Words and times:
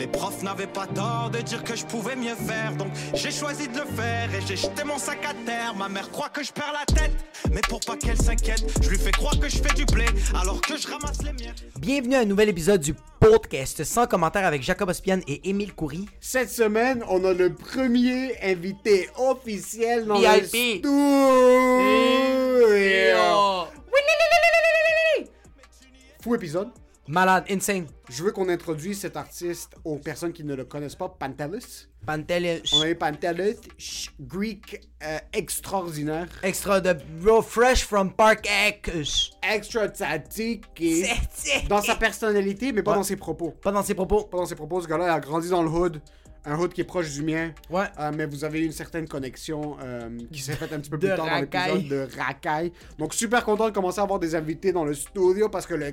Les 0.00 0.06
profs 0.06 0.42
n'avaient 0.42 0.66
pas 0.66 0.86
tort 0.86 1.28
de 1.30 1.42
dire 1.42 1.62
que 1.62 1.76
je 1.76 1.84
pouvais 1.84 2.16
mieux 2.16 2.34
faire, 2.34 2.74
donc 2.74 2.88
j'ai 3.12 3.30
choisi 3.30 3.68
de 3.68 3.80
le 3.80 3.84
faire 3.84 4.34
et 4.34 4.40
j'ai 4.46 4.56
jeté 4.56 4.82
mon 4.82 4.96
sac 4.96 5.18
à 5.26 5.34
terre. 5.44 5.74
Ma 5.76 5.90
mère 5.90 6.10
croit 6.10 6.30
que 6.30 6.42
je 6.42 6.50
perds 6.50 6.72
la 6.72 6.86
tête, 6.86 7.12
mais 7.52 7.60
pour 7.68 7.80
pas 7.80 7.98
qu'elle 7.98 8.16
s'inquiète, 8.16 8.64
je 8.82 8.88
lui 8.88 8.96
fais 8.96 9.10
croire 9.10 9.38
que 9.38 9.50
je 9.50 9.58
fais 9.58 9.74
du 9.74 9.84
blé 9.84 10.06
alors 10.34 10.58
que 10.62 10.78
je 10.78 10.88
ramasse 10.88 11.22
les 11.22 11.34
miettes. 11.34 11.66
Bienvenue 11.78 12.14
à 12.14 12.20
un 12.20 12.24
nouvel 12.24 12.48
épisode 12.48 12.80
du 12.80 12.94
podcast 13.20 13.84
sans 13.84 14.06
commentaire 14.06 14.46
avec 14.46 14.62
Jacob 14.62 14.88
Ospian 14.88 15.20
et 15.28 15.50
Émile 15.50 15.74
Coury. 15.74 16.06
Cette 16.18 16.48
semaine, 16.48 17.04
on 17.10 17.22
a 17.26 17.34
le 17.34 17.52
premier 17.52 18.42
invité 18.42 19.10
officiel 19.18 20.06
dans 20.06 20.18
VIP. 20.18 20.30
le 20.30 20.46
studio. 20.46 20.90
Fou 26.22 26.34
épisode. 26.34 26.70
Malade, 27.10 27.44
insane. 27.50 27.86
Je 28.08 28.22
veux 28.22 28.30
qu'on 28.30 28.48
introduise 28.48 29.00
cet 29.00 29.16
artiste 29.16 29.72
aux 29.84 29.96
personnes 29.96 30.32
qui 30.32 30.44
ne 30.44 30.54
le 30.54 30.64
connaissent 30.64 30.94
pas, 30.94 31.08
Pantelis. 31.08 31.88
Pantel 32.06 32.62
On 32.72 32.82
a 32.82 32.88
eu 32.88 32.94
Pantelis, 32.94 33.56
Greek 34.20 34.80
euh, 35.02 35.18
extraordinaire, 35.32 36.28
extra 36.44 36.80
de 36.80 36.94
bro 37.20 37.42
fresh 37.42 37.84
from 37.84 38.12
Park 38.12 38.48
X. 38.68 39.32
extra 39.42 39.88
C'est- 39.92 41.66
dans 41.68 41.82
sa 41.82 41.96
personnalité, 41.96 42.70
mais 42.72 42.84
pas 42.84 42.92
Ouais. 42.92 42.96
dans 42.98 43.02
ses 43.02 43.16
propos. 43.16 43.50
Pas 43.60 43.72
dans 43.72 43.82
ses 43.82 43.94
propos. 43.94 44.22
Pas 44.26 44.38
dans 44.38 44.46
ses 44.46 44.54
propos, 44.54 44.80
ce 44.80 44.86
gars-là 44.86 45.12
a 45.12 45.18
grandi 45.18 45.48
dans 45.48 45.64
le 45.64 45.68
hood, 45.68 46.00
un 46.44 46.56
hood 46.56 46.72
qui 46.72 46.82
est 46.82 46.84
proche 46.84 47.10
du 47.12 47.24
mien. 47.24 47.52
Ouais. 47.70 47.86
Euh, 47.98 48.12
mais 48.16 48.26
vous 48.26 48.44
avez 48.44 48.60
une 48.64 48.70
certaine 48.72 49.08
connexion 49.08 49.76
euh, 49.82 50.08
qui 50.32 50.40
s'est 50.42 50.54
faite 50.54 50.72
un 50.72 50.78
petit 50.78 50.90
peu 50.90 50.98
plus 50.98 51.08
tard 51.08 51.26
dans 51.26 51.40
l'épisode 51.40 51.88
de 51.88 52.08
racaille. 52.16 52.70
Donc 52.98 53.14
super 53.14 53.44
content 53.44 53.66
de 53.66 53.74
commencer 53.74 53.98
à 53.98 54.04
avoir 54.04 54.20
des 54.20 54.36
invités 54.36 54.70
dans 54.72 54.84
le 54.84 54.94
studio 54.94 55.48
parce 55.48 55.66
que 55.66 55.74
le 55.74 55.92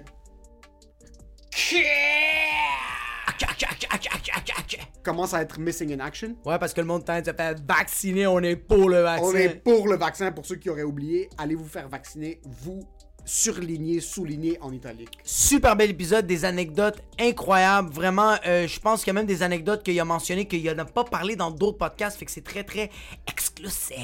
commence 5.08 5.34
à 5.34 5.42
être 5.42 5.60
missing 5.60 5.94
in 5.94 6.00
action. 6.00 6.36
Ouais, 6.46 6.60
parce 6.60 6.74
que 6.74 6.82
le 6.82 6.88
monde 6.88 7.06
tente 7.06 7.26
de 7.26 7.32
se 7.32 7.36
faire 7.36 7.56
vacciner, 7.66 8.28
on 8.28 8.40
est 8.40 8.58
pour 8.58 8.90
le 8.90 9.02
vaccin. 9.02 9.26
On 9.26 9.34
est 9.34 9.50
pour 9.64 9.88
le 9.88 9.96
vaccin. 9.96 10.32
Pour 10.32 10.46
ceux 10.46 10.58
qui 10.58 10.70
auraient 10.70 10.84
oublié, 10.84 11.30
allez 11.38 11.56
vous 11.56 11.68
faire 11.68 11.88
vacciner. 11.88 12.42
Vous 12.46 12.82
surlignez, 13.24 14.00
soulignez 14.00 14.58
en 14.62 14.72
italique. 14.74 15.18
Super 15.24 15.76
bel 15.76 15.92
épisode, 15.92 16.28
des 16.28 16.46
anecdotes 16.46 17.02
incroyables. 17.20 17.90
Vraiment, 17.90 18.36
euh, 18.46 18.68
je 18.68 18.80
pense 18.80 19.00
qu'il 19.00 19.08
y 19.08 19.12
a 19.12 19.14
même 19.14 19.26
des 19.26 19.44
anecdotes 19.44 19.84
qu'il 19.84 20.00
a 20.00 20.06
mentionnées 20.06 20.46
qu'il 20.46 20.64
n'a 20.70 20.86
pas 20.86 21.04
parlé 21.04 21.36
dans 21.36 21.52
d'autres 21.52 21.78
podcasts, 21.78 22.18
fait 22.18 22.26
que 22.26 22.32
c'est 22.32 22.44
très 22.44 22.64
très 22.64 22.90
exclusif. 23.28 23.98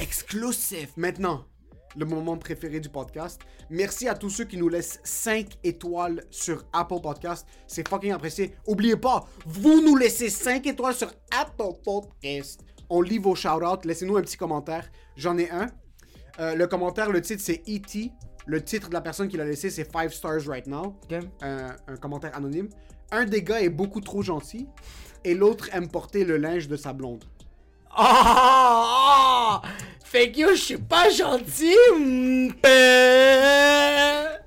Exclusif. 0.00 0.90
Maintenant, 0.96 1.44
le 1.96 2.04
moment 2.04 2.36
préféré 2.36 2.80
du 2.80 2.88
podcast. 2.88 3.40
Merci 3.70 4.08
à 4.08 4.14
tous 4.14 4.30
ceux 4.30 4.44
qui 4.44 4.56
nous 4.56 4.68
laissent 4.68 5.00
5 5.04 5.58
étoiles 5.64 6.24
sur 6.30 6.64
Apple 6.72 7.00
Podcast. 7.02 7.46
C'est 7.66 7.86
fucking 7.86 8.12
apprécié. 8.12 8.54
Oubliez 8.66 8.96
pas, 8.96 9.26
vous 9.46 9.80
nous 9.82 9.96
laissez 9.96 10.30
5 10.30 10.66
étoiles 10.66 10.94
sur 10.94 11.12
Apple 11.30 11.78
Podcast. 11.84 12.64
On 12.90 13.00
lit 13.02 13.18
vos 13.18 13.34
shout-outs. 13.34 13.84
Laissez-nous 13.84 14.16
un 14.16 14.22
petit 14.22 14.36
commentaire. 14.36 14.90
J'en 15.16 15.36
ai 15.38 15.50
un. 15.50 15.66
Euh, 16.40 16.54
le 16.54 16.66
commentaire, 16.66 17.10
le 17.10 17.20
titre, 17.20 17.42
c'est 17.44 17.62
E.T. 17.68 18.12
Le 18.46 18.64
titre 18.64 18.88
de 18.88 18.94
la 18.94 19.00
personne 19.00 19.28
qui 19.28 19.36
l'a 19.36 19.44
laissé, 19.44 19.68
c'est 19.68 19.90
5 19.90 20.10
stars 20.10 20.46
right 20.46 20.66
now. 20.66 20.96
Un, 21.42 21.76
un 21.86 21.96
commentaire 21.96 22.34
anonyme. 22.34 22.68
Un 23.10 23.24
des 23.24 23.42
gars 23.42 23.60
est 23.60 23.68
beaucoup 23.68 24.00
trop 24.00 24.22
gentil 24.22 24.66
et 25.24 25.34
l'autre 25.34 25.68
aime 25.72 25.88
porter 25.88 26.24
le 26.24 26.36
linge 26.36 26.68
de 26.68 26.76
sa 26.76 26.92
blonde. 26.92 27.24
Ah! 27.90 29.60
ah! 29.62 29.62
Fait 30.04 30.32
que 30.32 30.38
yo, 30.38 30.48
je 30.54 30.62
suis 30.62 30.78
pas 30.78 31.10
gentil. 31.10 31.76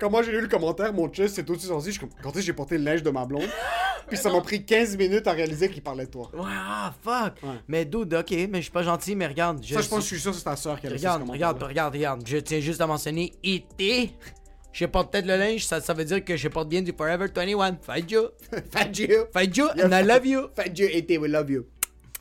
Quand 0.00 0.10
moi 0.10 0.22
j'ai 0.24 0.32
lu 0.32 0.40
le 0.40 0.48
commentaire, 0.48 0.92
mon 0.92 1.08
chest 1.08 1.36
s'est 1.36 1.48
aussi 1.48 1.66
sorti. 1.66 1.92
Je 1.92 2.00
quand 2.00 2.32
j'ai 2.34 2.52
porté 2.52 2.78
le 2.78 2.84
linge 2.84 3.02
de 3.04 3.10
ma 3.10 3.24
blonde? 3.24 3.48
Puis 4.08 4.18
ça 4.18 4.30
m'a 4.32 4.40
pris 4.40 4.64
15 4.64 4.96
minutes 4.96 5.26
à 5.28 5.32
réaliser 5.32 5.70
qu'il 5.70 5.82
parlait 5.82 6.06
de 6.06 6.10
toi. 6.10 6.28
Ouais, 6.34 6.42
ah, 6.44 6.92
fuck. 7.00 7.34
Ouais. 7.44 7.56
Mais 7.68 7.84
dude, 7.84 8.12
ok, 8.12 8.30
mais 8.50 8.58
je 8.58 8.62
suis 8.62 8.70
pas 8.72 8.82
gentil, 8.82 9.14
mais 9.14 9.28
regarde. 9.28 9.64
Ça, 9.64 9.80
je 9.80 9.88
pense 9.88 10.00
que 10.00 10.02
je 10.02 10.06
suis 10.08 10.20
sûr 10.20 10.32
que 10.32 10.38
c'est 10.38 10.44
ta 10.44 10.56
soeur 10.56 10.80
qui 10.80 10.88
a 10.88 10.90
laissé 10.90 11.06
Regarde, 11.06 11.30
regarde, 11.30 11.62
regarde, 11.62 11.94
regarde. 11.94 12.22
Je 12.26 12.38
tiens 12.38 12.58
juste 12.58 12.80
à 12.80 12.86
mentionner 12.88 13.32
IT. 13.44 14.10
Je 14.72 14.86
porte 14.86 15.12
peut-être 15.12 15.26
le 15.26 15.36
linge, 15.36 15.64
ça, 15.64 15.80
ça 15.80 15.94
veut 15.94 16.04
dire 16.04 16.24
que 16.24 16.36
je 16.36 16.48
porte 16.48 16.68
bien 16.68 16.82
du 16.82 16.92
Forever 16.92 17.26
21. 17.32 17.78
Fight 17.82 18.10
you. 18.10 18.22
Fat 18.72 18.90
you. 18.98 19.26
Fight 19.32 19.56
you, 19.56 19.68
Yeah, 19.76 19.86
and 19.86 19.92
I 19.92 20.02
love 20.02 20.26
you. 20.26 20.48
Fat 20.56 20.76
you, 20.76 20.88
et 20.90 21.18
we 21.18 21.28
love 21.30 21.50
you. 21.50 21.66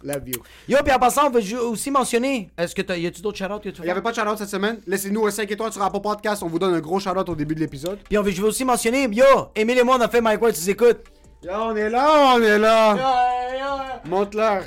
Love 0.03 0.27
you. 0.27 0.41
Yo, 0.67 0.77
puis 0.83 0.93
en 0.93 0.99
passant, 0.99 1.27
on 1.27 1.29
veut 1.29 1.61
aussi 1.61 1.91
mentionner. 1.91 2.49
Est-ce 2.57 2.75
que. 2.75 2.81
Y 2.97 3.07
a-tu 3.07 3.21
d'autres 3.21 3.37
shout-outs 3.37 3.59
que 3.59 3.69
tu 3.69 3.81
Il 3.81 3.85
n'y 3.85 3.91
avait 3.91 4.01
pas 4.01 4.11
de 4.11 4.15
shout-out 4.15 4.37
cette 4.37 4.49
semaine. 4.49 4.79
Laissez-nous 4.87 5.25
un 5.27 5.31
5 5.31 5.49
étoiles 5.51 5.71
sur 5.71 5.81
Apple 5.81 6.01
Podcast. 6.01 6.43
On 6.43 6.47
vous 6.47 6.59
donne 6.59 6.73
un 6.73 6.79
gros 6.79 6.99
shout-out 6.99 7.29
au 7.29 7.35
début 7.35 7.55
de 7.55 7.59
l'épisode. 7.59 7.99
Puis 8.07 8.17
on 8.17 8.21
veut, 8.21 8.31
je 8.31 8.41
veux 8.41 8.47
aussi 8.47 8.65
mentionner. 8.65 9.07
Yo, 9.11 9.25
Emile 9.55 9.79
et 9.79 9.83
moi, 9.83 9.97
on 9.97 10.01
a 10.01 10.07
fait 10.07 10.21
Mike 10.21 10.41
Ward, 10.41 10.53
tu 10.53 10.69
écoutes. 10.69 11.03
Yo, 11.43 11.51
on 11.53 11.75
est 11.75 11.89
là, 11.89 12.35
on 12.35 12.41
est 12.41 12.59
là. 12.59 13.99
Monte-leur. 14.05 14.63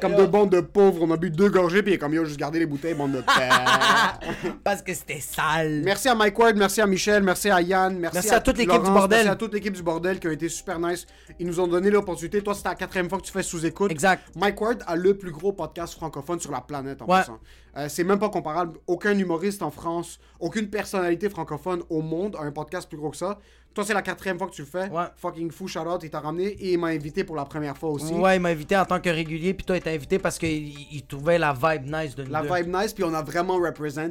Comme 0.00 0.14
deux 0.16 0.26
bandes 0.26 0.50
de 0.50 0.60
pauvres, 0.60 0.98
on 1.02 1.10
a 1.10 1.16
bu 1.16 1.30
deux 1.30 1.48
gorgées, 1.48 1.82
puis 1.82 1.96
comme 1.98 2.12
yo, 2.12 2.24
juste 2.24 2.38
garder 2.38 2.58
les 2.58 2.66
bouteilles, 2.66 2.94
bande 2.94 3.12
de 3.12 3.20
pères. 3.38 4.18
Parce 4.64 4.82
que 4.82 4.92
c'était 4.92 5.20
sale. 5.20 5.80
Merci 5.84 6.08
à 6.08 6.14
Mike 6.14 6.38
Ward, 6.38 6.56
merci 6.56 6.80
à 6.82 6.86
Michel, 6.86 7.22
merci 7.22 7.48
à 7.48 7.62
Yann, 7.62 7.96
merci, 7.98 8.16
Merci 8.16 8.34
à 8.34 8.40
toute 8.40 8.58
l'équipe 8.58 8.82
du 8.82 8.90
bordel. 8.90 9.18
Merci 9.18 9.28
à 9.28 9.36
toute 9.36 9.54
l'équipe 9.54 9.72
du 9.74 9.82
bordel 9.82 10.18
qui 10.20 10.26
a 10.26 10.32
été 10.32 10.48
super 10.48 10.78
nice. 10.78 11.06
Ils 11.38 11.46
nous 11.46 11.60
ont 11.60 11.66
donné 11.66 11.90
l'opportunité. 11.90 12.42
Toi, 12.42 12.54
c'était 12.54 12.70
la 12.70 12.74
quatrième 12.74 13.08
fois 13.08 13.18
que 13.18 13.24
tu 13.24 13.32
fais 13.32 13.42
sous-écoute. 13.42 13.90
Exact. 13.90 14.24
Mike 14.36 14.60
Ward 14.60 14.82
a 14.86 14.96
le 14.96 15.16
plus 15.16 15.30
gros 15.30 15.52
podcast 15.52 15.94
francophone 15.94 16.40
sur 16.40 16.50
la 16.52 16.60
planète 16.60 17.00
en 17.00 17.06
Ouais. 17.06 17.18
passant. 17.20 17.38
Euh, 17.76 17.88
c'est 17.88 18.04
même 18.04 18.18
pas 18.18 18.28
comparable. 18.28 18.78
Aucun 18.86 19.16
humoriste 19.18 19.62
en 19.62 19.70
France, 19.70 20.18
aucune 20.38 20.68
personnalité 20.68 21.30
francophone 21.30 21.82
au 21.88 22.02
monde 22.02 22.36
a 22.38 22.42
un 22.42 22.52
podcast 22.52 22.88
plus 22.88 22.98
gros 22.98 23.10
que 23.10 23.16
ça. 23.16 23.38
Toi, 23.74 23.84
c'est 23.86 23.94
la 23.94 24.02
quatrième 24.02 24.36
fois 24.36 24.46
que 24.48 24.52
tu 24.52 24.60
le 24.60 24.68
fais. 24.68 24.90
Ouais. 24.90 25.04
Fucking 25.16 25.50
fou, 25.50 25.66
shout 25.66 25.78
out, 25.80 26.00
il 26.02 26.10
t'a 26.10 26.20
ramené 26.20 26.48
et 26.48 26.72
il 26.74 26.78
m'a 26.78 26.88
invité 26.88 27.24
pour 27.24 27.34
la 27.36 27.46
première 27.46 27.78
fois 27.78 27.88
aussi. 27.88 28.12
Ouais, 28.12 28.36
il 28.36 28.40
m'a 28.40 28.50
invité 28.50 28.76
en 28.76 28.84
tant 28.84 29.00
que 29.00 29.08
régulier, 29.08 29.54
puis 29.54 29.64
toi, 29.64 29.80
t'es 29.80 29.94
invité 29.94 30.18
parce 30.18 30.38
qu'il 30.38 30.68
il 30.92 31.06
trouvait 31.06 31.38
la 31.38 31.54
vibe 31.54 31.86
nice 31.90 32.14
de 32.14 32.24
nous 32.24 32.30
La 32.30 32.42
deux. 32.42 32.54
vibe 32.54 32.74
nice, 32.74 32.92
puis 32.92 33.04
on 33.04 33.14
a 33.14 33.22
vraiment 33.22 33.56
represent. 33.56 34.10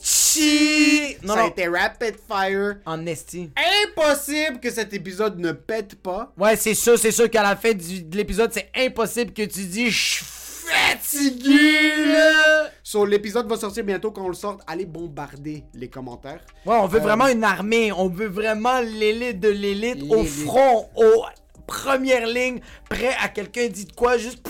Gucci! 0.00 1.16
Non, 1.22 1.34
Ça 1.34 1.40
a 1.40 1.42
non. 1.44 1.48
été 1.50 1.68
rapid 1.68 2.16
fire. 2.28 2.76
En 2.86 3.04
esti. 3.06 3.50
Impossible 3.86 4.60
que 4.60 4.70
cet 4.70 4.92
épisode 4.94 5.38
ne 5.38 5.52
pète 5.52 5.96
pas. 5.96 6.32
Ouais, 6.38 6.56
c'est 6.56 6.74
sûr, 6.74 6.98
c'est 6.98 7.10
sûr 7.12 7.28
qu'à 7.30 7.42
la 7.42 7.56
fin 7.56 7.72
du- 7.72 8.02
de 8.02 8.16
l'épisode, 8.16 8.50
c'est 8.52 8.70
impossible 8.76 9.32
que 9.32 9.42
tu 9.42 9.64
dis 9.64 9.90
je 9.90 10.22
fatigué 10.98 12.06
là. 12.06 12.68
So, 12.82 13.04
l'épisode 13.04 13.48
va 13.48 13.56
sortir 13.56 13.84
bientôt. 13.84 14.10
Quand 14.10 14.24
on 14.24 14.28
le 14.28 14.34
sort, 14.34 14.58
allez 14.66 14.86
bombarder 14.86 15.64
les 15.74 15.88
commentaires. 15.88 16.40
Ouais, 16.66 16.76
on 16.80 16.86
veut 16.86 16.98
Euh, 16.98 17.02
vraiment 17.02 17.28
une 17.28 17.44
armée, 17.44 17.92
on 17.92 18.08
veut 18.08 18.26
vraiment 18.28 18.80
l'élite 18.80 19.40
de 19.40 19.48
l'élite 19.48 20.02
au 20.10 20.24
front, 20.24 20.88
aux 20.96 21.24
premières 21.66 22.26
lignes, 22.26 22.60
prêt 22.88 23.14
à 23.22 23.28
quelqu'un 23.28 23.68
dit 23.68 23.84
de 23.84 23.92
quoi, 23.92 24.18
juste 24.18 24.40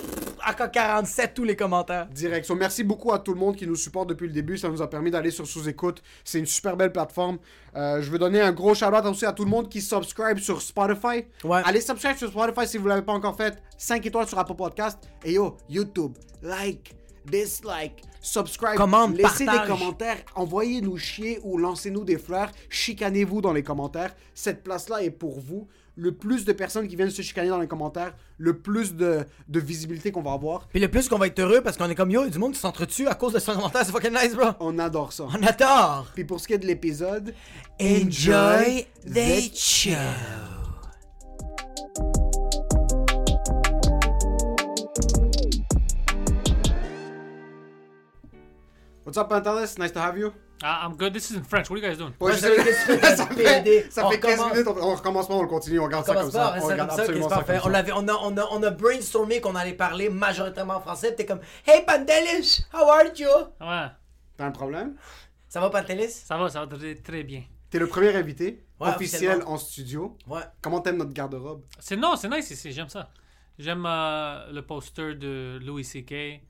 AK-47 0.44 1.32
tous 1.34 1.44
les 1.44 1.56
commentaires. 1.56 2.06
Direct. 2.08 2.46
So, 2.46 2.54
merci 2.54 2.84
beaucoup 2.84 3.12
à 3.12 3.18
tout 3.18 3.32
le 3.32 3.40
monde 3.40 3.56
qui 3.56 3.66
nous 3.66 3.76
supporte 3.76 4.08
depuis 4.08 4.26
le 4.26 4.32
début. 4.32 4.58
Ça 4.58 4.68
nous 4.68 4.82
a 4.82 4.88
permis 4.88 5.10
d'aller 5.10 5.30
sur 5.30 5.46
sous-écoute. 5.46 6.02
C'est 6.24 6.38
une 6.38 6.46
super 6.46 6.76
belle 6.76 6.92
plateforme. 6.92 7.38
Euh, 7.76 8.02
je 8.02 8.10
veux 8.10 8.18
donner 8.18 8.40
un 8.40 8.52
gros 8.52 8.74
shout-out 8.74 9.04
aussi 9.06 9.26
à 9.26 9.32
tout 9.32 9.44
le 9.44 9.50
monde 9.50 9.68
qui 9.68 9.80
subscribe 9.80 10.38
sur 10.38 10.60
Spotify. 10.60 11.24
Ouais. 11.44 11.62
Allez 11.64 11.80
subscribe 11.80 12.16
sur 12.16 12.28
Spotify 12.30 12.66
si 12.66 12.78
vous 12.78 12.88
l'avez 12.88 13.02
pas 13.02 13.12
encore 13.12 13.36
fait. 13.36 13.62
5 13.78 14.04
étoiles 14.06 14.26
sur 14.28 14.38
Apple 14.38 14.54
Podcast. 14.54 14.98
Et 15.24 15.32
yo, 15.32 15.56
YouTube, 15.68 16.16
like, 16.42 16.94
dislike, 17.26 18.02
subscribe, 18.20 18.76
Commande, 18.76 19.16
laissez 19.16 19.44
partage. 19.44 19.66
des 19.66 19.72
commentaires, 19.72 20.16
envoyez-nous 20.34 20.96
chier 20.96 21.38
ou 21.42 21.58
lancez-nous 21.58 22.04
des 22.04 22.18
fleurs, 22.18 22.50
chicanez-vous 22.68 23.40
dans 23.40 23.52
les 23.52 23.62
commentaires. 23.62 24.14
Cette 24.34 24.62
place-là 24.62 25.02
est 25.02 25.10
pour 25.10 25.38
vous. 25.40 25.68
Le 25.96 26.12
plus 26.12 26.44
de 26.44 26.52
personnes 26.52 26.88
qui 26.88 26.96
viennent 26.96 27.10
se 27.10 27.22
chicaner 27.22 27.48
dans 27.48 27.58
les 27.58 27.66
commentaires, 27.66 28.14
le 28.38 28.56
plus 28.58 28.94
de, 28.94 29.24
de 29.48 29.60
visibilité 29.60 30.12
qu'on 30.12 30.22
va 30.22 30.32
avoir. 30.32 30.68
Puis 30.68 30.80
le 30.80 30.88
plus 30.88 31.08
qu'on 31.08 31.18
va 31.18 31.26
être 31.26 31.38
heureux 31.40 31.60
parce 31.60 31.76
qu'on 31.76 31.90
est 31.90 31.94
comme 31.94 32.10
yo, 32.10 32.22
il 32.22 32.26
y 32.26 32.28
a 32.28 32.30
du 32.30 32.38
monde 32.38 32.52
qui 32.52 32.60
s'entretue 32.60 33.06
à 33.08 33.14
cause 33.14 33.32
de 33.32 33.38
son 33.38 33.54
commentaire, 33.54 33.84
c'est 33.84 33.92
fucking 33.92 34.12
nice, 34.12 34.34
bro. 34.34 34.50
On 34.60 34.78
adore 34.78 35.12
ça. 35.12 35.24
On 35.28 35.42
adore. 35.42 36.06
Puis 36.14 36.24
pour 36.24 36.40
ce 36.40 36.46
qui 36.46 36.54
est 36.54 36.58
de 36.58 36.66
l'épisode, 36.66 37.34
Enjoy 37.80 38.86
the 39.06 39.54
show. 39.54 39.90
What's 49.04 49.18
up, 49.18 49.28
Pantelis? 49.28 49.78
Nice 49.78 49.92
to 49.92 50.00
have 50.00 50.16
you. 50.16 50.32
Ah, 50.62 50.84
I'm 50.86 50.96
good. 50.96 51.12
This 51.14 51.30
is 51.30 51.36
in 51.36 51.42
French. 51.44 51.70
What 51.70 51.76
are 51.78 51.82
you 51.82 51.88
guys 51.88 51.96
doing? 51.98 52.12
Ouais, 52.20 52.32
Ouais, 52.32 52.32
je 52.34 52.38
ça 52.40 52.48
fait 52.48 52.56
sais- 52.74 52.98
qu'est-ce 53.00 53.00
que 53.00 53.16
ça 53.16 53.26
tu 53.26 53.34
fait, 53.34 53.44
fais, 53.44 53.62
PD? 53.62 53.90
ça 53.90 54.06
On 54.06 54.10
fait 54.10 54.20
15 54.20 54.30
recommence. 54.40 54.52
minutes, 54.52 54.68
on, 54.68 54.88
on 54.90 54.94
recommence 54.94 55.28
pas, 55.28 55.34
on 55.34 55.42
le 55.42 55.48
continue, 55.48 55.78
on 55.80 55.84
regarde 55.84 56.04
ça 56.06 56.14
comme 56.14 56.30
ça. 56.30 56.54
On 56.60 56.66
regarde 56.66 56.90
ça, 56.90 57.06
ça 57.06 57.12
On, 57.12 57.28
ça. 57.28 57.36
avait, 57.36 57.92
on, 57.92 58.08
a, 58.08 58.14
on, 58.14 58.36
a, 58.36 58.44
on 58.52 58.62
a 58.62 58.70
brainstormé 58.70 59.40
qu'on 59.40 59.54
allait 59.54 59.72
parler 59.72 60.08
majoritairement 60.10 60.74
en 60.76 60.80
français. 60.80 61.14
T'es 61.14 61.24
comme, 61.24 61.40
Hey 61.66 61.84
Pantelis, 61.86 62.64
how 62.74 62.88
are 62.90 63.04
you? 63.16 63.26
Ouais, 63.60 63.86
T'as 64.36 64.46
un 64.46 64.50
problème? 64.50 64.96
Ça 65.48 65.60
va 65.60 65.70
Pantelis? 65.70 66.10
ça 66.10 66.36
va, 66.36 66.48
ça 66.50 66.64
va 66.64 66.76
très, 66.76 66.94
très 66.96 67.22
bien. 67.22 67.42
T'es 67.70 67.78
le 67.78 67.86
premier 67.86 68.14
invité 68.14 68.64
Ouais, 68.80 68.88
officiel 68.88 69.42
en 69.46 69.56
studio. 69.58 70.16
Ouais. 70.26 70.40
Comment 70.62 70.80
t'aimes 70.80 70.96
notre 70.96 71.12
garde-robe? 71.12 71.62
C'est 71.78 71.96
non, 71.96 72.16
c'est 72.16 72.28
nice 72.28 72.50
ici. 72.50 72.72
J'aime 72.72 72.88
ça. 72.88 73.10
J'aime 73.58 73.84
euh, 73.86 74.50
le 74.52 74.62
poster 74.62 75.14
de 75.14 75.58
Louis 75.62 75.84
C.K. 75.84 76.40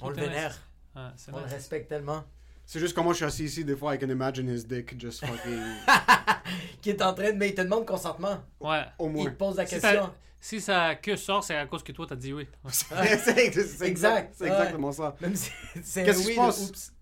On 0.00 0.08
le 0.10 0.16
vénère. 0.16 0.56
On 0.96 1.38
le 1.38 1.44
respecte 1.44 1.88
tellement. 1.88 2.24
C'est 2.68 2.80
juste 2.80 2.94
comment 2.94 3.10
je 3.12 3.16
suis 3.18 3.24
assis 3.24 3.44
ici, 3.44 3.64
des 3.64 3.76
fois, 3.76 3.94
I 3.94 3.98
can 3.98 4.08
imagine 4.10 4.48
his 4.52 4.64
dick 4.64 5.00
just 5.00 5.24
fucking... 5.24 5.60
Qui 6.82 6.90
est 6.90 7.02
en 7.02 7.14
train 7.14 7.32
de. 7.32 7.36
Mais 7.36 7.48
il 7.50 7.54
te 7.54 7.62
demande 7.62 7.86
consentement. 7.86 8.38
Ouais. 8.60 8.82
Au 8.98 9.06
Il 9.06 9.12
moins. 9.12 9.24
te 9.26 9.30
pose 9.30 9.56
la 9.56 9.66
Si, 9.66 9.74
question. 9.74 10.02
ça, 10.04 10.14
si 10.40 10.60
sa 10.60 10.94
queue 10.96 11.16
sort, 11.16 11.42
c'est 11.42 11.56
à 11.56 11.66
cause 11.66 11.82
que 11.82 11.92
toi 11.92 12.06
t'as 12.08 12.14
dit 12.16 12.32
oui. 12.32 12.46
c'est 12.70 13.18
c'est 13.64 13.86
Exact. 13.86 14.34
C'est 14.36 14.44
ouais. 14.44 14.50
exactement 14.50 14.92
ça. 14.92 15.16
Même 15.20 15.34
si 15.34 15.50
c'est 15.82 16.04
Qu'est-ce 16.04 16.18
oui, 16.18 16.24
se 16.24 16.30
le 16.30 16.36
passe? 16.36 16.60
oups. 16.68 16.92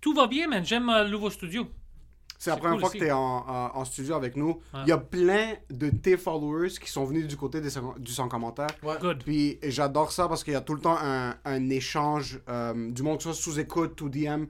Tout 0.00 0.14
va 0.14 0.26
bien, 0.26 0.48
man. 0.48 0.64
J'aime 0.64 0.88
euh, 0.88 1.04
le 1.04 1.10
nouveau 1.10 1.28
studio. 1.30 1.66
C'est 2.38 2.50
la 2.50 2.56
première 2.56 2.72
cool 2.74 2.80
fois 2.80 2.88
aussi. 2.90 2.98
que 2.98 3.04
t'es 3.04 3.10
en, 3.12 3.18
en, 3.18 3.70
en 3.76 3.84
studio 3.86 4.14
avec 4.14 4.36
nous. 4.36 4.60
Ouais. 4.74 4.80
Il 4.84 4.88
y 4.88 4.92
a 4.92 4.98
plein 4.98 5.54
de 5.70 5.88
tes 5.90 6.16
followers 6.18 6.70
qui 6.80 6.90
sont 6.90 7.04
venus 7.04 7.26
du 7.26 7.36
côté 7.36 7.60
des, 7.62 7.70
du 7.98 8.12
sans 8.12 8.28
commentaire. 8.28 8.68
Ouais. 8.82 8.96
Good. 9.00 9.24
Puis 9.24 9.58
j'adore 9.62 10.12
ça 10.12 10.28
parce 10.28 10.44
qu'il 10.44 10.52
y 10.52 10.56
a 10.56 10.60
tout 10.60 10.74
le 10.74 10.80
temps 10.80 10.96
un, 11.00 11.34
un 11.44 11.70
échange 11.70 12.40
euh, 12.48 12.90
du 12.92 13.02
monde 13.02 13.18
que 13.18 13.24
ce 13.24 13.32
soit 13.32 13.42
sous 13.52 13.58
écoute 13.60 14.00
ou 14.02 14.08
DM. 14.08 14.44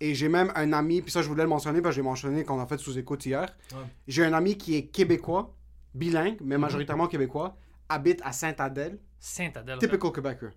Et 0.00 0.14
j'ai 0.14 0.28
même 0.28 0.50
un 0.54 0.72
ami, 0.72 1.02
puis 1.02 1.10
ça 1.12 1.20
je 1.22 1.28
voulais 1.28 1.42
le 1.42 1.48
mentionner 1.48 1.82
parce 1.82 1.94
que 1.94 1.96
j'ai 1.96 2.02
mentionné 2.08 2.44
qu'on 2.44 2.58
a 2.60 2.66
fait 2.66 2.78
sous 2.78 2.98
écoute 2.98 3.24
hier. 3.26 3.42
Ouais. 3.72 3.78
J'ai 4.08 4.24
un 4.24 4.32
ami 4.32 4.56
qui 4.56 4.76
est 4.76 4.86
québécois, 4.86 5.54
bilingue, 5.94 6.38
mais 6.40 6.54
Mhm. 6.56 6.60
majoritairement 6.62 7.06
québécois, 7.06 7.56
habite 7.88 8.20
à 8.24 8.32
Sainte-Adèle, 8.32 8.98
Saint-Adèle. 9.18 9.78
typical 9.78 10.10
Québécois. 10.12 10.48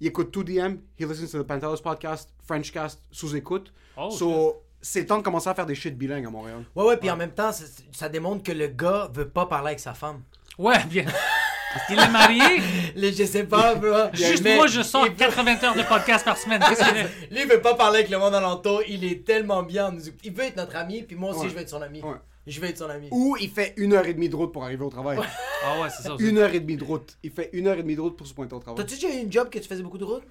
Il 0.00 0.08
écoute 0.08 0.32
tout 0.32 0.42
DM, 0.42 0.78
he 0.98 1.04
listens 1.06 1.30
to 1.30 1.42
the 1.42 1.46
Pantelis 1.46 1.80
podcast, 1.80 2.30
Frenchcast, 2.44 3.00
sous 3.12 3.36
écoute. 3.36 3.72
Oh, 3.96 4.10
so, 4.10 4.62
c'est 4.80 5.06
temps 5.06 5.18
de 5.18 5.22
commencer 5.22 5.48
à 5.48 5.54
faire 5.54 5.66
des 5.66 5.76
shit 5.76 5.96
bilingues 5.96 6.26
à 6.26 6.30
Montréal. 6.30 6.64
Ouais, 6.74 6.84
ouais, 6.84 6.96
puis 6.96 7.08
en 7.08 7.16
même 7.16 7.30
temps, 7.32 7.52
ça, 7.52 7.64
ça 7.92 8.08
démontre 8.08 8.42
que 8.42 8.50
le 8.50 8.66
gars 8.66 9.08
veut 9.14 9.28
pas 9.28 9.46
parler 9.46 9.68
avec 9.68 9.80
sa 9.80 9.94
femme. 9.94 10.22
Ouais, 10.58 10.84
bien. 10.86 11.04
Il 11.90 11.98
est 11.98 12.08
marié? 12.08 12.42
Le, 12.96 13.10
je 13.10 13.24
sais 13.24 13.44
pas, 13.44 13.74
bro. 13.74 13.94
Juste 14.12 14.44
moi, 14.44 14.66
je 14.66 14.82
sors 14.82 15.06
il 15.06 15.10
veut- 15.12 15.16
80 15.16 15.62
heures 15.64 15.74
de 15.74 15.82
podcast 15.82 16.24
par 16.24 16.36
semaine. 16.36 16.60
Qu'il? 16.62 16.76
Lui, 17.30 17.42
il 17.42 17.48
veut 17.48 17.60
pas 17.60 17.74
parler 17.74 18.00
avec 18.00 18.10
le 18.10 18.18
monde 18.18 18.34
alentour. 18.34 18.82
Il 18.88 19.04
est 19.04 19.24
tellement 19.24 19.62
bien. 19.62 19.86
en 19.88 19.92
musique. 19.92 20.14
Il 20.24 20.32
veut 20.32 20.44
être 20.44 20.56
notre 20.56 20.76
ami, 20.76 21.02
puis 21.02 21.16
moi 21.16 21.30
aussi, 21.30 21.40
Ouais. 21.42 21.48
je 21.48 21.54
veux 21.54 21.60
être 21.60 21.68
son 21.70 21.82
ami. 21.82 22.02
Ouais. 22.02 22.16
Je 22.46 22.60
veux 22.60 22.66
être 22.68 22.78
son 22.78 22.90
ami. 22.90 23.08
Ou 23.12 23.36
il 23.40 23.50
fait 23.50 23.72
une 23.76 23.92
heure 23.94 24.04
et 24.06 24.14
demie 24.14 24.28
de 24.28 24.34
route 24.36 24.52
pour 24.52 24.64
arriver 24.64 24.84
au 24.84 24.90
travail. 24.90 25.18
Ah 25.64 25.80
ouais, 25.80 25.88
c'est 25.90 26.02
ça. 26.02 26.16
Une 26.18 26.38
heure 26.38 26.52
et 26.52 26.60
demie 26.60 26.76
de 26.76 26.84
route. 26.84 27.16
Il 27.22 27.30
fait 27.30 27.50
une 27.52 27.68
heure 27.68 27.78
et 27.78 27.82
demie 27.82 27.94
de 27.96 28.00
route 28.00 28.16
pour 28.16 28.26
se 28.26 28.34
pointer 28.34 28.54
au 28.54 28.58
travail. 28.58 28.84
T'as-tu 28.84 28.96
déjà 29.00 29.14
eu 29.14 29.22
une 29.22 29.30
job 29.32 29.48
que 29.48 29.58
tu 29.60 29.68
faisais 29.68 29.82
beaucoup 29.82 29.98
de 29.98 30.04
route? 30.04 30.24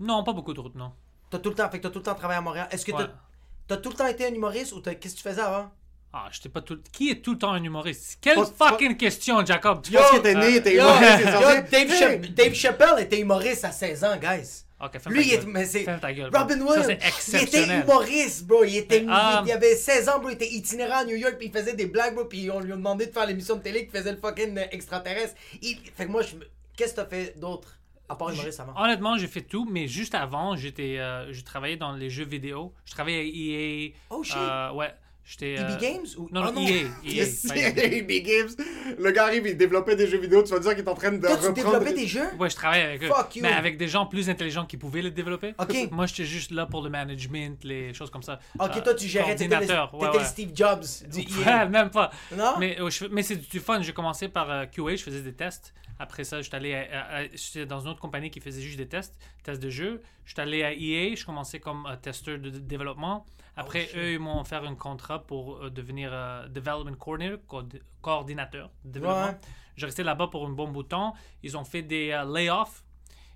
Non, 0.00 0.24
pas 0.24 0.32
beaucoup 0.32 0.52
de 0.52 0.60
route, 0.60 0.74
non. 0.74 0.92
T'as 1.30 1.38
tout 1.38 1.50
le 1.50 1.54
temps, 1.54 1.70
fait 1.70 1.78
que 1.78 1.84
t'as 1.84 1.90
tout 1.90 1.98
le 2.00 2.04
temps 2.04 2.14
travaillé 2.14 2.38
à 2.38 2.42
Montréal. 2.42 2.66
Est-ce 2.72 2.84
que 2.84 2.90
Ouais. 2.92 3.04
t'as, 3.68 3.76
tout 3.76 3.90
le 3.90 3.94
temps 3.94 4.06
été 4.08 4.26
un 4.26 4.34
humoriste 4.34 4.72
ou 4.72 4.80
t'as- 4.80 4.94
qu'est-ce 4.96 5.14
que 5.14 5.20
tu 5.22 5.28
faisais 5.28 5.40
avant? 5.40 5.70
Ah, 6.12 6.28
j'étais 6.32 6.48
pas 6.48 6.60
tout. 6.60 6.78
Qui 6.92 7.10
est 7.10 7.22
tout 7.22 7.32
le 7.32 7.38
temps 7.38 7.52
un 7.52 7.62
humoriste? 7.62 8.18
Quelle 8.20 8.34
Pas- 8.36 8.70
fucking 8.70 8.96
question, 8.96 9.44
Jacob? 9.46 9.80
Tu 9.82 9.92
penses 9.92 10.10
qu'il 10.10 10.18
était 10.18 10.34
né, 10.34 10.50
il 10.50 10.56
était 10.56 10.74
Yo, 10.74 10.82
humoriste, 10.82 11.20
yo? 11.24 11.40
Dave, 11.70 11.72
Hey! 11.72 11.88
Chapp- 11.98 12.26
Dave 12.34 12.54
Chappelle 12.54 12.98
était 13.04 13.20
humoriste 13.20 13.64
à 13.64 13.70
16 13.70 14.02
ans, 14.04 14.16
guys. 14.16 14.64
Ok, 14.82 14.98
ferme 14.98 15.14
Lui, 15.14 15.22
ta 15.22 15.28
il 15.28 15.34
est, 15.34 15.36
gueule. 15.38 15.46
mais 15.48 15.64
c'est 15.66 15.84
Ferme 15.84 16.00
ta 16.00 16.12
gueule, 16.12 16.30
bro. 16.30 16.40
Robin 16.40 16.56
Ça, 16.56 16.64
Williams. 16.64 16.86
c'est 16.86 16.92
il 16.92 16.96
était 16.96 17.06
exceptionnel. 17.08 17.82
humoriste, 17.84 18.46
bro. 18.46 18.64
Il 18.64 18.76
était, 18.76 19.04
Ah. 19.08 19.42
il, 19.44 19.48
il 19.48 19.52
avait 19.52 19.76
16 19.76 20.08
ans, 20.08 20.18
bro. 20.18 20.30
Il 20.30 20.32
était 20.34 20.50
itinérant 20.50 21.00
à 21.00 21.04
New 21.04 21.16
York, 21.16 21.36
puis 21.38 21.46
il 21.48 21.52
faisait 21.52 21.74
des 21.74 21.86
blagues, 21.86 22.14
bro. 22.14 22.24
Puis 22.24 22.50
on 22.50 22.58
lui 22.60 22.72
a 22.72 22.76
demandé 22.76 23.06
de 23.06 23.12
faire 23.12 23.26
l'émission 23.26 23.56
de 23.56 23.62
télé 23.62 23.86
qui 23.86 23.92
faisait 23.96 24.10
le 24.12 24.18
fucking 24.18 24.56
euh, 24.58 24.64
extraterrestre. 24.72 25.34
Il... 25.62 25.76
Fait 25.96 26.06
que 26.06 26.10
moi, 26.10 26.22
je 26.22 26.34
me- 26.34 26.46
qu'est-ce 26.76 26.92
que 26.94 27.02
t'as 27.02 27.06
fait 27.06 27.38
d'autre 27.38 27.76
à 28.08 28.16
part 28.16 28.30
humoriste 28.30 28.58
avant? 28.58 28.72
Honnêtement, 28.82 29.16
j'ai 29.18 29.28
fait 29.28 29.42
tout, 29.42 29.68
mais 29.70 29.86
juste 29.86 30.14
avant, 30.16 30.56
j'étais, 30.56 30.96
euh, 30.98 31.30
je 31.32 31.42
travaillais 31.44 31.76
dans 31.76 31.92
les 31.92 32.08
jeux 32.10 32.24
vidéo. 32.24 32.72
Je 32.86 32.92
travaillais 32.92 33.20
à 33.20 33.24
EA. 33.24 33.92
Oh, 34.08 34.22
shit. 34.24 34.34
euh, 34.38 34.72
ouais, 34.72 34.92
j'étais. 35.30 35.54
EB 35.54 35.60
euh, 35.60 35.78
Games 35.78 36.06
ou 36.18 36.28
Non, 36.32 36.42
Ah, 36.44 36.52
non, 36.52 36.60
EA. 36.66 36.70
EA 36.70 36.88
Yes, 37.04 37.46
pas 37.46 37.56
EA. 37.56 37.68
EB 37.84 38.08
Games. 38.22 38.48
Le 38.98 39.10
gars 39.12 39.24
arrive, 39.26 39.46
il 39.46 39.56
développait 39.56 39.96
des 39.96 40.06
jeux 40.06 40.18
vidéo. 40.18 40.42
Tu 40.42 40.50
vas 40.52 40.58
dire 40.58 40.74
qu'il 40.74 40.84
est 40.84 40.88
en 40.88 40.94
train 40.94 41.12
de 41.12 41.18
Toi, 41.26 41.36
tu 41.36 41.52
développais 41.52 41.92
des 41.92 42.06
jeux? 42.06 42.26
Ouais, 42.38 42.50
je 42.50 42.56
travaillais 42.56 42.84
avec 42.84 43.02
eux. 43.04 43.08
Fuck 43.08 43.36
you. 43.36 43.42
Mais 43.42 43.52
avec 43.52 43.76
des 43.76 43.88
gens 43.88 44.06
plus 44.06 44.28
intelligents 44.28 44.66
qui 44.66 44.76
pouvaient 44.76 45.02
les 45.02 45.10
développer. 45.10 45.54
Ok. 45.58 45.74
Moi, 45.90 46.06
j'étais 46.06 46.24
juste 46.24 46.50
là 46.50 46.66
pour 46.66 46.82
le 46.82 46.90
management, 46.90 47.62
les 47.64 47.94
choses 47.94 48.10
comme 48.10 48.22
ça. 48.22 48.40
Ok, 48.58 48.70
Euh, 48.76 48.80
toi, 48.80 48.94
tu 48.94 49.06
gérais, 49.06 49.34
t'étais 49.36 49.48
le, 49.60 49.66
ouais, 49.66 50.08
le 50.12 50.18
ouais. 50.18 50.24
Steve 50.24 50.50
Jobs 50.54 50.84
du 51.12 51.18
Ouais, 51.38 51.46
EA. 51.46 51.66
même 51.66 51.90
pas. 51.90 52.10
Non? 52.36 52.54
Mais, 52.58 52.76
je- 52.88 53.06
mais 53.06 53.22
c'est 53.22 53.36
du 53.36 53.60
fun. 53.60 53.80
J'ai 53.82 53.92
commencé 53.92 54.28
par 54.28 54.50
euh, 54.50 54.66
QA, 54.66 54.96
je 54.96 55.02
faisais 55.02 55.22
des 55.22 55.32
tests. 55.32 55.72
Après 55.98 56.24
ça, 56.24 56.40
j'étais 56.40 56.56
allé 56.56 56.74
à- 56.74 56.78
à- 56.80 57.18
à- 57.18 57.24
j'étais 57.34 57.66
dans 57.66 57.80
une 57.80 57.88
autre 57.88 58.00
compagnie 58.00 58.30
qui 58.30 58.40
faisait 58.40 58.62
juste 58.62 58.78
des 58.78 58.88
tests, 58.88 59.14
tests 59.42 59.62
de 59.62 59.68
jeu. 59.68 60.00
J'étais 60.24 60.40
allé 60.42 60.62
à 60.62 60.72
EA, 60.72 61.14
je 61.14 61.26
commençais 61.26 61.60
comme 61.60 61.84
euh, 61.86 61.94
testeur 62.00 62.38
de, 62.38 62.48
de 62.48 62.58
développement. 62.58 63.26
Après, 63.60 63.88
Oh, 63.94 63.98
eux, 63.98 64.12
ils 64.12 64.18
m'ont 64.18 64.40
offert 64.40 64.64
un 64.64 64.74
contrat 64.74 65.26
pour 65.26 65.56
euh, 65.64 65.70
devenir 65.70 66.10
euh, 66.12 66.48
Development 66.48 66.96
Coordinator, 66.96 67.38
co- 67.46 67.62
coordinateur 68.02 68.70
de 68.84 68.92
développement. 68.92 69.26
Ouais. 69.26 69.38
J'ai 69.76 69.86
resté 69.86 70.02
là-bas 70.02 70.28
pour 70.28 70.46
un 70.46 70.50
bon 70.50 70.68
bout 70.68 70.82
de 70.82 70.88
temps. 70.88 71.14
Ils 71.42 71.56
ont 71.56 71.64
fait 71.64 71.82
des 71.82 72.10
euh, 72.10 72.24
layoffs. 72.24 72.82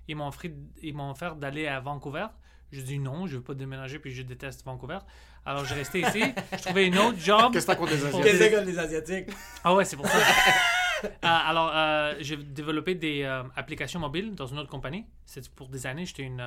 Ils 0.07 0.15
m'ont 0.15 0.27
offert, 0.27 0.51
ils 0.81 0.93
m'ont 0.93 1.11
offert 1.11 1.35
d'aller 1.35 1.67
à 1.67 1.79
Vancouver. 1.79 2.27
J'ai 2.71 2.81
dit 2.83 2.99
non, 2.99 3.25
je 3.27 3.37
veux 3.37 3.43
pas 3.43 3.53
déménager, 3.53 3.99
puis 3.99 4.11
je 4.11 4.21
déteste 4.23 4.65
Vancouver. 4.65 4.99
Alors, 5.45 5.63
j'ai 5.65 5.75
resté 5.75 5.99
ici. 6.01 6.21
Je 6.57 6.61
trouvais 6.63 6.87
une 6.87 6.97
autre 6.97 7.19
job. 7.19 7.53
Qu'est-ce 7.53 7.67
que 7.67 7.71
t'as 7.71 7.77
contre 7.77 7.93
les 7.93 8.09
pour- 8.09 8.19
Asiatiques? 8.19 8.51
Que 8.51 8.59
les 8.65 8.79
Asiatiques? 8.79 9.29
ah 9.63 9.75
ouais, 9.75 9.85
c'est 9.85 9.95
pour 9.95 10.07
ça. 10.07 10.17
Euh, 11.05 11.17
alors, 11.21 11.71
euh, 11.73 12.15
j'ai 12.19 12.37
développé 12.37 12.95
des 12.95 13.23
euh, 13.23 13.43
applications 13.55 13.99
mobiles 13.99 14.35
dans 14.35 14.47
une 14.47 14.59
autre 14.59 14.69
compagnie. 14.69 15.05
C'est 15.25 15.47
pour 15.49 15.67
des 15.69 15.85
années, 15.87 16.05
j'étais 16.05 16.23
une 16.23 16.43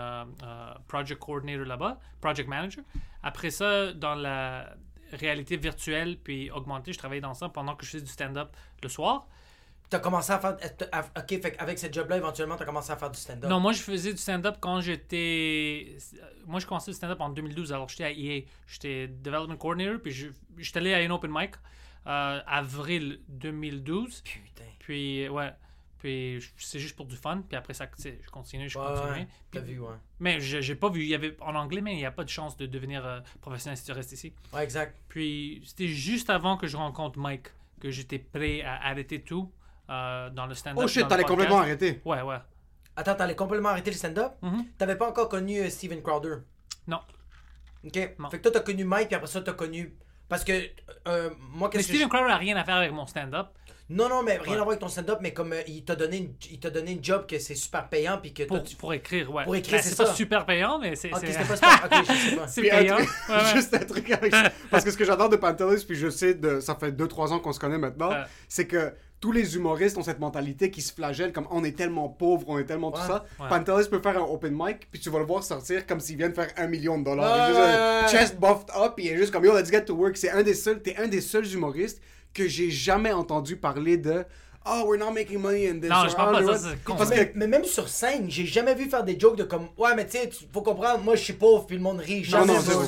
project 0.86 1.20
coordinator 1.20 1.66
là-bas, 1.66 1.98
project 2.20 2.48
manager. 2.48 2.84
Après 3.22 3.50
ça, 3.50 3.92
dans 3.92 4.14
la 4.14 4.74
réalité 5.12 5.56
virtuelle 5.56 6.18
puis 6.18 6.50
augmentée, 6.50 6.92
je 6.92 6.98
travaillais 6.98 7.20
dans 7.20 7.34
ça 7.34 7.48
pendant 7.48 7.74
que 7.74 7.84
je 7.84 7.90
faisais 7.92 8.04
du 8.04 8.10
stand-up 8.10 8.50
le 8.82 8.88
soir. 8.88 9.26
T'as 9.90 10.00
commencé 10.00 10.30
à 10.32 10.38
faire. 10.38 10.56
Ok, 11.16 11.40
fait 11.40 11.56
avec 11.58 11.78
cette 11.78 11.94
job-là, 11.94 12.18
éventuellement, 12.18 12.56
t'as 12.56 12.66
commencé 12.66 12.92
à 12.92 12.96
faire 12.98 13.10
du 13.10 13.18
stand-up. 13.18 13.48
Non, 13.48 13.58
moi, 13.58 13.72
je 13.72 13.80
faisais 13.80 14.12
du 14.12 14.18
stand-up 14.18 14.56
quand 14.60 14.82
j'étais. 14.82 15.96
Moi, 16.46 16.60
je 16.60 16.66
commençais 16.66 16.90
le 16.90 16.94
stand-up 16.94 17.18
en 17.22 17.30
2012. 17.30 17.72
Alors, 17.72 17.88
j'étais 17.88 18.04
à 18.04 18.10
EA. 18.12 18.42
J'étais 18.66 19.08
development 19.08 19.56
coordinator. 19.56 19.98
Puis, 20.02 20.12
je- 20.12 20.28
j'étais 20.58 20.78
allé 20.80 20.92
à 20.92 21.00
une 21.00 21.10
open 21.10 21.30
mic 21.34 21.52
euh, 22.08 22.40
avril 22.46 23.20
2012. 23.28 24.22
Putain. 24.22 24.64
Puis, 24.78 25.28
ouais. 25.28 25.52
Puis, 25.98 26.40
c'est 26.56 26.78
juste 26.78 26.94
pour 26.96 27.06
du 27.06 27.16
fun. 27.16 27.42
Puis 27.48 27.56
après 27.56 27.74
ça, 27.74 27.86
tu 27.88 28.00
sais, 28.00 28.20
je 28.24 28.30
continue, 28.30 28.68
je 28.68 28.78
Ouais, 28.78 28.86
continue. 28.86 29.10
ouais. 29.10 29.28
T'as 29.50 29.60
vu, 29.60 29.80
ouais. 29.80 29.94
Mais 30.20 30.40
j'ai 30.40 30.74
pas 30.76 30.88
vu. 30.90 31.02
Il 31.02 31.08
y 31.08 31.14
avait 31.14 31.36
en 31.40 31.54
anglais, 31.56 31.80
mais 31.80 31.94
il 31.94 31.98
n'y 31.98 32.06
a 32.06 32.12
pas 32.12 32.22
de 32.24 32.28
chance 32.28 32.56
de 32.56 32.66
devenir 32.66 33.04
euh, 33.04 33.20
professionnel 33.40 33.76
si 33.76 33.84
tu 33.84 33.92
restes 33.92 34.12
ici. 34.12 34.32
Ouais, 34.52 34.62
exact. 34.62 34.96
Puis, 35.08 35.60
c'était 35.64 35.88
juste 35.88 36.30
avant 36.30 36.56
que 36.56 36.66
je 36.68 36.76
rencontre 36.76 37.18
Mike 37.18 37.48
que 37.80 37.90
j'étais 37.90 38.18
prêt 38.20 38.62
à 38.62 38.86
arrêter 38.88 39.20
tout 39.22 39.50
euh, 39.90 40.30
dans 40.30 40.46
le 40.46 40.54
stand-up. 40.54 40.82
Oh 40.84 40.88
shit, 40.88 41.06
t'allais 41.08 41.24
complètement 41.24 41.58
arrêter. 41.58 42.00
Ouais, 42.04 42.22
ouais. 42.22 42.38
Attends, 42.96 43.14
t'allais 43.16 43.36
complètement 43.36 43.68
arrêter 43.70 43.90
le 43.90 43.96
stand-up? 43.96 44.32
Mhm. 44.42 44.66
T'avais 44.78 44.96
pas 44.96 45.08
encore 45.08 45.28
connu 45.28 45.58
euh, 45.60 45.68
Steven 45.70 46.00
Crowder? 46.02 46.36
Non. 46.86 47.00
Ok. 47.84 48.14
Non. 48.18 48.30
Fait 48.30 48.38
que 48.38 48.42
toi, 48.42 48.52
t'as 48.52 48.60
connu 48.60 48.84
Mike, 48.84 49.08
puis 49.08 49.14
après 49.16 49.28
ça, 49.28 49.40
t'as 49.40 49.52
connu. 49.52 49.94
Parce 50.28 50.44
que. 50.44 50.52
euh, 51.06 51.30
moi, 51.52 51.68
Mais 51.72 51.78
qu'est-ce 51.78 51.88
que. 51.88 51.94
Steven 51.94 52.02
je- 52.06 52.08
Crowder 52.08 52.28
n'a 52.28 52.36
rien 52.36 52.56
à 52.56 52.64
faire 52.64 52.76
avec 52.76 52.92
mon 52.92 53.06
stand-up. 53.06 53.48
Non, 53.90 54.06
non, 54.10 54.22
mais 54.22 54.32
rien 54.36 54.42
Ouais. 54.42 54.50
à 54.52 54.56
voir 54.56 54.68
avec 54.68 54.80
ton 54.80 54.88
stand-up, 54.88 55.18
mais 55.22 55.32
comme 55.32 55.54
euh, 55.54 55.62
il 55.66 55.82
t'a 55.82 55.96
donné, 55.96 56.18
une... 56.18 56.34
il 56.50 56.60
t'a 56.60 56.68
donné 56.68 56.92
une 56.92 57.02
job 57.02 57.24
que 57.26 57.38
c'est 57.38 57.54
super 57.54 57.88
payant, 57.88 58.18
puis 58.20 58.34
que 58.34 58.42
Pour, 58.42 58.62
tu. 58.62 58.76
pour 58.76 58.92
écrire, 58.92 59.32
ouais. 59.32 59.44
Pour 59.44 59.56
écrire, 59.56 59.78
Ben, 59.78 59.82
c'est 59.82 59.94
c'est 59.94 60.04
pas 60.04 60.12
super 60.12 60.44
payant, 60.44 60.78
mais 60.78 60.94
c'est. 60.94 61.10
Ok, 61.10 61.20
c'est- 61.22 61.32
c'était 61.32 61.44
pas 61.46 61.56
super. 61.56 61.84
Ok, 61.86 62.04
je 62.06 62.12
sais 62.30 62.36
pas. 62.36 62.46
c'est 62.48 62.60
Puis 62.60 62.70
un 62.70 62.78
payant. 62.80 62.96
truc- 62.96 63.08
Ouais, 63.30 63.34
ouais. 63.36 63.54
Juste 63.54 63.74
un 63.74 63.78
truc 63.86 64.10
avec 64.10 64.34
ça. 64.34 64.52
Parce 64.70 64.84
que 64.84 64.90
ce 64.90 64.96
que 64.98 65.04
j'adore 65.06 65.30
de 65.30 65.36
Pantelis, 65.36 65.84
puis 65.86 65.96
je 65.96 66.10
sais, 66.10 66.34
de, 66.34 66.60
ça 66.60 66.74
fait 66.74 66.92
2-3 66.92 67.32
ans 67.32 67.38
qu'on 67.40 67.52
se 67.54 67.58
connaît 67.60 67.78
maintenant, 67.78 68.10
c'est 68.46 68.66
que 68.66 68.92
tous 69.20 69.32
les 69.32 69.56
humoristes 69.56 69.96
ont 69.98 70.02
cette 70.02 70.20
mentalité 70.20 70.70
qui 70.70 70.80
se 70.80 70.92
flagelle 70.92 71.32
comme 71.32 71.46
on 71.50 71.64
est 71.64 71.76
tellement 71.76 72.08
pauvre, 72.08 72.44
on 72.48 72.58
est 72.58 72.64
tellement 72.64 72.92
tout 72.92 73.00
Ouais. 73.00 73.06
ça. 73.06 73.24
Ouais. 73.40 73.48
Pantelis 73.48 73.88
peut 73.88 74.00
faire 74.00 74.16
un 74.16 74.24
open 74.26 74.52
mic, 74.56 74.88
puis 74.90 75.00
tu 75.00 75.10
vas 75.10 75.18
le 75.18 75.24
voir 75.24 75.42
sortir 75.42 75.86
comme 75.86 75.98
s'il 76.00 76.16
vient 76.16 76.28
de 76.28 76.34
faire 76.34 76.50
un 76.56 76.68
million 76.68 76.98
de 76.98 77.04
dollars. 77.04 77.24
Ouais, 77.32 77.38
Il 77.38 77.42
est 77.42 77.46
juste 77.48 77.58
ouais, 77.60 77.74
un 77.74 78.02
ouais. 78.02 78.08
chest 78.08 78.36
buffed 78.40 78.70
up, 78.80 78.94
il 78.98 79.06
est 79.08 79.16
juste 79.16 79.32
comme 79.32 79.44
yo, 79.44 79.56
let's 79.58 79.70
get 79.70 79.84
to 79.86 79.94
work. 79.94 80.16
C'est 80.16 80.30
un 80.30 80.42
des 80.42 80.54
seuls, 80.54 80.80
t'es 80.82 80.96
un 80.96 81.08
des 81.08 81.20
seuls 81.20 81.46
humoristes 81.52 82.00
que 82.32 82.46
j'ai 82.46 82.70
jamais 82.70 83.12
entendu 83.12 83.56
parler 83.56 83.96
de 83.96 84.24
oh 84.70 84.84
we're 84.86 84.98
not 84.98 85.10
making 85.12 85.38
money 85.40 85.68
in 85.68 85.80
this. 85.80 85.88
Non, 85.90 86.06
je 86.08 86.14
parle 86.14 86.36
oh, 86.40 86.46
pas 86.46 86.52
de 86.52 86.58
ça, 86.58 86.68
not- 86.68 86.74
c'est 86.74 86.84
con. 86.84 86.94
Parce 86.96 87.10
mais, 87.10 87.30
que 87.30 87.38
mais 87.38 87.46
même 87.46 87.64
sur 87.64 87.88
scène, 87.88 88.26
j'ai 88.30 88.44
jamais 88.46 88.74
vu 88.74 88.88
faire 88.88 89.02
des 89.02 89.18
jokes 89.18 89.36
de 89.36 89.44
comme 89.44 89.68
ouais 89.78 89.94
mais 89.96 90.04
tu 90.06 90.12
sais 90.18 90.30
faut 90.52 90.62
comprendre 90.62 91.02
moi 91.02 91.16
je 91.16 91.22
suis 91.24 91.32
pauvre 91.32 91.66
puis 91.66 91.76
le 91.76 91.82
monde 91.82 91.98
rit 92.00 92.24
Non, 92.30 92.44
non, 92.46 92.60
zéro. 92.60 92.82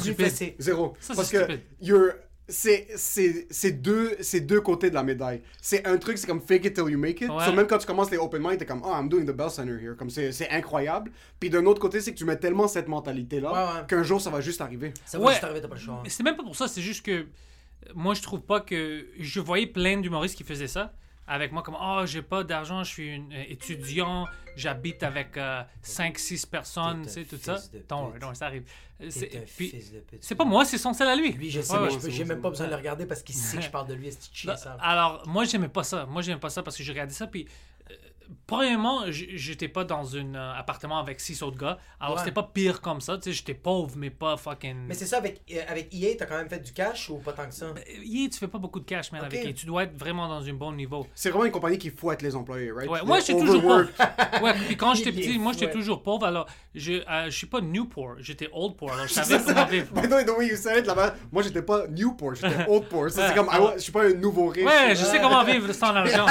Zéro. 0.58 0.94
Ça, 1.00 1.08
c'est 1.08 1.16
Parce 1.16 1.30
que 1.30 1.38
stupide. 1.44 1.60
you're- 1.82 2.12
c'est 2.50 2.88
c'est 2.96 3.46
c'est 3.50 3.72
deux 3.72 4.16
c'est 4.20 4.40
deux 4.40 4.60
côtés 4.60 4.90
de 4.90 4.94
la 4.94 5.02
médaille. 5.02 5.40
C'est 5.62 5.86
un 5.86 5.96
truc 5.96 6.18
c'est 6.18 6.26
comme 6.26 6.40
fake 6.40 6.64
it 6.66 6.74
till 6.74 6.88
you 6.90 6.98
make 6.98 7.20
it. 7.20 7.30
Ouais. 7.30 7.44
So, 7.46 7.52
même 7.52 7.66
quand 7.66 7.78
tu 7.78 7.86
commences 7.86 8.10
les 8.10 8.18
open 8.18 8.42
mic, 8.42 8.58
t'es 8.58 8.66
comme 8.66 8.82
oh 8.84 8.90
I'm 8.92 9.08
doing 9.08 9.24
the 9.24 9.30
bell 9.36 9.50
center 9.50 9.78
here. 9.80 9.94
Comme 9.96 10.10
c'est 10.10 10.32
c'est 10.32 10.50
incroyable. 10.50 11.10
Puis 11.38 11.48
d'un 11.50 11.64
autre 11.66 11.80
côté, 11.80 12.00
c'est 12.00 12.12
que 12.12 12.18
tu 12.18 12.24
mets 12.24 12.36
tellement 12.36 12.68
cette 12.68 12.88
mentalité 12.88 13.40
là 13.40 13.52
Ouais, 13.52 13.80
ouais. 13.80 13.86
qu'un 13.86 14.02
jour 14.02 14.20
ça 14.20 14.30
va 14.30 14.40
juste 14.40 14.60
arriver. 14.60 14.92
ça 15.04 15.18
va 15.18 15.24
Ouais. 15.26 15.32
juste 15.32 15.44
arriver 15.44 15.60
t'as 15.60 15.68
pas 15.68 15.74
le 15.76 15.80
choix 15.80 16.00
Mais 16.04 16.10
C'était 16.10 16.24
même 16.24 16.36
pas 16.36 16.42
pour 16.42 16.56
ça, 16.56 16.68
c'est 16.68 16.82
juste 16.82 17.04
que 17.04 17.26
moi 17.94 18.14
je 18.14 18.22
trouve 18.22 18.42
pas 18.42 18.60
que. 18.60 19.06
Je 19.18 19.40
voyais 19.40 19.66
plein 19.66 19.98
d'humoristes 19.98 20.36
qui 20.36 20.44
faisaient 20.44 20.68
ça 20.68 20.92
avec 21.30 21.52
moi, 21.52 21.62
comme 21.62 21.76
Oh, 21.80 22.02
j'ai 22.04 22.22
pas 22.22 22.42
d'argent, 22.44 22.82
je 22.84 22.90
suis 22.90 23.14
une- 23.14 23.32
euh, 23.32 23.44
étudiant, 23.48 24.26
j'habite 24.56 25.02
avec 25.02 25.36
5-6 25.82 26.44
personnes, 26.46 27.02
tu 27.04 27.10
sais, 27.10 27.24
tout 27.24 27.38
ça. 27.40 27.56
Non, 27.90 28.12
non, 28.20 28.34
ça 28.34 28.46
arrive. 28.46 28.64
Euh, 29.00 29.06
C'est 29.08 29.46
c'est 30.20 30.34
pas 30.34 30.44
moi, 30.44 30.64
c'est 30.66 30.76
son 30.76 30.92
sel 30.92 31.08
à 31.08 31.16
lui. 31.16 31.32
lui 31.32 31.50
je 31.50 31.62
sais 31.62 31.72
Ouais, 31.76 31.88
mais 32.04 32.10
j'ai 32.10 32.24
même 32.24 32.40
pas 32.42 32.50
besoin 32.50 32.66
de 32.66 32.70
le 32.72 32.76
regarder 32.84 33.06
parce 33.06 33.22
qu'il 33.22 33.34
sait 33.34 33.56
que 33.56 33.62
je 33.62 33.70
parle 33.70 33.86
de 33.88 33.94
lui 33.94 34.08
est-ce 34.08 34.28
chien 34.32 34.54
ça 34.56 34.76
Alors, 34.80 35.22
moi, 35.26 35.44
j'aimais 35.44 35.68
pas 35.68 35.84
ça. 35.84 36.04
Moi, 36.04 36.20
j'aimais 36.20 36.40
pas 36.40 36.50
ça 36.50 36.62
parce 36.62 36.76
que 36.76 36.82
je 36.82 36.90
regardais 36.92 37.14
ça. 37.14 37.26
Puis, 37.26 37.46
euh, 37.46 37.48
premièrement, 38.46 39.02
j'étais 39.08 39.68
pas 39.68 39.84
dans 39.84 40.16
un 40.16 40.34
euh, 40.34 40.52
appartement 40.56 40.98
avec 40.98 41.20
six 41.20 41.42
autres 41.42 41.56
gars. 41.58 41.78
Alors, 42.00 42.14
Ouais. 42.14 42.20
c'était 42.20 42.32
pas 42.32 42.42
pire 42.52 42.80
comme 42.80 43.00
ça. 43.00 43.16
Tu 43.18 43.24
sais, 43.24 43.32
j'étais 43.32 43.54
pauvre, 43.54 43.92
mais 43.96 44.10
pas 44.10 44.36
fucking. 44.36 44.86
mais 44.88 44.94
c'est 44.94 45.06
ça 45.06 45.18
avec 45.18 45.42
euh, 45.52 45.60
avec 45.68 45.92
EA 45.94 46.16
t'as 46.18 46.26
quand 46.26 46.36
même 46.36 46.48
fait 46.48 46.58
du 46.60 46.72
cash 46.72 47.08
ou 47.10 47.16
pas 47.18 47.32
tant 47.32 47.46
que 47.46 47.54
ça? 47.54 47.66
Euh, 47.66 47.74
yeah, 48.04 48.28
tu 48.28 48.38
fais 48.38 48.48
pas 48.48 48.58
beaucoup 48.58 48.80
de 48.80 48.84
cash, 48.84 49.12
man, 49.12 49.22
avec 49.24 49.44
EA. 49.44 49.52
Tu 49.52 49.66
dois 49.66 49.84
être 49.84 49.96
vraiment 49.98 50.28
dans 50.28 50.42
un 50.46 50.52
bon 50.52 50.72
niveau. 50.72 51.06
C'est 51.14 51.30
vraiment 51.30 51.44
une 51.44 51.52
compagnie 51.52 51.78
qui 51.78 51.90
fouette 51.90 52.22
les 52.22 52.34
employés, 52.34 52.72
right? 52.72 52.88
Ouais, 52.90 53.00
moi, 53.04 53.20
j'étais 53.20 53.38
toujours 53.38 53.62
pauvre. 53.62 53.88
Ouais, 54.42 54.54
puis 54.66 54.76
quand 54.76 54.94
j'étais 54.94 55.12
petit, 55.20 55.38
moi, 55.38 55.52
j'étais 55.52 55.66
ouais. 55.66 55.72
toujours 55.72 56.02
pauvre. 56.02 56.24
Alors, 56.26 56.46
je, 56.74 56.92
euh, 56.92 57.24
je 57.26 57.30
suis 57.30 57.46
pas 57.46 57.60
Newport, 57.60 58.14
j'étais 58.20 58.48
Old 58.52 58.76
Poor. 58.76 58.92
Alors, 58.92 59.06
je 59.06 59.12
savais 59.14 59.42
comment 59.44 59.66
vivre. 59.66 59.92
By 59.92 60.08
the 60.08 60.12
way, 60.12 60.24
the 60.24 60.30
way 60.38 60.46
you 60.48 60.56
said 60.56 60.78
it 60.78 60.86
là-bas, 60.86 61.14
moi 61.32 61.42
j'étais 61.42 61.62
pas 61.62 61.86
Newport, 61.88 62.34
j'étais 62.36 62.64
Oldport. 62.68 63.10
Ça, 63.10 63.28
c'est 63.28 63.34
comme, 63.34 63.48
je 63.74 63.78
suis 63.80 63.92
pas 63.92 64.04
un 64.04 64.14
nouveau 64.14 64.48
riche. 64.48 64.64
Ouais, 64.64 64.94
je 64.94 65.04
sais 65.04 65.20
comment 65.20 65.44
vivre 65.44 65.72
sans 65.72 65.94
argent. 65.94 66.26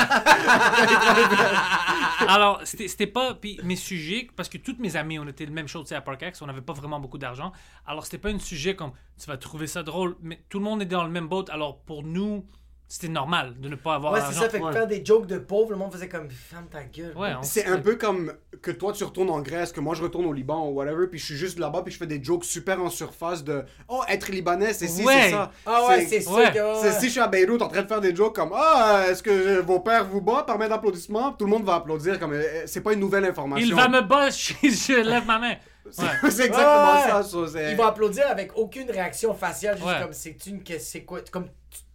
Alors, 2.27 2.61
c'était 2.65 3.07
pas. 3.07 3.33
Puis 3.33 3.59
mes 3.63 3.75
sujets, 3.75 4.27
parce 4.35 4.49
que 4.49 4.57
toutes 4.57 4.79
mes 4.79 4.95
amis, 4.95 5.19
on 5.19 5.27
était 5.27 5.45
le 5.45 5.51
même 5.51 5.67
sais, 5.67 5.95
à 5.95 6.01
Parkex, 6.01 6.41
on 6.41 6.47
n'avait 6.47 6.61
pas 6.61 6.73
vraiment 6.73 6.99
beaucoup 6.99 7.17
d'argent. 7.17 7.51
Alors, 7.85 8.05
c'était 8.05 8.17
pas 8.17 8.29
un 8.29 8.39
sujet 8.39 8.75
comme 8.75 8.91
tu 9.19 9.27
vas 9.27 9.37
trouver 9.37 9.67
ça 9.67 9.83
drôle, 9.83 10.15
mais 10.21 10.43
tout 10.49 10.59
le 10.59 10.65
monde 10.65 10.81
est 10.81 10.85
dans 10.85 11.03
le 11.03 11.09
même 11.09 11.27
boat. 11.27 11.45
Alors, 11.49 11.79
pour 11.81 12.03
nous, 12.03 12.45
c'était 12.91 13.07
normal 13.07 13.53
de 13.59 13.69
ne 13.69 13.75
pas 13.75 13.93
avoir 13.95 14.11
ouais 14.13 14.19
c'est 14.27 14.33
ça 14.33 14.49
fait 14.49 14.59
que 14.59 14.63
Ouais. 14.65 14.73
faire 14.73 14.87
des 14.87 15.05
jokes 15.05 15.27
de 15.27 15.37
pauvres 15.37 15.69
le 15.69 15.77
monde 15.77 15.91
faisait 15.93 16.09
comme 16.09 16.27
ferme 16.31 16.65
ta 16.67 16.83
gueule 16.83 17.15
Ouais, 17.15 17.33
on- 17.39 17.43
C'est 17.43 17.67
un 17.67 17.77
peu 17.77 17.95
comme 17.95 18.33
que 18.63 18.71
toi 18.71 18.91
tu 18.93 19.03
retournes 19.03 19.29
en 19.29 19.41
Grèce, 19.41 19.71
que 19.71 19.79
moi 19.79 19.93
je 19.93 20.01
retourne 20.01 20.25
au 20.25 20.33
Liban 20.33 20.67
ou 20.67 20.71
whatever, 20.73 21.05
puis 21.07 21.19
je 21.19 21.25
suis 21.25 21.35
juste 21.35 21.59
là-bas, 21.59 21.83
puis 21.83 21.93
je 21.93 21.99
fais 21.99 22.07
des 22.07 22.21
jokes 22.21 22.43
super 22.45 22.81
en 22.81 22.89
surface 22.89 23.43
de 23.43 23.63
Oh, 23.87 24.01
être 24.09 24.29
libanais, 24.31 24.73
c'est 24.73 24.87
Ouais. 25.05 25.13
c'est 25.25 25.29
ça. 25.29 25.51
ah 25.67 25.85
ouais 25.87 26.05
c'est 26.07 26.21
sûr 26.21 26.33
Ouais. 26.33 26.51
que 26.51 26.59
C'est 26.81 26.93
si 26.99 27.05
je 27.05 27.11
suis 27.11 27.19
à 27.19 27.27
Beyrouth 27.27 27.61
en 27.61 27.67
train 27.67 27.83
de 27.83 27.87
faire 27.87 28.01
des 28.01 28.15
jokes 28.15 28.35
comme 28.35 28.51
Ah, 28.55 29.03
est-ce 29.07 29.21
que 29.21 29.59
vos 29.61 29.79
pères 29.81 30.05
vous 30.05 30.21
battent 30.21 30.47
par 30.47 30.57
main 30.57 30.67
d'applaudissement? 30.67 31.31
Tout 31.33 31.45
le 31.45 31.51
monde 31.51 31.63
va 31.65 31.75
applaudir, 31.75 32.19
comme 32.19 32.33
euh, 32.33 32.63
c'est 32.65 32.81
pas 32.81 32.93
une 32.93 32.99
nouvelle 32.99 33.25
information. 33.25 33.67
Il 33.67 33.75
va 33.75 33.87
me 33.87 34.01
bosser, 34.01 34.55
je 34.63 34.99
lève 35.01 35.25
ma 35.27 35.37
main. 35.37 35.55
Ouais. 35.85 35.93
c'est 36.31 36.45
exactement 36.47 36.93
Ouais. 36.95 37.09
ça. 37.09 37.23
so, 37.23 37.45
c'est- 37.47 37.71
il 37.71 37.77
va 37.77 37.87
applaudir 37.87 38.25
avec 38.29 38.51
aucune 38.57 38.89
réaction 38.91 39.33
faciale 39.35 39.75
juste 39.77 39.87
Ouais. 39.87 40.01
comme 40.01 40.13
c'est 40.13 40.43
une 40.47 40.63
que 40.63 40.77
c'est 40.79 41.03
quoi 41.03 41.19
comme 41.31 41.45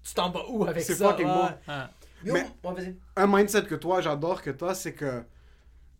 tu- 0.04 0.14
t'en 0.14 0.30
vas 0.30 0.44
où 0.48 0.64
avec 0.64 0.82
C'est 0.84 0.94
ça? 0.94 1.10
fucking 1.10 1.26
ouais. 1.26 1.32
bon. 1.32 1.72
Ouais. 1.72 1.84
Yo, 2.24 2.32
Mais- 2.32 2.46
ouais, 2.64 2.74
vas-y. 2.74 2.96
un 3.16 3.26
mindset 3.26 3.64
que 3.64 3.74
toi, 3.74 4.00
j'adore 4.00 4.40
que 4.42 4.50
toi, 4.50 4.74
c'est 4.74 4.92
que 4.94 5.24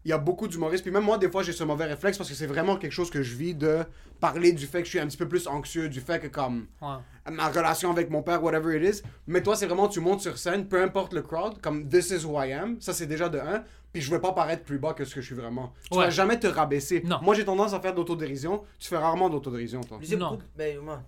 il 0.07 0.11
y 0.11 0.13
a 0.13 0.19
beaucoup 0.19 0.47
d'humoristes. 0.49 0.85
Puis 0.85 0.93
même 0.93 1.03
moi, 1.05 1.17
des 1.17 1.31
fois, 1.31 1.43
j'ai 1.43 1.53
ce 1.53 1.65
mauvais 1.65 1.87
réflexe 1.87 2.19
parce 2.19 2.29
que 2.29 2.35
c'est 2.37 2.47
vraiment 2.47 2.77
quelque 2.77 2.93
chose 2.93 3.11
que 3.11 3.23
je 3.23 3.35
vis 3.37 3.55
de 3.55 3.85
parler 4.21 4.53
du 4.53 4.67
fait 4.67 4.81
que 4.81 4.85
je 4.85 4.91
suis 4.91 5.01
un 5.01 5.07
petit 5.07 5.17
peu 5.17 5.27
plus 5.29 5.47
anxieux, 5.49 5.89
du 5.89 6.01
fait 6.01 6.21
que 6.21 6.27
comme 6.27 6.67
Ouais. 6.83 6.97
ma 7.33 7.49
relation 7.49 7.91
avec 7.91 8.11
mon 8.11 8.23
père, 8.23 8.43
whatever 8.43 8.77
it 8.77 8.97
is. 8.97 9.03
Mais 9.27 9.43
toi, 9.43 9.57
c'est 9.57 9.67
vraiment, 9.67 9.89
tu 9.89 10.01
montes 10.01 10.21
sur 10.21 10.37
scène, 10.37 10.69
peu 10.69 10.83
importe 10.83 11.15
le 11.15 11.23
crowd, 11.23 11.59
comme 11.63 11.89
this 11.89 12.11
is 12.11 12.25
who 12.27 12.39
I 12.43 12.53
am. 12.53 12.79
Ça, 12.83 12.93
c'est 12.93 13.07
déjà 13.07 13.31
de 13.31 13.39
un. 13.39 13.65
Puis 13.95 14.03
je 14.03 14.11
veux 14.11 14.21
pas 14.21 14.33
paraître 14.33 14.65
plus 14.65 14.79
bas 14.79 14.93
que 14.93 15.05
ce 15.07 15.15
que 15.15 15.21
je 15.23 15.27
suis 15.27 15.35
vraiment. 15.37 15.73
Tu 15.91 15.97
Ouais. 15.97 16.05
vas 16.05 16.11
jamais 16.11 16.39
te 16.39 16.47
rabaisser. 16.49 17.01
Non. 17.05 17.21
Moi, 17.23 17.35
j'ai 17.35 17.45
tendance 17.47 17.73
à 17.73 17.81
faire 17.81 17.95
d'autodérision. 17.95 18.63
Tu 18.79 18.89
fais 18.89 18.99
rarement 18.99 19.31
d'autodérision, 19.31 19.81
toi. 19.83 19.99
C'est 20.03 20.17
Non. 20.17 20.39
ben, 20.57 20.81
moi. 20.81 21.03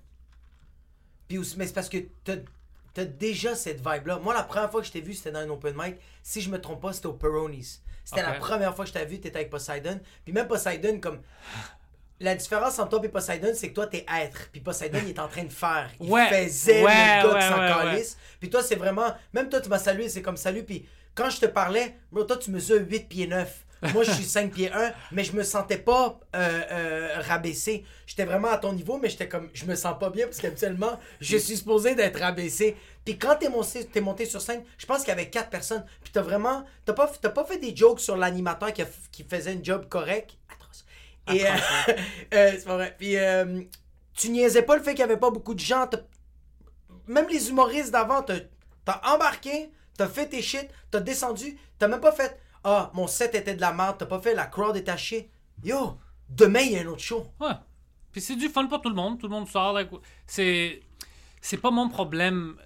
Puis 1.29 1.37
aussi- 1.38 1.57
mais 1.59 1.67
c'est 1.67 1.75
parce 1.75 1.88
que 1.88 1.99
t'as 2.25 2.37
t'as 2.97 3.05
déjà 3.05 3.55
cette 3.55 3.87
vibe-là. 3.87 4.19
Moi, 4.21 4.33
la 4.33 4.43
première 4.43 4.71
fois 4.71 4.81
que 4.81 4.87
je 4.87 4.93
t'ai 4.93 5.03
vu, 5.03 5.12
c'était 5.12 5.31
dans 5.31 5.41
un 5.41 5.50
open 5.50 5.75
mic. 5.76 5.97
Si 6.23 6.41
je 6.41 6.49
me 6.49 6.59
trompe 6.59 6.81
pas, 6.81 6.95
c'était 6.95 7.09
au 7.09 7.12
Peronis. 7.12 7.81
C'était 8.05 8.23
la 8.23 8.33
première 8.33 8.75
fois 8.75 8.87
que 8.87 8.88
je 8.88 8.95
t'ai 8.95 9.05
vu, 9.05 9.21
t'étais 9.21 9.37
avec 9.37 9.50
Poseidon. 9.50 10.00
Puis 10.25 10.33
même 10.33 10.49
Poseidon, 10.49 10.99
comme. 10.99 11.21
La 12.19 12.35
différence 12.35 12.79
entre 12.79 12.88
toi 12.97 13.00
et 13.05 13.11
Poseidon, 13.11 13.50
c'est 13.55 13.69
que 13.69 13.75
toi, 13.75 13.87
t'es 13.87 14.07
être. 14.11 14.49
Puis 14.50 14.62
Poseidon, 14.62 14.99
il 15.03 15.11
est 15.11 15.19
en 15.19 15.29
train 15.29 15.45
de 15.45 15.53
faire. 15.53 15.91
Il 16.00 16.11
Ouais. 16.11 16.26
faisait 16.47 16.83
Ouais, 16.83 17.23
le 17.23 17.29
gars 17.29 17.85
ouais, 17.85 18.03
qui. 18.03 18.15
Puis 18.41 18.49
toi, 18.49 18.62
c'est 18.62 18.76
vraiment. 18.76 19.15
Même 19.35 19.50
toi, 19.50 19.61
tu 19.61 19.69
m'as 19.69 19.79
salué, 19.79 20.09
c'est 20.09 20.23
comme 20.23 20.38
salut. 20.38 20.62
Puis 20.65 20.88
quand 21.15 21.29
je 21.29 21.41
te 21.41 21.47
parlais, 21.47 21.99
bro, 22.11 22.25
toi, 22.25 22.38
tu 22.38 22.50
mesures 22.50 22.81
8 22.81 23.09
pieds 23.11 23.26
9. 23.26 23.66
Moi, 23.93 24.05
je 24.05 24.12
suis 24.12 24.25
5 24.25 24.52
pieds 24.52 24.73
1, 24.73 24.93
mais 25.12 25.25
je 25.25 25.33
me 25.33 25.43
sentais 25.43 25.78
pas 25.78 26.19
euh, 26.35 26.62
euh, 26.71 27.21
rabaissé. 27.21 27.85
J'étais 28.07 28.25
vraiment 28.25 28.49
à 28.49 28.59
ton 28.59 28.73
niveau, 28.73 28.99
mais 28.99 29.09
j'étais 29.09 29.28
comme, 29.28 29.49
je 29.52 29.64
me 29.64 29.75
sens 29.75 29.99
pas 29.99 30.11
bien 30.11 30.26
parce 30.26 30.38
qu'habituellement, 30.38 30.99
je 31.21 31.37
suis 31.37 31.57
supposé 31.57 31.95
d'être 31.95 32.21
rabaissé. 32.21 32.76
Puis 33.05 33.19
quand 33.19 33.37
t'es 33.37 33.49
monté, 33.49 34.00
monté 34.00 34.26
sur 34.26 34.40
scène, 34.40 34.62
je 34.78 34.87
pense 34.87 35.00
qu'il 35.00 35.09
y 35.09 35.12
avait 35.12 35.31
4 35.31 35.49
personnes. 35.49 35.85
Puis 36.02 36.12
t'as 36.12 36.23
vraiment, 36.23 36.64
t'as 36.85 36.93
pas, 36.93 37.07
pas 37.07 37.45
fait 37.45 37.59
des 37.59 37.75
jokes 37.75 38.00
sur 38.00 38.16
l'animateur 38.16 38.73
qui, 38.73 39.25
faisait 39.25 39.52
un 39.52 39.62
job 39.62 39.87
correct. 39.88 40.37
Atroce. 40.52 40.85
Et, 41.33 41.47
euh, 41.47 41.50
euh, 42.35 42.52
c'est 42.52 42.64
pas 42.64 42.75
vrai. 42.75 42.95
Puis 42.99 43.16
euh, 43.16 43.62
tu 44.14 44.31
niaisais 44.31 44.62
pas 44.62 44.76
le 44.76 44.83
fait 44.83 44.90
qu'il 44.90 45.00
y 45.00 45.05
avait 45.05 45.16
pas 45.16 45.31
beaucoup 45.31 45.55
de 45.55 45.61
gens. 45.61 45.88
Même 47.07 47.28
les 47.28 47.49
humoristes 47.49 47.93
d'avant, 47.93 48.23
t'as 48.23 48.38
t'as 48.87 49.00
embarqué, 49.05 49.71
t'as 49.99 50.09
fait 50.09 50.26
tes 50.26 50.40
shit, 50.40 50.69
t'as 50.90 51.00
descendu, 51.00 51.59
t'as 51.78 51.88
même 51.88 52.00
pas 52.00 52.12
fait 52.12 52.40
Ah, 52.69 52.91
mon 52.95 53.07
set 53.07 53.35
était 53.37 53.55
de 53.55 53.61
la 53.61 53.73
merde, 53.73 53.97
t'as 53.99 54.07
pas 54.07 54.21
fait 54.21 54.35
la 54.35 54.47
crowd 54.47 54.77
est 54.77 54.97
chier. 54.97 55.31
Yo, 55.63 55.99
demain 56.29 56.61
il 56.61 56.73
y 56.73 56.77
a 56.79 56.81
un 56.83 56.87
autre 56.87 57.01
show. 57.01 57.27
Ouais. 57.41 57.53
Puis 58.11 58.21
c'est 58.21 58.35
du 58.35 58.49
fun 58.49 58.67
pour 58.67 58.81
tout 58.83 58.89
le 58.89 58.95
monde. 58.95 59.21
Tout 59.21 59.27
le 59.29 59.33
monde 59.33 59.47
sort. 59.49 59.73
like, 59.73 59.91
c'est 60.27 60.81
c'est 61.41 61.59
pas 61.59 61.71
mon 61.71 61.89
problème. 61.89 62.57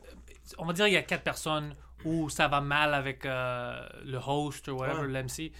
On 0.59 0.64
va 0.64 0.73
dire 0.73 0.87
il 0.87 0.95
y 0.95 0.97
a 0.97 1.02
quatre 1.02 1.23
personnes 1.23 1.75
où 2.07 2.30
ça 2.30 2.49
va 2.49 2.62
mal 2.62 2.95
avec 2.95 3.26
euh, 3.26 3.87
le 4.04 4.16
host 4.19 4.69
ou 4.69 4.76
whatever, 4.78 5.02
Ouais. 5.07 5.23
l'MC. 5.23 5.52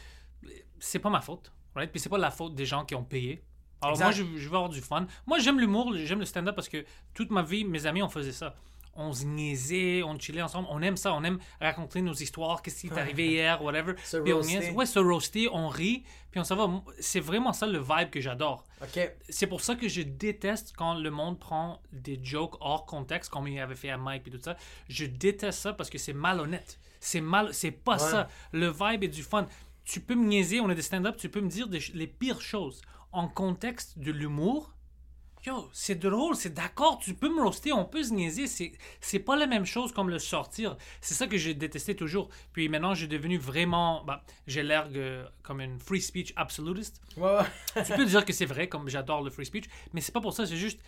C'est 0.79 1.01
pas 1.01 1.11
ma 1.11 1.21
faute. 1.21 1.53
Right? 1.75 1.91
Puis 1.91 2.01
c'est 2.01 2.09
pas 2.09 2.17
la 2.19 2.31
faute 2.31 2.55
des 2.55 2.65
gens 2.65 2.85
qui 2.87 2.95
ont 2.95 3.05
payé. 3.05 3.45
Alors 3.83 3.93
Exact. 3.95 4.05
moi, 4.07 4.13
je, 4.13 4.39
je 4.39 4.49
veux 4.49 4.55
avoir 4.57 4.71
du 4.71 4.81
fun. 4.81 5.07
Moi, 5.27 5.39
j'aime 5.39 5.61
l'humour, 5.61 5.93
j'aime 5.97 6.19
le 6.21 6.25
stand-up 6.25 6.55
parce 6.55 6.69
que 6.69 6.85
toute 7.15 7.31
ma 7.31 7.43
vie, 7.43 7.65
mes 7.65 7.85
amis, 7.87 8.03
on 8.03 8.09
faisait 8.09 8.33
ça. 8.33 8.55
On 8.95 9.13
se 9.13 9.25
niaisait, 9.25 10.03
on 10.03 10.19
chillait 10.19 10.43
ensemble. 10.43 10.69
On 10.71 10.83
aime 10.83 10.97
ça, 10.97 11.15
on 11.15 11.23
aime 11.25 11.39
raconter 11.61 12.03
nos 12.03 12.13
histoires, 12.13 12.61
qu'est-ce 12.63 12.83
qui 12.83 12.87
est 12.89 12.99
arrivé 12.99 13.29
hier, 13.29 13.63
whatever. 13.63 13.95
Se 14.03 14.19
Puis 14.19 14.33
on 14.33 14.41
niaise. 14.41 14.75
Ouais, 14.75 14.87
se 14.87 14.99
roaster, 14.99 15.49
on 15.53 15.69
rit, 15.69 16.05
puis 16.31 16.41
on 16.41 16.45
s'en 16.45 16.57
va. 16.57 16.83
C'est 16.99 17.21
vraiment 17.21 17.53
ça 17.53 17.67
le 17.67 17.79
vibe 17.79 18.11
que 18.11 18.21
j'adore. 18.21 18.67
Ok. 18.83 19.11
C'est 19.29 19.47
pour 19.47 19.61
ça 19.61 19.75
que 19.77 19.89
je 19.89 20.03
déteste 20.03 20.75
quand 20.77 20.95
le 20.95 21.11
monde 21.11 21.39
prend 21.39 21.81
des 21.93 22.19
jokes 22.23 22.57
hors 22.61 22.85
contexte, 22.87 23.31
comme 23.31 23.47
il 23.49 23.59
avait 23.61 23.77
fait 23.77 23.91
à 23.91 23.97
Mike 23.97 24.27
et 24.27 24.31
tout 24.31 24.41
ça. 24.43 24.57
Je 24.89 25.07
déteste 25.07 25.61
ça 25.61 25.73
parce 25.73 25.89
que 25.89 25.99
c'est 25.99 26.13
malhonnête. 26.13 26.79
C'est 27.01 27.21
mal, 27.21 27.55
c'est 27.55 27.71
pas 27.71 27.99
ça. 27.99 28.29
Le 28.53 28.71
vibe 28.71 29.05
est 29.05 29.09
du 29.09 29.23
fun. 29.23 29.47
Tu 29.85 30.01
peux 30.01 30.15
me 30.15 30.27
niaiser, 30.27 30.61
on 30.61 30.69
est 30.69 30.75
des 30.75 30.83
stand-up, 30.83 31.17
tu 31.17 31.29
peux 31.29 31.41
me 31.41 31.49
dire 31.49 31.69
des 31.69 31.81
les 31.95 32.07
pires 32.07 32.43
choses. 32.43 32.83
En 33.13 33.27
contexte 33.29 33.99
de 33.99 34.13
l'humour, 34.13 34.75
yo, 35.47 35.69
c'est 35.73 35.95
drôle, 35.95 36.37
c'est 36.37 36.53
d'accord, 36.53 36.99
tu 36.99 37.15
peux 37.15 37.29
me 37.29 37.43
roaster, 37.43 37.73
on 37.73 37.85
peut 37.85 38.03
se 38.03 38.13
niaiser. 38.13 38.47
C'est, 39.01 39.19
pas 39.19 39.37
la 39.37 39.47
même 39.47 39.65
chose 39.65 39.93
comme 39.93 40.11
le 40.11 40.19
sortir. 40.19 40.77
C'est 41.01 41.15
ça 41.15 41.27
que 41.27 41.37
j'ai 41.37 41.55
détesté 41.55 41.95
toujours. 41.95 42.29
Puis 42.53 42.69
maintenant, 42.69 42.95
j'ai 42.95 43.07
devenu 43.07 43.39
vraiment. 43.39 44.05
bah, 44.05 44.25
j'ai 44.47 44.63
l'air 44.63 44.89
euh, 44.95 45.25
comme 45.43 45.61
une 45.61 45.79
free 45.79 46.01
speech 46.01 46.33
absolutist 46.37 47.01
Ouais, 47.17 47.39
ouais. 47.77 47.85
tu 47.85 47.93
peux 47.95 48.05
dire 48.05 48.25
que 48.25 48.33
c'est 48.33 48.47
vrai, 48.47 48.69
comme 48.69 48.89
j'adore 48.89 49.23
le 49.23 49.31
free 49.31 49.47
speech, 49.47 49.65
mais 49.93 50.01
c'est 50.01 50.13
pas 50.13 50.21
pour 50.21 50.33
ça, 50.33 50.47
c'est 50.47 50.57
juste. 50.57 50.81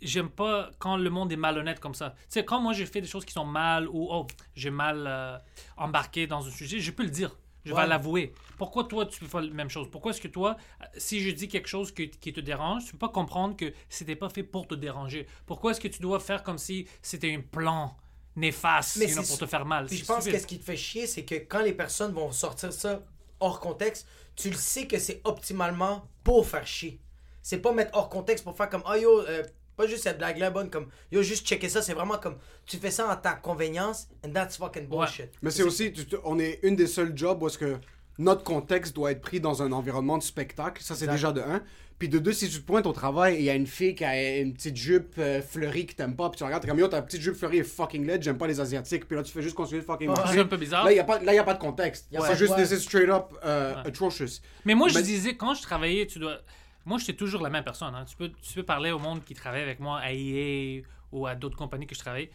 J'aime 0.00 0.30
pas 0.30 0.70
quand 0.80 0.96
le 0.96 1.10
monde 1.10 1.30
est 1.30 1.36
malhonnête 1.36 1.78
comme 1.78 1.94
ça. 1.94 2.10
Tu 2.10 2.24
sais, 2.30 2.44
quand 2.44 2.60
moi 2.60 2.72
j'ai 2.72 2.86
fait 2.86 3.00
des 3.00 3.06
choses 3.06 3.24
qui 3.24 3.32
sont 3.32 3.44
mal 3.44 3.86
ou 3.86 4.08
oh, 4.10 4.26
j'ai 4.56 4.70
mal 4.70 5.04
euh, 5.06 5.38
embarqué 5.76 6.26
dans 6.26 6.44
un 6.44 6.50
sujet, 6.50 6.80
je 6.80 6.90
peux 6.90 7.04
le 7.04 7.10
dire. 7.10 7.36
Je 7.64 7.72
Ouais. 7.72 7.82
vais 7.82 7.86
l'avouer. 7.88 8.32
Pourquoi 8.58 8.84
toi 8.84 9.06
tu 9.06 9.18
fais 9.20 9.26
pas 9.28 9.40
la 9.40 9.50
même 9.52 9.70
chose? 9.70 9.88
Pourquoi 9.90 10.10
est-ce 10.12 10.20
que 10.20 10.28
toi, 10.28 10.56
si 10.96 11.20
je 11.20 11.30
dis 11.30 11.48
quelque 11.48 11.68
chose 11.68 11.92
que- 11.92 12.02
qui 12.02 12.32
te 12.32 12.40
dérange, 12.40 12.84
tu 12.86 12.92
peux 12.92 12.98
pas 12.98 13.08
comprendre 13.08 13.56
que 13.56 13.72
c'était 13.88 14.16
pas 14.16 14.28
fait 14.28 14.42
pour 14.42 14.66
te 14.66 14.74
déranger? 14.74 15.26
Pourquoi 15.46 15.70
est-ce 15.70 15.80
que 15.80 15.88
tu 15.88 16.00
dois 16.00 16.18
faire 16.20 16.42
comme 16.42 16.58
si 16.58 16.86
c'était 17.02 17.32
un 17.34 17.40
plan 17.40 17.96
néfaste 18.36 18.96
Mais 18.96 19.08
c'est 19.08 19.26
pour 19.26 19.38
te 19.38 19.46
faire 19.46 19.64
mal? 19.64 19.86
Puis 19.86 19.98
je 19.98 20.04
pense 20.04 20.24
que 20.26 20.38
ce 20.38 20.46
qui 20.46 20.58
te 20.58 20.64
fait 20.64 20.76
chier, 20.76 21.06
c'est 21.06 21.24
que 21.24 21.34
quand 21.36 21.62
les 21.62 21.72
personnes 21.72 22.12
vont 22.12 22.32
sortir 22.32 22.72
ça 22.72 23.00
hors 23.40 23.60
contexte, 23.60 24.06
tu 24.36 24.50
le 24.50 24.56
sais 24.56 24.86
que 24.86 24.98
c'est 24.98 25.20
optimalement 25.24 26.08
pour 26.24 26.46
faire 26.46 26.66
chier. 26.66 27.00
C'est 27.42 27.58
pas 27.58 27.72
mettre 27.72 27.96
hors 27.96 28.08
contexte 28.08 28.44
pour 28.44 28.56
faire 28.56 28.68
comme, 28.68 28.84
oh 28.88 28.94
yo, 28.94 29.20
euh, 29.22 29.42
pas 29.76 29.86
juste 29.86 30.02
cette 30.04 30.18
blague-là 30.18 30.50
bonne, 30.50 30.70
comme, 30.70 30.86
yo, 31.10 31.22
juste 31.22 31.46
checker 31.46 31.68
ça. 31.68 31.82
C'est 31.82 31.94
vraiment 31.94 32.18
comme, 32.18 32.36
tu 32.66 32.76
fais 32.76 32.90
ça 32.90 33.08
en 33.10 33.16
ta 33.16 33.32
convenience, 33.32 34.08
and 34.24 34.32
that's 34.32 34.56
fucking 34.56 34.86
bullshit. 34.88 35.30
Mais 35.42 35.50
c'est 35.50 35.62
aussi, 35.62 35.92
tu 35.92 36.04
on 36.24 36.38
est 36.38 36.60
une 36.62 36.76
des 36.76 36.86
seuls 36.86 37.12
jobs 37.16 37.42
où 37.42 37.46
est-ce 37.46 37.58
que 37.58 37.76
notre 38.18 38.44
contexte 38.44 38.94
doit 38.94 39.10
être 39.12 39.22
pris 39.22 39.40
dans 39.40 39.62
un 39.62 39.72
environnement 39.72 40.18
de 40.18 40.22
spectacle. 40.22 40.82
Ça, 40.82 40.94
c'est 40.94 41.06
déjà 41.06 41.32
de 41.32 41.40
un. 41.40 41.62
Puis 41.98 42.08
de 42.08 42.18
deux, 42.18 42.32
si 42.32 42.48
tu 42.48 42.60
te 42.60 42.66
pointes 42.66 42.86
au 42.86 42.92
travail 42.92 43.36
et 43.36 43.38
il 43.38 43.44
y 43.44 43.50
a 43.50 43.54
une 43.54 43.66
fille 43.66 43.94
qui 43.94 44.04
a 44.04 44.38
une 44.40 44.54
petite 44.54 44.76
jupe 44.76 45.14
euh, 45.18 45.40
fleurie 45.40 45.86
que 45.86 45.94
t'aimes 45.94 46.16
pas, 46.16 46.28
puis 46.30 46.36
tu 46.38 46.42
regardes, 46.42 46.60
t'es 46.62 46.68
comme 46.68 46.80
yo, 46.80 46.88
ta 46.88 47.00
petite 47.00 47.20
jupe 47.20 47.36
fleurie 47.36 47.58
est 47.58 47.62
fucking 47.64 48.04
laid, 48.04 48.20
j'aime 48.22 48.38
pas 48.38 48.48
les 48.48 48.58
asiatiques. 48.58 49.06
Puis 49.06 49.16
là, 49.16 49.22
tu 49.22 49.30
fais 49.32 49.40
juste 49.40 49.54
continuer 49.54 49.82
de 49.82 49.86
fucking 49.86 50.08
Ouais. 50.08 50.16
marcher. 50.16 50.34
C'est 50.34 50.40
un 50.40 50.46
peu 50.46 50.56
bizarre. 50.56 50.84
Là, 50.84 50.90
il 50.90 50.94
n'y 50.94 51.00
a, 51.00 51.04
pas- 51.04 51.20
là, 51.20 51.32
y 51.32 51.38
a 51.38 51.44
pas 51.44 51.54
de 51.54 51.60
contexte. 51.60 52.08
C'est 52.10 52.36
juste, 52.36 52.54
ouais. 52.56 52.62
this 52.64 52.72
is 52.72 52.80
straight 52.82 53.08
up 53.08 53.26
euh, 53.44 53.74
atrocious. 53.84 54.40
Mais 54.64 54.74
moi, 54.74 54.88
je 54.88 54.94
Mais- 54.94 55.02
disais, 55.02 55.36
quand 55.36 55.54
je 55.54 55.62
travaillais, 55.62 56.06
tu 56.06 56.18
dois. 56.18 56.38
Moi, 56.84 56.98
j'étais 56.98 57.14
toujours 57.14 57.42
la 57.42 57.50
même 57.50 57.64
personne. 57.64 57.94
hein. 57.94 58.04
Tu, 58.04 58.16
peux, 58.16 58.30
tu 58.30 58.54
peux 58.54 58.62
parler 58.64 58.90
au 58.90 58.98
monde 58.98 59.22
qui 59.24 59.34
travaille 59.34 59.62
avec 59.62 59.78
moi 59.80 59.98
à 60.00 60.12
EA 60.12 60.82
ou 61.12 61.26
à 61.26 61.34
d'autres 61.34 61.56
compagnies 61.56 61.86
que 61.86 61.94
je 61.94 62.00
travaille. 62.00 62.30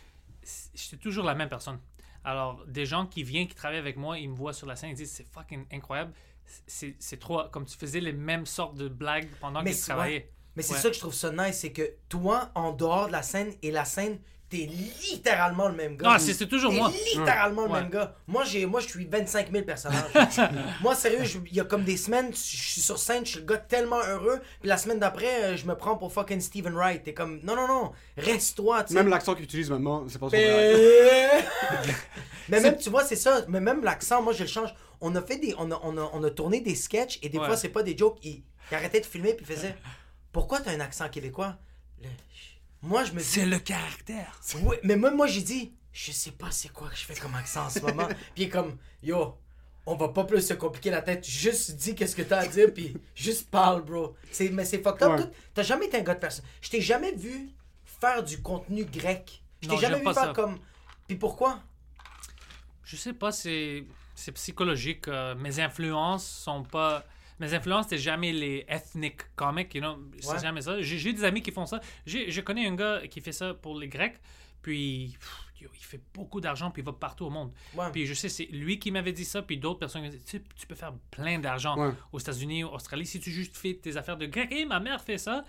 J'étais 0.74 0.98
toujours 0.98 1.25
la 1.25 1.36
même 1.36 1.50
personne. 1.50 1.80
Alors, 2.24 2.63
des 2.68 2.86
gens 2.86 3.06
qui 3.06 3.24
viennent, 3.24 3.48
qui 3.48 3.56
travaillent 3.56 3.80
avec 3.80 3.98
moi, 3.98 4.18
ils 4.20 4.30
me 4.30 4.36
voient 4.36 4.54
sur 4.54 4.68
la 4.68 4.75
scène, 4.75 4.92
ils 4.92 4.96
disent 4.96 5.12
c'est 5.12 5.27
fucking 5.27 5.66
incroyable. 5.72 6.13
C'est 6.66 7.20
trop. 7.20 7.44
Comme 7.51 7.66
tu 7.66 7.77
faisais 7.77 8.00
les 8.00 8.13
mêmes 8.13 8.46
sortes 8.46 8.75
de 8.77 8.88
blagues 8.88 9.27
pendant 9.42 9.63
que 9.63 9.70
tu 9.70 9.75
travaillais. 9.82 10.16
ouais. 10.18 10.32
Mais 10.56 10.63
c'est 10.63 10.74
Ouais. 10.74 10.80
ça 10.80 10.89
que 10.89 10.96
je 10.96 11.00
trouve 11.00 11.13
ça 11.13 11.32
nice, 11.32 11.58
c'est 11.60 11.72
que 11.72 11.94
toi, 12.10 12.50
en 12.56 12.72
dehors 12.72 13.08
de 13.08 13.12
la 13.12 13.22
scène 13.22 13.54
et 13.62 13.70
la 13.70 13.86
scène, 13.86 14.20
t'es 14.50 14.70
littéralement 15.12 15.68
le 15.68 15.75
même 15.75 15.98
gars. 15.98 16.12
Ah, 16.13 16.20
c'est 16.20 16.34
c'est 16.34 16.48
toujours 16.48 16.72
T'es 16.72 16.77
moi. 16.77 16.92
littéralement 17.13 17.66
le 17.66 17.72
Ouais. 17.72 17.82
même 17.82 17.89
gars. 17.89 18.16
Moi, 18.27 18.44
j'ai, 18.46 18.66
moi, 18.66 18.80
je 18.80 18.88
suis 18.88 19.06
25 19.06 19.51
000 19.51 19.66
personnages. 19.66 20.12
moi, 20.82 20.96
sérieux, 20.96 21.24
il 21.50 21.54
y 21.56 21.60
a 21.60 21.66
comme 21.66 21.84
des 21.84 21.98
semaines, 21.98 22.32
je 22.32 22.38
suis 22.38 22.82
sur 22.82 22.98
scène, 22.98 23.25
je 23.25 23.32
suis 23.32 23.39
le 23.39 23.46
gars 23.46 23.58
tellement 23.58 24.00
heureux, 24.00 24.39
puis 24.62 24.70
la 24.70 24.77
semaine 24.77 25.00
d'après, 25.00 25.44
euh, 25.44 25.58
je 25.58 25.66
me 25.66 25.75
prends 25.75 25.98
pour 25.98 26.13
fucking 26.13 26.39
Steven 26.39 26.74
Wright. 26.74 27.04
T'es 27.04 27.13
comme, 27.13 27.39
non, 27.44 27.56
non, 27.56 27.68
non, 27.68 27.92
reste-toi, 28.18 28.84
tu 28.84 28.89
sais. 28.89 28.94
Même 28.96 29.10
l'accent 29.10 29.36
qu'il 29.36 29.44
utilise 29.44 29.70
maintenant, 29.70 30.06
c'est 30.08 30.20
pas 30.20 30.27
son 30.30 30.36
vrai. 30.38 30.46
Euh, 30.48 31.42
mais 32.50 32.60
même, 32.62 32.77
tu 32.77 32.89
vois, 32.89 33.04
c'est 33.04 33.16
ça. 33.16 33.44
Mais 33.48 33.60
même 33.60 33.84
l'accent, 33.84 34.22
moi, 34.22 34.34
je 34.34 34.44
le 34.44 34.50
change. 34.50 34.74
On 35.01 35.16
a 35.16 35.22
fait 35.22 35.38
des. 35.38 35.54
On 35.58 35.70
a, 35.72 35.80
on 35.84 35.98
a, 35.98 36.10
on 36.13 36.24
a 36.24 36.30
tourné 36.32 36.62
des 36.62 36.74
sketchs 36.75 37.20
et 37.22 37.30
des 37.30 37.38
Ouais. 37.38 37.46
fois, 37.46 37.58
c'est 37.58 37.70
pas 37.70 37.84
des 37.84 37.96
jokes. 37.98 38.18
Il, 38.24 38.44
il 38.72 38.75
arrêtait 38.75 39.00
de 39.00 39.06
filmer 39.06 39.34
puis 39.34 39.46
il 39.48 39.56
faisait 39.56 39.75
Pourquoi 40.32 40.60
t'as 40.60 40.72
un 40.72 40.80
accent 40.80 41.08
québécois 41.10 41.56
Le- 42.01 42.10
Moi, 42.81 43.03
je 43.03 43.12
me 43.13 43.19
dis. 43.19 43.24
C'est 43.25 43.46
le 43.46 43.60
caractère. 43.60 44.39
Oui, 44.62 44.77
mais 44.84 44.96
même 44.96 45.15
moi, 45.15 45.27
j'ai 45.27 45.41
dit 45.41 45.74
Je 45.91 46.12
sais 46.12 46.31
pas 46.31 46.51
c'est 46.51 46.69
quoi 46.69 46.89
que 46.89 46.96
je 46.96 47.03
fais 47.03 47.15
comme 47.15 47.36
accent 47.36 47.65
en 47.65 47.69
ce 47.69 47.79
moment. 47.79 48.07
puis 48.07 48.17
il 48.36 48.43
est 48.43 48.50
comme 48.50 48.77
Yo, 49.03 49.38
on 49.86 49.96
va 49.96 50.10
pas 50.10 50.25
plus 50.25 50.41
se 50.41 50.53
compliquer 50.53 50.91
la 50.91 51.01
tête. 51.01 51.25
Juste 51.27 51.75
dis 51.75 51.96
qu'est-ce 51.96 52.15
que 52.15 52.22
t'as 52.22 52.39
à 52.39 52.48
dire 52.48 52.74
puis 52.74 52.96
juste 53.15 53.50
parle, 53.50 53.84
bro. 53.84 54.15
C'est, 54.31 54.50
mais 54.50 54.65
c'est 54.65 54.81
fucked 54.84 55.03
up. 55.03 55.19
Ouais. 55.19 55.25
T'as 55.53 55.63
jamais 55.63 55.86
été 55.88 55.98
un 55.98 56.01
gars 56.03 56.15
de 56.15 56.19
personne. 56.19 56.46
Je 56.62 56.69
t'ai 56.69 56.81
jamais 56.81 57.13
vu 57.13 57.50
faire 57.86 58.24
du 58.24 58.41
contenu 58.41 58.86
grec. 58.86 59.41
Je 59.62 59.69
t'ai 59.69 59.77
jamais 59.77 59.98
vu 60.00 60.03
faire 60.03 60.13
ça. 60.13 60.34
comme. 60.34 60.60
Puis 61.07 61.17
pourquoi? 61.17 61.62
Je 62.84 62.96
sais 62.96 63.13
pas, 63.13 63.31
c'est 63.31 63.86
c'est 64.13 64.31
psychologique. 64.34 65.07
euh, 65.07 65.36
mes 65.36 65.60
influences 65.60 66.25
sont 66.27 66.63
pas. 66.63 67.03
Mes 67.39 67.53
influences, 67.53 67.88
c'est 67.89 67.98
jamais 68.00 68.32
les 68.34 68.65
ethnic 68.67 69.36
comics, 69.36 69.74
you 69.75 69.82
know. 69.82 69.98
C'est 70.20 70.29
Ouais. 70.32 70.39
jamais 70.39 70.62
ça. 70.62 70.82
J'ai 70.82 71.13
des 71.13 71.24
amis 71.24 71.41
qui 71.41 71.51
font 71.51 71.65
ça. 71.65 71.79
Je 72.06 72.41
connais 72.41 72.65
un 72.67 72.75
gars 72.75 73.01
qui 73.08 73.22
fait 73.22 73.32
ça 73.32 73.53
pour 73.53 73.77
les 73.79 73.88
Grecs, 73.88 74.20
puis 74.62 75.15
pff, 75.20 75.62
yo, 75.62 75.70
il 75.75 75.84
fait 75.84 76.01
beaucoup 76.13 76.41
d'argent, 76.41 76.72
puis 76.72 76.82
il 76.82 76.86
va 76.86 76.94
partout 76.94 77.25
au 77.25 77.29
monde. 77.29 77.51
Ouais. 77.75 77.91
Puis 77.91 78.06
je 78.08 78.13
sais, 78.15 78.29
c'est 78.29 78.46
lui 78.46 78.79
qui 78.79 78.89
m'avait 78.91 79.12
dit 79.12 79.24
ça, 79.25 79.41
puis 79.44 79.58
d'autres 79.58 79.79
personnes 79.79 80.01
qui 80.03 80.08
m'ont 80.10 80.13
dit, 80.15 80.24
tu, 80.24 80.41
tu 80.56 80.65
peux 80.67 80.75
faire 80.75 80.94
plein 81.12 81.38
d'argent 81.39 81.77
Ouais. 81.77 81.94
aux 82.12 82.20
États-Unis, 82.20 82.63
en 82.63 82.74
Australie, 82.74 83.06
si 83.06 83.20
tu 83.20 83.29
juste 83.32 83.56
fais 83.56 83.75
tes 83.75 83.98
affaires 83.98 84.17
de 84.17 84.25
grec. 84.25 84.51
Et 84.51 84.65
ma 84.65 84.79
mère 84.79 85.01
fait 85.01 85.17
ça. 85.20 85.44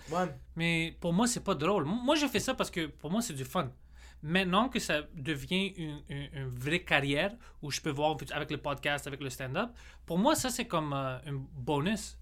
Mais 0.55 0.95
pour 0.99 1.11
moi, 1.13 1.25
c'est 1.27 1.43
pas 1.43 1.55
drôle. 1.55 1.85
Moi, 1.85 2.15
je 2.15 2.27
fais 2.27 2.39
ça 2.39 2.53
parce 2.53 2.69
que 2.71 2.85
pour 2.85 3.09
moi, 3.11 3.21
c'est 3.21 3.33
du 3.33 3.45
fun. 3.45 3.71
Maintenant 4.21 4.67
que 4.69 4.79
ça 4.79 5.03
devient 5.15 5.67
une, 5.77 6.01
une- 6.09 6.29
une 6.33 6.49
vraie 6.49 6.81
carrière 6.83 7.31
où 7.61 7.71
je 7.71 7.79
peux 7.81 7.89
voir 7.89 8.17
avec 8.33 8.51
le 8.51 8.57
podcast, 8.57 9.07
avec 9.07 9.21
le 9.21 9.29
stand-up, 9.29 9.69
pour 10.05 10.17
moi, 10.17 10.35
ça, 10.35 10.49
c'est 10.49 10.65
comme 10.67 10.93
euh, 10.93 11.17
un 11.25 11.41
bonus. 11.53 12.17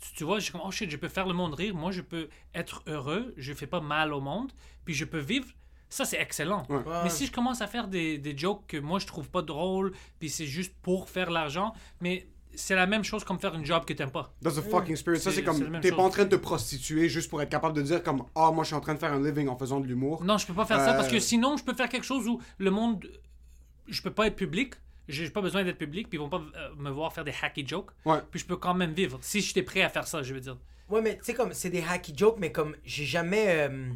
Tu, 0.00 0.12
tu 0.14 0.24
vois, 0.24 0.38
je 0.38 0.44
suis 0.44 0.52
comme, 0.52 0.62
oh 0.64 0.70
shit, 0.70 0.88
je 0.90 0.96
peux 0.96 1.08
faire 1.08 1.26
le 1.26 1.34
monde 1.34 1.54
rire. 1.54 1.74
Moi, 1.74 1.90
je 1.90 2.00
peux 2.00 2.28
être 2.54 2.82
heureux. 2.86 3.34
Je 3.36 3.52
fais 3.52 3.66
pas 3.66 3.80
mal 3.80 4.12
au 4.14 4.20
monde. 4.20 4.52
Puis 4.84 4.94
je 4.94 5.04
peux 5.04 5.18
vivre. 5.18 5.48
Ça, 5.90 6.04
c'est 6.04 6.20
excellent. 6.20 6.64
Ouais. 6.68 6.82
Mais 7.04 7.10
si 7.10 7.26
je 7.26 7.32
commence 7.32 7.60
à 7.62 7.66
faire 7.66 7.88
des, 7.88 8.18
des 8.18 8.36
jokes 8.36 8.66
que 8.66 8.76
moi, 8.76 8.98
je 8.98 9.06
trouve 9.06 9.28
pas 9.30 9.42
drôles, 9.42 9.92
puis 10.20 10.28
c'est 10.30 10.46
juste 10.46 10.74
pour 10.82 11.08
faire 11.08 11.30
l'argent, 11.30 11.72
mais 12.00 12.28
c'est 12.54 12.74
la 12.74 12.86
même 12.86 13.04
chose 13.04 13.24
comme 13.24 13.38
faire 13.38 13.54
une 13.54 13.64
job 13.64 13.84
que 13.84 13.92
t'aimes 13.92 14.10
pas. 14.10 14.32
That's 14.42 14.56
the 14.56 14.62
fucking 14.62 14.96
spirit. 14.96 15.20
Ça, 15.20 15.30
C'est- 15.30 15.42
comme. 15.42 15.80
T'es 15.80 15.90
pas 15.92 16.02
en 16.02 16.10
train 16.10 16.24
de 16.24 16.30
te 16.30 16.36
prostituer 16.36 17.08
juste 17.08 17.30
pour 17.30 17.40
être 17.42 17.48
capable 17.50 17.76
de 17.76 17.82
dire, 17.82 18.02
comme, 18.02 18.24
ah, 18.34 18.50
moi, 18.52 18.64
je 18.64 18.68
suis 18.68 18.74
en 18.76 18.80
train 18.80 18.94
de 18.94 18.98
faire 18.98 19.12
un 19.12 19.22
living 19.22 19.48
en 19.48 19.56
faisant 19.56 19.80
de 19.80 19.86
l'humour. 19.86 20.24
Non, 20.24 20.38
je 20.38 20.46
peux 20.46 20.54
pas 20.54 20.64
faire 20.66 20.78
ça 20.80 20.94
parce 20.94 21.08
Euh, 21.08 21.12
que 21.12 21.18
sinon, 21.20 21.56
je 21.56 21.64
peux 21.64 21.74
faire 21.74 21.88
quelque 21.88 22.04
chose 22.06 22.26
où 22.26 22.40
le 22.58 22.70
monde. 22.70 23.06
Je 23.86 24.02
peux 24.02 24.12
pas 24.12 24.26
être 24.26 24.36
public. 24.36 24.74
J'ai 25.08 25.30
pas 25.30 25.40
besoin 25.40 25.64
d'être 25.64 25.78
public, 25.78 26.08
puis 26.10 26.18
ils 26.18 26.20
vont 26.20 26.28
pas 26.28 26.42
euh, 26.56 26.68
me 26.76 26.90
voir 26.90 27.12
faire 27.14 27.24
des 27.24 27.32
hacky 27.42 27.66
jokes. 27.66 27.90
Ouais. 28.04 28.18
Puis 28.30 28.40
je 28.40 28.44
peux 28.46 28.56
quand 28.58 28.74
même 28.74 28.92
vivre. 28.92 29.18
Si 29.22 29.40
j'étais 29.40 29.62
prêt 29.62 29.80
à 29.82 29.88
faire 29.88 30.06
ça, 30.06 30.22
je 30.22 30.34
veux 30.34 30.40
dire. 30.40 30.58
Ouais, 30.90 31.00
mais 31.00 31.16
tu 31.16 31.24
sais, 31.24 31.34
comme, 31.34 31.54
c'est 31.54 31.70
des 31.70 31.82
hacky 31.82 32.12
jokes, 32.16 32.36
mais 32.38 32.52
comme, 32.52 32.76
j'ai 32.84 33.06
jamais. 33.06 33.46
euh, 33.68 33.90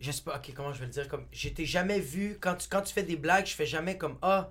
je 0.00 0.10
sais 0.10 0.22
pas, 0.22 0.36
ok, 0.36 0.52
comment 0.56 0.72
je 0.72 0.80
vais 0.80 0.86
le 0.86 0.90
dire? 0.92 1.06
Comme, 1.06 1.24
j'étais 1.30 1.64
jamais 1.64 2.00
vu. 2.00 2.36
Quand 2.40 2.56
tu, 2.56 2.68
quand 2.68 2.82
tu 2.82 2.92
fais 2.92 3.04
des 3.04 3.14
blagues, 3.16 3.46
je 3.46 3.54
fais 3.54 3.66
jamais 3.66 3.96
comme, 3.96 4.16
ah, 4.22 4.50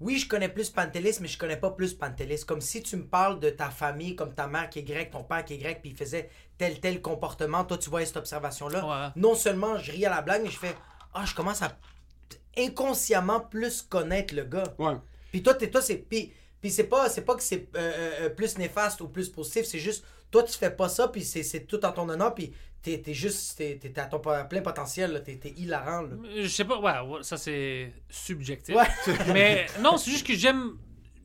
oui, 0.00 0.18
je 0.18 0.26
connais 0.26 0.48
plus 0.48 0.70
Pantelis, 0.70 1.18
mais 1.20 1.28
je 1.28 1.36
connais 1.36 1.58
pas 1.58 1.70
plus 1.70 1.92
Pantelis. 1.92 2.44
Comme 2.46 2.62
si 2.62 2.82
tu 2.82 2.96
me 2.96 3.04
parles 3.04 3.38
de 3.38 3.50
ta 3.50 3.68
famille, 3.68 4.16
comme 4.16 4.34
ta 4.34 4.46
mère 4.46 4.70
qui 4.70 4.78
est 4.78 4.82
grecque, 4.82 5.10
ton 5.10 5.22
père 5.24 5.44
qui 5.44 5.54
est 5.54 5.58
grec, 5.58 5.80
puis 5.82 5.90
il 5.90 5.96
faisait 5.96 6.30
tel, 6.56 6.80
tel 6.80 7.02
comportement. 7.02 7.64
Toi, 7.64 7.76
tu 7.76 7.90
vois 7.90 8.04
cette 8.06 8.16
observation-là. 8.16 8.86
Ouais. 8.86 9.12
Non 9.16 9.34
seulement 9.34 9.78
je 9.78 9.92
ris 9.92 10.06
à 10.06 10.10
la 10.10 10.22
blague, 10.22 10.42
mais 10.42 10.50
je 10.50 10.58
fais, 10.58 10.74
ah, 11.12 11.24
je 11.26 11.34
commence 11.34 11.60
à 11.60 11.76
inconsciemment 12.56 13.40
plus 13.40 13.82
connaître 13.82 14.34
le 14.34 14.44
gars. 14.44 14.74
Ouais. 14.78 14.94
Puis 15.30 15.42
toi, 15.42 15.54
t'es, 15.54 15.70
toi 15.70 15.82
c'est, 15.82 15.96
puis, 15.96 16.32
puis 16.60 16.70
c'est 16.70 16.84
pas, 16.84 17.10
c'est 17.10 17.22
pas 17.22 17.34
que 17.34 17.42
c'est 17.42 17.68
euh, 17.76 18.12
euh, 18.22 18.28
plus 18.30 18.56
néfaste 18.56 19.02
ou 19.02 19.08
plus 19.08 19.28
positif, 19.28 19.66
c'est 19.66 19.78
juste, 19.78 20.04
toi, 20.30 20.42
tu 20.42 20.56
fais 20.56 20.70
pas 20.70 20.88
ça, 20.88 21.08
puis 21.08 21.24
c'est, 21.24 21.42
c'est 21.42 21.60
tout 21.66 21.84
en 21.84 21.92
ton 21.92 22.08
honneur, 22.08 22.34
puis 22.34 22.52
t'es, 22.82 23.00
t'es 23.00 23.14
juste, 23.14 23.58
t'es, 23.58 23.98
à 23.98 24.06
ton 24.06 24.20
plein 24.20 24.62
potentiel, 24.62 25.22
t'es, 25.24 25.36
t'es 25.36 25.50
hilarant, 25.50 26.02
là. 26.02 26.16
Je 26.36 26.48
sais 26.48 26.64
pas, 26.64 26.78
ouais, 26.78 27.22
ça 27.22 27.36
c'est 27.36 27.92
subjectif. 28.08 28.74
Ouais. 28.74 28.86
Mais 29.32 29.66
non, 29.80 29.96
c'est 29.96 30.10
juste 30.10 30.26
que 30.26 30.34
j'aime. 30.34 30.78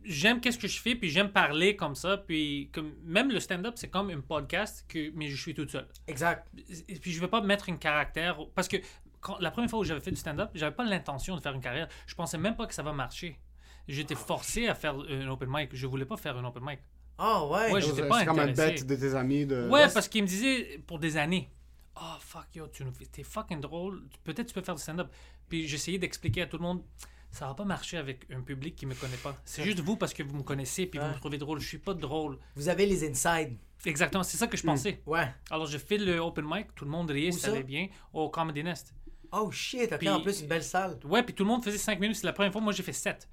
J'aime 0.04 0.39
qu'est-ce 0.39 0.60
que 0.60 0.68
je 0.68 0.80
fais, 0.80 0.94
puis 0.94 1.10
j'aime 1.10 1.32
parler 1.32 1.76
comme 1.76 1.96
ça, 1.96 2.18
puis 2.18 2.70
comme, 2.72 2.94
même 3.04 3.32
le 3.32 3.39
stand-up, 3.39 3.74
c'est 3.76 3.88
comme 3.88 4.12
un 4.12 4.20
podcast, 4.20 4.86
que, 4.88 5.10
mais 5.15 5.30
je 5.30 5.41
suis 5.41 5.56
tout 5.56 5.68
seul. 5.68 5.88
Exact. 6.08 6.48
Et 6.88 7.00
puis 7.00 7.12
je 7.12 7.20
vais 7.20 7.28
pas 7.28 7.41
mettre 7.41 7.70
une 7.70 7.80
caractère 7.80 8.38
parce 8.54 8.68
que 8.68 8.78
quand, 9.20 9.39
la 9.39 9.50
première 9.50 9.68
fois 9.68 9.80
où 9.80 9.84
j'avais 9.84 10.02
fait 10.02 10.12
du 10.12 10.18
stand-up, 10.18 10.52
j'avais 10.54 10.76
pas 10.76 10.86
l'intention 10.86 11.36
de 11.36 11.41
faire 11.41 11.54
une 11.54 11.62
carrière. 11.62 11.88
Je 12.06 12.13
pensais 12.13 12.38
même 12.38 12.56
pas 12.56 12.68
que 12.68 12.76
ça 12.76 12.84
va 12.84 12.94
marcher. 12.94 13.39
J'étais 13.88 14.13
forcé 14.13 14.68
à 14.68 14.76
faire 14.76 14.94
un 14.94 15.28
open 15.28 15.50
mic. 15.52 15.70
Je 15.74 15.88
voulais 15.88 16.06
pas 16.06 16.18
faire 16.18 16.38
un 16.38 16.46
open 16.46 16.63
mic. 16.63 16.80
Ah 17.17 17.45
ouais. 17.45 17.71
Ouais, 17.71 17.82
C'est 17.82 17.88
j'étais 17.88 18.08
pas 18.08 18.25
comme 18.25 18.39
un 18.39 18.51
bet 18.51 18.73
de 18.84 18.95
tes 18.95 19.13
amis. 19.15 19.45
De... 19.45 19.69
Ouais, 19.69 19.88
parce 19.93 20.08
qu'il 20.08 20.21
me 20.23 20.28
disait 20.28 20.80
pour 20.86 20.99
des 20.99 21.17
années. 21.17 21.49
Oh 21.97 22.15
fuck 22.19 22.47
yo, 22.54 22.67
tu 22.67 22.84
nous 22.84 22.91
fais- 22.91 23.06
t'es 23.06 23.23
fucking 23.23 23.62
drôle. 23.62 24.04
Peut-être 24.23 24.47
tu 24.47 24.54
peux 24.54 24.62
faire 24.62 24.75
du 24.75 24.82
stand-up. 24.82 25.10
Puis 25.47 25.67
j'essayais 25.67 25.97
d'expliquer 25.97 26.41
à 26.41 26.47
tout 26.47 26.58
le 26.58 26.63
monde, 26.63 26.84
ça 27.32 27.47
va 27.47 27.54
pas 27.54 27.63
marcher 27.63 27.97
avec 27.97 28.25
un 28.32 28.41
public 28.41 28.75
qui 28.75 28.86
me 28.86 28.95
connaît 28.95 29.15
pas. 29.17 29.38
C'est 29.45 29.63
juste 29.63 29.80
vous 29.80 29.95
parce 29.95 30.13
que 30.13 30.23
vous 30.23 30.36
me 30.36 30.43
connaissez 30.43 30.88
puis 30.88 30.99
vous 30.99 31.06
me 31.08 31.13
trouvez 31.15 31.38
drôle. 31.38 31.60
Je 31.62 31.67
suis 31.67 31.78
pas 31.78 31.93
drôle. 31.93 32.38
Vous 32.56 32.67
avez 32.67 32.86
les 32.86 33.08
insides. 33.10 33.58
Exactement, 33.86 34.23
c'est 34.23 34.38
ça 34.38 34.47
que 34.47 34.58
je 34.58 34.63
pensais. 34.63 35.01
Ouais. 35.06 35.28
Alors 35.51 35.67
j'ai 35.67 35.80
fait 35.80 35.97
le 35.97 36.17
open 36.19 36.43
mic, 36.47 36.73
tout 36.75 36.84
le 36.86 36.91
monde 36.91 37.10
riait, 37.12 37.32
ça 37.32 37.39
ça? 37.47 37.51
allait 37.54 37.63
bien 37.63 37.88
au 38.12 38.30
Comedy 38.30 38.63
Nest. 38.63 38.93
Oh 39.32 39.51
shit, 39.51 39.91
ok, 39.91 39.97
Puis- 39.99 40.10
en 40.10 40.21
plus, 40.21 40.41
une 40.41 40.47
belle 40.47 40.63
salle. 40.63 40.97
Ouais, 41.06 41.21
puis 41.23 41.34
tout 41.36 41.43
le 41.43 41.49
monde 41.49 41.63
faisait 41.63 41.78
5 41.78 41.99
minutes. 41.99 42.15
C'est 42.17 42.25
la 42.25 42.32
première 42.34 42.51
fois. 42.54 42.62
Moi, 42.62 42.71
j'ai 42.73 42.84
fait 42.84 42.93
7. 42.93 43.28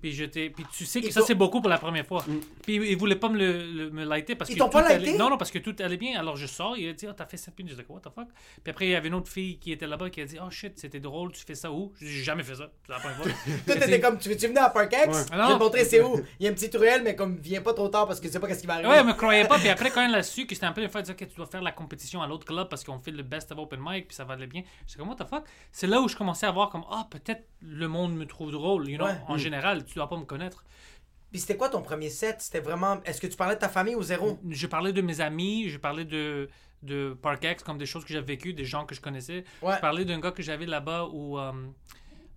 Puis, 0.00 0.12
puis 0.28 0.64
tu 0.72 0.84
sais 0.86 1.00
que 1.00 1.06
Ils 1.06 1.12
ça, 1.12 1.22
c'est 1.22 1.34
beaucoup 1.34 1.60
pour 1.60 1.70
la 1.70 1.78
première 1.78 2.06
fois. 2.06 2.24
Puis 2.62 2.76
ils 2.76 2.96
voulaient 2.96 3.16
pas 3.16 3.28
me, 3.28 3.38
le, 3.38 3.64
le- 3.72 3.90
me 3.90 4.04
lighter 4.04 4.34
parce 4.34 4.50
Ils 4.50 4.54
que. 4.54 4.58
t'ont 4.58 4.68
pas 4.68 4.82
tout 4.82 4.88
allait- 4.92 4.98
lighté? 5.06 5.18
Non, 5.18 5.30
non, 5.30 5.36
parce 5.38 5.50
que 5.50 5.58
tout 5.58 5.74
allait 5.80 5.96
bien. 5.96 6.18
Alors 6.18 6.36
je 6.36 6.46
sors, 6.46 6.76
il 6.76 6.88
a 6.88 6.92
dit, 6.92 7.06
oh, 7.08 7.12
t'as 7.16 7.26
fait 7.26 7.36
7 7.36 7.56
minutes. 7.58 7.74
Je 7.76 7.82
dis, 7.82 7.86
what 7.88 8.00
the 8.00 8.12
fuck? 8.14 8.28
Puis 8.62 8.70
après, 8.70 8.86
il 8.86 8.90
y 8.90 8.94
avait 8.94 9.08
une 9.08 9.14
autre 9.14 9.30
fille 9.30 9.58
qui 9.58 9.72
était 9.72 9.86
là-bas 9.86 10.10
qui 10.10 10.20
a 10.20 10.24
dit, 10.24 10.38
oh 10.44 10.50
shit, 10.50 10.78
c'était 10.78 11.00
drôle, 11.00 11.32
tu 11.32 11.42
fais 11.44 11.54
ça 11.54 11.70
où? 11.72 11.92
J'ai 12.00 12.22
jamais 12.22 12.42
fait 12.42 12.54
ça. 12.54 12.70
C'est 12.86 12.92
la 12.92 12.98
première 13.00 13.16
fois. 13.16 13.26
Toi, 13.66 13.74
t'étais 13.76 14.00
comme, 14.00 14.18
tu 14.18 14.28
veux-tu 14.28 14.46
venir 14.48 14.62
à 14.62 14.70
Park 14.70 14.92
X? 14.92 15.06
Ouais. 15.06 15.24
Je 15.32 15.36
vais 15.36 15.54
te 15.54 15.58
montrer 15.58 15.84
c'est 15.84 16.02
où. 16.02 16.20
Il 16.40 16.44
y 16.44 16.48
a 16.48 16.50
un 16.50 16.54
petit 16.54 16.76
ruelle, 16.76 17.02
mais 17.02 17.14
comme, 17.16 17.36
viens 17.38 17.60
pas 17.62 17.74
trop 17.74 17.88
tard 17.88 18.06
parce 18.06 18.20
que 18.20 18.26
tu 18.26 18.32
sais 18.32 18.40
pas 18.40 18.46
qu'est-ce 18.46 18.60
qui 18.60 18.66
va 18.66 18.74
arriver. 18.74 18.88
Ouais, 18.88 18.96
elle 18.98 19.06
me 19.06 19.12
croyait 19.14 19.46
pas. 19.46 19.58
Puis 19.58 19.68
après, 19.68 19.90
quand 19.90 20.04
elle 20.04 20.12
l'a 20.12 20.22
su, 20.22 20.46
que 20.46 20.54
c'était 20.54 20.66
un 20.66 20.72
peu 20.72 20.82
une 20.82 20.88
fois, 20.88 21.00
elle 21.00 21.06
dit, 21.06 21.12
OK, 21.12 21.28
tu 21.28 21.36
dois 21.36 21.46
faire 21.46 21.62
la 21.62 21.72
compétition 21.72 22.22
à 22.22 22.26
l'autre 22.26 22.46
club 22.46 22.68
parce 22.68 22.84
qu'on 22.84 22.98
fait 22.98 23.10
le 23.10 23.22
best 23.22 23.52
of 23.52 23.58
open 23.58 23.80
mic, 23.82 24.08
puis 24.08 24.14
ça 24.16 24.24
va 24.24 24.34
aller 24.34 24.46
bien. 24.46 24.62
J'étais 24.86 24.98
comme, 25.00 25.08
what 25.08 25.16
the 25.16 25.28
fuck? 25.28 25.44
C'est 25.72 25.86
là 25.86 26.00
où 26.00 26.08
je 26.08 26.16
commençais 26.16 26.46
à 26.46 26.50
voir 26.50 26.70
comme, 26.70 26.84
ah, 26.90 27.06
peut-être 27.10 27.42
le 27.60 27.88
monde 27.88 28.14
me 28.14 28.26
trouve 28.26 28.52
drôle, 28.52 28.88
you 28.88 28.96
know? 28.96 29.06
Ouais. 29.06 29.20
En 29.26 29.36
général, 29.36 29.84
tu 29.84 29.94
dois 29.94 30.08
pas 30.08 30.16
me 30.16 30.24
connaître. 30.24 30.64
Puis 31.30 31.40
c'était 31.40 31.56
quoi 31.56 31.68
ton 31.68 31.82
premier 31.82 32.08
set? 32.08 32.36
C'était 32.40 32.60
vraiment. 32.60 33.02
Est-ce 33.04 33.20
que 33.20 33.26
tu 33.26 33.36
parlais 33.36 33.54
de 33.54 33.60
ta 33.60 33.68
famille 33.68 33.94
ou 33.94 34.02
zéro? 34.02 34.38
Je 34.48 34.66
parlais 34.66 34.92
de 34.92 35.02
mes 35.02 35.20
amis, 35.20 35.68
je 35.68 35.76
parlais 35.76 36.04
de, 36.04 36.48
de 36.82 37.16
Park 37.20 37.44
X, 37.44 37.62
comme 37.62 37.78
des 37.78 37.86
choses 37.86 38.04
que 38.04 38.12
j'avais 38.12 38.26
vécues, 38.26 38.54
des 38.54 38.64
gens 38.64 38.86
que 38.86 38.94
je 38.94 39.00
connaissais. 39.00 39.44
Ouais. 39.60 39.74
Je 39.74 39.80
parlais 39.80 40.04
d'un 40.04 40.20
gars 40.20 40.32
que 40.32 40.42
j'avais 40.42 40.66
là-bas 40.66 41.08
où 41.12 41.38
euh, 41.38 41.52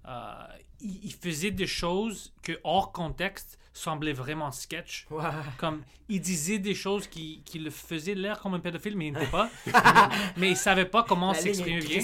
euh, 0.08 0.34
il, 0.82 1.06
il 1.06 1.14
faisait 1.14 1.52
des 1.52 1.68
choses 1.68 2.34
que, 2.42 2.60
hors 2.64 2.92
contexte, 2.92 3.58
semblaient 3.74 4.14
vraiment 4.14 4.52
sketch. 4.52 5.08
Ouais. 5.10 5.24
Comme, 5.58 5.84
il 6.10 6.22
disait 6.22 6.60
des 6.60 6.76
choses 6.76 7.08
qui, 7.08 7.42
qui 7.46 7.60
le 7.60 7.70
faisaient 7.70 8.16
l'air 8.16 8.40
comme 8.40 8.54
un 8.54 8.60
pédophile, 8.60 8.98
mais 8.98 9.08
il 9.08 9.14
n'était 9.14 9.28
pas. 9.28 9.50
mais 10.38 10.50
il 10.50 10.58
savait 10.58 10.86
pas 10.86 11.04
comment 11.04 11.34
s'exprimer 11.34 11.80
bien. 11.80 12.02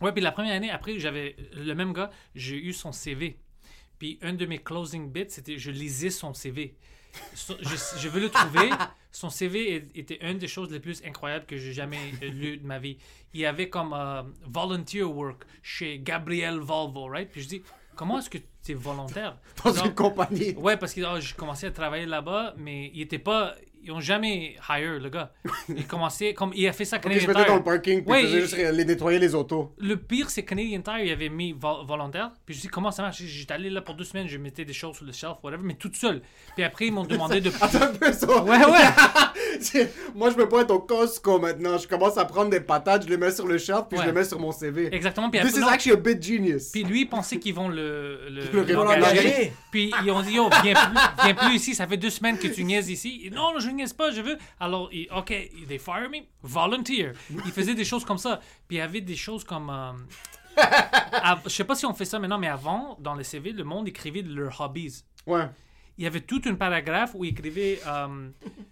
Ouais, 0.00 0.12
puis 0.12 0.22
la 0.22 0.32
première 0.32 0.54
année, 0.54 0.70
après, 0.70 0.98
j'avais 0.98 1.36
le 1.54 1.74
même 1.74 1.92
gars, 1.92 2.10
j'ai 2.34 2.56
eu 2.56 2.72
son 2.72 2.92
CV. 2.92 3.38
Puis 3.98 4.18
un 4.22 4.32
de 4.32 4.46
mes 4.46 4.58
closing 4.58 5.10
bits, 5.12 5.26
c'était 5.28 5.58
je 5.58 5.70
lisais 5.70 6.10
son 6.10 6.34
CV. 6.34 6.74
So- 7.34 7.56
je, 7.60 7.76
je 7.98 8.08
veux 8.08 8.20
le 8.20 8.30
trouver. 8.30 8.70
Son 9.14 9.28
CV 9.28 9.84
était 9.94 10.18
une 10.26 10.38
des 10.38 10.48
choses 10.48 10.72
les 10.72 10.80
plus 10.80 11.04
incroyables 11.04 11.44
que 11.44 11.58
j'ai 11.58 11.74
jamais 11.74 11.98
lues 12.22 12.56
de 12.56 12.66
ma 12.66 12.78
vie. 12.78 12.96
Il 13.34 13.40
y 13.40 13.44
avait 13.44 13.68
comme 13.68 13.92
euh, 13.92 14.22
volunteer 14.46 15.02
work 15.02 15.42
chez 15.62 15.98
Gabriel 15.98 16.58
Volvo, 16.58 17.04
right? 17.08 17.28
Puis 17.30 17.42
je 17.42 17.48
dis, 17.48 17.62
comment 17.94 18.18
est-ce 18.18 18.30
que 18.30 18.38
tu 18.38 18.72
es 18.72 18.74
volontaire? 18.74 19.36
Dans 19.62 19.70
une 19.84 19.94
compagnie. 19.94 20.54
Ouais, 20.54 20.78
parce 20.78 20.94
que 20.94 21.02
oh, 21.02 21.20
j'ai 21.20 21.34
commencé 21.34 21.66
à 21.66 21.70
travailler 21.70 22.06
là-bas, 22.06 22.54
mais 22.56 22.90
il 22.94 23.02
était 23.02 23.18
pas. 23.18 23.54
Ils 23.84 23.90
ont 23.90 24.00
jamais 24.00 24.56
hire 24.68 25.00
le 25.00 25.08
gars. 25.08 25.32
Il 25.68 25.86
commençait 25.86 26.34
comme 26.34 26.52
il 26.54 26.66
a 26.68 26.72
fait 26.72 26.84
ça 26.84 26.98
Canadian 26.98 27.22
je 27.22 27.26
mettais 27.28 27.40
Tire. 27.40 27.48
dans 27.52 27.56
le 27.56 27.64
parking, 27.64 28.02
puis 28.02 28.10
Ouais, 28.12 28.20
je 28.22 28.26
faisais 28.26 28.36
il- 28.38 28.42
juste 28.42 28.76
les 28.76 28.84
nettoyer 28.84 29.18
les 29.18 29.34
autos. 29.34 29.74
le 29.78 29.96
pire, 29.96 30.30
c'est 30.30 30.44
Canadian 30.44 30.80
Tire, 30.82 30.98
il 31.00 31.10
avait 31.10 31.28
mis 31.28 31.52
vo- 31.52 31.84
volontaire. 31.84 32.30
Puis 32.46 32.54
je 32.54 32.60
dis, 32.60 32.68
comment 32.68 32.90
ça 32.92 33.02
marche? 33.02 33.20
J'étais 33.22 33.54
allé 33.54 33.70
là 33.70 33.80
pour 33.82 33.94
deux 33.96 34.04
semaines, 34.04 34.28
je 34.28 34.38
mettais 34.38 34.64
des 34.64 34.72
choses 34.72 34.94
sur 34.96 35.04
le 35.04 35.12
shelf, 35.12 35.38
whatever, 35.42 35.62
mais 35.64 35.74
toute 35.74 35.96
seule. 35.96 36.22
Puis 36.54 36.62
après, 36.64 36.86
ils 36.86 36.92
m'ont 36.92 37.02
demandé 37.04 37.40
de. 37.40 37.50
Attends. 37.60 38.44
Ouais, 38.44 38.64
ouais. 38.64 39.88
Moi, 40.14 40.30
je 40.30 40.36
peux 40.36 40.48
pas 40.48 40.62
être 40.62 40.70
au 40.70 40.80
Costco 40.80 41.38
maintenant. 41.38 41.78
Je 41.78 41.86
commence 41.88 42.16
à 42.18 42.24
prendre 42.24 42.50
des 42.50 42.60
patates, 42.60 43.04
je 43.04 43.08
les 43.08 43.16
mets 43.16 43.30
sur 43.30 43.46
le 43.46 43.58
shelf, 43.58 43.82
puis 43.88 43.98
Ouais. 43.98 44.04
je 44.04 44.10
les 44.10 44.14
mets 44.14 44.24
sur 44.24 44.38
mon 44.38 44.52
CV. 44.52 44.94
Exactement. 44.94 45.30
Puis, 45.30 45.40
This 45.40 45.48
après, 45.50 45.60
is 45.60 45.64
non. 45.64 45.68
actually 45.70 45.96
a 45.96 46.00
bit 46.00 46.22
genius. 46.22 46.70
Puis 46.70 46.84
lui, 46.84 47.00
il 47.02 47.08
pensait 47.08 47.38
qu'ils 47.38 47.54
vont 47.54 47.68
le. 47.68 48.28
Le 48.30 48.62
le, 48.64 48.72
l'engager. 48.74 49.52
Puis 49.70 49.92
ils 50.04 50.10
ont 50.10 50.22
dit, 50.22 50.34
yo, 50.34 50.48
viens 50.62 50.74
plus, 50.74 50.98
viens 51.24 51.34
plus 51.34 51.54
ici, 51.56 51.74
ça 51.74 51.86
fait 51.86 51.96
deux 51.96 52.10
semaines 52.10 52.38
que 52.38 52.48
tu 52.48 52.64
niaises 52.64 52.90
ici. 52.90 53.22
Et 53.24 53.30
non, 53.30 53.58
je 53.58 53.68
niaise 53.72 53.92
pas, 53.92 54.10
je 54.10 54.20
veux. 54.20 54.38
Alors, 54.60 54.88
il- 54.92 55.08
ok, 55.10 55.28
they 55.68 55.78
fire 55.78 56.08
me, 56.10 56.18
volunteer. 56.42 57.12
Il 57.44 57.52
faisait 57.52 57.74
des 57.74 57.84
choses 57.84 58.04
comme 58.04 58.18
ça. 58.18 58.40
Puis 58.68 58.76
il 58.76 58.78
y 58.78 58.82
avait 58.82 59.00
des 59.00 59.16
choses 59.16 59.44
comme. 59.44 59.70
euh, 59.70 59.92
je 61.44 61.48
sais 61.50 61.64
pas 61.64 61.74
si 61.74 61.86
on 61.86 61.94
fait 61.94 62.04
ça 62.04 62.18
maintenant, 62.18 62.38
mais 62.38 62.48
avant, 62.48 62.96
dans 63.00 63.14
les 63.14 63.24
CV, 63.24 63.52
le 63.52 63.64
monde 63.64 63.88
écrivait 63.88 64.22
de 64.22 64.32
leurs 64.34 64.60
hobbies. 64.60 65.02
Ouais. 65.26 65.46
Il 65.98 66.04
y 66.04 66.06
avait 66.06 66.20
tout 66.20 66.40
un 66.46 66.54
paragraphe 66.54 67.12
où 67.14 67.24
il 67.24 67.30
écrivait 67.30 67.78
euh, 67.86 68.28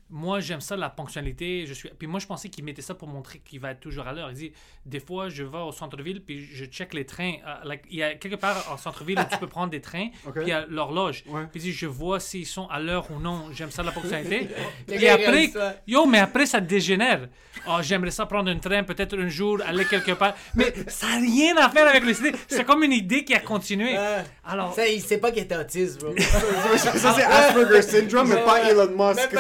Moi, 0.09 0.41
j'aime 0.41 0.61
ça, 0.61 0.75
la 0.77 0.89
ponctualité. 0.89 1.67
Je 1.67 1.75
suis... 1.75 1.91
Puis 1.91 2.07
moi, 2.07 2.19
je 2.19 2.27
pensais 2.27 2.49
qu'il 2.49 2.65
mettait 2.65 2.83
ça 2.83 2.95
pour 2.95 3.09
montrer 3.09 3.41
qu'il 3.41 3.61
va 3.61 3.73
être 3.73 3.81
toujours 3.81 4.07
à 4.07 4.13
l'heure. 4.13 4.31
Il 4.31 4.37
dit 4.37 4.53
Des 4.87 5.01
fois, 5.01 5.29
je 5.29 5.43
vais 5.43 5.59
au 5.59 5.73
centre-ville, 5.73 6.23
puis 6.25 6.47
je 6.47 6.65
check 6.65 6.95
les 6.95 7.05
trains. 7.05 7.35
Euh, 7.47 7.57
like, 7.65 7.83
il 7.91 7.99
y 7.99 8.03
a 8.03 8.15
quelque 8.15 8.37
part 8.37 8.73
en 8.73 8.79
centre-ville 8.79 9.19
où 9.19 9.31
tu 9.31 9.39
peux 9.39 9.47
prendre 9.47 9.71
des 9.71 9.83
trains, 9.83 10.09
puis 10.35 10.43
il 10.43 10.49
y 10.49 10.53
a 10.53 10.65
l'horloge. 10.67 11.25
Ouais. 11.27 11.43
Puis 11.53 11.61
il 11.61 11.63
dit 11.65 11.73
Je 11.73 11.87
vois 11.87 12.21
s'ils 12.21 12.47
sont 12.47 12.67
à 12.69 12.81
l'heure 12.81 13.11
ou 13.11 13.21
non. 13.21 13.49
J'aime 13.53 13.71
ça, 13.71 13.83
la 13.83 13.93
ponctualité. 13.93 14.49
Ils 14.89 15.09
après, 15.09 15.53
yo, 15.87 16.07
mais 16.07 16.19
après, 16.19 16.47
ça 16.47 16.61
dégénère. 16.61 17.29
Oh, 17.69 17.79
j'aimerais 17.83 18.11
ça 18.11 18.27
prendre 18.27 18.51
un 18.51 18.59
train, 18.59 18.83
peut-être 18.83 19.19
un 19.19 19.29
jour, 19.29 19.61
aller 19.67 19.85
quelque 19.85 20.13
part. 20.13 20.35
Mais 20.55 20.73
ça 20.89 21.07
n'a 21.07 21.19
rien 21.19 21.57
à 21.59 21.69
faire 21.69 21.87
avec 21.87 22.05
le 22.05 22.15
CD. 22.15 22.33
C'est 22.49 22.65
comme 22.65 22.83
une 22.83 22.93
idée 22.93 23.25
qui 23.25 23.35
a 23.35 23.41
continué. 23.41 23.97
Alors. 24.45 24.75
Ça, 24.75 24.89
il 24.89 25.03
sait 25.03 25.19
pas 25.19 25.31
qu'il 25.31 25.43
était 25.43 25.57
autiste, 25.57 26.01
bro. 26.01 26.15
ça, 27.13 27.17
c'est 27.17 27.25
Asperger 27.25 27.83
syndrome, 27.83 28.29
mais 28.29 28.45
pas. 28.45 28.69
Elon 28.71 28.91
Musk. 28.97 29.31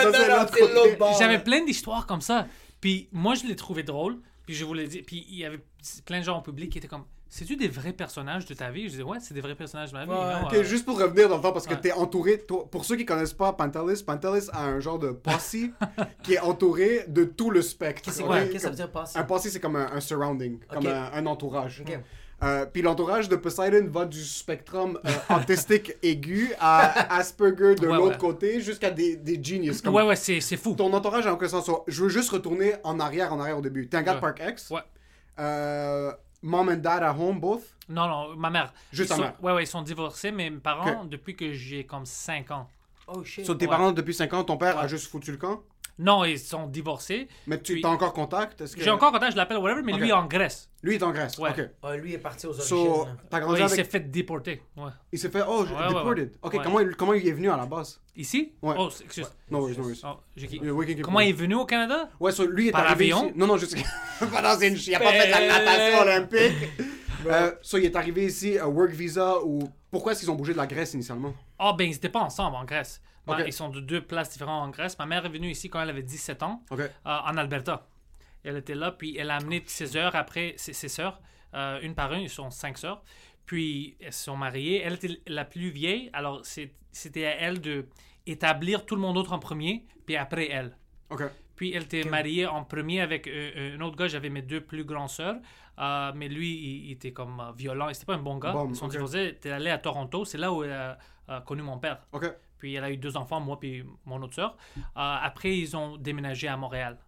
J'avais 1.18 1.38
plein 1.38 1.64
d'histoires 1.64 2.06
comme 2.06 2.20
ça. 2.20 2.46
Puis 2.80 3.09
moi, 3.12 3.35
je 3.35 3.46
l'ai 3.46 3.56
trouvé 3.56 3.83
drôle. 3.83 4.18
Puis 4.46 4.54
je 4.54 4.64
voulais 4.64 4.87
dire. 4.87 5.02
Puis 5.06 5.26
il 5.28 5.37
y 5.38 5.44
avait 5.44 5.61
plein 6.04 6.20
de 6.20 6.24
gens 6.24 6.38
au 6.38 6.42
public 6.42 6.70
qui 6.72 6.78
étaient 6.78 6.88
comme 6.88 7.04
C'est-tu 7.28 7.54
des 7.56 7.68
vrais 7.68 7.92
personnages 7.92 8.44
de 8.46 8.54
ta 8.54 8.70
vie? 8.70 8.85
Je 8.85 8.88
disais 8.88 9.02
Ouais, 9.04 9.18
c'est 9.20 9.35
des 9.35 9.40
vrais 9.40 9.54
personnages 9.54 9.92
de 9.92 9.96
ma 9.96 10.04
vie. 10.04 10.11
Ouais. 10.11 10.16
Non, 10.16 10.48
euh, 10.52 10.64
juste 10.64 10.85
pour 10.85 10.98
revenir 11.00 11.28
dans 11.28 11.37
le 11.37 11.42
temps, 11.42 11.52
parce 11.52 11.66
que 11.66 11.74
Ouais. 11.74 11.80
t'es 11.80 11.92
entouré, 11.92 12.40
toi- 12.40 12.66
pour 12.68 12.85
ceux 12.85 12.96
qui 12.96 13.04
connaissent 13.06 13.35
pas 13.35 13.52
Pantelis, 13.52 14.02
Pantelis 14.02 14.48
a 14.52 14.64
un 14.64 14.80
genre 14.80 14.98
de 14.98 15.11
posse 15.12 15.54
qui 16.24 16.35
est 16.35 16.40
entouré 16.40 17.04
de 17.06 17.22
tout 17.24 17.50
le 17.50 17.62
spectre. 17.62 18.02
Qu'est-ce 18.02 18.22
que 18.52 18.59
ça 18.59 18.70
veut 18.70 18.74
dire 18.76 18.90
passer? 18.90 19.16
Un 19.18 19.22
posse, 19.22 19.42
c'est 19.42 19.61
comme 19.61 19.76
un, 19.76 19.92
un 19.92 20.00
surrounding, 20.00 20.59
comme 20.68 20.87
un, 20.87 21.11
un 21.12 21.26
entourage. 21.26 21.85
Euh, 22.42 22.64
puis 22.64 22.81
l'entourage 22.81 23.29
de 23.29 23.37
Poseidon 23.37 23.87
va 23.90 24.07
du 24.07 24.24
spectrum 24.24 24.98
euh, 25.05 25.37
autistique 25.37 25.92
aigu 26.03 26.53
à 26.59 27.14
Asperger 27.16 27.74
de 27.74 27.87
Ouais, 27.87 27.96
l'autre 27.96 28.12
ouais. 28.12 28.18
côté 28.18 28.61
jusqu'à 28.62 28.90
des, 28.90 29.16
des 29.16 29.42
genius. 29.42 29.83
Comme 29.83 29.94
Ouais, 29.94 30.03
ouais, 30.05 30.16
c'est 30.16 30.40
c'est 30.40 30.57
fou. 30.57 30.74
Ton 30.74 30.92
entourage 30.92 31.26
en 31.26 31.33
quelque 31.37 31.48
sens. 31.48 31.66
soit- 31.66 31.85
Je 31.87 32.03
veux 32.03 32.09
juste 32.09 32.31
retourner 32.31 32.74
en 32.83 32.98
arrière, 32.98 33.33
en 33.35 33.40
arrière 33.40 33.59
au 33.59 33.61
début. 33.61 33.87
T'es 33.88 33.98
un 33.98 34.03
gars 34.03 34.14
de. 34.14 34.20
Park 34.20 34.40
X? 34.46 34.70
Ouais. 34.70 34.81
Euh, 35.38 36.12
mom 36.42 36.68
and 36.70 36.76
dad 36.76 37.03
at 37.03 37.14
home, 37.14 37.40
both? 37.40 37.62
Non, 37.88 38.07
non, 38.09 38.37
ma 38.37 38.50
mère. 38.50 38.72
Juste 38.92 39.09
Ils 39.09 39.09
ta 39.11 39.14
sont- 39.16 39.20
mère. 39.22 39.35
Ouais, 39.42 39.53
ouais, 39.53 39.64
ils 39.64 39.66
sont 39.66 39.83
divorcés, 39.83 40.31
mais 40.33 40.48
mes 40.48 40.59
parents, 40.59 41.05
depuis 41.05 41.37
que 41.37 41.53
j'ai 41.53 41.85
comme 41.85 42.07
5 42.07 42.50
ans. 42.53 42.68
Oh 43.09 43.24
shit. 43.24 43.44
Sur 43.44 43.59
tes 43.59 43.66
Ouais. 43.66 43.70
parents 43.70 43.92
depuis 43.92 44.14
5 44.14 44.33
ans, 44.35 44.44
ton 44.44 44.57
père 44.57 44.79
a 44.79 44.87
juste 44.87 45.09
foutu 45.11 45.33
le 45.33 45.37
camp? 45.37 45.61
Non, 46.03 46.25
ils 46.25 46.39
sont 46.39 46.67
divorcés. 46.67 47.29
Mais 47.47 47.61
tu 47.61 47.75
Puis- 47.75 47.85
as 47.85 47.89
encore 47.91 48.15
contact? 48.15 48.59
Que- 48.75 48.83
J'ai 48.83 48.89
encore 48.91 49.13
contact, 49.13 49.33
je 49.33 49.37
l'appelle 49.37 49.59
whatever, 49.59 49.83
mais 49.83 49.93
lui 49.93 50.09
est 50.09 50.13
en 50.13 50.25
Grèce. 50.25 50.71
Lui 50.83 50.95
est 50.95 51.03
en 51.03 51.11
Grèce. 51.13 51.37
Ouais. 51.37 51.51
Ok. 51.51 51.69
Ah, 51.83 51.95
lui 51.97 52.15
est 52.15 52.19
parti 52.19 52.47
aux 52.47 52.51
origines. 52.59 52.65
So, 52.65 53.07
grandi 53.31 53.61
Ouais, 53.61 53.67
il 53.67 53.69
s'est 53.69 53.85
fait 53.85 54.01
déporter. 54.11 54.63
Ouais. 54.79 54.91
Il 55.13 55.19
s'est 55.19 55.29
fait. 55.29 55.43
Oh, 55.47 55.65
Ouais, 55.65 55.69
ouais, 55.71 55.89
deported. 55.89 56.29
ouais. 56.31 56.39
Ok, 56.43 56.55
Ouais. 56.55 56.61
comment, 56.65 56.81
il, 56.81 56.97
comment 56.97 57.13
il 57.13 57.29
est 57.29 57.33
venu 57.33 57.51
à 57.51 57.57
la 57.59 57.67
base? 57.67 58.01
Ici? 58.17 58.55
Ouais. 58.63 58.75
Oh, 58.79 58.89
excuse. 59.05 59.31
No 59.51 59.59
worries, 59.61 59.77
no 59.77 59.83
worries. 59.85 60.01
Oh, 60.05 60.17
j'ai 60.35 60.47
qui- 60.47 60.57
Yeah, 60.57 60.73
we 60.73 60.87
can 60.89 60.95
keep 60.95 61.03
Comment 61.05 61.21
il 61.21 61.29
est 61.29 61.33
venu 61.33 61.55
au 61.57 61.67
Canada? 61.67 62.09
Ouais, 62.19 62.33
so, 62.33 62.47
lui 62.47 62.69
est 62.69 62.73
Par 62.73 62.87
arrivé 62.87 63.13
avion? 63.13 63.27
ici. 63.27 63.35
Non, 63.37 63.47
non, 63.47 63.59
je 63.59 63.67
sais. 63.67 63.77
pas 64.33 64.41
dans 64.41 64.59
une. 64.59 64.75
Il 64.77 64.95
a 64.95 64.99
pas 65.01 65.13
fait 65.13 65.27
de 65.27 65.31
la 65.33 65.49
natation 65.49 66.01
olympique. 66.01 66.69
Euh, 67.27 67.53
so, 67.61 67.77
il 67.77 67.85
est 67.85 67.95
arrivé 67.97 68.25
ici, 68.25 68.59
un 68.59 68.65
work 68.65 68.93
visa 68.93 69.45
ou. 69.45 69.59
Pourquoi 69.91 70.13
est-ce 70.13 70.21
qu'ils 70.21 70.31
ont 70.31 70.37
bougé 70.37 70.53
de 70.55 70.57
la 70.57 70.67
Grèce 70.67 70.95
initialement? 70.95 71.35
Ah, 71.59 71.75
ben, 71.77 71.85
ils 71.85 71.91
n'étaient 71.91 72.09
pas 72.09 72.21
ensemble 72.21 72.57
en 72.57 72.65
Grèce. 72.65 72.99
Ben. 73.26 73.44
Ils 73.46 73.52
sont 73.52 73.68
de 73.68 73.80
deux 73.80 74.00
places 74.00 74.30
différentes 74.30 74.66
en 74.66 74.70
Grèce. 74.70 74.98
Ma 74.98 75.06
mère 75.06 75.24
est 75.26 75.28
venue 75.30 75.50
ici 75.50 75.68
quand 75.70 75.80
elle 75.80 75.90
avait 75.90 76.02
17 76.02 76.42
ans, 76.42 76.62
euh, 76.72 76.88
en 77.04 77.37
Alberta. 77.37 77.87
Elle 78.42 78.56
était 78.56 78.74
là, 78.74 78.90
puis 78.92 79.16
elle 79.18 79.30
a 79.30 79.37
amené 79.37 79.62
ses 79.66 79.87
sœurs 79.87 80.16
après, 80.16 80.54
ses, 80.56 80.72
ses 80.72 80.88
sœurs, 80.88 81.20
euh, 81.54 81.78
une 81.83 81.94
par 81.94 82.12
une, 82.14 82.22
ils 82.22 82.30
sont 82.30 82.50
cinq 82.50 82.78
sœurs. 82.78 83.02
Puis 83.46 83.96
elles 84.00 84.12
se 84.12 84.24
sont 84.24 84.37
mariées. 84.37 84.80
Elle 84.85 84.94
était 84.94 85.20
la 85.26 85.44
plus 85.44 85.70
vieille, 85.70 86.09
alors 86.12 86.40
c'était 86.44 87.26
à 87.26 87.37
elle 87.37 87.61
de 87.61 87.87
établir 88.26 88.87
tout 88.87 88.94
le 88.94 89.00
monde 89.00 89.16
autre 89.18 89.33
en 89.33 89.38
premier, 89.38 89.85
puis 90.06 90.16
après 90.16 90.48
elle. 90.50 90.76
Puis 91.56 91.72
elle 91.74 91.83
était 91.83 92.04
mariée 92.04 92.46
en 92.46 92.64
premier 92.64 93.00
avec 93.02 93.26
euh, 93.26 93.76
un 93.76 93.80
autre 93.83 93.96
gars. 93.96 94.09
J'avais 94.09 94.30
mes 94.30 94.42
deux 94.42 94.62
plus 94.62 94.85
grandes 94.85 95.11
sœurs. 95.11 95.37
Euh, 95.78 96.12
mais 96.14 96.28
lui, 96.28 96.52
il, 96.54 96.87
il 96.87 96.92
était 96.92 97.12
comme 97.12 97.42
violent. 97.56 97.92
C'était 97.92 98.06
pas 98.06 98.14
un 98.14 98.18
bon 98.22 98.38
gars. 98.38 98.52
Bon, 98.52 98.68
Ils 98.70 98.76
sont 98.76 98.87
ok. 98.87 98.92
divorcés. 98.92 99.18
Elle 99.18 99.26
était 99.28 99.50
allée 99.50 99.70
à 99.70 99.78
Toronto. 99.78 100.24
C'est 100.24 100.38
là 100.38 100.52
où 100.52 100.64
elle 100.64 100.72
a 101.28 101.40
connu 101.42 101.61
mon 101.62 101.78
père. 101.78 101.98
Puis 102.61 102.75
elle 102.75 102.85
a 102.85 102.90
eu 102.92 102.96
deux 102.96 103.16
enfants, 103.16 103.40
moi 103.40 103.59
puis 103.59 103.85
mon 104.05 104.23
autre 104.23 104.35
sœur. 104.35 104.57
Euh, 104.79 104.83
après, 104.94 105.57
ils 105.59 105.77
ont 105.77 105.96
déménagé 105.96 106.46
à 106.46 106.57
Montréal. 106.57 106.99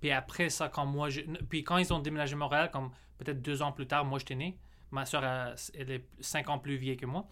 Puis 0.00 0.12
après 0.12 0.48
ça, 0.50 0.68
quand 0.68 0.86
moi... 0.86 1.08
je- 1.10 1.22
Puis 1.48 1.64
quand 1.64 1.78
ils 1.78 1.92
ont 1.92 1.98
déménagé 1.98 2.34
à 2.34 2.36
Montréal, 2.36 2.70
comme 2.72 2.90
peut-être 3.18 3.42
deux 3.42 3.60
ans 3.62 3.72
plus 3.72 3.86
tard, 3.86 4.04
moi 4.04 4.18
j'étais 4.20 4.36
né. 4.36 4.56
Ma 4.92 5.04
sœur, 5.06 5.24
elle, 5.24 5.54
elle 5.78 5.90
est 5.90 6.04
cinq 6.20 6.48
ans 6.48 6.58
plus 6.58 6.76
vieille 6.76 6.96
que 6.96 7.06
moi. 7.06 7.26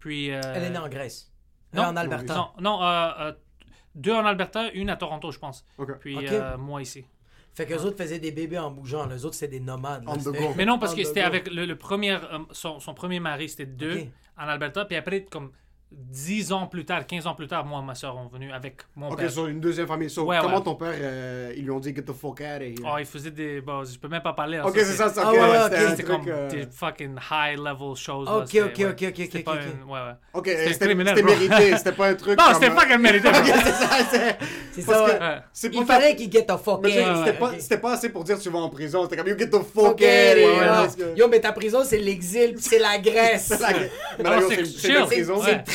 Puis... 0.00 0.30
euh, 0.32 0.40
Elle 0.54 0.64
est 0.64 0.70
née 0.70 0.78
en 0.78 0.88
Grèce. 0.88 1.32
non, 1.72 1.82
en 1.84 1.96
Alberta. 1.96 2.34
Non, 2.34 2.50
non 2.60 2.82
euh, 2.82 3.10
euh, 3.20 3.32
deux 3.94 4.12
en 4.14 4.24
Alberta, 4.24 4.70
une 4.72 4.90
à 4.90 4.96
Toronto, 4.96 5.30
je 5.32 5.38
pense. 5.38 5.64
Puis 6.00 6.16
euh, 6.40 6.56
moi 6.58 6.82
ici. 6.82 7.04
Fait 7.52 7.66
que 7.66 7.72
les 7.74 7.84
autres 7.84 7.96
faisaient 7.96 8.20
des 8.20 8.30
bébés 8.30 8.58
en 8.58 8.70
bougeant. 8.70 9.06
Les 9.06 9.24
autres, 9.24 9.34
c'était 9.34 9.58
des 9.58 9.64
nomades. 9.64 10.04
là. 10.04 10.12
Mais 10.56 10.64
non, 10.64 10.78
parce 10.78 10.94
que 10.94 11.02
c'était 11.04 11.20
avec 11.22 11.50
le, 11.52 11.66
le 11.66 11.76
premier... 11.76 12.12
euh, 12.12 12.38
son, 12.52 12.78
son 12.78 12.94
premier 12.94 13.18
mari, 13.18 13.48
c'était 13.48 13.66
deux 13.66 13.94
en 14.38 14.42
Alberta. 14.46 14.84
Puis 14.84 14.96
après, 14.96 15.24
comme 15.24 15.50
10 15.92 16.52
ans 16.52 16.66
plus 16.68 16.84
tard, 16.84 17.04
15 17.04 17.26
ans 17.26 17.34
plus 17.34 17.48
tard, 17.48 17.64
moi 17.66 17.80
et 17.82 17.84
ma 17.84 17.96
soeur 17.96 18.14
sont 18.14 18.28
venus 18.32 18.52
avec 18.54 18.76
mon 18.94 19.10
Ok, 19.10 19.18
père. 19.18 19.30
sur 19.30 19.46
une 19.48 19.58
deuxième 19.58 19.88
famille. 19.88 20.08
So, 20.08 20.22
Ouais, 20.24 20.38
comment 20.40 20.58
ouais. 20.58 20.62
ton 20.62 20.76
père, 20.76 20.92
euh, 20.94 21.52
ils 21.56 21.64
lui 21.64 21.70
ont 21.72 21.80
dit 21.80 21.92
get 21.94 22.02
the 22.02 22.12
fuck 22.12 22.40
out 22.40 22.56
of 22.56 22.62
here? 22.62 22.74
Oh, 22.84 22.96
il 22.98 23.06
faisait 23.06 23.32
des... 23.32 23.60
Bon, 23.60 23.82
je 23.84 23.98
peux 23.98 24.06
même 24.06 24.22
pas 24.22 24.32
parler. 24.32 24.58
hein, 24.58 24.64
ok, 24.66 24.74
c'est 24.76 24.84
ça, 24.84 25.08
c'est 25.08 25.18
Ah 25.20 25.28
ok. 25.28 25.32
ouais, 25.34 25.40
ouais, 25.40 25.48
ok. 25.48 25.62
c'était 25.64 25.76
un 25.76 25.90
C'était 25.90 26.02
truc. 26.04 26.16
comme 26.24 26.28
euh, 26.28 26.48
des 26.50 26.66
fucking 26.70 27.16
high 27.30 27.58
level 27.58 27.96
shows. 27.96 28.24
là, 28.24 28.36
Ok, 28.36 28.42
c'était- 28.46 28.62
ok, 28.62 28.78
ouais. 28.78 28.84
ok, 28.86 28.90
ok, 29.08 29.14
C'était 29.16 29.38
ok, 29.38 29.44
pas 29.44 29.52
ok. 29.54 29.58
un- 29.58 29.88
ouais, 29.88 30.00
ouais. 30.00 30.14
Ok, 30.34 30.46
C'était 30.72 30.94
mérité, 30.94 31.76
c'était 31.76 31.92
pas 31.92 32.06
un 32.08 32.14
truc. 32.14 32.38
Non, 32.38 32.44
comme, 32.44 32.54
c'était 32.54 32.70
euh, 32.70 32.74
pas 32.74 32.86
qu'elle 32.86 33.00
méritait. 33.00 33.28
Ok, 33.40 33.44
c'est 33.46 33.72
ça, 33.72 33.88
c'est. 34.10 34.38
C'est 34.72 34.82
ça, 34.82 35.42
que 35.68 35.74
Il 35.76 35.84
fallait 35.84 36.14
qu'il 36.14 36.30
get 36.30 36.44
the 36.44 36.56
fuck 36.56 36.84
out. 36.84 36.86
c'était 36.86 37.32
pas, 37.38 37.48
Ok. 37.48 37.54
c'était 37.58 37.78
pas 37.78 37.92
assez 37.94 38.08
pour 38.10 38.22
dire 38.22 38.38
tu 38.38 38.48
vas 38.50 38.60
en 38.60 38.68
prison. 38.68 39.02
C'était 39.04 39.16
comme 39.16 39.26
you 39.28 39.36
get 39.36 39.48
the 39.50 39.56
fuck 39.62 39.92
Ok, 39.92 40.00
out. 40.00 40.00
là. 40.00 40.86
Yo, 41.16 41.26
mais 41.28 41.40
ta 41.40 41.50
prison, 41.52 41.80
c'est 41.84 41.98
l'exil, 41.98 42.54
c'est 42.58 42.78
la 42.78 42.96
Grèce. 42.98 43.52
C'est 43.56 43.60
la- 44.22 44.30
là, 44.30 44.40
yo, 44.40 44.48
c'est 44.48 44.64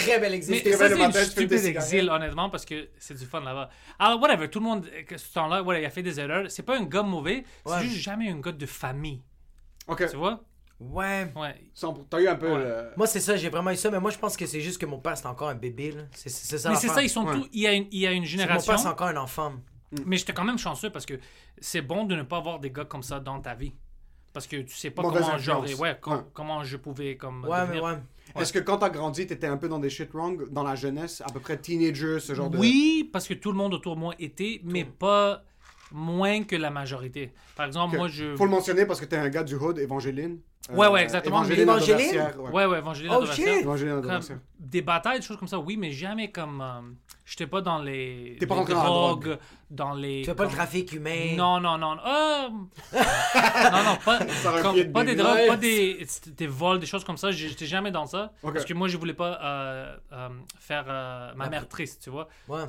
Ouais. 0.06 0.12
très 0.12 0.20
belle 0.20 0.34
exil. 0.34 0.62
Mais 0.66 0.72
ça, 0.74 0.90
c'est 0.90 0.96
fumes 0.96 1.12
stupide 1.12 1.50
des 1.50 1.68
exil, 1.68 2.10
honnêtement, 2.10 2.50
parce 2.50 2.66
que 2.66 2.90
c'est 2.98 3.18
du 3.18 3.26
fun 3.26 3.42
là-bas. 3.42 3.70
Alors, 4.00 4.22
whatever, 4.22 4.50
tout 4.50 4.60
le 4.60 4.66
monde, 4.66 4.88
que 5.08 5.18
ce 5.18 5.34
temps-là, 5.34 5.62
voilà, 5.62 5.80
il 5.80 5.86
a 5.86 5.90
fait 5.90 6.04
des 6.04 6.20
erreurs. 6.20 6.50
C'est 6.50 6.64
pas 6.64 6.78
un 6.78 6.84
gars 6.86 7.04
mauvais, 7.04 7.44
c'est 7.66 7.72
Ouais. 7.74 7.82
juste 7.84 7.98
jamais 7.98 8.30
un 8.30 8.40
gars 8.40 8.52
de 8.52 8.66
famille. 8.66 9.22
Ok. 9.88 10.08
Tu 10.10 10.16
vois? 10.18 10.44
Ouais. 10.80 11.32
Ouais. 11.36 11.56
Sans- 11.74 11.94
T'as 12.10 12.20
eu 12.20 12.28
un 12.28 12.36
peu. 12.36 12.52
Ouais. 12.52 12.58
le- 12.58 12.92
Moi, 12.98 13.08
c'est 13.08 13.20
ça, 13.22 13.36
j'ai 13.38 13.50
vraiment 13.50 13.72
eu 13.72 13.76
ça, 13.78 13.90
mais 13.90 14.00
moi, 14.00 14.12
je 14.12 14.18
pense 14.18 14.36
que 14.36 14.46
c'est 14.46 14.60
juste 14.62 14.80
que 14.80 14.86
mon 14.86 15.00
père, 15.00 15.18
c'est 15.18 15.26
encore 15.28 15.50
un 15.50 15.56
bébé. 15.56 15.92
là. 15.92 16.02
C'est 16.12 16.30
c'est 16.30 16.58
ça. 16.58 16.70
Mais 16.70 16.76
c'est 16.76 16.90
ça, 16.90 17.02
ils 17.02 17.10
sont 17.10 17.26
Ouais. 17.26 17.34
tous. 17.36 17.50
Il 17.54 17.62
y 17.62 17.68
a 17.68 17.74
une, 17.74 17.88
il 17.92 18.00
y 18.00 18.08
a 18.08 18.12
une 18.12 18.26
C'est 18.26 18.32
que 18.32 18.38
Mon 18.38 18.42
génération. 18.44 18.72
père, 18.74 18.80
c'est 18.80 18.88
encore 18.88 19.08
un 19.08 19.18
enfant. 19.18 19.54
Mais 20.06 20.18
j'étais 20.18 20.34
quand 20.34 20.44
même 20.44 20.58
chanceux 20.58 20.90
parce 20.90 21.06
que 21.06 21.14
c'est 21.60 21.82
bon 21.82 22.04
de 22.04 22.16
ne 22.16 22.24
pas 22.24 22.38
avoir 22.38 22.60
des 22.60 22.72
gars 22.72 22.84
comme 22.86 23.04
ça 23.04 23.20
dans 23.22 23.40
ta 23.40 23.54
vie. 23.54 23.74
Parce 24.34 24.48
que 24.48 24.58
tu 24.58 24.76
sais 24.76 24.90
pas 24.92 25.02
Mauvaise 25.02 25.22
comment, 25.46 25.62
ouais, 25.80 25.98
com- 26.02 26.14
Ouais. 26.18 26.24
comment 26.34 26.62
je 26.66 26.76
pouvais 26.76 27.16
comme. 27.16 27.46
Ouais, 27.46 27.62
mais 27.70 27.76
devenir- 27.78 28.02
ouais. 28.36 28.42
Est-ce 28.42 28.54
que 28.54 28.60
quand 28.60 28.78
t'as 28.78 28.90
grandi, 28.90 29.28
t'étais 29.28 29.48
un 29.48 29.58
peu 29.58 29.68
dans 29.68 29.80
des 29.80 29.90
shit 29.90 30.12
wrong 30.14 30.50
dans 30.52 30.64
la 30.64 30.76
jeunesse, 30.76 31.22
à 31.26 31.32
peu 31.32 31.40
près 31.40 31.58
teenager, 31.58 32.20
ce 32.20 32.34
genre 32.34 32.50
de. 32.50 32.58
Oui, 32.58 33.10
parce 33.12 33.28
que 33.28 33.34
tout 33.34 33.52
le 33.52 33.58
monde 33.58 33.74
autour 33.74 33.96
de 33.96 34.00
moi 34.02 34.14
était, 34.20 34.62
mais 34.64 34.84
pas 34.86 35.44
moins 35.92 36.44
que 36.44 36.56
la 36.56 36.70
majorité. 36.72 37.32
Par 37.56 37.66
exemple, 37.68 37.94
Que- 37.94 37.98
moi, 37.98 38.08
je. 38.08 38.36
Faut 38.36 38.46
le 38.46 38.52
mentionner 38.52 38.86
parce 38.86 39.00
que 39.00 39.06
t'es 39.06 39.18
un 39.18 39.30
gars 39.30 39.44
du 39.44 39.56
hood, 39.56 39.78
Évangéline. 39.78 40.40
Ouais, 40.74 40.88
ouais, 40.88 41.04
exactement. 41.04 41.42
Adversaire, 41.42 42.40
ouais. 42.40 42.52
Ouais, 42.52 42.66
ouais, 42.66 42.82
Oh, 43.10 43.26
shit! 43.28 43.46
Comme 43.64 44.40
des 44.60 44.82
batailles, 44.82 45.20
des 45.20 45.26
choses 45.26 45.38
comme 45.38 45.48
ça, 45.48 45.60
oui, 45.60 45.78
mais 45.78 45.92
jamais 45.92 46.32
comme. 46.32 46.62
euh, 46.62 46.82
J'étais 47.26 47.48
pas 47.48 47.62
dans 47.62 47.80
les. 47.80 48.38
T'es 48.40 48.46
pas 48.46 48.54
les 48.54 48.60
rentré 48.60 48.74
dans 48.76 48.84
la 48.84 48.86
drogues, 48.90 49.38
dans 49.72 49.94
les. 49.94 50.20
Tu 50.22 50.26
fais 50.26 50.36
pas 50.36 50.44
le 50.44 50.50
trafic 50.52 50.92
humain. 50.94 51.34
Non, 51.36 51.60
non, 51.60 51.76
non. 51.78 51.98
euh, 52.06 52.50
non, 52.94 53.84
non, 53.84 53.96
pas, 54.06 54.20
comme- 54.62 54.92
pas 54.92 55.04
des 55.04 55.16
drogues, 55.16 55.48
pas 55.48 55.58
des, 55.58 56.06
des 56.38 56.48
vols, 56.48 56.80
des 56.80 56.86
choses 56.86 57.04
comme 57.04 57.18
ça. 57.18 57.32
J'étais 57.32 57.66
jamais 57.66 57.90
dans 57.92 58.06
ça. 58.06 58.32
Parce 58.44 58.64
que 58.66 58.74
moi, 58.76 58.88
je 58.88 58.98
voulais 58.98 59.14
pas 59.16 59.40
euh, 59.44 59.96
euh, 60.14 60.30
faire 60.60 60.86
euh, 60.88 61.32
ma 61.36 61.50
mère 61.50 61.68
triste, 61.68 62.02
tu 62.04 62.12
vois. 62.12 62.28
Ouais. 62.48 62.60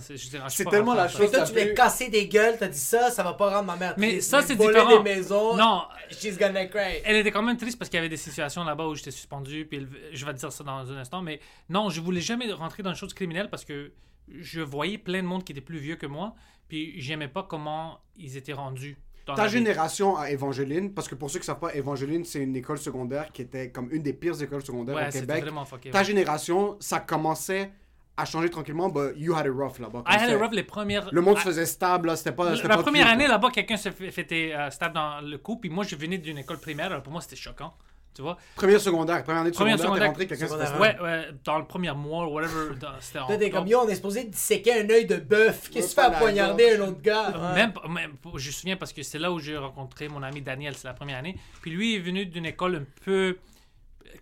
C'est 0.49 0.65
tellement 0.65 0.95
la 0.95 1.09
chose- 1.09 1.31
que 1.31 1.37
toi, 1.37 1.45
tu 1.45 1.53
voulais 1.53 1.75
casser 1.75 2.09
des 2.09 2.27
gueules, 2.27 2.57
t'as 2.59 2.69
dit 2.69 2.79
ça, 2.79 3.11
ça 3.11 3.23
va 3.23 3.35
pas 3.35 3.51
rendre 3.51 3.65
ma 3.67 3.77
mère 3.77 3.95
Mais 3.99 4.13
triste. 4.13 4.31
ça, 4.31 4.41
c'est 4.43 4.55
voler 4.55 4.73
différent. 4.81 5.03
des 5.03 5.03
maisons. 5.03 5.57
Non, 5.57 5.83
She's 6.11 6.39
gonna 6.39 6.65
cry. 6.67 7.03
Elle 7.05 7.17
était 7.17 7.31
quand 7.31 7.43
même 7.43 7.57
triste 7.59 7.79
parce 7.87 7.91
qu'il 7.91 7.99
y 7.99 8.01
avait 8.01 8.09
des 8.09 8.17
situations 8.17 8.65
là-bas 8.65 8.89
où 8.89 8.95
j'étais 8.97 9.13
suspendu, 9.13 9.65
puis 9.65 9.87
je 10.13 10.27
vais 10.27 10.35
te 10.35 10.39
dire 10.39 10.51
ça 10.51 10.65
dans 10.65 10.91
un 10.91 10.97
instant, 10.97 11.23
mais 11.23 11.39
non, 11.69 11.89
je 11.89 12.01
voulais 12.01 12.21
jamais 12.21 12.51
rentrer 12.53 12.83
dans 12.83 12.91
une 12.91 12.97
chose 12.97 13.15
criminelle 13.15 13.49
parce 13.49 13.65
que 13.65 13.93
je 14.29 14.61
voyais 14.61 14.99
plein 14.99 15.23
de 15.23 15.29
monde 15.29 15.45
qui 15.45 15.53
était 15.53 15.61
plus 15.61 15.79
vieux 15.79 15.95
que 15.95 16.07
moi, 16.07 16.35
puis 16.67 17.01
j'aimais 17.01 17.29
pas 17.29 17.45
comment 17.45 18.01
ils 18.17 18.37
étaient 18.37 18.53
rendus. 18.53 18.97
Ta 19.25 19.47
génération 19.47 20.17
à 20.17 20.31
Évangéline, 20.31 20.93
parce 20.95 21.07
que 21.07 21.15
pour 21.15 21.31
ceux 21.31 21.39
qui 21.39 21.47
savent 21.47 21.61
pas, 21.61 21.75
Évangéline, 21.75 22.25
c'est 22.25 22.43
une 22.43 22.57
école 22.57 22.79
secondaire 22.79 23.31
qui 23.33 23.43
était 23.43 23.71
comme 23.71 23.89
une 23.93 24.03
des 24.03 24.13
pires 24.13 24.41
écoles 24.43 24.65
secondaires 24.65 24.97
Ouais, 24.97 25.09
au 25.09 25.13
Québec. 25.13 25.43
vraiment 25.43 25.65
fucké. 25.65 25.91
Ta 25.91 25.99
ouais. 25.99 26.05
génération, 26.05 26.77
ça 26.81 26.99
commençait 27.01 27.71
à 28.17 28.25
changer 28.25 28.49
tranquillement, 28.51 28.89
but 28.89 29.13
you 29.17 29.35
had 29.35 29.47
it 29.47 29.53
rough 29.53 29.79
là-bas. 29.79 30.03
I 30.09 30.17
had 30.17 30.31
it 30.31 30.37
rough 30.41 30.53
les 30.53 30.63
premières. 30.63 31.09
Le 31.13 31.21
monde 31.21 31.37
se 31.39 31.43
faisait 31.45 31.67
stable, 31.67 32.09
là, 32.09 32.17
c'était 32.17 32.33
pas. 32.33 32.57
c'était 32.57 32.69
La 32.69 32.77
pas 32.77 32.83
première 32.83 33.05
cute, 33.05 33.13
année 33.13 33.25
là. 33.25 33.33
là-bas, 33.35 33.51
quelqu'un 33.51 33.77
se 33.77 33.91
fêtait 33.91 34.53
euh, 34.55 34.71
stab 34.71 34.93
dans 34.95 35.21
le 35.21 35.39
cou, 35.39 35.57
puis 35.57 35.69
moi 35.71 35.85
je 35.85 35.97
venais 35.97 36.19
d'une 36.19 36.39
école 36.39 36.59
primaire, 36.59 36.87
alors 36.87 37.03
pour 37.03 37.13
moi 37.13 37.21
c'était 37.21 37.37
choquant. 37.37 37.75
Tu 38.15 38.23
vois? 38.23 38.39
Première 38.55 38.81
secondaire, 38.81 39.23
première 39.23 39.43
année 39.43 39.51
de 39.51 39.55
Première 39.55 39.79
secondaire, 39.79 40.15
t'es 40.15 40.25
secondaire, 40.25 40.27
rentré, 40.27 40.27
quelqu'un 40.27 40.49
se 40.49 40.73
stable. 40.73 40.81
Ouais, 40.81 40.99
ouais, 41.03 41.29
dans 41.45 41.59
le 41.59 41.67
premier 41.67 41.93
mois, 41.93 42.27
whatever, 42.27 42.75
c'était 42.99 43.19
en. 43.19 43.27
T'es 43.27 43.51
comme 43.51 43.67
yo, 43.67 43.81
on 43.85 43.89
est 43.89 43.95
supposé 43.97 44.25
disséquer 44.25 44.81
un 44.81 44.89
œil 44.89 45.05
de 45.05 45.17
bœuf. 45.17 45.69
Qu'est-ce 45.71 45.95
que 45.95 46.01
tu 46.01 46.09
fais 46.09 46.15
à 46.17 46.19
poignarder 46.19 46.77
un 46.79 46.89
autre 46.89 47.03
gars? 47.03 47.29
Ouais. 47.29 47.55
Même, 47.55 47.73
même 47.91 48.13
je 48.37 48.47
me 48.47 48.53
souviens 48.53 48.77
parce 48.79 48.95
que 48.95 49.03
c'est 49.03 49.19
là 49.19 49.31
où 49.31 49.39
j'ai 49.39 49.59
rencontré 49.59 50.09
mon 50.09 50.23
ami 50.23 50.41
Daniel, 50.41 50.75
c'est 50.77 50.89
la 50.89 50.95
première 50.95 51.19
année. 51.19 51.37
Puis 51.61 51.71
lui 51.71 51.97
est 51.97 51.99
venu 51.99 52.25
d'une 52.25 52.47
école 52.47 52.77
un 52.77 52.85
peu 53.05 53.37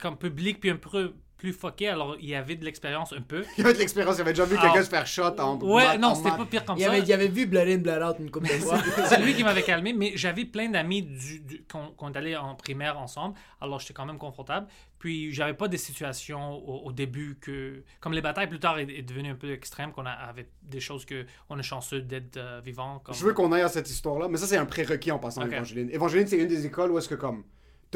comme 0.01 0.17
publique, 0.17 0.59
puis 0.59 0.71
un 0.71 0.77
peu 0.77 1.13
plus 1.37 1.53
fucké, 1.53 1.89
alors 1.89 2.17
il 2.21 2.35
avait 2.35 2.57
de 2.57 2.65
l'expérience 2.65 3.13
un 3.13 3.21
peu. 3.21 3.45
Il 3.59 3.63
y 3.63 3.65
avait 3.65 3.75
de 3.75 3.79
l'expérience, 3.79 4.17
il 4.17 4.21
avait 4.23 4.33
déjà 4.33 4.45
vu 4.45 4.57
quelqu'un 4.57 4.83
se 4.83 4.89
faire 4.89 5.07
shot 5.07 5.39
en. 5.39 5.59
Ouais, 5.61 5.99
non, 5.99 6.15
c'était 6.15 6.31
pas 6.31 6.45
pire 6.47 6.65
comme 6.65 6.77
Il 6.79 6.83
ça. 6.85 6.91
avait, 6.91 7.01
il 7.01 7.13
avait 7.13 7.29
vu 7.29 7.47
Blood 7.47 7.69
In, 7.69 7.79
Blood 7.79 8.03
Out 8.03 8.17
une 8.21 8.31
couple 8.31 8.47
de 8.49 8.53
fois. 8.55 8.79
C'est 9.09 9.21
lui 9.21 9.35
qui 9.35 9.45
m'avait 9.45 9.63
calmé, 9.63 9.93
mais 9.93 10.13
j'avais 10.17 10.45
plein 10.45 10.69
d'amis 10.71 11.03
du, 11.03 11.41
du- 11.41 11.65
qu'on 11.71 11.89
qu'on 11.97 12.13
allé 12.13 12.37
en 12.37 12.55
primaire 12.55 12.99
ensemble, 12.99 13.35
alors 13.61 13.81
j'étais 13.81 13.95
quand 13.95 14.07
même 14.07 14.19
confortable. 14.19 14.67
Puis 14.99 15.33
j'avais 15.35 15.53
pas 15.53 15.69
des 15.69 15.77
situations 15.77 16.55
au, 16.55 16.87
au 16.87 16.93
début 16.93 17.37
que, 17.39 17.83
comme 18.01 18.15
les 18.15 18.23
batailles 18.23 18.49
plus 18.49 18.59
tard 18.61 18.79
est, 18.79 18.85
est 18.91 19.03
devenu 19.03 19.31
un 19.31 19.35
peu 19.35 19.53
extrême, 19.53 19.93
qu'on 19.93 20.07
a- 20.07 20.11
avait 20.11 20.49
des 20.63 20.81
choses 20.81 21.05
que 21.05 21.27
on 21.51 21.59
est 21.59 21.63
chanceux 21.63 22.01
d'être 22.01 22.39
euh, 22.39 22.61
vivant. 22.65 23.01
Comme... 23.05 23.15
Je 23.15 23.25
veux 23.25 23.35
qu'on 23.35 23.53
aille 23.53 23.61
à 23.63 23.69
cette 23.69 23.91
histoire-là, 23.91 24.29
mais 24.29 24.39
ça, 24.39 24.47
c'est 24.47 24.57
un 24.57 24.65
prérequis 24.65 25.11
en 25.11 25.19
passant 25.19 25.43
Ok. 25.43 25.53
Évangéline. 25.53 25.91
Évangéline, 25.91 26.27
c'est 26.27 26.39
une 26.39 26.49
des 26.49 26.65
écoles 26.65 26.91
où 26.91 26.97
est-ce 26.99 27.09
que, 27.09 27.17
comme, 27.17 27.45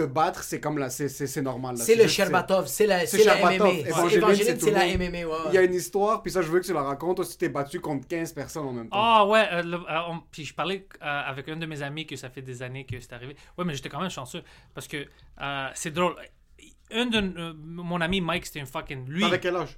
te 0.02 0.06
battre, 0.06 0.42
c'est 0.42 0.60
comme 0.60 0.78
là, 0.78 0.90
c'est- 0.90 1.40
normal. 1.42 1.76
C'est 1.76 1.94
le 1.94 2.06
Sherbatov, 2.08 2.66
c'est 2.66 2.86
la, 2.86 3.06
c'est 3.06 3.24
la. 3.24 3.36
MMA. 3.38 3.68
Évangéline, 3.70 4.58
c'est 4.60 4.70
la. 4.70 4.86
MMA, 4.86 5.24
ouais. 5.26 5.36
Il 5.48 5.54
y 5.54 5.58
a 5.58 5.62
une 5.62 5.74
histoire, 5.74 6.22
puis 6.22 6.30
ça, 6.32 6.42
je 6.42 6.48
veux 6.48 6.60
que 6.60 6.66
tu 6.66 6.72
la 6.72 6.82
racontes. 6.82 7.28
Tu 7.28 7.36
t'es 7.36 7.48
battu 7.48 7.80
contre 7.80 8.06
15 8.08 8.32
personnes 8.32 8.66
en 8.66 8.72
même 8.72 8.88
temps. 8.88 8.96
Ah 9.00 9.26
ouais, 9.26 9.46
euh, 9.52 9.62
le- 9.62 9.76
euh, 9.76 10.00
on- 10.08 10.20
puis 10.30 10.44
je 10.44 10.54
parlais 10.54 10.86
euh, 11.02 11.04
avec 11.04 11.48
un 11.48 11.56
de 11.56 11.66
mes 11.66 11.82
amis 11.82 12.06
que 12.06 12.16
ça 12.16 12.30
fait 12.30 12.42
des 12.42 12.62
années 12.62 12.84
que 12.86 12.98
c'est 13.00 13.12
arrivé. 13.12 13.36
Ouais, 13.56 13.64
mais 13.64 13.74
j'étais 13.74 13.88
quand 13.88 14.00
même 14.00 14.10
chanceux 14.10 14.42
parce 14.74 14.86
que 14.88 15.06
euh, 15.40 15.68
c'est 15.74 15.90
drôle. 15.90 16.14
Un 16.90 17.06
de 17.06 17.18
euh, 17.18 17.52
mon 17.56 18.00
ami 18.00 18.20
Mike, 18.20 18.46
c'était 18.46 18.60
un 18.60 18.66
fucking 18.66 19.06
lui. 19.06 19.20
T'avais 19.22 19.40
quel 19.40 19.56
âge? 19.56 19.76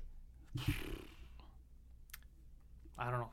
I 2.99 3.05
don't 3.11 3.19
know. 3.19 3.31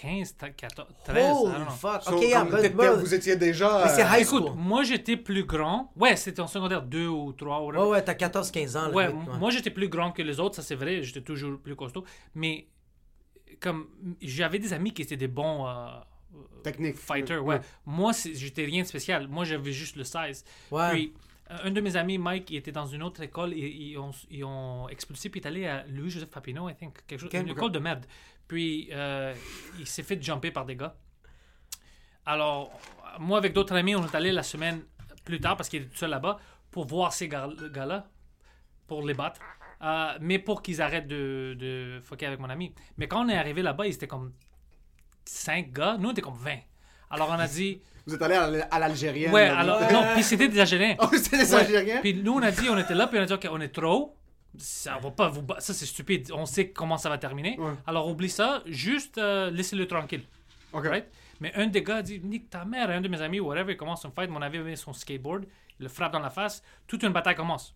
Que- 0.00 0.06
15, 0.06 0.36
14, 0.56 0.88
13, 1.04 1.16
I 1.16 1.28
don't 1.28 1.38
Holy 1.52 1.54
know. 1.64 1.70
fuck. 1.70 2.02
So, 2.02 2.16
Ok, 2.16 2.22
yeah, 2.22 2.44
but- 2.44 2.72
but- 2.76 2.98
Vous 3.00 3.14
étiez 3.14 3.36
déjà. 3.36 3.82
Mais 3.84 3.90
c'est 3.90 4.02
euh, 4.02 4.06
high 4.16 4.22
Écoute, 4.22 4.44
school. 4.46 4.56
moi 4.56 4.82
j'étais 4.82 5.16
plus 5.16 5.44
grand. 5.44 5.92
Ouais, 5.96 6.16
c'était 6.16 6.40
en 6.40 6.46
secondaire 6.46 6.82
2 6.82 7.06
ou 7.06 7.32
3. 7.32 7.62
Ouais, 7.64 7.78
ouais, 7.90 8.02
t'as 8.04 8.14
14-15 8.14 8.76
ans. 8.76 8.88
là, 8.88 8.94
Ouais, 8.94 9.12
mec, 9.12 9.28
moi 9.38 9.50
j'étais 9.50 9.70
plus 9.70 9.88
grand 9.88 10.12
que 10.12 10.22
les 10.22 10.40
autres, 10.40 10.56
ça 10.56 10.62
c'est 10.62 10.74
vrai, 10.74 11.02
j'étais 11.02 11.20
toujours 11.22 11.58
plus 11.60 11.76
costaud. 11.76 12.04
Mais 12.34 12.66
comme 13.60 13.88
j'avais 14.22 14.58
des 14.58 14.72
amis 14.72 14.92
qui 14.92 15.02
étaient 15.02 15.16
des 15.16 15.28
bons 15.28 15.66
euh, 15.66 15.86
Technique. 16.62 16.96
fighters, 16.96 17.44
ouais. 17.44 17.60
Moi 17.84 18.12
j'étais 18.34 18.64
rien 18.64 18.82
de 18.82 18.86
spécial, 18.88 19.28
moi 19.28 19.44
j'avais 19.44 19.72
juste 19.72 19.96
le 19.96 20.04
size. 20.04 20.44
Ouais. 20.70 20.90
Puis 20.90 21.14
un 21.64 21.70
de 21.70 21.80
mes 21.80 21.96
amis, 21.96 22.18
Mike, 22.18 22.50
il 22.50 22.56
était 22.56 22.72
dans 22.72 22.86
une 22.86 23.02
autre 23.02 23.20
école, 23.22 23.52
ils 23.54 23.96
ont, 23.98 24.12
ils 24.30 24.44
ont 24.44 24.88
expulsé, 24.88 25.28
puis 25.30 25.40
il 25.40 25.44
est 25.44 25.48
allé 25.48 25.66
à 25.66 25.84
Louis-Joseph 25.86 26.30
Papineau, 26.30 26.68
I 26.68 26.74
think, 26.74 26.94
quelque 27.06 27.20
chose, 27.20 27.30
une 27.34 27.48
école? 27.48 27.72
de 27.72 27.78
merde. 27.78 28.06
Puis 28.46 28.88
euh, 28.92 29.34
il 29.78 29.86
s'est 29.86 30.02
fait 30.02 30.22
jumper 30.22 30.50
par 30.50 30.64
des 30.64 30.76
gars. 30.76 30.96
Alors, 32.26 32.70
moi 33.18 33.38
avec 33.38 33.52
d'autres 33.52 33.74
amis, 33.74 33.94
on 33.96 34.04
est 34.06 34.14
allé 34.14 34.32
la 34.32 34.42
semaine 34.42 34.82
plus 35.24 35.40
tard, 35.40 35.56
parce 35.56 35.68
qu'il 35.68 35.82
était 35.82 35.90
tout 35.90 35.96
seul 35.98 36.10
là-bas, 36.10 36.38
pour 36.70 36.86
voir 36.86 37.12
ces 37.12 37.28
gars- 37.28 37.48
gars-là, 37.72 38.08
pour 38.86 39.02
les 39.06 39.14
battre. 39.14 39.40
Euh, 39.82 40.18
mais 40.20 40.38
pour 40.38 40.60
qu'ils 40.62 40.82
arrêtent 40.82 41.06
de, 41.08 41.56
de 41.58 42.00
fucker 42.04 42.26
avec 42.26 42.38
mon 42.38 42.50
ami. 42.50 42.74
Mais 42.98 43.08
quand 43.08 43.24
on 43.24 43.28
est 43.30 43.36
arrivé 43.36 43.62
là-bas, 43.62 43.86
ils 43.86 43.94
étaient 43.94 44.06
comme 44.06 44.32
5 45.24 45.72
gars, 45.72 45.96
nous 45.98 46.10
on 46.10 46.12
était 46.12 46.20
comme 46.20 46.36
20. 46.36 46.58
Alors 47.08 47.30
on 47.30 47.38
a 47.38 47.48
dit, 47.48 47.80
Vous 48.06 48.14
êtes 48.14 48.22
allé 48.22 48.34
à 48.34 48.78
l'Algérienne. 48.78 49.32
ouais, 49.32 49.44
alors, 49.48 49.80
non, 49.92 50.04
puis 50.14 50.22
c'était 50.22 50.48
des 50.48 50.58
Algériens. 50.60 50.96
Oh, 51.00 51.06
c'était 51.12 51.38
des 51.38 51.54
Ouais. 51.54 51.60
Algériens? 51.60 52.00
Puis 52.00 52.14
nous, 52.14 52.32
on 52.32 52.42
a 52.42 52.50
dit, 52.50 52.68
on 52.70 52.78
était 52.78 52.94
là, 52.94 53.06
puis 53.06 53.18
on 53.18 53.22
a 53.22 53.26
dit, 53.26 53.32
OK, 53.32 53.46
on 53.50 53.60
est 53.60 53.68
trop. 53.68 54.16
Ça 54.58 54.98
va 55.02 55.10
pas 55.10 55.28
vous 55.28 55.44
Ça, 55.58 55.72
c'est 55.74 55.86
stupide. 55.86 56.30
On 56.34 56.44
sait 56.46 56.70
comment 56.70 56.96
ça 56.98 57.08
va 57.08 57.18
terminer. 57.18 57.56
Ouais. 57.58 57.72
Alors, 57.86 58.08
oublie 58.08 58.28
ça. 58.30 58.62
Juste 58.66 59.16
euh, 59.18 59.50
laissez-le 59.50 59.86
tranquille. 59.86 60.22
Ok. 60.72 60.86
Right? 60.86 61.06
Mais 61.40 61.52
un 61.54 61.68
des 61.68 61.82
gars 61.82 61.96
a 61.96 62.02
dit, 62.02 62.20
nique 62.20 62.50
ta 62.50 62.64
mère. 62.64 62.90
Un 62.90 63.00
de 63.00 63.08
mes 63.08 63.20
amis, 63.22 63.38
whatever, 63.40 63.72
il 63.72 63.76
commence 63.76 64.04
un 64.04 64.10
fight. 64.10 64.28
Mon 64.28 64.42
ami 64.42 64.58
met 64.58 64.76
son 64.76 64.92
skateboard. 64.92 65.44
Il 65.78 65.84
le 65.84 65.88
frappe 65.88 66.12
dans 66.12 66.18
la 66.18 66.30
face. 66.30 66.62
Toute 66.86 67.02
une 67.04 67.12
bataille 67.12 67.36
commence. 67.36 67.74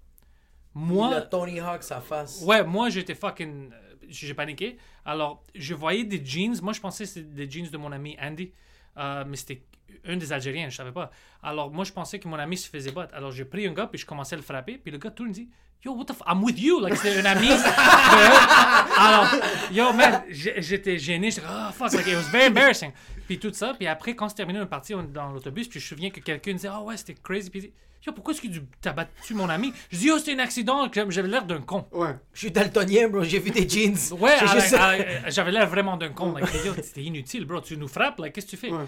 Moi, 0.74 1.08
Il 1.12 1.14
a 1.16 1.20
Tony 1.22 1.60
Hawk 1.60 1.82
sa 1.84 2.00
face. 2.00 2.42
Ouais, 2.44 2.64
moi 2.64 2.88
j'étais 2.90 3.14
fucking. 3.14 3.70
euh, 3.72 3.76
J'ai 4.08 4.34
paniqué. 4.34 4.76
Alors, 5.04 5.44
je 5.54 5.72
voyais 5.74 6.02
des 6.04 6.22
jeans. 6.24 6.56
Moi, 6.60 6.72
je 6.72 6.80
pensais 6.80 7.04
que 7.04 7.10
c'était 7.10 7.46
des 7.46 7.48
jeans 7.50 7.70
de 7.70 7.76
mon 7.76 7.92
ami 7.92 8.16
Andy. 8.20 8.50
Euh, 8.98 9.24
mais 9.26 9.36
c'était 9.36 9.62
un 10.06 10.16
des 10.16 10.32
Algériens, 10.32 10.68
je 10.70 10.76
savais 10.76 10.92
pas. 10.92 11.10
Alors, 11.42 11.70
moi, 11.70 11.84
je 11.84 11.92
pensais 11.92 12.18
que 12.18 12.28
mon 12.28 12.38
ami 12.38 12.56
se 12.56 12.68
faisait 12.68 12.90
battre. 12.92 13.14
Alors, 13.14 13.32
j'ai 13.32 13.44
pris 13.44 13.66
un 13.66 13.72
gars, 13.72 13.86
puis 13.86 13.98
je 14.00 14.06
commençais 14.06 14.34
à 14.34 14.38
le 14.38 14.42
frapper. 14.42 14.78
Puis 14.78 14.90
le 14.92 14.98
gars, 14.98 15.10
tout 15.10 15.24
me 15.24 15.32
dit 15.32 15.48
Yo, 15.84 15.92
what 15.94 16.06
the 16.06 16.12
f 16.14 16.22
I'm 16.26 16.42
with 16.42 16.58
you. 16.58 16.80
Like, 16.80 16.96
c'était 16.96 17.18
un 17.20 17.24
ami. 17.26 17.48
de- 17.48 17.54
Alors, 18.98 19.26
yo, 19.70 19.92
man, 19.92 20.22
j'étais 20.30 20.98
gêné. 20.98 21.30
J'étais 21.30 21.46
oh 21.48 21.72
fuck, 21.72 21.92
like, 21.92 22.06
it 22.06 22.14
was 22.16 22.30
very 22.30 22.46
embarrassing. 22.48 22.92
Puis 23.26 23.38
tout 23.38 23.52
ça. 23.52 23.74
Puis 23.74 23.86
après, 23.86 24.14
quand 24.14 24.28
c'est 24.28 24.34
terminé, 24.36 24.60
on 24.60 24.62
est 24.62 24.66
parti 24.66 24.94
dans 25.12 25.30
l'autobus. 25.30 25.68
Puis 25.68 25.80
je 25.80 25.84
me 25.84 25.88
souviens 25.88 26.10
que 26.10 26.20
quelqu'un 26.20 26.52
disait 26.52 26.68
Oh 26.74 26.84
ouais, 26.84 26.96
c'était 26.96 27.14
crazy. 27.14 27.50
Puis 27.50 27.60
il 27.60 27.62
dit 27.66 27.72
Yo, 28.06 28.12
pourquoi 28.12 28.34
est-ce 28.34 28.42
que 28.42 28.48
tu 28.48 28.60
as 28.84 28.92
battu 28.92 29.34
mon 29.34 29.48
ami? 29.48 29.72
Je 29.90 29.98
dis 29.98 30.06
Yo, 30.06 30.18
c'était 30.18 30.34
un 30.34 30.38
accident. 30.38 30.90
J'avais 31.08 31.28
l'air 31.28 31.44
d'un 31.44 31.60
con. 31.60 31.86
Ouais. 31.92 32.14
Je 32.32 32.38
suis 32.40 32.50
daltonien, 32.50 33.08
bro. 33.08 33.22
J'ai 33.22 33.38
vu 33.38 33.50
des 33.50 33.68
jeans. 33.68 33.96
Ouais, 34.18 34.36
juste- 34.54 34.74
à 34.74 34.96
la- 34.96 35.30
j'avais 35.30 35.52
l'air 35.52 35.66
vraiment 35.68 35.96
d'un 35.96 36.10
con. 36.10 36.32
Like, 36.34 36.48
yo, 36.64 36.72
c'était 36.82 37.02
inutile, 37.02 37.44
bro. 37.44 37.60
Tu 37.60 37.76
nous 37.76 37.88
frappes, 37.88 38.18
là, 38.20 38.30
qu'est-ce 38.30 38.46
que 38.46 38.50
tu 38.52 38.56
fais? 38.56 38.70
Ouais. 38.70 38.84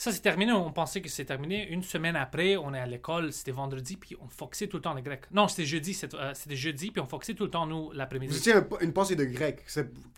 Ça, 0.00 0.12
c'est 0.12 0.20
terminé. 0.20 0.52
On 0.52 0.70
pensait 0.70 1.00
que 1.00 1.08
c'est 1.08 1.24
terminé. 1.24 1.66
Une 1.70 1.82
semaine 1.82 2.14
après, 2.14 2.56
on 2.56 2.72
est 2.72 2.78
à 2.78 2.86
l'école. 2.86 3.32
C'était 3.32 3.50
vendredi, 3.50 3.96
puis 3.96 4.16
on 4.22 4.28
foxait 4.28 4.68
tout 4.68 4.76
le 4.76 4.80
temps 4.82 4.94
les 4.94 5.02
Grecs. 5.02 5.24
Non, 5.32 5.48
c'était 5.48 5.64
jeudi. 5.66 6.00
euh, 6.14 6.30
C'était 6.34 6.54
jeudi, 6.54 6.92
puis 6.92 7.00
on 7.00 7.06
foxait 7.08 7.34
tout 7.34 7.42
le 7.42 7.50
temps, 7.50 7.66
nous, 7.66 7.86
Vous 7.86 7.92
l'après-midi. 7.94 8.36
étiez 8.36 8.52
un- 8.54 8.64
une 8.80 8.92
pensée 8.92 9.16
de 9.16 9.24
grec. 9.24 9.64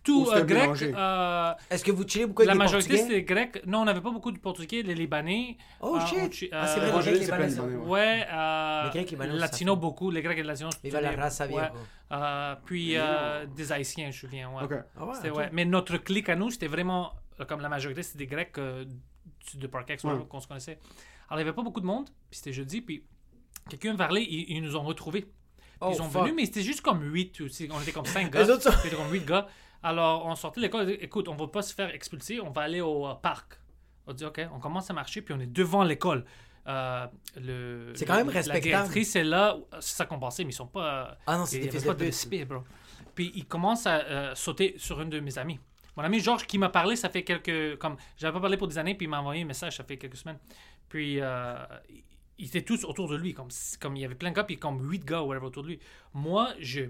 Tout 0.04 0.28
euh, 0.30 0.44
grec. 0.44 0.82
euh, 0.82 1.52
Est-ce 1.70 1.82
que 1.82 1.92
vous 1.92 2.06
chillez 2.06 2.26
beaucoup 2.26 2.42
la 2.42 2.52
des 2.52 2.58
majorité, 2.58 2.98
c'était 2.98 3.22
grec. 3.22 3.62
Non, 3.66 3.78
on 3.80 3.84
n'avait 3.86 4.02
pas 4.02 4.10
beaucoup 4.10 4.32
de 4.32 4.38
Portugais. 4.38 4.82
Les 4.82 4.94
Libanais. 4.94 5.56
Oh 5.80 5.96
euh, 5.96 6.06
shit! 6.30 6.50
Ah, 6.52 6.66
c'est 6.66 6.80
euh, 6.80 6.90
vrai, 6.90 7.02
les 7.02 7.10
Grecs 7.12 7.22
libanais, 7.24 7.46
Libanais. 7.48 7.76
Ouais, 7.76 8.26
euh, 8.30 8.84
Les 8.84 8.90
Grecs, 8.90 9.10
Libanais, 9.12 9.32
latinos 9.38 9.76
fait. 9.76 9.80
beaucoup, 9.80 10.10
les 10.10 10.20
Grecs 10.20 10.36
et 10.38 10.42
les 10.42 10.46
latinos. 10.48 10.74
Viva 10.84 11.00
la 11.00 11.10
les- 11.12 11.16
ouais. 11.16 11.46
viejo. 11.48 11.60
Euh, 12.12 12.54
puis 12.66 12.96
euh, 12.98 13.46
des 13.46 13.72
Haïtiens, 13.72 14.10
je 14.10 14.26
me 14.26 14.30
souviens. 14.30 14.50
Ouais. 14.50 14.62
Ok. 14.64 14.74
Ah 14.98 15.06
ouais. 15.06 15.48
Mais 15.52 15.64
notre 15.64 15.96
clique 15.96 16.28
à 16.28 16.36
nous, 16.36 16.50
c'était 16.50 16.66
vraiment, 16.66 17.14
comme 17.48 17.60
la 17.62 17.70
majorité, 17.70 18.02
c'était 18.02 18.18
des 18.18 18.26
Grecs 18.26 18.58
euh, 18.58 18.84
du- 19.50 19.58
de 19.58 19.66
Parkex 19.66 20.02
Ouais. 20.04 20.12
qu'on 20.28 20.40
se 20.40 20.46
connaissait. 20.48 20.78
Alors, 21.28 21.40
il 21.40 21.44
n'y 21.44 21.48
avait 21.48 21.54
pas 21.56 21.62
beaucoup 21.62 21.80
de 21.80 21.86
monde, 21.86 22.06
puis 22.30 22.38
c'était 22.38 22.52
jeudi, 22.52 22.80
puis 22.80 23.04
quelqu'un 23.68 23.94
parlait, 23.96 24.24
ils, 24.24 24.56
ils 24.56 24.62
nous 24.62 24.76
ont 24.76 24.82
retrouvés. 24.82 25.22
Puis 25.22 25.30
Oh, 25.80 25.88
ils 25.92 25.96
sont 25.96 26.10
fuck. 26.10 26.22
venus, 26.22 26.34
mais 26.36 26.44
c'était 26.46 26.62
juste 26.62 26.80
comme 26.82 27.02
8, 27.02 27.40
aussi. 27.42 27.68
on 27.72 27.80
était 27.80 27.92
comme 27.92 28.04
5 28.06 28.30
gars. 28.30 28.42
Autres 28.48 28.72
C'était 28.82 28.96
comme 28.96 29.10
8 29.10 29.24
gars. 29.24 29.46
Alors, 29.82 30.26
on 30.26 30.34
sortait 30.34 30.60
de 30.60 30.66
l'école, 30.66 30.82
on 30.82 30.86
dit, 30.86 30.92
écoute, 30.92 31.26
on 31.28 31.34
va 31.36 31.46
pas 31.48 31.62
se 31.62 31.72
faire 31.74 31.88
expulser, 31.94 32.40
on 32.40 32.50
va 32.50 32.62
aller 32.62 32.80
au 32.82 33.06
euh, 33.06 33.14
parc. 33.14 33.58
On 34.06 34.12
dit, 34.12 34.24
OK, 34.26 34.40
on 34.52 34.58
commence 34.58 34.90
à 34.90 34.92
marcher, 34.92 35.22
puis 35.22 35.32
on 35.34 35.40
est 35.40 35.46
devant 35.46 35.84
l'école. 35.84 36.24
euh, 36.66 37.06
le, 37.40 37.92
C'est 37.94 38.04
quand 38.04 38.16
même 38.16 38.26
le- 38.26 38.32
respectable. 38.34 38.70
La 38.70 38.78
directrice 38.80 39.16
est 39.16 39.24
là, 39.24 39.56
c'est 39.80 39.96
ça 39.96 40.04
qu'on 40.04 40.18
pensait, 40.18 40.44
mais 40.44 40.50
ils 40.50 40.54
sont 40.54 40.66
pas. 40.66 41.16
Ah 41.26 41.38
non, 41.38 41.46
c'est 41.46 41.56
il 41.56 41.62
des 41.62 41.70
fils 41.70 41.84
pas 41.84 41.94
de 41.94 42.04
de 42.04 42.44
bro. 42.44 42.62
Puis 43.14 43.32
il 43.34 43.46
commence 43.46 43.86
à 43.86 44.00
euh, 44.00 44.34
sauter 44.34 44.74
sur 44.76 45.00
une 45.00 45.08
de 45.08 45.20
mes 45.20 45.38
amis. 45.38 45.58
Mon 46.00 46.06
ami 46.06 46.20
Georges 46.20 46.46
qui 46.46 46.56
m'a 46.56 46.70
parlé, 46.70 46.96
ça 46.96 47.10
fait 47.10 47.24
quelques. 47.24 47.76
Comme, 47.76 47.96
j'avais 48.16 48.32
pas 48.32 48.40
parlé 48.40 48.56
pour 48.56 48.66
des 48.66 48.78
années, 48.78 48.94
puis 48.94 49.04
il 49.04 49.10
m'a 49.10 49.20
envoyé 49.20 49.42
un 49.42 49.44
message, 49.44 49.76
ça 49.76 49.84
fait 49.84 49.98
quelques 49.98 50.16
semaines. 50.16 50.38
Puis 50.88 51.20
euh, 51.20 51.56
ils 52.38 52.46
étaient 52.46 52.62
tous 52.62 52.84
autour 52.84 53.06
de 53.06 53.16
lui, 53.16 53.34
comme, 53.34 53.48
comme 53.78 53.96
il 53.96 54.00
y 54.00 54.04
avait 54.06 54.14
plein 54.14 54.30
de 54.30 54.34
gars, 54.34 54.44
puis 54.44 54.58
comme 54.58 54.80
huit 54.90 55.04
gars, 55.04 55.20
whatever, 55.20 55.48
autour 55.48 55.62
de 55.62 55.68
lui. 55.68 55.80
Moi, 56.14 56.54
je 56.58 56.84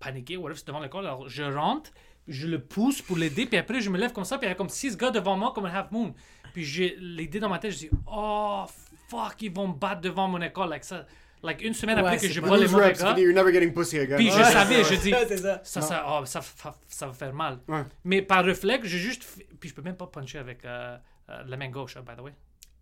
paniquais, 0.00 0.38
whatever, 0.38 0.58
c'est 0.58 0.66
devant 0.66 0.80
l'école, 0.80 1.04
alors 1.04 1.28
je 1.28 1.42
rentre, 1.42 1.90
je 2.26 2.46
le 2.46 2.58
pousse 2.58 3.02
pour 3.02 3.18
l'aider, 3.18 3.44
puis 3.44 3.58
après 3.58 3.82
je 3.82 3.90
me 3.90 3.98
lève 3.98 4.14
comme 4.14 4.24
ça, 4.24 4.38
puis 4.38 4.46
il 4.46 4.48
y 4.48 4.52
a 4.52 4.54
comme 4.54 4.70
six 4.70 4.96
gars 4.96 5.10
devant 5.10 5.36
moi, 5.36 5.52
comme 5.54 5.66
un 5.66 5.74
half 5.74 5.90
moon. 5.90 6.14
Puis 6.54 6.64
j'ai 6.64 6.96
l'idée 6.98 7.40
dans 7.40 7.50
ma 7.50 7.58
tête, 7.58 7.72
je 7.72 7.78
dis, 7.78 7.90
oh 8.06 8.64
fuck, 9.08 9.42
ils 9.42 9.52
vont 9.52 9.68
me 9.68 9.74
battre 9.74 10.00
devant 10.00 10.26
mon 10.26 10.40
école, 10.40 10.70
like 10.70 10.84
ça. 10.84 11.04
Like 11.44 11.62
une 11.62 11.74
semaine 11.74 11.98
Ouais, 12.00 12.06
après 12.06 12.18
que 12.18 12.28
je 12.28 12.40
vois 12.40 12.56
les 12.56 12.66
mauvais 12.66 12.86
reps, 12.86 13.00
gars. 13.00 13.08
fini, 13.14 13.22
you're 13.26 13.34
never 13.34 13.52
getting 13.52 13.72
pussy 13.72 13.98
again. 13.98 14.16
Puis 14.16 14.30
je 14.30 14.36
Ouais. 14.36 14.44
savais, 14.44 14.82
je 14.82 14.94
dis, 14.94 15.12
c'est 15.28 15.36
ça. 15.36 15.60
ça, 15.62 15.80
ça, 15.82 16.06
oh, 16.08 16.24
ça, 16.24 16.40
ça, 16.40 16.74
ça 16.88 17.06
va 17.06 17.12
faire 17.12 17.32
mal. 17.34 17.60
Ouais. 17.68 17.82
Mais 18.04 18.22
par 18.22 18.44
réflexe, 18.44 18.88
j'ai 18.88 18.98
juste. 18.98 19.24
Puis 19.60 19.68
je 19.68 19.74
peux 19.74 19.82
même 19.82 19.96
pas 19.96 20.06
puncher 20.06 20.38
avec 20.38 20.64
euh, 20.64 20.96
euh, 21.28 21.42
la 21.46 21.56
main 21.56 21.68
gauche, 21.68 21.96
hein, 21.96 22.02
by 22.06 22.16
the 22.16 22.24
way. 22.24 22.32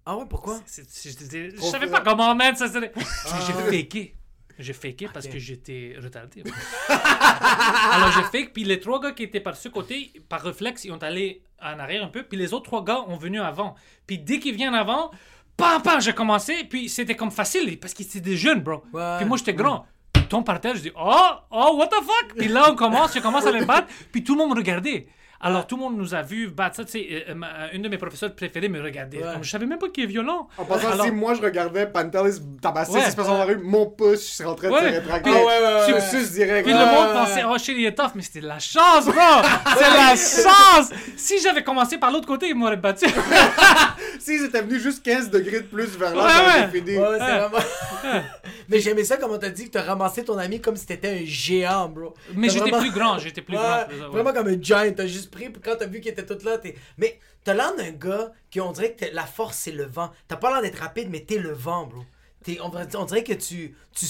Ah 0.06 0.16
ouais, 0.16 0.24
pourquoi? 0.30 0.60
C'est- 0.66 0.88
c'est- 0.88 1.10
Je, 1.10 1.50
je- 1.50 1.56
je 1.56 1.62
savais 1.62 1.88
pas 1.88 2.00
comment, 2.00 2.34
man. 2.34 2.54
Ça 2.56 2.68
serait. 2.68 2.92
J'ai 3.46 3.52
faké. 3.82 4.14
J'ai 4.58 4.72
faké 4.74 5.08
parce 5.12 5.26
que 5.26 5.38
j'étais 5.38 5.96
retardé. 6.00 6.44
Alors 6.88 8.12
j'ai 8.12 8.22
fake, 8.24 8.52
puis 8.52 8.64
les 8.64 8.80
trois 8.80 9.00
gars 9.00 9.12
qui 9.12 9.22
étaient 9.24 9.40
par 9.40 9.56
ce 9.56 9.68
côté, 9.68 10.12
par 10.28 10.42
réflexe, 10.42 10.84
ils 10.84 10.92
ont 10.92 11.02
allé 11.02 11.42
en 11.60 11.78
arrière 11.78 12.04
un 12.04 12.08
peu, 12.08 12.22
puis 12.22 12.36
les 12.38 12.52
autres 12.52 12.64
trois 12.66 12.84
gars 12.84 13.00
ont 13.08 13.16
venu 13.16 13.40
avant. 13.40 13.74
Puis 14.06 14.18
dès 14.18 14.38
qu'ils 14.38 14.54
viennent 14.54 14.74
avant, 14.74 15.10
pam 15.56 15.82
pam, 15.82 16.00
j'ai 16.00 16.12
commencé, 16.12 16.64
puis 16.64 16.88
c'était 16.88 17.14
comme 17.14 17.30
facile 17.30 17.78
parce 17.78 17.94
qu'ils 17.94 18.06
étaient 18.06 18.20
des 18.20 18.36
jeunes, 18.36 18.60
bro. 18.60 18.82
Ouais. 18.92 19.16
Puis 19.18 19.26
moi 19.26 19.36
j'étais 19.36 19.54
grand. 19.54 19.86
Je 20.16 20.22
tombe 20.22 20.44
par 20.44 20.60
terre, 20.60 20.74
je 20.76 20.82
dis 20.82 20.92
oh 20.96 21.30
oh 21.50 21.76
what 21.76 21.88
the 21.88 22.02
fuck? 22.02 22.36
Puis 22.36 22.48
là 22.48 22.70
on 22.70 22.74
commence, 22.74 23.14
je 23.14 23.20
commence 23.20 23.46
à 23.46 23.52
les 23.52 23.64
battre, 23.64 23.88
puis 24.10 24.24
tout 24.24 24.34
le 24.34 24.38
monde 24.38 24.50
me 24.50 24.56
regardait. 24.56 25.06
Alors 25.44 25.66
tout 25.66 25.74
le 25.76 25.82
monde 25.82 25.96
nous 25.96 26.14
a 26.14 26.22
vu 26.22 26.46
battre 26.48 26.76
ça, 26.76 26.84
tu 26.84 26.92
sais, 26.92 27.24
euh, 27.28 27.34
euh, 27.34 27.66
une 27.72 27.82
de 27.82 27.88
mes 27.88 27.98
professeurs 27.98 28.32
préférés 28.32 28.68
me 28.68 28.80
regardait. 28.80 29.18
Ouais. 29.18 29.32
Comme, 29.32 29.42
je 29.42 29.50
savais 29.50 29.66
même 29.66 29.78
pas 29.80 29.88
qu'il 29.88 30.04
est 30.04 30.06
violent. 30.06 30.48
En 30.56 30.64
passant, 30.64 30.90
Alors- 30.92 31.04
si 31.06 31.10
moi 31.10 31.34
je 31.34 31.42
regardais 31.42 31.86
Pantelis 31.86 32.38
tabasser 32.60 32.92
Ouais. 32.92 33.00
six 33.10 33.16
personnes 33.16 33.34
dans 33.34 33.38
la 33.40 33.44
rue, 33.46 33.58
mon 33.60 33.86
pouce, 33.86 34.28
je 34.28 34.34
serais 34.34 34.48
en 34.48 34.54
train 34.54 34.70
de 34.70 34.76
se 34.76 34.80
rétracter. 34.94 35.30
Ah 35.32 35.38
ouais, 35.38 35.44
ouais, 35.44 35.84
Je 35.88 35.94
ouais. 35.94 36.00
suce 36.00 36.30
direct. 36.32 36.64
Puis 36.64 36.72
le 36.72 36.78
monde 36.84 37.12
pensait, 37.12 37.42
oh 37.44 37.58
shit, 37.58 37.74
il 37.76 37.86
est 37.86 37.94
tough, 37.94 38.12
mais 38.14 38.22
c'était 38.22 38.40
la 38.40 38.60
chance, 38.60 39.04
bro! 39.06 39.14
C'est 39.76 39.80
la 39.82 40.10
chance! 40.10 40.90
Si 41.16 41.40
j'avais 41.42 41.64
commencé 41.64 41.98
par 41.98 42.12
l'autre 42.12 42.28
côté, 42.28 42.48
il 42.48 42.54
m'aurait 42.54 42.76
battu. 42.76 43.06
S'ils 44.20 44.44
étaient 44.44 44.62
venus 44.62 44.80
juste 44.82 45.02
15 45.04 45.30
degrés 45.30 45.60
de 45.62 45.66
plus 45.66 45.96
vers 45.98 46.14
là, 46.14 46.66
été 46.68 46.78
fini. 46.80 46.96
Vraiment. 46.96 47.58
Mais 48.68 48.78
j'aimais 48.80 49.04
ça 49.04 49.16
comme 49.16 49.32
on 49.32 49.38
t'a 49.38 49.50
dit 49.50 49.64
que 49.66 49.70
t'as 49.70 49.82
ramassé 49.82 50.24
ton 50.24 50.38
ami 50.38 50.60
comme 50.60 50.76
si 50.76 50.86
t'étais 50.86 51.08
un 51.22 51.24
géant, 51.24 51.88
bro. 51.88 52.14
Mais 52.34 52.48
j'étais 52.48 52.70
vraiment- 52.70 52.80
plus 52.80 52.90
grand, 52.92 53.18
j'étais 53.18 53.42
plus 53.42 53.56
Ouais, 53.56 53.62
grand. 53.62 54.10
Vraiment 54.10 54.32
comme 54.32 54.46
un 54.48 54.60
giant. 54.60 54.82
T'as 54.96 55.06
juste 55.06 55.31
pris, 55.32 55.50
puis 55.50 55.60
quand 55.60 55.74
t'as 55.76 55.86
vu 55.86 56.00
qu'il 56.00 56.12
était 56.12 56.24
tout 56.24 56.38
là, 56.44 56.58
t'es. 56.58 56.76
Mais 56.98 57.18
t'as 57.42 57.54
l'air 57.54 57.74
d'un 57.74 57.90
gars 57.90 58.30
qui 58.50 58.60
on 58.60 58.70
dirait 58.70 58.94
que 58.94 59.06
la 59.12 59.26
force 59.26 59.56
c'est 59.56 59.72
le 59.72 59.84
vent. 59.86 60.12
T'as 60.28 60.36
pas 60.36 60.52
l'air 60.52 60.62
d'être 60.62 60.78
rapide, 60.78 61.08
mais 61.10 61.20
t'es 61.24 61.38
le 61.38 61.52
vent, 61.52 61.86
bro. 61.86 62.04
T'es- 62.44 62.58
on, 62.60 62.70
dirait- 62.70 63.22
que 63.22 63.34
tu, 63.34 63.74
tu. 63.94 64.06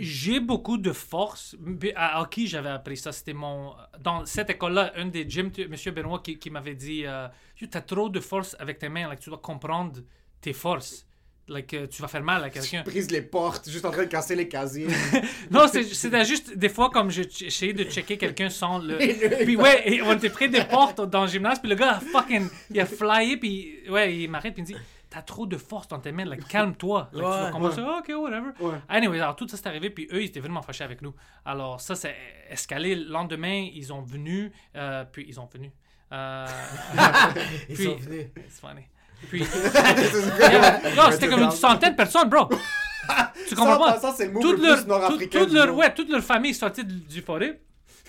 J'ai 0.00 0.40
beaucoup 0.40 0.78
de 0.78 0.90
force. 0.92 1.54
Mais 1.60 1.92
À 1.96 2.22
hockey, 2.22 2.46
j'avais 2.46 2.70
appris 2.70 2.96
ça. 2.96 3.12
C'était 3.12 3.34
mon. 3.34 3.74
Dans 4.00 4.24
cette 4.24 4.48
école-là, 4.50 4.92
un 4.96 5.06
des 5.06 5.28
gyms, 5.28 5.50
tu- 5.50 5.62
M. 5.62 5.94
Benoît, 5.94 6.20
qui, 6.20 6.38
qui 6.38 6.48
m'avait 6.50 6.74
dit 6.74 7.04
euh, 7.04 7.28
Yo, 7.60 7.66
T'as 7.70 7.82
trop 7.82 8.08
de 8.08 8.20
force 8.20 8.56
avec 8.58 8.78
tes 8.78 8.88
mains. 8.88 9.14
Tu 9.16 9.28
dois 9.28 9.38
comprendre 9.38 10.00
tes 10.40 10.54
forces. 10.54 11.06
Like, 11.48 11.72
euh, 11.74 11.86
tu 11.86 12.02
vas 12.02 12.08
faire 12.08 12.22
mal 12.22 12.44
à 12.44 12.50
quelqu'un. 12.50 12.82
Brise 12.82 13.10
les 13.10 13.22
portes, 13.22 13.70
juste 13.70 13.84
en 13.84 13.90
train 13.90 14.02
de 14.04 14.08
casser 14.08 14.34
les 14.36 14.48
casiers. 14.48 14.86
Non, 15.50 15.66
c'est- 15.66 15.82
c'était 15.94 16.24
juste 16.24 16.56
des 16.56 16.68
fois 16.68 16.90
comme 16.90 17.10
je- 17.10 17.22
j'essayais 17.30 17.72
de 17.72 17.84
checker 17.84 18.18
quelqu'un 18.18 18.50
sans 18.50 18.78
le. 18.78 18.98
Puis 19.44 19.56
ouais, 19.56 19.82
et 19.90 20.02
on 20.02 20.12
était 20.12 20.28
près 20.30 20.48
des 20.48 20.62
portes 20.64 21.00
dans 21.00 21.22
le 21.22 21.28
gymnase, 21.28 21.58
puis 21.58 21.70
le 21.70 21.74
gars 21.76 21.92
a 21.96 22.00
fucking. 22.00 22.48
Il 22.70 22.78
a 22.80 22.84
flyé, 22.86 23.36
puis 23.38 23.78
ouais, 23.88 24.14
il 24.14 24.28
m'arrête, 24.28 24.52
puis 24.54 24.62
il 24.66 24.74
me 24.74 24.78
dit 24.78 24.84
T'as 25.10 25.22
trop 25.22 25.46
de 25.46 25.56
force 25.56 25.88
dans 25.88 25.98
tes 25.98 26.12
mains, 26.12 26.26
calme-toi. 26.50 27.08
Like, 27.14 27.22
tu 27.24 27.30
vas 27.30 27.44
Ouais. 27.46 27.50
commencer, 27.50 27.80
Ah, 27.82 28.00
ok, 28.00 28.12
whatever. 28.22 28.50
Ouais. 28.60 28.74
Anyway, 28.90 29.18
alors 29.18 29.36
tout 29.36 29.48
ça 29.48 29.56
c'est 29.56 29.66
arrivé, 29.66 29.88
puis 29.88 30.06
eux, 30.12 30.20
ils 30.22 30.26
étaient 30.26 30.40
vraiment 30.40 30.60
fâchés 30.60 30.84
avec 30.84 31.00
nous. 31.00 31.14
Alors 31.46 31.80
ça, 31.80 31.94
c'est 31.94 32.14
escalé. 32.50 32.94
Le 32.94 33.04
lendemain, 33.10 33.68
ils 33.72 33.90
ont 33.90 34.02
venu, 34.02 34.52
euh, 34.76 35.04
puis 35.10 35.24
ils 35.26 35.40
ont 35.40 35.46
venu. 35.50 35.72
Euh, 36.12 36.46
Ils 37.70 37.74
puis- 37.74 37.84
sont 37.84 37.96
venus. 37.96 38.26
c'est 38.48 38.60
funny. 38.66 38.82
Puis. 39.28 39.40
non, 40.96 41.10
c'était 41.10 41.28
comme 41.28 41.42
une 41.42 41.50
centaine 41.50 41.92
de 41.92 41.96
personnes, 41.96 42.28
bro. 42.28 42.48
Tu 43.48 43.54
comprends 43.54 43.78
pas? 43.78 43.98
ça, 43.98 44.12
c'est 44.14 44.26
le 44.26 44.38
Toute 44.38 44.58
le 44.58 44.66
leur, 44.86 45.08
toute 45.08 45.76
ouais, 45.76 45.94
toute 45.94 46.10
leur 46.10 46.22
famille 46.22 46.50
est 46.50 46.54
sortie 46.54 46.84
du, 46.84 46.94
du 46.96 47.22
forêt. 47.22 47.60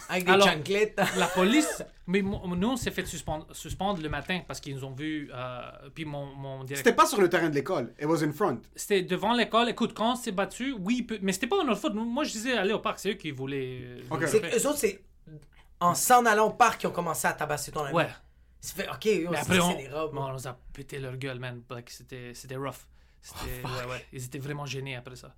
Avec 0.09 0.25
des 0.25 0.31
Alors- 0.31 0.47
chanclettes. 0.49 0.99
La 1.17 1.27
police, 1.27 1.83
mais 2.07 2.21
nous, 2.21 2.67
on 2.69 2.75
s'est 2.75 2.91
fait 2.91 3.05
suspendre, 3.05 3.45
suspendre 3.53 4.01
le 4.01 4.09
matin 4.09 4.41
parce 4.47 4.59
qu'ils 4.59 4.75
nous 4.75 4.83
ont 4.83 4.91
vus. 4.91 5.29
euh, 5.33 5.61
puis 5.95 6.03
mon, 6.03 6.25
mon 6.35 6.61
C'était 6.61 6.73
directeur. 6.73 6.95
pas 6.95 7.05
sur 7.05 7.21
le 7.21 7.29
terrain 7.29 7.47
de 7.49 7.55
l'école. 7.55 7.93
It 7.99 8.05
was 8.07 8.23
in 8.23 8.33
front. 8.33 8.59
C'était 8.75 9.03
devant 9.03 9.33
l'école. 9.33 9.69
Écoute, 9.69 9.93
quand 9.93 10.13
on 10.13 10.15
s'est 10.15 10.31
battu, 10.33 10.75
oui, 10.79 11.03
peut- 11.03 11.19
mais 11.21 11.31
c'était 11.31 11.47
pas 11.47 11.63
notre 11.63 11.79
faute. 11.79 11.93
Moi, 11.93 12.23
je 12.25 12.31
disais 12.31 12.57
aller 12.57 12.73
au 12.73 12.79
parc, 12.79 12.99
c'est 12.99 13.11
eux 13.11 13.13
qui 13.13 13.31
voulaient. 13.31 13.79
euh, 13.83 14.01
Ok. 14.09 14.21
le 14.21 14.27
C'est 14.27 14.39
faire. 14.41 14.51
eux 14.57 14.67
autres, 14.67 14.79
c'est 14.79 15.01
en 15.79 15.93
s'en 15.95 16.25
allant 16.25 16.47
au 16.47 16.51
parc 16.53 16.81
qu'ils 16.81 16.89
ont 16.89 16.93
commencé 16.93 17.25
à 17.27 17.31
tabasser 17.33 17.71
ton 17.71 17.83
ami. 17.85 17.93
Ouais. 17.95 18.09
Fait, 18.61 18.89
ok, 18.89 19.05
eux, 19.07 19.27
c'est 19.31 19.37
après, 19.39 19.59
on, 19.59 19.73
des 19.75 19.87
robes. 19.87 20.17
on 20.17 20.33
nous 20.33 20.47
a 20.47 20.57
pété 20.73 20.99
leur 20.99 21.15
gueule, 21.17 21.39
man. 21.39 21.61
Like, 21.69 21.89
c'était, 21.89 22.33
c'était 22.33 22.57
rough. 22.57 22.87
C'était, 23.21 23.65
ouais, 23.65 23.91
ouais. 23.91 24.05
Ils 24.13 24.25
étaient 24.25 24.39
vraiment 24.39 24.65
gênés 24.65 24.95
après 24.95 25.15
ça. 25.15 25.33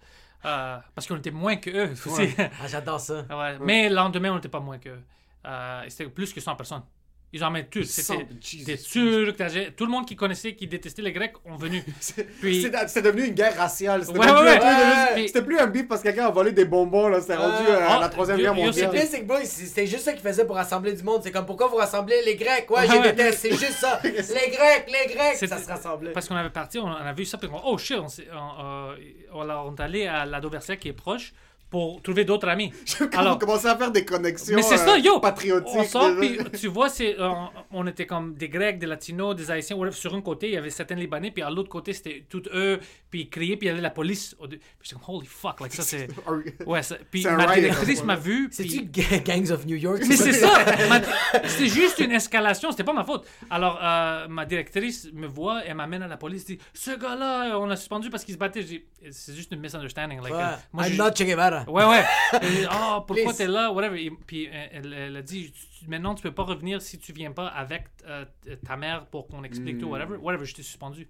Euh, 0.46 0.78
parce 0.96 1.08
qu'on 1.08 1.18
était 1.18 1.32
moins 1.32 1.58
que 1.58 1.70
eux. 1.70 1.92
aussi. 1.92 2.34
Ah, 2.38 2.68
j'adore 2.68 3.00
ça. 3.00 3.26
Ouais, 3.30 3.58
Mais 3.60 3.90
le 3.90 3.96
lendemain, 3.96 4.32
on 4.32 4.36
n'était 4.36 4.50
pas 4.50 4.60
moins 4.60 4.80
que. 4.80 4.98
Euh, 5.46 5.84
c'était 5.90 6.10
plus 6.10 6.34
que 6.34 6.42
100 6.42 6.56
personnes. 6.56 6.84
Ils 7.34 7.44
en 7.46 7.50
mettent 7.52 7.70
tous. 7.70 7.84
C'était 7.86 8.02
100, 8.20 8.24
Jesus 8.42 8.66
des 8.66 8.78
Turcs, 8.78 9.74
tout 9.78 9.86
le 9.86 9.92
monde 9.92 10.06
qui 10.06 10.18
connaissait, 10.18 10.54
qui 10.54 10.68
détestait 10.68 11.02
les 11.02 11.14
Grecs, 11.14 11.34
ont 11.46 11.56
venu. 11.56 11.82
Puis- 12.42 12.62
C'est 12.62 12.90
c'est 12.90 13.02
devenu 13.02 13.26
une 13.28 13.34
guerre 13.34 13.56
raciale. 13.56 14.04
C'était 14.06 14.20
Ouais, 14.20 14.26
ouais, 14.26 14.34
plus 14.60 14.68
un 14.68 15.16
ouais. 15.16 15.28
C'était 15.28 15.42
plus 15.42 15.58
un 15.58 15.68
beef 15.68 15.88
parce 15.88 16.02
que 16.02 16.08
quelqu'un 16.10 16.26
a 16.28 16.32
volé 16.32 16.52
des 16.52 16.66
bonbons. 16.66 17.08
là. 17.08 17.22
C'était 17.22 17.38
rendu 17.38 17.64
euh, 17.70 17.80
à 17.80 17.96
Ah, 17.96 18.00
la 18.02 18.10
Troisième 18.10 18.38
yo- 18.38 18.44
Guerre 18.44 18.56
mondiale. 18.56 18.74
c'est 19.10 19.26
que, 19.26 19.46
c'était 19.46 19.88
juste 19.88 20.04
ça 20.04 20.12
qu'ils 20.12 20.22
faisaient 20.22 20.46
pour 20.46 20.58
rassembler 20.58 20.92
du 20.94 21.04
monde. 21.04 21.22
C'est 21.24 21.32
comme 21.32 21.46
pourquoi 21.46 21.68
vous 21.68 21.78
rassemblez 21.78 22.22
les 22.26 22.36
Grecs? 22.36 22.70
Ouais, 22.70 22.80
Ouais, 22.82 22.88
j'ai 22.92 22.98
ouais. 23.00 23.12
déteste. 23.14 23.40
C'est 23.40 23.52
juste 23.52 23.78
ça. 23.80 24.02
Les 24.04 24.12
Grecs, 24.52 24.88
les 24.88 25.14
Grecs. 25.14 25.36
C'était- 25.36 25.48
Ça 25.56 25.58
se 25.64 25.68
rassemblait. 25.70 26.12
Parce 26.12 26.28
qu'on 26.28 26.36
avait 26.36 26.50
parti, 26.50 26.80
on, 26.80 26.86
on 26.86 26.92
a 26.96 27.14
vu 27.14 27.24
ça, 27.24 27.38
puis 27.38 27.48
on 27.52 27.62
oh 27.66 27.78
shit, 27.78 27.98
on, 27.98 28.08
euh, 28.08 28.96
on, 29.34 29.50
a- 29.50 29.64
on 29.66 29.74
est 29.76 29.82
allé 29.82 30.08
à 30.08 30.26
la 30.26 30.42
qui 30.80 30.90
est 30.90 30.94
proche 30.94 31.34
pour 31.72 32.02
trouver 32.04 32.26
d'autres 32.26 32.48
amis. 32.50 32.72
Alors, 33.14 33.38
on 33.38 33.40
commençait 33.40 33.70
à 33.70 33.78
faire 33.78 33.90
des 33.92 34.04
connexions 34.06 34.56
Mais 34.58 34.62
c'est 34.62 34.78
ça, 34.78 34.96
euh, 34.96 35.00
yo! 35.00 35.20
patriotiques. 35.22 35.72
On 35.74 35.84
sort, 35.86 36.12
puis 36.20 36.38
tu 36.60 36.68
vois, 36.68 36.90
c'est, 36.90 37.18
euh, 37.20 37.30
on 37.72 37.88
était 37.88 38.06
comme 38.06 38.36
des 38.36 38.50
Grecs, 38.50 38.78
des 38.78 38.86
Latinos, 38.86 39.36
des 39.36 39.50
Haïtiens. 39.50 39.78
whatever. 39.78 39.96
Sur 39.96 40.14
un 40.14 40.22
côté, 40.22 40.50
il 40.50 40.54
y 40.54 40.58
avait 40.58 40.70
certains 40.70 40.96
Libanais, 40.96 41.32
puis 41.32 41.42
à 41.42 41.50
l'autre 41.50 41.70
côté, 41.70 41.94
c'était 41.94 42.26
tous 42.30 42.44
eux, 42.54 42.80
puis 43.10 43.22
ils 43.22 43.30
criaient, 43.30 43.56
puis 43.56 43.68
il 43.68 43.70
y 43.70 43.72
avait 43.72 43.82
la 43.82 43.90
police. 43.90 44.36
Puis 44.50 44.60
j'étais 44.84 44.96
comme, 45.04 45.16
holy 45.16 45.26
fuck, 45.28 45.62
like 45.62 45.74
ça, 45.74 45.82
c'est. 45.84 46.08
Ouais, 46.68 46.84
ça- 46.84 46.98
Puis 47.10 47.24
C'est 47.24 47.30
un 47.30 47.38
ma 47.38 47.56
directrice 47.56 48.00
ça, 48.00 48.06
m'a 48.06 48.16
vu. 48.18 48.50
C'est-tu 48.52 48.86
puis- 48.86 49.22
Gangs 49.22 49.50
of 49.52 49.66
New 49.66 49.78
York? 49.78 50.02
Mais 50.08 50.16
c'est 50.18 50.34
ça! 50.34 50.50
Ma- 50.90 51.02
C'était 51.48 51.68
juste 51.70 52.00
une 52.00 52.12
escalation, 52.12 52.72
c'était 52.72 52.84
pas 52.84 52.92
ma 52.94 53.06
faute. 53.06 53.26
Alors, 53.50 53.80
euh, 53.82 54.28
ma 54.28 54.46
directrice 54.46 55.08
me 55.14 55.26
voit 55.28 55.66
et 55.66 55.74
m'amène 55.74 56.04
à 56.04 56.08
la 56.08 56.18
police, 56.18 56.46
dit 56.46 56.58
Ce 56.74 56.92
gars-là, 56.92 57.58
on 57.58 57.66
l'a 57.66 57.78
suspendu 57.78 58.10
parce 58.10 58.26
qu'il 58.26 58.34
se 58.34 58.40
battait. 58.40 58.62
Je 58.62 58.68
dis 58.68 58.84
C'est 59.10 59.34
juste 59.36 59.52
une 59.54 59.62
misunderstanding. 59.62 60.20
Like, 60.22 60.34
Ouais. 60.34 60.42
euh, 60.42 60.56
moi, 60.74 60.88
I'm 60.90 60.98
not 60.98 61.12
Che 61.16 61.24
Guevara. 61.24 61.61
Ouais, 61.68 61.86
ouais. 61.86 62.04
Elle 62.42 62.50
dit, 62.50 62.66
Ah, 62.70 63.04
pourquoi 63.06 63.26
Please. 63.26 63.38
t'es 63.38 63.48
là? 63.48 63.72
Whatever. 63.72 64.04
Et 64.04 64.12
puis 64.12 64.48
euh, 64.48 64.66
elle, 64.72 64.94
elle 64.94 65.16
a 65.18 65.22
dit 65.22 65.54
Maintenant, 65.88 66.16
tu 66.16 66.24
peux 66.24 66.34
pas 66.34 66.44
revenir 66.44 66.82
si 66.82 67.00
tu 67.00 67.12
viens 67.14 67.32
pas 67.32 67.48
avec 67.48 67.86
euh, 68.08 68.26
ta 68.66 68.78
mère 68.78 69.06
pour 69.08 69.28
qu'on 69.28 69.44
explique 69.44 69.80
tout, 69.80 69.88
whatever. 69.88 70.18
Whatever, 70.18 70.46
je 70.46 70.54
t'ai 70.56 70.64
suspendu. 70.64 71.10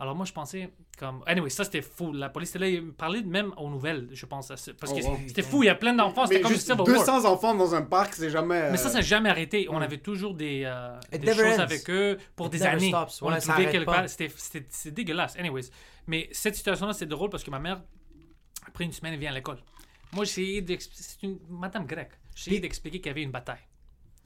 Alors 0.00 0.16
moi, 0.16 0.26
je 0.26 0.32
pensais 0.32 0.70
comme... 0.98 1.22
Anyway, 1.24 1.50
ça, 1.50 1.62
c'était 1.62 1.80
fou. 1.80 2.12
La 2.12 2.28
police 2.28 2.50
était 2.50 2.58
là. 2.58 2.68
Ils 2.68 2.92
parlaient 2.92 3.22
même 3.22 3.52
aux 3.56 3.70
nouvelles, 3.70 4.08
je 4.12 4.26
pense. 4.26 4.50
à 4.50 4.56
ce- 4.56 4.72
Parce 4.72 4.92
Oh, 4.92 4.96
que 4.98 5.04
wow. 5.04 5.18
c'était 5.28 5.42
fou. 5.42 5.62
Il 5.62 5.66
y 5.66 5.68
a 5.68 5.76
plein 5.76 5.92
d'enfants. 5.94 6.26
C'était 6.26 6.38
Mais 6.38 6.42
comme 6.42 6.52
juste 6.52 6.66
Civil 6.66 6.80
War. 6.80 6.86
200 6.98 7.24
enfants 7.24 7.54
dans 7.54 7.76
un 7.76 7.82
parc, 7.82 8.14
c'est 8.14 8.28
jamais. 8.28 8.72
Mais 8.72 8.76
ça, 8.76 8.86
euh, 8.88 8.90
ça 8.90 8.94
n'a 8.98 9.02
jamais 9.02 9.30
arrêté. 9.30 9.68
On 9.70 9.80
avait 9.80 9.98
toujours 9.98 10.34
des, 10.34 10.64
euh, 10.64 10.98
choses 11.22 11.58
ends. 11.58 11.62
avec 11.62 11.88
eux 11.90 12.18
pour 12.34 12.46
It 12.46 12.52
des 12.52 12.62
années. 12.64 12.88
stops. 12.88 13.22
On 13.22 13.28
Ouais, 13.32 13.38
trouvait 13.38 13.70
quelque 13.70 13.84
part. 13.84 14.08
C'était 14.08 14.90
dégueulasse. 14.90 15.36
Anyways. 15.38 15.70
Mais 16.08 16.28
cette 16.32 16.56
situation-là, 16.56 16.92
c'est 16.92 17.06
drôle 17.06 17.30
parce 17.30 17.44
que 17.44 17.50
ma 17.52 17.60
mère, 17.60 17.80
après 18.66 18.84
une 18.84 18.92
semaine, 18.92 19.14
elle 19.14 19.20
vient 19.20 19.30
à 19.30 19.34
l'école. 19.34 19.58
Moi, 20.12 20.24
j'ai 20.24 20.30
essayé 20.42 20.62
d'expliquer. 20.62 21.02
C'est 21.02 21.22
une 21.26 21.38
madame 21.48 21.86
grecque. 21.86 22.12
J'ai 22.34 22.42
essayé 22.50 22.60
d'expliquer 22.60 22.98
qu'il 23.00 23.06
y 23.08 23.10
avait 23.10 23.22
une 23.22 23.30
bataille. 23.30 23.58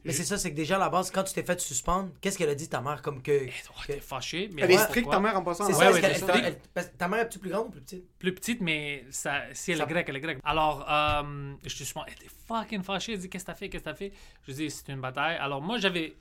Mais 0.05 0.12
c'est 0.12 0.24
ça, 0.24 0.39
c'est 0.39 0.51
que 0.53 0.57
déjà 0.57 0.76
à 0.76 0.79
la 0.79 0.89
base, 0.89 1.11
quand 1.11 1.24
tu 1.24 1.35
t'es 1.35 1.43
fait 1.43 1.61
suspendre, 1.61 2.11
qu'est-ce 2.20 2.39
qu'elle 2.39 2.49
a 2.49 2.55
dit 2.55 2.68
ta 2.68 2.81
mère 2.81 3.03
comme 3.03 3.20
que. 3.20 3.33
Elle 3.33 3.49
que- 3.51 3.93
était 3.93 4.01
fâchée. 4.01 4.49
Mais 4.55 4.62
Elle 4.62 4.70
est 4.70 4.76
ouais, 4.76 4.83
stricte, 4.85 5.05
pourquoi? 5.05 5.16
ta 5.16 5.20
mère, 5.20 5.37
en 5.37 5.43
passant. 5.43 5.66
C'est 5.66 5.72
hein? 5.72 5.74
ça, 5.74 5.81
Ouais, 5.89 5.93
ouais, 5.95 6.01
c'est 6.14 6.29
elle- 6.39 6.59
elle- 6.76 6.93
ta 6.97 7.09
mère 7.09 7.20
est 7.20 7.39
plus 7.39 7.51
grande 7.51 7.66
ou 7.66 7.70
plus 7.70 7.81
petite? 7.83 8.18
Plus 8.18 8.35
petite, 8.35 8.61
mais 8.61 9.05
ça, 9.11 9.43
si 9.53 9.72
elle 9.72 9.79
Ça- 9.79 9.85
est 9.85 9.87
grecque, 9.89 10.09
elle 10.09 10.16
est 10.16 10.20
grecque. 10.20 10.39
Alors, 10.45 10.87
euh, 10.89 11.53
je 11.66 11.76
te 11.76 11.83
suis 11.83 11.95
elle 12.07 12.12
était 12.12 12.29
fucking 12.47 12.83
fâchée. 12.85 13.14
Elle 13.14 13.18
dit 13.18 13.29
Qu'est-ce 13.29 13.45
que 13.45 13.51
t'as 13.51 13.55
fait 13.57 13.68
Qu'est-ce 13.68 13.83
que 13.85 13.89
t'as 13.91 13.95
fait? 13.97 14.12
Je 14.47 14.53
dis 14.53 14.70
C'est 14.70 14.89
une 14.93 15.01
bataille. 15.01 15.37
Alors, 15.37 15.61
moi, 15.61 15.79
j'avais. 15.79 16.14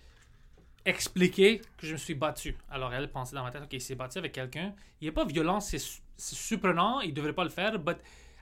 expliquer 0.86 1.60
que 1.78 1.86
je 1.86 1.94
me 1.94 1.98
suis 1.98 2.16
battu. 2.16 2.56
Alors 2.70 2.94
elle 2.94 3.12
pensait 3.12 3.36
dans 3.36 3.44
ma 3.44 3.52
tête, 3.52 3.62
ok, 3.64 3.74
il 3.74 3.82
s'est 3.82 3.96
battu 3.96 4.20
avec 4.20 4.32
quelqu'un. 4.32 4.74
Il 5.02 5.06
n'est 5.08 5.12
pas 5.12 5.26
violent, 5.26 5.60
c'est 5.60 5.80
su- 5.80 6.00
c'est 6.16 6.36
surprenant, 6.36 7.02
il 7.02 7.14
devrait 7.14 7.34
pas 7.34 7.44
le 7.44 7.50
faire. 7.50 7.78
But 7.78 7.98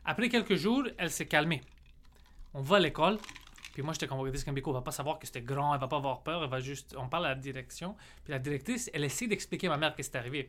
après 0.06 0.30
quelques 0.30 0.56
jours, 0.56 0.84
elle 0.98 1.12
s'est 1.12 1.26
calmée. 1.26 1.62
On 2.54 2.62
va 2.62 2.78
à 2.78 2.80
l'école. 2.80 3.18
Puis 3.74 3.82
moi, 3.84 3.92
j'étais 3.94 4.08
comme, 4.08 4.20
regardez, 4.20 4.38
c'est 4.40 4.46
Cambico, 4.46 4.70
elle 4.72 4.76
va 4.76 4.82
pas 4.82 4.92
savoir 4.92 5.20
que 5.20 5.26
c'était 5.28 5.42
grand, 5.42 5.74
elle 5.74 5.82
va 5.82 5.88
pas 5.90 5.98
avoir 5.98 6.22
peur, 6.24 6.44
elle 6.44 6.50
va 6.50 6.62
juste. 6.62 6.96
On 6.98 7.10
parle 7.10 7.26
à 7.26 7.30
la 7.30 7.36
direction. 7.36 7.96
Puis 8.24 8.32
la 8.32 8.40
directrice, 8.40 8.90
elle 8.94 9.04
essaie 9.04 9.28
d'expliquer 9.28 9.68
à 9.68 9.72
ma 9.72 9.78
mère 9.78 9.92
ce 9.92 9.96
qui 9.96 10.02
est 10.02 10.16
arrivé. 10.16 10.48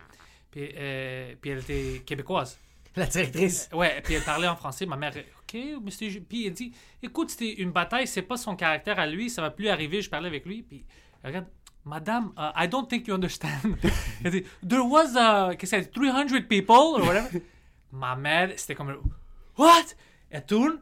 Puis, 0.52 0.70
euh, 0.76 1.34
puis 1.40 1.50
elle 1.50 1.58
était 1.58 2.02
québécoise. 2.06 2.58
La 2.94 3.06
directrice. 3.06 3.68
Ouais, 3.72 4.00
puis 4.02 4.14
elle 4.14 4.22
parlait 4.22 4.46
en 4.48 4.56
français. 4.56 4.86
Ma 4.86 4.96
mère, 4.96 5.12
OK, 5.40 5.58
ju- 6.00 6.20
Puis 6.20 6.46
elle 6.46 6.52
dit, 6.54 6.72
écoute, 7.02 7.30
c'était 7.30 7.54
une 7.54 7.70
bataille, 7.72 8.06
c'est 8.06 8.22
pas 8.22 8.36
son 8.36 8.54
caractère 8.56 8.98
à 8.98 9.06
lui, 9.06 9.28
ça 9.28 9.42
va 9.42 9.50
plus 9.50 9.68
arriver. 9.68 10.00
Je 10.00 10.08
parlais 10.08 10.28
avec 10.28 10.46
lui, 10.46 10.62
puis 10.62 10.84
elle 11.22 11.30
regarde, 11.30 11.46
Madame, 11.84 12.32
uh, 12.38 12.50
I 12.56 12.68
don't 12.68 12.88
think 12.88 13.06
you 13.08 13.14
understand. 13.14 13.76
elle 14.24 14.30
dit, 14.30 14.44
There 14.66 14.80
was, 14.82 15.10
uh, 15.14 15.56
qu'est-ce 15.56 15.76
que 15.76 15.82
c'est, 15.82 15.90
300 15.92 16.42
people, 16.48 16.74
or 16.74 17.00
whatever. 17.06 17.42
Ma 17.92 18.16
mère, 18.16 18.52
c'était 18.56 18.74
comme, 18.74 18.96
What? 19.58 19.84
Elle 20.30 20.44
tourne, 20.44 20.78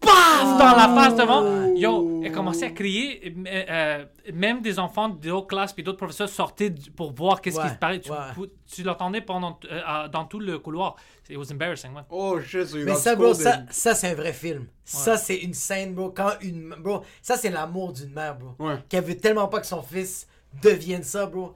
paf, 0.00 0.58
dans 0.58 0.76
la 0.76 0.88
face 0.94 1.16
devant. 1.16 1.74
Yo, 1.74 2.20
elle 2.24 2.32
commençait 2.32 2.66
à 2.66 2.70
crier. 2.70 3.34
euh, 3.46 3.64
euh, 3.68 4.04
même 4.32 4.60
des 4.60 4.78
enfants 4.78 5.08
d'autres 5.08 5.46
classes 5.46 5.72
puis 5.72 5.82
d'autres 5.82 5.98
professeurs 5.98 6.28
sortaient 6.28 6.72
pour 6.96 7.12
voir 7.12 7.40
qu'est-ce 7.40 7.60
qui 7.60 7.68
se 7.68 7.74
parlait. 7.74 8.00
Tu, 8.00 8.10
ouais. 8.10 8.48
tu 8.66 8.82
l'entendais 8.82 9.20
pendant, 9.20 9.58
euh, 9.70 10.08
dans 10.08 10.24
tout 10.26 10.38
le 10.38 10.58
couloir. 10.58 10.96
It 11.30 11.36
was 11.38 11.50
embarrassing, 11.50 11.94
ouais. 11.94 12.02
Oh 12.10 12.40
shit, 12.40 12.66
so 12.66 12.76
you 12.78 12.84
Mais 12.84 12.94
ça, 12.94 13.16
bro, 13.16 13.32
ça, 13.32 13.62
ça 13.70 13.94
c'est 13.94 14.10
un 14.10 14.14
vrai 14.14 14.32
film. 14.34 14.66
Ça, 14.84 15.16
c'est 15.16 15.36
une 15.36 15.54
scène, 15.54 15.94
bro. 15.94 16.10
Quand 16.10 16.32
une. 16.42 16.74
Bro, 16.78 17.02
ça, 17.22 17.36
c'est 17.36 17.48
l'amour 17.50 17.92
d'une 17.92 18.12
mère, 18.12 18.36
bro. 18.36 18.54
Ouais. 18.58 18.76
Qu'elle 18.88 19.04
veut 19.04 19.16
tellement 19.16 19.48
pas 19.48 19.60
que 19.60 19.66
son 19.66 19.82
fils 19.82 20.26
devienne 20.62 21.04
ça, 21.04 21.24
bro. 21.26 21.54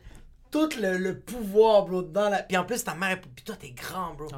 Tout 0.51 0.70
le, 0.81 0.97
le 0.97 1.18
pouvoir, 1.18 1.85
bro, 1.85 2.01
dans 2.03 2.31
la. 2.31 2.43
Puis 2.43 2.57
en 2.57 2.64
plus, 2.64 2.83
ta 2.83 2.95
mère. 2.95 3.20
Puis 3.20 3.45
toi, 3.45 3.57
t'es 3.57 3.70
grand, 3.70 4.14
bro. 4.14 4.29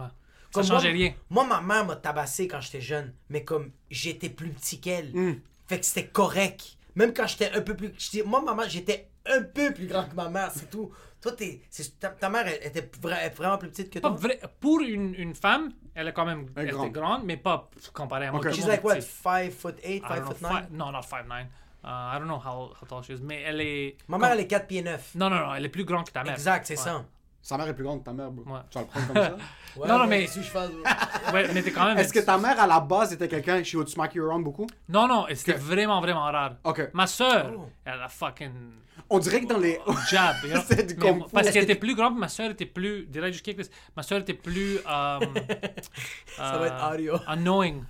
Ça 0.50 0.62
changeait 0.62 0.88
moi, 0.88 0.98
rien. 0.98 1.14
Moi, 1.30 1.44
ma 1.46 1.60
mère 1.60 1.84
m'a 1.86 1.96
tabassé 1.96 2.48
quand 2.48 2.60
j'étais 2.60 2.80
jeune, 2.80 3.12
mais 3.28 3.44
comme 3.44 3.70
j'étais 3.90 4.30
plus 4.30 4.50
petit 4.50 4.80
qu'elle. 4.80 5.10
Hmm. 5.14 5.40
Fait 5.66 5.78
que 5.80 5.86
c'était 5.86 6.06
correct. 6.08 6.76
Même 6.94 7.12
quand 7.12 7.26
j'étais 7.26 7.52
un 7.52 7.60
peu 7.60 7.76
plus. 7.76 7.92
Moi, 8.24 8.40
maman, 8.40 8.62
j'étais 8.66 9.08
un 9.26 9.42
peu 9.42 9.72
plus 9.74 9.86
grand 9.86 10.04
que 10.08 10.14
ma 10.14 10.28
mère, 10.28 10.50
c'est 10.54 10.70
tout. 10.70 10.90
Toi, 11.20 11.32
t'es. 11.32 11.60
c'est- 11.68 11.98
Ta, 11.98 12.08
ta 12.10 12.30
mère, 12.30 12.46
elle 12.46 12.66
était 12.66 12.88
vra- 13.02 13.30
vraiment 13.34 13.58
plus 13.58 13.68
petite 13.68 13.90
que 13.90 13.98
toi? 13.98 14.10
vrai- 14.10 14.40
pour 14.60 14.80
une, 14.80 15.14
une 15.14 15.34
femme, 15.34 15.72
elle 15.94 16.08
est 16.08 16.12
quand 16.12 16.24
même 16.24 16.46
Elle 16.56 16.70
grande. 16.70 16.86
était 16.86 17.00
grande, 17.00 17.24
mais 17.24 17.36
pas 17.36 17.68
comparée 17.92 18.26
à 18.26 18.30
moi. 18.30 18.40
Ok. 18.40 18.44
Tout 18.46 18.50
le 18.50 18.54
She's 18.56 18.66
like 18.66 18.80
est 18.80 18.84
what, 18.84 18.94
petit. 18.96 19.06
5 19.22 19.50
foot 19.52 19.74
8, 19.84 19.96
I 19.96 20.00
5 20.00 20.08
don't 20.08 20.16
know, 20.20 20.26
foot 20.30 20.40
9? 20.42 20.52
five- 20.52 20.66
no, 20.72 20.90
not 20.92 21.02
5'9". 21.02 21.46
Uh, 21.84 21.86
I 21.86 22.18
don't 22.18 22.26
know 22.26 22.38
how, 22.44 22.72
how 22.80 22.86
tall 22.88 23.02
she 23.04 23.10
is, 23.10 23.20
mais 23.22 23.42
elle 23.42 23.60
est... 23.60 23.96
Ma 24.08 24.18
mère, 24.18 24.32
elle 24.32 24.40
est 24.40 24.46
4 24.46 24.66
pieds 24.66 24.82
9. 24.82 25.14
Non, 25.14 25.28
non, 25.30 25.36
non, 25.46 25.54
elle 25.54 25.64
est 25.64 25.68
plus 25.68 25.84
grande 25.84 26.06
que 26.06 26.12
ta 26.12 26.22
mère. 26.24 26.32
Exact, 26.32 26.66
c'est 26.66 26.76
Ouais. 26.78 26.82
ça. 26.84 27.04
Sa 27.40 27.56
mère 27.56 27.68
est 27.68 27.74
plus 27.74 27.84
grande 27.84 28.00
que 28.00 28.04
ta 28.04 28.12
mère, 28.12 28.30
bro. 28.30 28.52
Ouais. 28.52 28.60
Tu 28.68 28.74
vas 28.78 28.82
le 28.82 28.86
prendre 28.88 29.06
comme 29.06 29.16
ça? 29.16 29.36
Ouais, 29.76 29.86
Non, 29.86 29.98
non, 29.98 30.06
mais- 30.06 30.24
que 30.26 30.32
je 30.32 30.40
fais? 30.40 30.58
Ouais, 31.32 31.48
mais 31.54 31.62
t'es 31.62 31.70
quand 31.70 31.84
même... 31.84 31.98
Est-ce 31.98 32.12
que 32.12 32.18
ta 32.20 32.36
mère, 32.36 32.58
à 32.60 32.66
la 32.66 32.80
base, 32.80 33.12
était 33.12 33.28
quelqu'un, 33.28 33.62
she 33.62 33.74
would 33.74 33.88
smack 33.88 34.14
you 34.14 34.24
around 34.26 34.42
beaucoup? 34.42 34.66
Non, 34.88 35.06
non, 35.06 35.26
c'était 35.34 35.52
Ok. 35.54 35.58
vraiment, 35.60 36.00
vraiment 36.00 36.22
rare. 36.24 36.56
Ok. 36.64 36.90
Ma 36.94 37.06
soeur, 37.06 37.52
Oh. 37.56 37.68
elle 37.84 38.00
a 38.02 38.08
fucking 38.08 38.50
On 39.08 39.18
dirait 39.20 39.42
que 39.42 39.46
dans 39.46 39.58
les... 39.58 39.78
jab. 40.10 40.34
you 40.42 40.50
know? 40.52 40.60
C'est 40.66 40.84
du 40.86 40.94
Mais. 40.96 41.24
Parce 41.32 41.50
qu'elle 41.50 41.64
que 41.66 41.70
était 41.70 41.78
plus 41.78 41.94
grande, 41.94 42.18
ma 42.18 42.28
soeur 42.28 42.50
était 42.50 42.66
plus... 42.66 43.06
Did 43.06 43.22
I 43.22 43.32
just 43.32 43.44
kick 43.44 43.56
this? 43.56 43.70
Ma 43.96 44.02
soeur 44.02 44.20
était 44.20 44.34
plus... 44.34 44.78
um, 44.78 45.34
Ça 46.36 46.58
va 46.58 46.66
être 46.66 46.84
euh, 46.84 46.94
audio. 46.94 47.14
Annoying. 47.28 47.84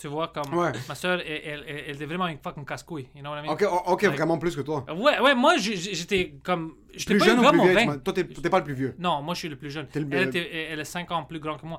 Tu 0.00 0.08
vois, 0.08 0.28
comme... 0.28 0.54
Ouais. 0.56 0.72
Ma 0.88 0.94
soeur, 0.94 1.20
elle, 1.20 1.40
elle, 1.44 1.64
elle- 1.68 1.84
elle 1.88 1.94
était 1.96 2.06
vraiment 2.06 2.26
une 2.28 2.38
fucking 2.38 2.64
casse-couille. 2.64 3.08
You 3.14 3.20
know 3.22 3.30
what 3.30 3.40
I 3.40 3.42
mean? 3.46 3.52
Ok, 3.52 3.62
o- 3.62 3.92
ok, 3.92 4.02
Like- 4.02 4.12
vraiment 4.16 4.38
plus 4.38 4.56
que 4.56 4.62
toi. 4.62 4.84
Ouais, 4.96 5.20
ouais, 5.20 5.34
moi, 5.34 5.56
j'étais 5.58 6.34
comme... 6.42 6.74
J'étais 6.92 7.12
Plus 7.14 7.18
pas 7.20 7.24
jeune 7.26 7.38
une 7.38 7.46
ou 7.46 7.50
plus 7.50 7.68
vieux? 7.84 8.00
Toi, 8.02 8.12
t'es 8.12 8.24
t'es 8.24 8.50
pas 8.50 8.58
le 8.58 8.64
plus 8.64 8.74
vieux. 8.74 8.94
Non, 8.98 9.22
moi 9.22 9.34
je 9.34 9.38
suis 9.38 9.48
le 9.48 9.54
plus 9.56 9.70
jeune. 9.70 9.86
T'es 9.86 10.00
le- 10.00 10.08
Elle, 10.10 10.28
était, 10.28 10.66
elle 10.70 10.80
est 10.80 10.84
5 10.84 11.08
ans 11.12 11.22
plus 11.22 11.38
grande 11.38 11.60
que 11.60 11.66
moi. 11.66 11.78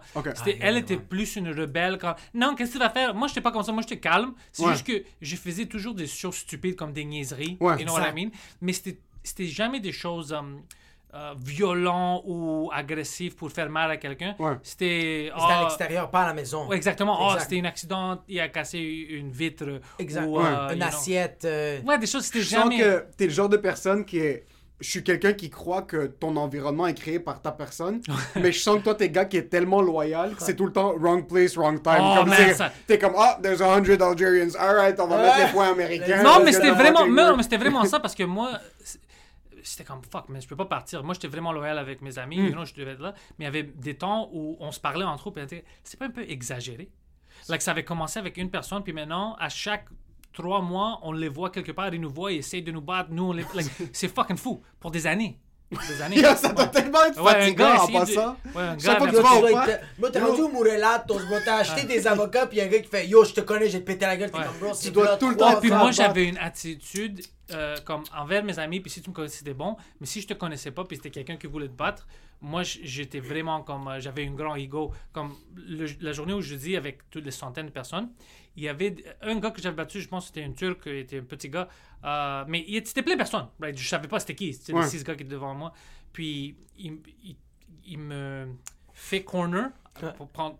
Elle 0.61 0.77
était 0.77 0.95
plus 0.97 1.35
une 1.35 1.49
rebelle. 1.49 1.97
Quand... 1.99 2.15
Non, 2.33 2.55
qu'est-ce 2.55 2.69
que 2.71 2.77
tu 2.77 2.79
vas 2.83 2.89
faire? 2.89 3.13
Moi, 3.13 3.27
j'étais 3.27 3.41
pas 3.41 3.51
comme 3.51 3.63
ça. 3.63 3.73
Moi, 3.73 3.81
j'étais 3.81 3.99
calme. 3.99 4.33
C'est 4.53 4.63
Ouais. 4.63 4.71
juste 4.71 4.87
que 4.87 5.03
je 5.21 5.35
faisais 5.35 5.65
toujours 5.65 5.93
des 5.95 6.07
choses 6.07 6.35
stupides 6.35 6.75
comme 6.77 6.93
des 6.93 7.03
niaiseries. 7.03 7.57
Ouais, 7.59 7.77
you 7.79 7.85
know 7.85 7.93
what 7.93 8.07
I 8.07 8.13
mean? 8.13 8.31
Mais 8.61 8.71
c'était 8.73 8.99
c'était 9.23 9.47
jamais 9.47 9.79
des 9.81 9.91
choses 9.91 10.31
um, 10.31 10.61
euh, 11.13 11.33
violentes 11.37 12.23
ou 12.25 12.69
agressives 12.73 13.35
pour 13.35 13.51
faire 13.51 13.69
mal 13.69 13.91
à 13.91 13.97
quelqu'un. 13.97 14.33
Ouais. 14.39 14.53
C'était. 14.63 15.29
À 15.35 15.37
ah, 15.39 15.59
l'extérieur, 15.63 16.09
pas 16.09 16.21
à 16.21 16.27
la 16.27 16.33
maison. 16.33 16.67
ouais, 16.67 16.77
exactement. 16.77 17.31
Exact. 17.33 17.41
c'était 17.49 17.61
un 17.61 17.65
accident, 17.65 18.21
il 18.29 18.39
a 18.39 18.47
cassé 18.47 18.79
une 18.79 19.29
vitre. 19.31 19.81
Exact. 19.99 20.25
Ou, 20.25 20.37
Ouais. 20.39 20.45
euh, 20.45 20.73
Une 20.73 20.83
assiette. 20.83 21.43
euh, 21.45 21.81
Ouais, 21.81 21.97
des 21.97 22.07
choses, 22.07 22.23
c'était 22.25 22.39
Je 22.39 22.45
sens 22.49 22.63
jamais. 22.63 22.79
que 22.79 23.05
t'es 23.17 23.25
le 23.25 23.31
genre 23.31 23.49
de 23.49 23.57
personne 23.57 24.05
qui 24.05 24.19
est. 24.19 24.45
Je 24.79 24.89
suis 24.89 25.03
quelqu'un 25.03 25.33
qui 25.33 25.51
croit 25.51 25.83
que 25.83 26.07
ton 26.07 26.35
environnement 26.37 26.87
est 26.87 26.95
créé 26.95 27.19
par 27.19 27.39
ta 27.39 27.51
personne, 27.51 28.01
mais 28.35 28.51
je 28.51 28.59
sens 28.59 28.77
que 28.79 28.83
toi, 28.83 28.95
t'es 28.95 29.09
gars 29.11 29.25
qui 29.25 29.37
est 29.37 29.49
tellement 29.49 29.79
loyal 29.81 30.33
que 30.33 30.41
c'est 30.41 30.55
tout 30.55 30.65
le 30.65 30.71
temps 30.71 30.95
wrong 30.97 31.27
place, 31.27 31.55
wrong 31.55 31.79
time. 31.83 31.99
Oh, 31.99 32.15
Comme 32.19 32.29
man, 32.29 32.53
ça- 32.55 32.71
T'es 32.87 32.97
comme, 32.97 33.13
ah, 33.15 33.37
there's 33.43 33.61
a 33.61 33.77
hundred 33.77 34.01
Algerians, 34.01 34.55
alright, 34.57 34.99
on 34.99 35.05
va 35.05 35.21
mettre 35.21 35.37
les 35.45 35.51
points 35.51 35.71
américains. 35.71 36.23
Non, 36.23 36.41
mais 36.43 36.51
c'était 36.53 36.71
vraiment, 36.71 37.05
mais 37.05 37.43
c'était 37.43 37.57
vraiment 37.57 37.85
ça 37.85 37.99
parce 37.99 38.15
que 38.15 38.23
moi, 38.23 38.53
c'est- 38.83 38.99
c'était 39.63 39.83
comme 39.83 40.01
fuck, 40.03 40.25
mais 40.29 40.41
je 40.41 40.47
peux 40.47 40.55
pas 40.55 40.65
partir. 40.65 41.03
Moi, 41.03 41.13
j'étais 41.13 41.27
vraiment 41.27 41.51
loyal 41.51 41.77
avec 41.77 42.01
mes 42.01 42.17
amis, 42.19 42.39
Hmm. 42.39 42.45
you 42.47 42.51
know, 42.53 42.65
je 42.65 42.73
devais 42.73 42.91
être 42.91 43.01
là. 43.01 43.13
Mais 43.37 43.45
il 43.45 43.47
y 43.47 43.47
avait 43.47 43.63
des 43.63 43.95
temps 43.95 44.29
où 44.31 44.57
on 44.59 44.71
se 44.71 44.79
parlait 44.79 45.05
entre 45.05 45.29
eux, 45.29 45.33
c'est 45.83 45.97
pas 45.99 46.05
un 46.05 46.09
peu 46.11 46.23
exagéré? 46.29 46.89
Like, 47.49 47.61
ça 47.61 47.71
avait 47.71 47.83
commencé 47.83 48.19
avec 48.19 48.37
une 48.37 48.49
personne, 48.51 48.83
puis 48.83 48.93
maintenant, 48.93 49.35
à 49.39 49.49
chaque 49.49 49.85
trois 50.33 50.61
mois, 50.61 50.99
on 51.03 51.11
les 51.11 51.29
voit 51.29 51.49
quelque 51.49 51.71
part, 51.71 51.93
ils 51.93 51.99
nous 51.99 52.09
voient, 52.09 52.31
ils 52.31 52.37
essayent 52.37 52.61
de 52.63 52.71
nous 52.71 52.81
battre, 52.81 53.09
nous, 53.11 53.33
les. 53.33 53.45
like, 53.53 53.67
c'est 53.93 54.13
fucking 54.13 54.37
fou 54.37 54.61
pour 54.79 54.91
des 54.91 55.07
années. 55.07 55.39
Des 55.87 56.01
années. 56.01 56.15
Yo, 56.21 56.35
ça 56.35 56.51
doit 56.51 56.65
Ouais. 56.65 56.71
tellement 56.71 57.03
être 57.05 57.21
Ouais, 57.23 57.31
un 57.31 57.39
fatigant 57.39 57.63
gars 57.63 57.71
en 57.81 57.83
essayait 57.87 57.99
de- 57.99 58.05
passant. 58.05 58.37
Ouais, 58.53 58.61
un 58.61 58.77
Chaque 58.77 58.81
gars 58.83 58.97
fois 58.97 59.07
que 59.07 59.15
tu 59.15 59.21
vas 59.21 59.35
au 59.35 59.53
parc, 59.53 59.67
t'es- 59.67 59.79
rendu 60.19 60.41
au 60.41 60.47
acheté 61.59 61.85
des 61.85 62.07
avocats, 62.07 62.45
puis 62.47 62.57
y 62.57 62.61
a 62.61 62.65
un 62.65 62.67
gars 62.67 62.79
qui 62.79 62.89
fait 62.89 63.07
Yo, 63.07 63.23
je 63.23 63.33
te 63.33 63.39
connais, 63.41 63.69
j'ai 63.69 63.79
pété 63.79 64.05
la 64.05 64.17
gueule. 64.17 64.31
T'es 64.31 64.37
Ouais. 64.37 64.45
comme, 64.45 64.57
bro, 64.59 64.73
c'est 64.73 64.91
dois 64.91 65.15
tout 65.17 65.29
le 65.29 65.37
temps- 65.37 65.59
Puis 65.61 65.69
moi, 65.69 65.91
j'avais 65.91 66.25
une 66.27 66.37
attitude 66.37 67.21
euh, 67.53 67.75
comme 67.85 68.03
envers 68.15 68.43
mes 68.43 68.57
amis, 68.59 68.79
puis 68.79 68.89
si 68.91 69.01
tu 69.01 69.09
me 69.09 69.15
connaissais, 69.15 69.39
c'était 69.39 69.53
bon. 69.53 69.75
Mais 69.99 70.05
si 70.07 70.21
je 70.21 70.27
te 70.27 70.33
connaissais 70.33 70.71
pas, 70.71 70.83
puis 70.85 70.97
c'était 70.97 71.11
quelqu'un 71.11 71.37
qui 71.37 71.47
voulait 71.47 71.67
te 71.67 71.73
battre, 71.73 72.07
moi, 72.41 72.63
j'étais 72.63 73.19
vraiment 73.19 73.61
comme. 73.61 73.87
euh, 73.87 73.99
j'avais 73.99 74.25
un 74.27 74.31
grand 74.31 74.55
ego. 74.55 74.91
Comme 75.13 75.33
le- 75.55 75.85
la 76.01 76.11
journée 76.11 76.33
où 76.33 76.41
je 76.41 76.55
dis 76.55 76.75
avec 76.75 77.09
toutes 77.11 77.25
les 77.25 77.31
centaines 77.31 77.67
de 77.67 77.71
personnes, 77.71 78.09
il 78.55 78.63
y 78.63 78.67
avait 78.69 78.95
un 79.21 79.37
gars 79.39 79.51
que 79.51 79.61
j'avais 79.61 79.75
battu, 79.75 80.01
je 80.01 80.07
pense 80.07 80.23
que 80.25 80.27
c'était 80.35 80.43
un 80.47 80.51
Turc, 80.53 80.81
il 80.87 80.95
était 80.97 81.19
un 81.19 81.23
petit 81.23 81.49
gars. 81.49 81.67
euh, 82.03 82.43
mais 82.47 82.65
il- 82.67 82.85
c'était 82.87 83.03
plein 83.03 83.13
de 83.13 83.17
personnes. 83.19 83.47
Right? 83.59 83.77
Je 83.77 83.87
savais 83.87 84.07
pas 84.07 84.19
c'était 84.19 84.33
qui. 84.35 84.53
C'était 84.55 84.73
Ouais. 84.73 84.81
les 84.81 84.87
six 84.89 85.03
gars 85.03 85.13
qui 85.15 85.21
étaient 85.21 85.31
devant 85.31 85.53
moi. 85.53 85.71
Puis 86.11 86.55
il, 86.79 86.99
il- 87.23 87.35
il 87.85 87.99
me 87.99 88.47
fait 88.93 89.23
corner. 89.23 89.69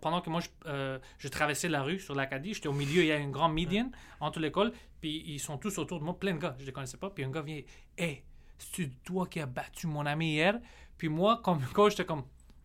pendant 0.00 0.20
que 0.20 0.28
moi 0.30 0.40
je, 0.40 0.48
euh, 0.66 0.98
je 1.18 1.26
traversais 1.28 1.68
la 1.68 1.82
rue 1.82 1.98
sur 1.98 2.14
l'Acadie, 2.14 2.52
j'étais 2.54 2.68
au 2.68 2.72
milieu, 2.74 3.00
il 3.02 3.06
y 3.06 3.12
a 3.12 3.16
une 3.16 3.30
grande 3.32 3.54
median 3.54 3.90
entre 4.20 4.38
l'école, 4.40 4.72
puis 5.02 5.24
ils 5.26 5.40
sont 5.40 5.58
tous 5.58 5.76
autour 5.78 5.98
de 5.98 6.04
moi, 6.04 6.18
plein 6.18 6.32
de 6.32 6.38
gars, 6.38 6.54
je 6.60 6.64
les 6.64 6.72
connaissais 6.72 6.96
pas, 6.96 7.10
puis 7.10 7.24
un 7.24 7.30
gars 7.30 7.42
vient, 7.42 7.60
hey, 7.98 8.22
c'est 8.56 8.88
toi 9.02 9.26
qui 9.26 9.40
as 9.40 9.46
battu 9.46 9.88
mon 9.88 10.06
ami 10.06 10.34
hier, 10.34 10.60
puis 10.96 11.08
moi 11.08 11.40
comme 11.42 11.60
coach 11.74 11.92
j'étais 11.92 12.04
comme, 12.04 12.22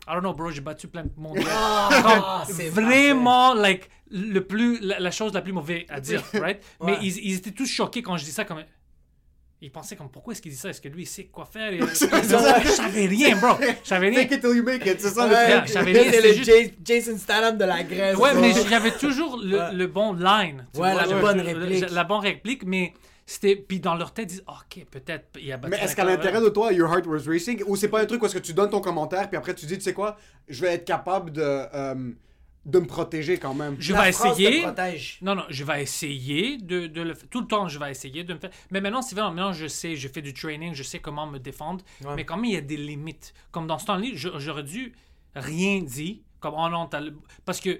I 0.07 0.11
don't 0.13 0.21
know 0.21 0.33
bro, 0.33 0.51
j'ai 0.51 0.61
battu 0.61 0.87
plein 0.87 1.03
de 1.03 1.11
monde. 1.17 1.39
Ah, 1.49 2.43
Comme, 2.45 2.55
c'est 2.55 2.69
vraiment 2.69 3.55
like 3.55 3.89
le 4.09 4.39
plus 4.39 4.79
la, 4.79 4.99
la 4.99 5.11
chose 5.11 5.33
la 5.33 5.41
plus 5.41 5.51
mauvaise 5.51 5.83
à 5.89 5.99
dire, 5.99 6.23
right? 6.35 6.63
Mais 6.85 6.97
ils, 7.01 7.17
ils 7.17 7.35
étaient 7.37 7.51
tous 7.51 7.65
choqués 7.65 8.03
quand 8.03 8.15
je 8.15 8.23
dis 8.23 8.31
ça 8.31 8.45
comme 8.45 8.63
ils 9.61 9.71
pensaient 9.71 9.95
comme 9.95 10.09
pourquoi 10.09 10.33
est-ce 10.33 10.41
qu'il 10.41 10.51
dit 10.51 10.57
ça? 10.57 10.69
Est-ce 10.69 10.81
que 10.81 10.87
lui 10.87 11.03
il 11.03 11.07
sait 11.07 11.25
quoi 11.25 11.45
faire? 11.45 11.71
Je 11.87 12.69
savais 12.69 13.05
rien, 13.07 13.35
bro. 13.37 13.55
Je 13.83 13.87
savais 13.87 14.09
rien. 14.09 14.19
Fake 14.21 14.31
it 14.33 14.41
till 14.41 14.55
you 14.55 14.63
make 14.63 14.85
it, 14.85 14.99
c'est 15.01 15.09
ça 15.09 15.25
Ouais, 15.25 15.31
Yeah, 15.33 15.61
truc. 15.61 15.73
j'avais 15.73 16.11
c'est 16.11 16.21
le 16.21 16.33
juste- 16.33 16.45
Jas- 16.45 16.71
Jason 16.83 17.17
Statham 17.17 17.57
de 17.57 17.65
la 17.65 17.83
Grèce. 17.83 18.15
Ouais, 18.17 18.31
bro. 18.33 18.41
mais 18.41 18.53
j'avais 18.69 18.91
toujours 18.91 19.39
le, 19.43 19.57
Ouais. 19.57 19.73
le 19.73 19.87
bon 19.87 20.13
line. 20.13 20.67
tu 20.73 20.79
Ouais, 20.79 20.91
vois, 20.93 21.05
la 21.05 21.19
bonne 21.21 21.39
réplique. 21.41 21.89
La 21.91 22.03
bonne 22.03 22.21
réplique, 22.21 22.63
mais 22.65 22.93
c'était. 23.25 23.55
Puis 23.55 23.79
dans 23.79 23.95
leur 23.95 24.13
tête, 24.13 24.25
ils 24.31 24.35
disent 24.35 24.43
Ok, 24.47 24.85
peut-être. 24.91 25.25
Il 25.41 25.51
a 25.51 25.57
battu 25.57 25.71
Mais 25.71 25.83
est-ce 25.83 25.95
qu'à 25.95 26.03
l'intérieur 26.05 26.41
de 26.41 26.49
toi, 26.49 26.71
your 26.71 26.89
heart 26.93 27.07
was 27.07 27.23
racing, 27.27 27.63
ou 27.65 27.75
c'est 27.75 27.87
pas 27.89 28.01
un 28.01 28.05
truc 28.05 28.21
où 28.21 28.25
est-ce 28.27 28.35
que 28.35 28.39
tu 28.39 28.53
donnes 28.53 28.69
ton 28.69 28.79
commentaire, 28.81 29.27
puis 29.27 29.37
après 29.37 29.55
tu 29.55 29.65
dis, 29.65 29.77
tu 29.77 29.83
sais 29.83 29.93
quoi, 29.93 30.17
je 30.47 30.61
vais 30.61 30.73
être 30.75 30.85
capable 30.85 31.31
de, 31.31 31.41
euh, 31.41 31.95
de 32.67 32.79
me 32.79 32.85
protéger 32.85 33.37
quand 33.37 33.53
même. 33.53 33.75
Je 33.79 33.93
La 33.93 34.03
vais 34.03 34.11
France 34.11 34.35
te 34.37 34.41
essayer. 34.41 34.61
protège. 34.61 35.17
Non, 35.21 35.35
non, 35.35 35.43
je 35.49 35.63
vais 35.63 35.81
essayer 35.81 36.57
de, 36.57 36.85
de 36.87 37.01
le 37.01 37.13
faire. 37.15 37.29
Tout 37.29 37.41
le 37.41 37.47
temps, 37.47 37.67
je 37.67 37.79
vais 37.79 37.89
essayer 37.89 38.23
de 38.23 38.33
me 38.33 38.39
faire. 38.39 38.51
Mais 38.71 38.81
maintenant, 38.81 39.01
c'est 39.01 39.15
vrai, 39.15 39.23
maintenant, 39.23 39.53
je 39.53 39.67
sais, 39.67 39.95
je 39.95 40.07
fais 40.07 40.21
du 40.21 40.33
training, 40.33 40.73
je 40.75 40.83
sais 40.83 40.99
comment 40.99 41.25
me 41.25 41.39
défendre. 41.39 41.83
Ouais. 42.03 42.13
Mais 42.15 42.25
quand 42.25 42.35
même, 42.35 42.45
il 42.45 42.53
y 42.53 42.57
a 42.57 42.61
des 42.61 42.77
limites. 42.77 43.33
Comme 43.51 43.65
dans 43.67 43.79
ce 43.79 43.85
temps-là, 43.85 44.07
j'aurais 44.13 44.63
dû 44.63 44.93
rien 45.35 45.81
dire. 45.81 46.17
Comme, 46.39 46.53
oh 46.57 46.69
non, 46.69 46.89
Parce 47.45 47.59
que 47.59 47.79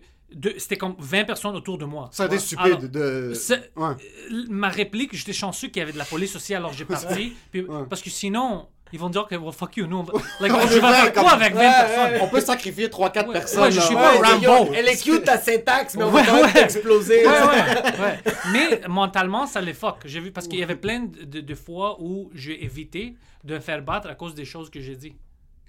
c'était 0.57 0.77
comme 0.77 0.95
20 0.99 1.25
personnes 1.25 1.55
autour 1.55 1.77
de 1.77 1.85
moi. 1.85 2.09
Ça 2.11 2.23
a 2.23 2.25
été 2.27 2.39
stupide 2.39 2.65
Alors, 2.65 2.79
de. 2.81 3.33
Ouais. 3.75 3.85
Euh, 4.31 4.45
ma 4.49 4.69
réplique, 4.69 5.15
j'étais 5.15 5.33
chanceux 5.33 5.67
qu'il 5.67 5.77
y 5.77 5.83
avait 5.83 5.93
de 5.93 5.97
la 5.97 6.05
police 6.05 6.35
aussi, 6.35 6.53
alors 6.55 6.73
j'ai 6.73 6.85
parti. 6.95 7.33
Puis- 7.51 7.61
Ouais. 7.61 7.83
Parce 7.89 8.01
que 8.01 8.09
sinon, 8.09 8.67
ils 8.93 8.99
vont 8.99 9.09
dire 9.09 9.27
que 9.27 9.35
well, 9.35 9.51
fuck 9.53 9.75
you, 9.77 9.87
nous, 9.87 9.97
on 9.97 10.03
va, 10.03 10.13
like, 10.39 10.53
On 10.53 10.57
vrai, 10.57 10.79
faire 10.79 11.13
quoi 11.13 11.31
avec 11.31 11.53
20 11.53 11.59
Ouais, 11.59 11.65
personnes? 11.65 12.13
ouais. 12.13 12.19
On 12.21 12.27
peut 12.29 12.41
sacrifier 12.41 12.87
3-4 12.87 13.27
Ouais, 13.27 13.33
personnes. 13.33 13.61
ouais, 13.63 13.71
je 13.71 13.79
suis 13.81 13.95
pas 13.95 14.17
Ouais, 14.17 14.27
Rambo. 14.47 14.71
elle 14.75 14.87
est 14.87 15.01
cute 15.01 15.23
ta 15.23 15.37
syntaxe, 15.39 15.95
mais 15.95 16.03
on 16.03 16.11
Ouais, 16.13 16.23
va 16.23 16.25
quand 16.27 16.53
même 16.53 16.67
ouais. 17.25 18.19
Mais 18.51 18.81
mentalement, 18.87 19.45
ça 19.47 19.61
les 19.61 19.73
fuck. 19.73 19.97
J'ai 20.05 20.19
vu 20.19 20.31
parce 20.31 20.47
qu'il 20.47 20.59
y 20.59 20.63
avait 20.63 20.75
plein 20.75 21.01
de, 21.01 21.23
de- 21.25 21.41
de 21.41 21.55
fois 21.55 21.97
où 22.01 22.29
j'ai 22.33 22.63
évité 22.63 23.15
de 23.43 23.55
me 23.55 23.59
faire 23.59 23.81
battre 23.81 24.09
à 24.09 24.15
cause 24.15 24.35
des 24.35 24.45
choses 24.45 24.69
que 24.69 24.79
j'ai 24.81 24.95
dit. 24.95 25.13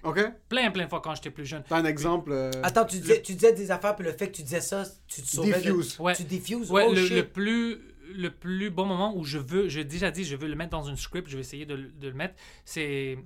Ok? 0.03 0.19
Plein, 0.47 0.71
plein 0.71 0.85
de 0.85 0.89
fois 0.89 1.01
quand 1.01 1.13
j'étais 1.15 1.29
plus 1.29 1.45
jeune. 1.45 1.61
T'as 1.67 1.75
un 1.77 1.85
exemple. 1.85 2.31
euh, 2.31 2.51
Attends, 2.63 2.85
tu 2.85 2.97
disais, 2.99 3.21
tu 3.21 3.33
disais 3.33 3.51
des 3.51 3.69
affaires, 3.69 3.95
puis 3.95 4.05
le 4.05 4.13
fait 4.13 4.27
que 4.29 4.35
tu 4.37 4.43
disais 4.43 4.61
ça, 4.61 4.83
tu 5.07 5.21
te 5.21 5.27
sauvais. 5.27 5.51
de- 5.51 5.55
Diffuse. 5.57 5.97
Ouais. 5.99 6.15
Tu 6.15 6.23
diffuses? 6.23 6.71
Ouais, 6.71 6.85
oh 6.87 6.93
le, 6.93 7.01
shit. 7.05 7.15
le 7.17 7.27
plus 7.27 7.79
le 8.13 8.29
plus 8.31 8.69
bon 8.69 8.85
moment 8.85 9.15
où 9.15 9.23
je 9.23 9.37
veux, 9.37 9.67
j'ai 9.69 9.83
déjà 9.83 10.11
dit, 10.11 10.23
je 10.23 10.35
veux 10.35 10.47
le 10.47 10.55
mettre 10.55 10.71
dans 10.71 10.83
une 10.83 10.97
script, 10.97 11.27
je 11.29 11.35
vais 11.35 11.41
essayer 11.41 11.65
de, 11.65 11.75
le- 11.75 11.91
de 11.91 12.11
mettre, 12.11 12.35
c'est 12.65 13.17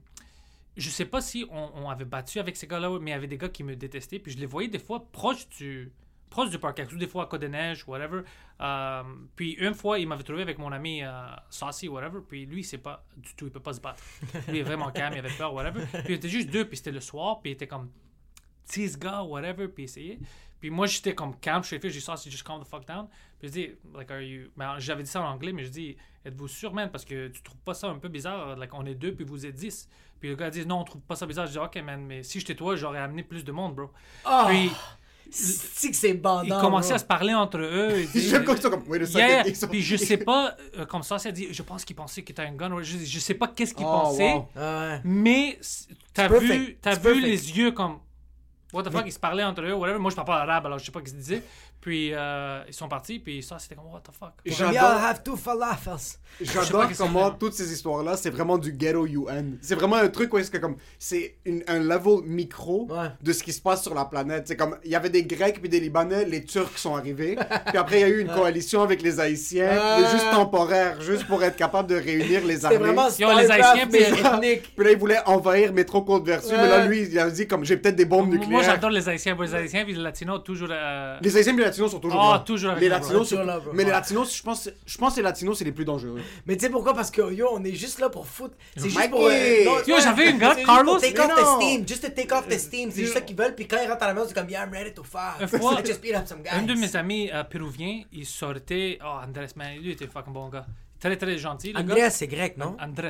je 0.75 0.89
sais 0.89 1.05
pas 1.05 1.21
si 1.21 1.45
on, 1.51 1.71
on 1.75 1.89
avait 1.89 2.05
battu 2.05 2.39
avec 2.39 2.57
ces 2.57 2.65
gars-là, 2.67 2.97
mais 2.99 3.11
il 3.11 3.13
y 3.13 3.17
avait 3.17 3.27
des 3.27 3.37
gars 3.37 3.49
qui 3.49 3.63
me 3.63 3.75
détestaient, 3.75 4.19
puis 4.19 4.31
je 4.31 4.37
les 4.39 4.45
voyais 4.47 4.69
des 4.69 4.79
fois 4.79 5.07
proches 5.11 5.47
du 5.49 5.91
proche 6.31 6.49
du 6.49 6.57
parc, 6.57 6.81
ou 6.91 6.97
des 6.97 7.05
fois 7.05 7.25
à 7.25 7.25
Côte 7.27 7.41
des 7.41 7.47
Neiges, 7.47 7.87
whatever. 7.87 8.21
Euh, 8.59 9.03
puis 9.35 9.51
une 9.51 9.75
fois, 9.75 9.99
il 9.99 10.07
m'avait 10.07 10.23
trouvé 10.23 10.41
avec 10.41 10.57
mon 10.57 10.71
ami 10.71 11.03
euh, 11.03 11.11
Saucy, 11.51 11.87
whatever, 11.87 12.21
puis 12.27 12.47
lui, 12.47 12.63
c'est 12.63 12.79
pas 12.79 13.05
du 13.15 13.35
tout, 13.35 13.45
il 13.45 13.51
peut 13.51 13.59
pas 13.59 13.73
se 13.73 13.79
battre. 13.81 14.01
Lui, 14.47 14.55
il 14.55 14.57
est 14.57 14.63
vraiment 14.63 14.89
calme, 14.89 15.13
il 15.13 15.19
avait 15.19 15.29
peur, 15.37 15.53
whatever. 15.53 15.85
Puis 15.91 16.05
il 16.09 16.15
était 16.15 16.29
juste 16.29 16.49
deux, 16.49 16.65
puis 16.67 16.77
c'était 16.77 16.91
le 16.91 17.01
soir, 17.01 17.39
puis 17.39 17.51
il 17.51 17.53
était 17.53 17.67
comme 17.67 17.91
tease 18.65 18.97
gars, 18.97 19.21
whatever, 19.21 19.67
puis 19.67 19.83
essayer. 19.83 20.17
Puis 20.63 20.69
moi, 20.69 20.87
j'étais 20.87 21.13
comme 21.13 21.35
calme, 21.41 21.61
je 21.61 21.67
suis 21.67 21.77
fait, 21.77 21.89
j'ai 21.89 21.99
Saucy, 21.99 22.31
just 22.31 22.43
calm 22.47 22.61
the 22.63 22.65
fuck 22.65 22.87
down. 22.87 23.05
Puis 23.37 23.49
je 23.49 23.51
dis, 23.51 23.69
like, 23.93 24.09
are 24.09 24.21
you. 24.21 24.43
Mais 24.55 24.63
j'avais 24.77 25.03
dit 25.03 25.09
ça 25.09 25.19
en 25.19 25.25
anglais, 25.25 25.51
mais 25.51 25.65
je 25.65 25.69
dis, 25.69 25.97
êtes-vous 26.23 26.47
sûr, 26.47 26.73
man, 26.73 26.89
parce 26.89 27.03
que 27.03 27.27
tu 27.27 27.41
trouves 27.43 27.59
pas 27.65 27.73
ça 27.73 27.87
un 27.89 27.97
peu 27.99 28.07
bizarre? 28.07 28.55
Like, 28.55 28.73
on 28.73 28.85
est 28.85 28.95
deux, 28.95 29.13
puis 29.13 29.25
vous 29.25 29.45
êtes 29.45 29.55
dix. 29.55 29.89
Puis 30.21 30.29
le 30.29 30.35
gars 30.37 30.49
dit, 30.49 30.65
non, 30.65 30.79
on 30.79 30.83
trouve 30.85 31.01
pas 31.01 31.17
ça 31.17 31.25
bizarre. 31.25 31.47
Je 31.47 31.51
dis, 31.51 31.57
ok, 31.57 31.75
man, 31.83 32.01
mais 32.05 32.23
si 32.23 32.39
j'étais 32.39 32.55
toi, 32.55 32.77
j'aurais 32.77 32.99
amené 32.99 33.23
plus 33.23 33.43
de 33.43 33.51
monde, 33.51 33.75
bro. 33.75 33.89
Ah, 34.23 34.45
Puis 34.47 34.71
c'est 35.31 35.89
que 35.89 35.97
c'est 35.97 36.13
bandant. 36.13 36.43
ils 36.43 36.61
commençaient 36.61 36.89
bro. 36.91 36.95
à 36.95 36.99
se 36.99 37.05
parler 37.05 37.33
entre 37.33 37.57
eux. 37.59 38.05
Comme 38.45 38.83
Yeah, 39.15 39.53
sont- 39.53 39.67
Puis 39.67 39.81
je 39.81 39.95
sais 39.97 40.15
pas, 40.15 40.55
euh, 40.77 40.85
comme 40.85 41.03
ça, 41.03 41.19
ça 41.19 41.29
dit, 41.33 41.49
je 41.51 41.61
pense 41.61 41.83
qu'il 41.83 41.97
pensait 41.97 42.23
qu'il 42.23 42.31
était 42.31 42.43
un 42.43 42.53
gun. 42.53 42.81
Je, 42.81 42.99
je 42.99 43.19
sais 43.19 43.33
pas 43.33 43.49
qu'est-ce 43.49 43.73
qu'il 43.73 43.85
Oh, 43.85 43.91
pensait, 43.91 44.33
wow. 44.33 44.47
Ah 44.55 44.99
mais 45.03 45.59
t'as 46.13 46.29
vu, 46.29 46.77
t'as 46.81 46.91
It's 46.93 46.99
vu 46.99 47.03
perfect. 47.03 47.25
les 47.25 47.57
yeux 47.57 47.71
comme. 47.73 47.99
What 48.73 48.83
the 48.83 48.91
fuck, 48.91 49.03
ils 49.05 49.11
se 49.13 49.19
parlaient 49.19 49.43
entre 49.43 49.61
eux, 49.61 49.73
whatever. 49.73 49.99
Moi, 49.99 50.09
je 50.09 50.15
parle 50.15 50.27
pas 50.27 50.41
arabe, 50.41 50.65
alors 50.65 50.79
je 50.79 50.85
sais 50.85 50.91
pas 50.91 50.99
ce 50.99 51.05
qu'ils 51.05 51.17
disaient. 51.17 51.43
Puis 51.83 52.11
euh, 52.13 52.61
ils 52.65 52.73
sont 52.73 52.87
partis, 52.87 53.19
puis 53.19 53.43
ça, 53.43 53.59
c'était 53.59 53.75
comme, 53.75 53.87
what 53.91 53.99
the 53.99 54.15
fuck. 54.17 54.31
We 54.45 54.55
J'adore- 54.57 54.79
all 54.83 54.97
have 55.03 55.21
two 55.21 55.35
falafels. 55.35 55.97
sais 55.99 56.17
J'adore 56.39 56.83
pas 56.83 56.87
qu'est-ce 56.87 56.99
comment 57.03 57.29
toutes 57.31 57.53
ces 57.55 57.73
histoires-là, 57.73 58.15
c'est 58.15 58.29
vraiment 58.29 58.57
du 58.57 58.71
ghetto 58.71 59.05
UN. 59.05 59.57
C'est 59.61 59.75
vraiment 59.75 59.97
un 59.97 60.07
truc 60.07 60.33
où 60.33 60.37
est-ce 60.37 60.49
que 60.49 60.59
comme 60.59 60.77
c'est 60.97 61.35
un 61.67 61.79
level 61.79 62.21
micro 62.25 62.87
Ouais. 62.89 63.09
de 63.21 63.33
ce 63.33 63.43
qui 63.43 63.51
se 63.51 63.59
passe 63.61 63.83
sur 63.83 63.93
la 63.93 64.05
planète. 64.05 64.47
C'est 64.47 64.55
comme 64.55 64.77
il 64.85 64.91
y 64.91 64.95
avait 64.95 65.09
des 65.09 65.23
Grecs 65.25 65.59
puis 65.59 65.67
des 65.67 65.81
Libanais, 65.81 66.23
les 66.23 66.45
Turcs 66.45 66.77
sont 66.77 66.95
arrivés, 66.95 67.35
puis 67.67 67.77
après 67.77 67.97
il 67.99 68.01
y 68.01 68.05
a 68.05 68.07
eu 68.07 68.21
une 68.21 68.29
coalition 68.31 68.81
avec 68.81 69.01
les 69.01 69.19
Haïtiens, 69.19 69.97
Ouais. 69.97 70.09
juste 70.09 70.31
temporaire, 70.31 71.01
juste 71.01 71.27
pour 71.27 71.43
être 71.43 71.57
capable 71.57 71.89
de 71.89 71.95
réunir 71.95 72.45
les 72.45 72.59
C'est 72.59 72.65
armées. 72.67 72.77
vraiment 72.77 73.09
Yo, 73.19 73.27
les 73.37 73.51
Haïtiens, 73.51 73.87
mais 73.91 74.05
puis- 74.05 74.19
ethnique. 74.25 74.73
Puis 74.73 74.85
là, 74.85 74.91
il 74.91 74.97
voulait 74.97 75.19
envahir 75.25 75.73
Métro 75.73 76.01
Côte-Vertu, 76.01 76.47
mais 76.53 76.69
là, 76.69 76.79
Ouais. 76.79 76.87
lui, 76.87 77.01
il 77.11 77.19
a 77.19 77.29
dit 77.29 77.45
comme 77.45 77.65
j'ai 77.65 77.75
peut-être 77.75 77.97
des 77.97 78.05
bombes 78.05 78.27
Moi, 78.29 78.37
nucléaires. 78.37 78.63
j'adore 78.63 78.89
les 78.89 79.09
Haïtiens, 79.09 79.35
les 79.37 79.53
Haïtiens, 79.53 79.83
puis 79.83 79.93
les 79.95 80.01
Latinos, 80.01 80.41
toujours. 80.45 80.69
euh, 80.71 81.17
Les 81.21 81.35
Haïtiens 81.35 81.53
les 81.57 81.72
Latinos 81.73 81.91
sont 81.91 81.99
toujours 81.99 82.21
Ah, 82.21 82.33
là. 82.33 82.39
toujours 82.39 82.71
avec 82.71 82.81
les 82.83 82.89
nous, 82.89 82.95
bro. 82.95 83.01
Latinos, 83.03 83.27
Toujours 83.29 83.39
sont- 83.41 83.45
là, 83.47 83.59
bro. 83.59 83.71
mais 83.73 83.83
les 83.83 83.89
Ouais. 83.89 83.95
Latinos, 83.95 84.35
je 84.37 84.43
pense, 84.43 84.69
je 84.85 84.97
pense 84.97 85.11
que 85.13 85.17
les 85.17 85.23
Latinos 85.23 85.57
c'est 85.57 85.65
les 85.65 85.71
plus 85.71 85.85
dangereux. 85.85 86.21
Mais 86.45 86.55
tu 86.55 86.65
sais 86.65 86.69
pourquoi? 86.69 86.93
Parce 86.93 87.11
que 87.11 87.33
yo, 87.33 87.47
on 87.51 87.63
est 87.63 87.73
juste 87.73 87.99
là 87.99 88.09
pour 88.09 88.27
foutre. 88.27 88.55
C'est 88.75 88.83
juste 88.85 88.97
Mikey! 88.97 89.09
pour. 89.09 89.25
euh, 89.27 89.65
non, 89.65 89.77
Yo, 89.87 89.95
j'avais 90.01 90.29
une 90.29 90.37
gars, 90.37 90.51
c'est 90.51 90.61
juste 90.61 90.67
Carlos, 90.67 90.97
Take 90.99 91.13
mais 91.13 91.19
off 91.19 91.35
the 91.35 91.41
non. 91.41 91.61
steam. 91.61 91.87
Just 91.87 92.01
to 92.03 92.09
take 92.09 92.33
off 92.33 92.47
the 92.47 92.57
steam. 92.59 92.91
C'est 92.91 93.01
juste 93.01 93.13
ça 93.13 93.21
qu'ils 93.21 93.35
veulent. 93.35 93.55
Puis 93.55 93.67
quand 93.67 93.77
ils 93.83 93.89
rentrent 93.89 94.03
à 94.03 94.07
la 94.07 94.13
maison, 94.13 94.25
c'est 94.27 94.33
comme, 94.33 94.49
yeah, 94.49 94.63
I'm 94.65 94.71
ready 94.71 94.93
to 94.93 95.03
fight. 95.03 95.41
Une 95.41 95.59
fois, 95.59 95.75
Let's 95.75 95.87
just 95.89 96.01
beat 96.01 96.15
up 96.15 96.27
some 96.27 96.41
guys. 96.41 96.51
Un 96.53 96.63
de 96.63 96.73
mes 96.75 96.95
amis 96.95 97.29
euh, 97.33 97.43
péruviens, 97.43 98.03
il 98.11 98.25
sortait. 98.25 98.99
Oh, 99.03 99.19
Andrés, 99.27 99.47
man, 99.55 99.77
lui 99.81 99.91
était 99.91 100.07
fucking 100.07 100.33
bon 100.33 100.49
gars. 100.49 100.65
Très, 100.99 101.17
très 101.17 101.37
gentil. 101.37 101.73
Le 101.73 101.79
Andreas, 101.79 101.95
gars. 101.97 102.09
c'est 102.11 102.27
grec, 102.27 102.57
non? 102.57 102.77
Andrés. 102.79 103.09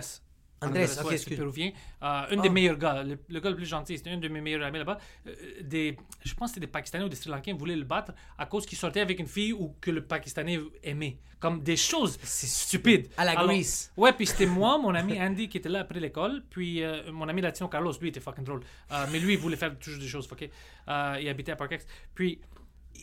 Andrés, 0.67 0.85
ok, 1.03 1.17
c'est 1.17 1.35
péruvien. 1.35 1.71
Euh, 2.01 2.23
un 2.31 2.41
des 2.41 2.49
meilleurs 2.49 2.77
gars, 2.77 3.03
le, 3.03 3.17
le 3.29 3.39
gars 3.39 3.49
le 3.49 3.55
plus 3.55 3.65
gentil, 3.65 3.97
c'était 3.97 4.11
un 4.11 4.17
de 4.17 4.27
mes 4.27 4.41
meilleurs 4.41 4.63
amis 4.63 4.79
là-bas. 4.79 4.97
Euh, 5.27 5.33
des, 5.61 5.97
je 6.23 6.33
pense 6.33 6.49
que 6.49 6.55
c'était 6.55 6.65
des 6.67 6.71
Pakistanais 6.71 7.03
ou 7.03 7.09
des 7.09 7.15
Sri 7.15 7.29
Lankais 7.29 7.53
voulaient 7.53 7.75
le 7.75 7.83
battre 7.83 8.13
à 8.37 8.45
cause 8.45 8.65
qu'il 8.65 8.77
sortait 8.77 9.01
avec 9.01 9.19
une 9.19 9.27
fille 9.27 9.53
ou 9.53 9.75
que 9.79 9.91
le 9.91 10.03
Pakistanais 10.03 10.59
aimait. 10.83 11.17
Comme 11.39 11.61
des 11.61 11.75
choses 11.75 12.17
stupides. 12.23 13.09
À 13.17 13.25
la 13.25 13.35
Grease. 13.35 13.91
Ouais, 13.97 14.13
puis 14.13 14.25
c'était 14.25 14.45
moi, 14.45 14.77
mon 14.77 14.95
ami 14.95 15.21
Andy 15.21 15.49
qui 15.49 15.57
était 15.57 15.67
là 15.67 15.81
après 15.81 15.99
l'école, 15.99 16.41
puis 16.49 16.81
euh, 16.81 17.11
mon 17.11 17.27
ami 17.27 17.41
latino 17.41 17.67
Carlos, 17.67 17.91
lui 17.99 18.09
était 18.09 18.21
fucking 18.21 18.45
drôle. 18.45 18.61
Mais 19.11 19.19
lui, 19.19 19.33
il 19.33 19.39
voulait 19.39 19.57
faire 19.57 19.77
toujours 19.77 19.99
des 19.99 20.07
choses. 20.07 20.27
Euh, 20.87 21.17
il 21.21 21.29
habitait 21.29 21.51
à 21.51 21.55
Parkex. 21.55 21.85
Puis 22.15 22.39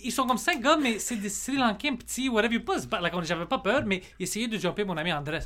ils 0.03 0.13
sont 0.13 0.27
comme 0.27 0.39
cinq 0.39 0.61
gars, 0.63 0.77
mais 0.81 0.99
c'est 0.99 1.17
des 1.17 1.29
Sri 1.29 1.57
Lankais 1.57 1.93
petits, 1.93 2.29
whatever. 2.29 2.55
Ils 2.55 2.65
pas 2.65 2.79
se 2.79 2.87
battre. 2.87 3.03
Like, 3.03 3.15
on- 3.15 3.23
J'avais 3.23 3.47
pas 3.47 3.59
peur, 3.59 3.83
mais 3.87 4.03
essayaient 4.19 4.49
de 4.49 4.57
jumper 4.59 4.85
mon 4.85 4.97
ami 4.97 5.13
Andrés, 5.13 5.41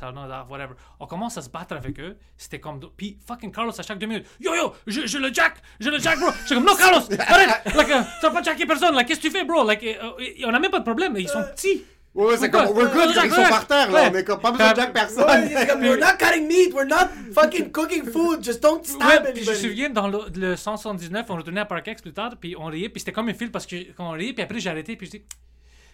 whatever. 0.49 0.73
On 0.99 1.07
commence 1.07 1.37
à 1.37 1.41
se 1.41 1.49
battre 1.49 1.75
avec 1.75 1.99
eux. 1.99 2.15
C'était 2.37 2.59
comme. 2.59 2.79
Puis 2.95 3.17
fucking 3.27 3.51
Carlos, 3.51 3.77
à 3.77 3.83
chaque 3.83 3.97
deux 3.99 4.07
minutes, 4.07 4.25
yo 4.39 4.55
yo, 4.55 4.73
je, 4.87 5.05
je 5.05 5.17
le 5.17 5.33
jack, 5.33 5.55
je 5.79 5.89
le 5.89 5.99
jack, 5.99 6.19
bro. 6.19 6.29
Je 6.41 6.45
suis 6.47 6.55
comme, 6.55 6.65
non, 6.65 6.75
Carlos, 6.75 7.01
arrête. 7.19 7.75
Like, 7.75 7.89
euh, 7.89 8.01
tu 8.19 8.25
vas 8.27 8.31
pas 8.31 8.43
jacker 8.43 8.65
personne, 8.65 8.95
like, 8.95 9.07
qu'est-ce 9.07 9.19
que 9.19 9.27
tu 9.27 9.31
fais, 9.31 9.43
bro? 9.43 9.63
Like, 9.65 9.83
euh, 9.83 9.93
euh, 10.19 10.45
on 10.45 10.53
a 10.53 10.59
même 10.59 10.71
pas 10.71 10.79
de 10.79 10.85
problème, 10.85 11.15
ils 11.17 11.27
sont 11.27 11.43
petits. 11.53 11.83
Ouais, 12.15 12.27
ouais, 12.27 12.37
c'est 12.37 12.49
comme 12.49 12.67
we're 12.67 12.89
good, 12.93 13.09
ils 13.25 13.29
sont 13.29 13.43
par 13.43 13.67
terre 13.67 13.91
là, 13.91 14.09
on 14.09 14.15
est 14.15 14.23
comme 14.23 14.39
pas 14.39 14.51
besoin 14.51 14.71
de 14.71 14.75
jack 14.77 14.87
Ouais, 14.87 14.93
personne. 14.93 15.49
c'est 15.53 15.67
comme, 15.67 15.81
we're 15.81 15.99
not 15.99 16.15
cutting 16.17 16.47
meat, 16.47 16.73
we're 16.73 16.87
not 16.87 17.09
fucking 17.33 17.71
cooking 17.71 18.05
food, 18.05 18.41
just 18.41 18.63
don't 18.63 18.81
stab 18.85 19.25
Ouais, 19.25 19.33
puis 19.33 19.43
je 19.43 19.49
me 19.51 19.55
souviens, 19.55 19.89
dans 19.89 20.07
le, 20.07 20.19
le 20.33 20.55
179, 20.55 21.25
on 21.27 21.35
retournait 21.35 21.59
à 21.59 21.65
Parkex 21.65 22.01
plus 22.01 22.13
tard, 22.13 22.31
puis 22.39 22.55
on 22.57 22.65
riait, 22.67 22.87
puis 22.87 23.01
c'était 23.01 23.11
comme 23.11 23.27
un 23.27 23.33
film 23.33 23.51
parce 23.51 23.65
que 23.65 23.75
quand 23.97 24.07
on 24.07 24.11
riait, 24.11 24.31
puis 24.31 24.43
après 24.43 24.59
j'ai 24.59 24.69
arrêté, 24.69 24.95
puis 24.95 25.07
je 25.07 25.11
dis, 25.11 25.23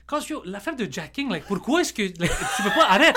quand 0.05 0.27
yo, 0.29 0.43
l'affaire 0.45 0.75
de 0.75 0.87
jacking, 0.91 1.29
like, 1.31 1.45
pourquoi 1.45 1.81
est-ce 1.81 1.93
que 1.93 2.03
like, 2.03 2.31
tu 2.55 2.63
peux 2.63 2.69
pas 2.69 2.85
arrête, 2.89 3.15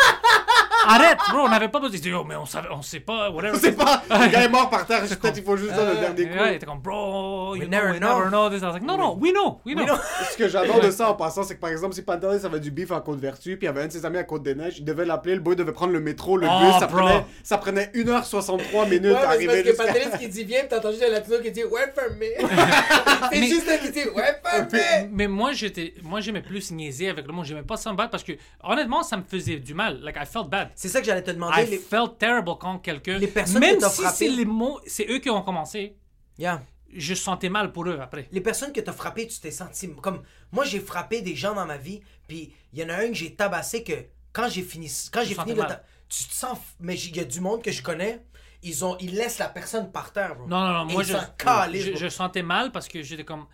arrête, 0.88 1.18
bro, 1.30 1.40
on 1.40 1.48
n'avait 1.48 1.68
pas 1.68 1.78
besoin. 1.80 1.94
Il 1.96 2.00
dit, 2.00 2.10
yo, 2.10 2.24
mais 2.24 2.36
on 2.36 2.46
savait, 2.46 2.68
on 2.70 2.82
sait 2.82 3.00
pas, 3.00 3.30
whatever. 3.30 3.56
On 3.56 3.60
sait 3.60 3.72
pas, 3.72 4.02
le 4.10 4.28
gars 4.30 4.42
est 4.42 4.48
mort 4.48 4.68
par 4.70 4.86
terre, 4.86 5.02
peut-être 5.02 5.36
il 5.38 5.44
faut 5.44 5.56
juste 5.56 5.74
donner 5.74 5.94
le 5.94 6.00
dernier 6.00 6.24
Euh, 6.24 6.42
Ouais, 6.42 6.46
il 6.46 6.48
coup. 6.50 6.54
était 6.56 6.66
comme, 6.66 6.80
bro, 6.80 7.54
you 7.56 7.66
never 7.68 7.98
know. 7.98 8.18
never 8.18 8.28
know 8.30 8.48
this. 8.50 8.62
I 8.62 8.66
was 8.66 8.72
like, 8.74 8.82
no, 8.82 8.96
no, 8.96 9.16
we 9.20 9.32
know, 9.32 9.60
we 9.64 9.74
know. 9.74 9.96
Ce 10.30 10.36
que 10.36 10.48
j'adore 10.48 10.80
de 10.80 10.90
ça 10.90 11.10
en 11.10 11.14
passant, 11.14 11.42
c'est 11.42 11.54
que 11.56 11.60
par 11.60 11.70
exemple, 11.70 11.94
si 11.94 12.02
Pantelis 12.02 12.44
avait 12.44 12.60
du 12.60 12.70
beef 12.70 12.90
à 12.92 13.00
Côte-Vertu, 13.00 13.56
puis 13.56 13.62
il 13.62 13.64
y 13.66 13.68
avait 13.68 13.82
un 13.82 13.86
de 13.86 13.92
ses 13.92 14.04
amis 14.04 14.18
à 14.18 14.24
Côte-des-Neiges, 14.24 14.78
il 14.78 14.84
devait 14.84 15.04
l'appeler, 15.04 15.34
le 15.34 15.40
boy 15.40 15.56
devait 15.56 15.72
prendre 15.72 15.92
le 15.92 16.00
métro, 16.00 16.36
le 16.36 16.46
Oh, 16.50 16.60
bus, 16.66 16.78
ça 16.78 16.86
prenait, 16.86 17.24
ça 17.42 17.58
prenait 17.58 17.90
1h63 17.94 18.88
minutes 18.88 19.04
Ouais, 19.12 19.16
à 19.16 19.28
arriver 19.30 19.62
parce 19.74 19.88
que. 19.90 19.94
Patrice 20.00 20.18
qui 20.20 20.28
dit 20.28 20.44
viens, 20.44 20.62
pis 20.62 20.68
t'entends 20.68 20.90
juste 20.90 21.04
un 21.06 21.10
latino 21.10 21.36
qui 21.42 21.50
dit 21.50 21.64
ouais, 21.64 21.92
for 21.94 22.04
me. 22.18 22.48
c'est 23.32 23.42
juste 23.46 23.68
un 23.68 23.76
qui 23.78 23.90
dit 23.90 24.08
ouais, 24.14 24.40
for 24.42 24.60
me. 24.62 25.08
Mais 25.12 25.26
moi, 25.28 25.52
j'étais, 25.52 25.94
moi, 26.02 26.20
j'aimais 26.20 26.42
plus 26.42 26.70
niaiser 26.70 27.08
avec 27.08 27.26
le 27.26 27.32
monde. 27.32 27.44
J'aimais 27.44 27.62
pas 27.62 27.76
ça 27.76 27.90
me 27.92 27.96
battre 27.96 28.10
parce 28.10 28.24
que, 28.24 28.32
honnêtement, 28.62 29.02
ça 29.02 29.16
me 29.16 29.22
faisait 29.22 29.56
du 29.56 29.74
mal. 29.74 30.00
Like, 30.02 30.16
I 30.16 30.26
felt 30.26 30.48
bad. 30.48 30.68
C'est 30.76 30.88
ça 30.88 31.00
que 31.00 31.06
j'allais 31.06 31.22
te 31.22 31.30
demander. 31.30 31.62
I 31.62 31.66
les- 31.70 31.78
felt 31.78 32.18
terrible 32.18 32.52
quand 32.60 32.78
quelqu'un. 32.78 33.18
Les 33.18 33.28
personnes 33.28 33.60
Même 33.60 33.76
que 33.76 33.80
t'as 33.82 33.90
si 33.90 34.02
frappées- 34.02 34.16
c'est 34.16 34.28
les 34.28 34.44
mots, 34.44 34.80
c'est 34.86 35.06
eux 35.10 35.18
qui 35.18 35.30
ont 35.30 35.42
commencé, 35.42 35.96
Yeah. 36.38 36.62
je 36.92 37.14
sentais 37.14 37.48
mal 37.48 37.72
pour 37.72 37.86
eux 37.86 37.98
après. 38.00 38.28
Les 38.32 38.40
personnes 38.40 38.72
que 38.72 38.80
t'as 38.80 38.92
frappées, 38.92 39.26
tu 39.28 39.38
t'es 39.40 39.50
senti 39.50 39.88
comme 40.02 40.22
moi 40.52 40.64
j'ai 40.64 40.80
frappé 40.80 41.22
des 41.22 41.34
gens 41.36 41.54
dans 41.54 41.66
ma 41.66 41.76
vie, 41.76 42.00
puis 42.28 42.52
il 42.72 42.78
y 42.80 42.84
en 42.84 42.88
a 42.88 42.94
un 42.94 43.08
que 43.08 43.14
j'ai 43.14 43.34
tabassé 43.34 43.82
que 43.84 43.92
quand 44.32 44.48
j'ai 44.48 44.62
fini 44.62 44.90
quand 45.12 45.22
j'ai 45.24 45.34
fini 45.34 45.54
le 45.54 45.62
ta- 45.62 45.82
tu 46.08 46.24
te 46.24 46.32
sens 46.32 46.58
mais 46.80 46.98
il 46.98 47.16
y 47.16 47.20
a 47.20 47.24
du 47.24 47.40
monde 47.40 47.62
que 47.62 47.70
je 47.72 47.82
connais, 47.82 48.24
ils 48.62 48.84
ont 48.84 48.96
ils 48.98 49.14
laissent 49.14 49.38
la 49.38 49.48
personne 49.48 49.92
par 49.92 50.12
terre, 50.12 50.34
bro. 50.36 50.46
Non, 50.48 50.60
non, 50.60 50.72
non, 50.84 50.88
Et 50.88 50.92
moi, 50.92 51.02
je, 51.02 51.12
s'en 51.12 51.24
calissent, 51.38 51.84
je, 51.86 51.96
je 51.96 52.08
sentais 52.08 52.42
mal 52.42 52.72
parce 52.72 52.88
que 52.88 53.02
j'étais 53.02 53.24
comme. 53.24 53.46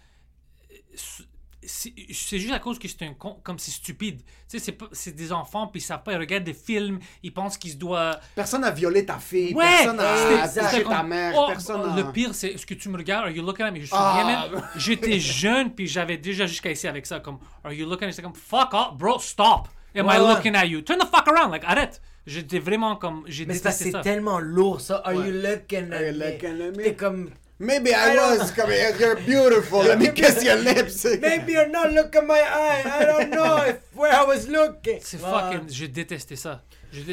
C'est 1.62 2.38
juste 2.38 2.52
à 2.54 2.58
cause 2.58 2.78
que 2.78 2.88
c'est 2.88 3.02
un 3.04 3.12
con, 3.12 3.38
comme 3.42 3.58
c'est 3.58 3.70
stupide. 3.70 4.22
Tu 4.48 4.58
sais, 4.58 4.76
c'est 4.92 5.14
des 5.14 5.30
enfants, 5.30 5.66
puis 5.66 5.80
ils 5.80 5.84
savent 5.84 6.02
pas, 6.02 6.12
ils 6.12 6.18
regardent 6.18 6.44
des 6.44 6.54
films, 6.54 6.98
ils 7.22 7.32
pensent 7.34 7.58
qu'ils 7.58 7.72
se 7.72 7.76
doivent. 7.76 8.18
Personne 8.34 8.62
n'a 8.62 8.70
violé 8.70 9.04
ta 9.04 9.18
fille, 9.18 9.52
Ouais! 9.54 9.64
personne 9.66 9.96
n'a 9.96 10.48
c'était 10.48 10.84
ta 10.84 11.02
mère, 11.02 11.34
Oh, 11.36 11.44
personne 11.48 11.82
oh. 11.84 11.96
Le 11.96 12.12
pire, 12.12 12.34
c'est 12.34 12.48
est-ce 12.52 12.64
que 12.64 12.74
tu 12.74 12.88
me 12.88 12.96
regardes? 12.96 13.26
Are 13.26 13.30
you 13.30 13.44
looking 13.44 13.66
at 13.66 13.70
me? 13.72 13.80
Ah. 13.92 14.48
J'étais 14.76 15.18
jeune, 15.20 15.74
puis 15.74 15.86
j'avais 15.86 16.16
déjà 16.16 16.46
jusqu'à 16.46 16.70
ici 16.70 16.88
avec 16.88 17.04
ça. 17.04 17.20
Comme, 17.20 17.38
Are 17.62 17.72
you 17.72 17.84
looking 17.86 18.04
at 18.04 18.06
me? 18.06 18.12
J'étais 18.12 18.22
comme, 18.22 18.34
fuck 18.34 18.72
off, 18.72 18.94
bro, 18.96 19.18
stop. 19.18 19.68
Am 19.94 20.06
Ouais, 20.06 20.14
I 20.16 20.20
ouais. 20.20 20.28
looking 20.34 20.54
at 20.54 20.66
you? 20.66 20.80
Turn 20.82 20.98
the 20.98 21.06
fuck 21.06 21.28
around, 21.28 21.50
like, 21.50 21.64
arrête. 21.64 22.00
J'étais 22.26 22.58
vraiment 22.60 22.96
comme. 22.96 23.24
J'ai 23.26 23.44
Mais 23.44 23.54
c'est 23.54 23.90
ça. 23.90 24.00
tellement 24.00 24.38
lourd 24.38 24.80
ça. 24.80 24.96
Are 25.04 25.14
Ouais. 25.14 25.26
you 25.28 25.32
looking 25.32 25.92
Are 25.92 26.00
you 26.02 26.08
at 26.08 26.12
me? 26.12 26.18
looking 26.18 26.60
at 26.62 26.70
me? 26.76 26.82
T'es 26.84 26.94
comme 26.94 27.30
Maybe 27.62 27.90
I, 27.90 28.14
I 28.14 28.38
was, 28.38 28.50
comme, 28.52 28.70
you're 28.70 29.16
beautiful, 29.16 29.80
let 29.80 29.98
me 29.98 30.08
kiss 30.12 30.42
your 30.42 30.56
lips. 30.56 31.04
Maybe 31.20 31.52
you're 31.52 31.68
not 31.68 31.92
looking 31.92 32.26
my 32.26 32.40
eye. 32.40 32.82
I 32.86 33.04
don't 33.04 33.30
know 33.30 33.56
if 33.68 33.80
where 33.94 34.10
I 34.10 34.24
was 34.24 34.48
looking. 34.48 34.98
C'est 35.02 35.18
fucking. 35.18 35.68
J'ai 35.68 35.88
détesté 35.88 36.36
ça. 36.36 36.62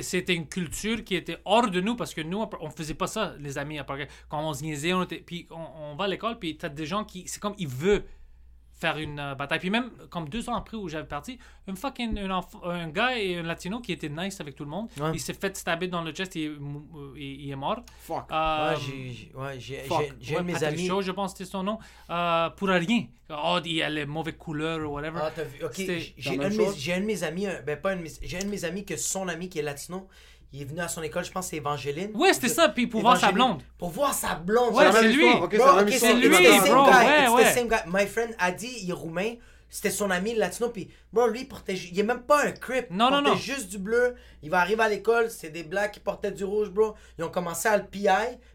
C'était 0.02 0.34
une 0.34 0.48
culture 0.48 1.04
qui 1.04 1.16
était 1.16 1.38
hors 1.44 1.70
de 1.70 1.82
nous 1.82 1.98
parce 1.98 2.14
que 2.14 2.22
nous, 2.22 2.42
on 2.62 2.70
faisait 2.70 2.94
pas 2.94 3.08
ça, 3.08 3.34
les 3.40 3.58
amis. 3.58 3.78
après. 3.78 4.08
Quand 4.30 4.40
on 4.40 4.54
se 4.54 4.64
niaisait, 4.64 4.94
on 4.94 5.04
était. 5.04 5.18
Puis 5.18 5.48
on, 5.52 5.92
on 5.92 5.96
va 5.98 6.06
à 6.06 6.08
l'école, 6.08 6.40
puis 6.40 6.58
t'as 6.58 6.70
des 6.70 6.86
gens 6.86 7.04
qui. 7.04 7.26
C'est 7.28 7.42
comme 7.42 7.54
ils 7.58 7.68
veulent 7.68 8.06
faire 8.80 8.98
une 8.98 9.20
euh, 9.20 9.36
bataille. 9.36 9.60
Puis 9.60 9.70
même, 9.70 9.90
comme 10.10 10.30
deux 10.30 10.50
ans 10.50 10.56
après 10.56 10.78
où 10.78 10.88
j'avais 10.88 11.08
parti, 11.08 11.40
un 11.68 11.76
fucking 11.76 12.18
un, 12.20 12.30
enf- 12.30 12.64
un 12.64 12.88
gars 12.90 13.18
et 13.18 13.38
un 13.38 13.44
latino 13.44 13.80
qui 13.80 13.92
était 13.92 14.10
nice 14.10 14.40
avec 14.40 14.56
tout 14.56 14.64
le 14.64 14.70
monde, 14.70 14.88
Ouais. 15.00 15.12
il 15.14 15.20
s'est 15.20 15.34
fait 15.34 15.56
stabber 15.58 15.88
dans 15.88 16.02
le 16.04 16.12
chest 16.12 16.36
et 16.36 16.44
il, 16.44 16.46
est 16.54 16.60
mou- 16.60 16.88
euh, 16.96 17.14
il- 17.18 17.42
il 17.46 17.52
est 17.52 17.56
mort. 17.56 17.82
Fuck. 18.00 18.26
Euh, 18.32 18.72
Ouais, 18.74 18.76
j'ai- 18.80 19.14
j'ai 19.14 19.32
ouais, 19.36 19.90
ouais, 19.90 20.38
un 20.38 20.42
de 20.42 20.46
mes 20.48 20.54
Patrick 20.54 20.70
amis. 20.80 20.88
Shaw, 20.88 21.02
je 21.02 21.12
pense 21.12 21.32
que 21.34 21.40
c'était 21.40 21.50
son 21.52 21.64
nom, 21.64 21.80
euh, 22.10 22.50
pour 22.52 22.68
rien. 22.70 23.06
Oh, 23.30 23.60
il 23.66 23.82
a 23.84 23.90
les 23.90 24.06
mauvaises 24.06 24.36
couleurs 24.38 24.80
ou 24.90 24.94
whatever. 24.94 25.20
Ah, 25.22 25.32
t'as 25.36 25.44
vu. 25.44 25.64
Ok, 25.66 25.74
j'ai- 25.76 26.40
un, 26.40 26.46
un 26.46 26.50
de 27.02 27.06
mes 27.06 27.24
amis, 27.24 27.46
euh, 27.48 27.62
ben 27.62 27.78
pas 27.78 27.92
un 27.92 27.98
de 27.98 28.02
mes, 28.04 28.12
j'ai 28.22 28.38
un 28.38 28.44
de 28.46 28.50
mes 28.50 28.64
amis 28.64 28.86
que 28.86 28.96
son 28.96 29.28
ami 29.28 29.50
qui 29.50 29.60
est 29.60 29.64
latino, 29.64 30.08
il 30.54 30.62
est 30.62 30.66
venu 30.66 30.80
à 30.80 30.88
son 30.88 31.02
école, 31.04 31.26
je 31.26 31.32
pense 31.32 31.46
que 31.46 31.50
c'est 31.52 31.58
Evangeline. 31.58 32.12
Ouais, 32.16 32.34
c'était 32.34 32.50
ça, 32.50 32.70
puis 32.70 32.88
pour 32.88 33.02
voir 33.02 33.18
sa 33.18 33.32
blonde. 33.32 33.62
Pour 33.78 33.90
voir 33.90 34.14
sa 34.14 34.36
blonde. 34.36 34.74
Ouais, 34.74 34.92
c'est 34.92 35.10
lui. 35.10 35.26
histoire, 35.26 35.44
ok, 35.44 35.92
c'est 35.92 36.14
lui, 36.14 36.30
the 36.30 36.62
same 36.66 36.74
bro, 36.74 36.86
guy, 36.86 37.06
ouais, 37.06 37.24
it's 37.24 37.32
ouais. 37.32 37.44
the 37.44 37.54
same 37.54 37.68
guy. 37.68 37.78
My 37.88 38.06
friend 38.08 38.36
Adi, 38.40 38.80
il 38.84 38.90
est 38.90 38.94
roumain. 38.94 39.34
C'était 39.70 39.90
son 39.90 40.10
ami 40.12 40.34
le 40.34 40.40
latino, 40.40 40.70
puis 40.70 40.90
bro, 41.12 41.28
lui, 41.28 41.42
il 41.42 41.48
portait. 41.48 41.76
Il 41.76 42.00
est 42.00 42.04
même 42.04 42.24
pas 42.24 42.46
un 42.46 42.52
crip. 42.52 42.90
Non, 42.90 43.10
il 43.10 43.12
non, 43.12 43.24
portait 43.24 43.30
non. 43.32 43.36
juste 43.36 43.70
du 43.70 43.78
bleu. 43.78 44.16
Il 44.42 44.50
va 44.50 44.60
arriver 44.60 44.82
à 44.82 44.88
l'école, 44.90 45.30
c'est 45.30 45.50
des 45.50 45.64
blacks 45.64 45.92
qui 45.92 46.00
portaient 46.00 46.32
du 46.32 46.46
rouge, 46.46 46.70
bro. 46.70 46.96
Ils 47.18 47.24
ont 47.26 47.30
commencé 47.30 47.68
à 47.68 47.76
le 47.78 47.84
PI. 47.86 48.08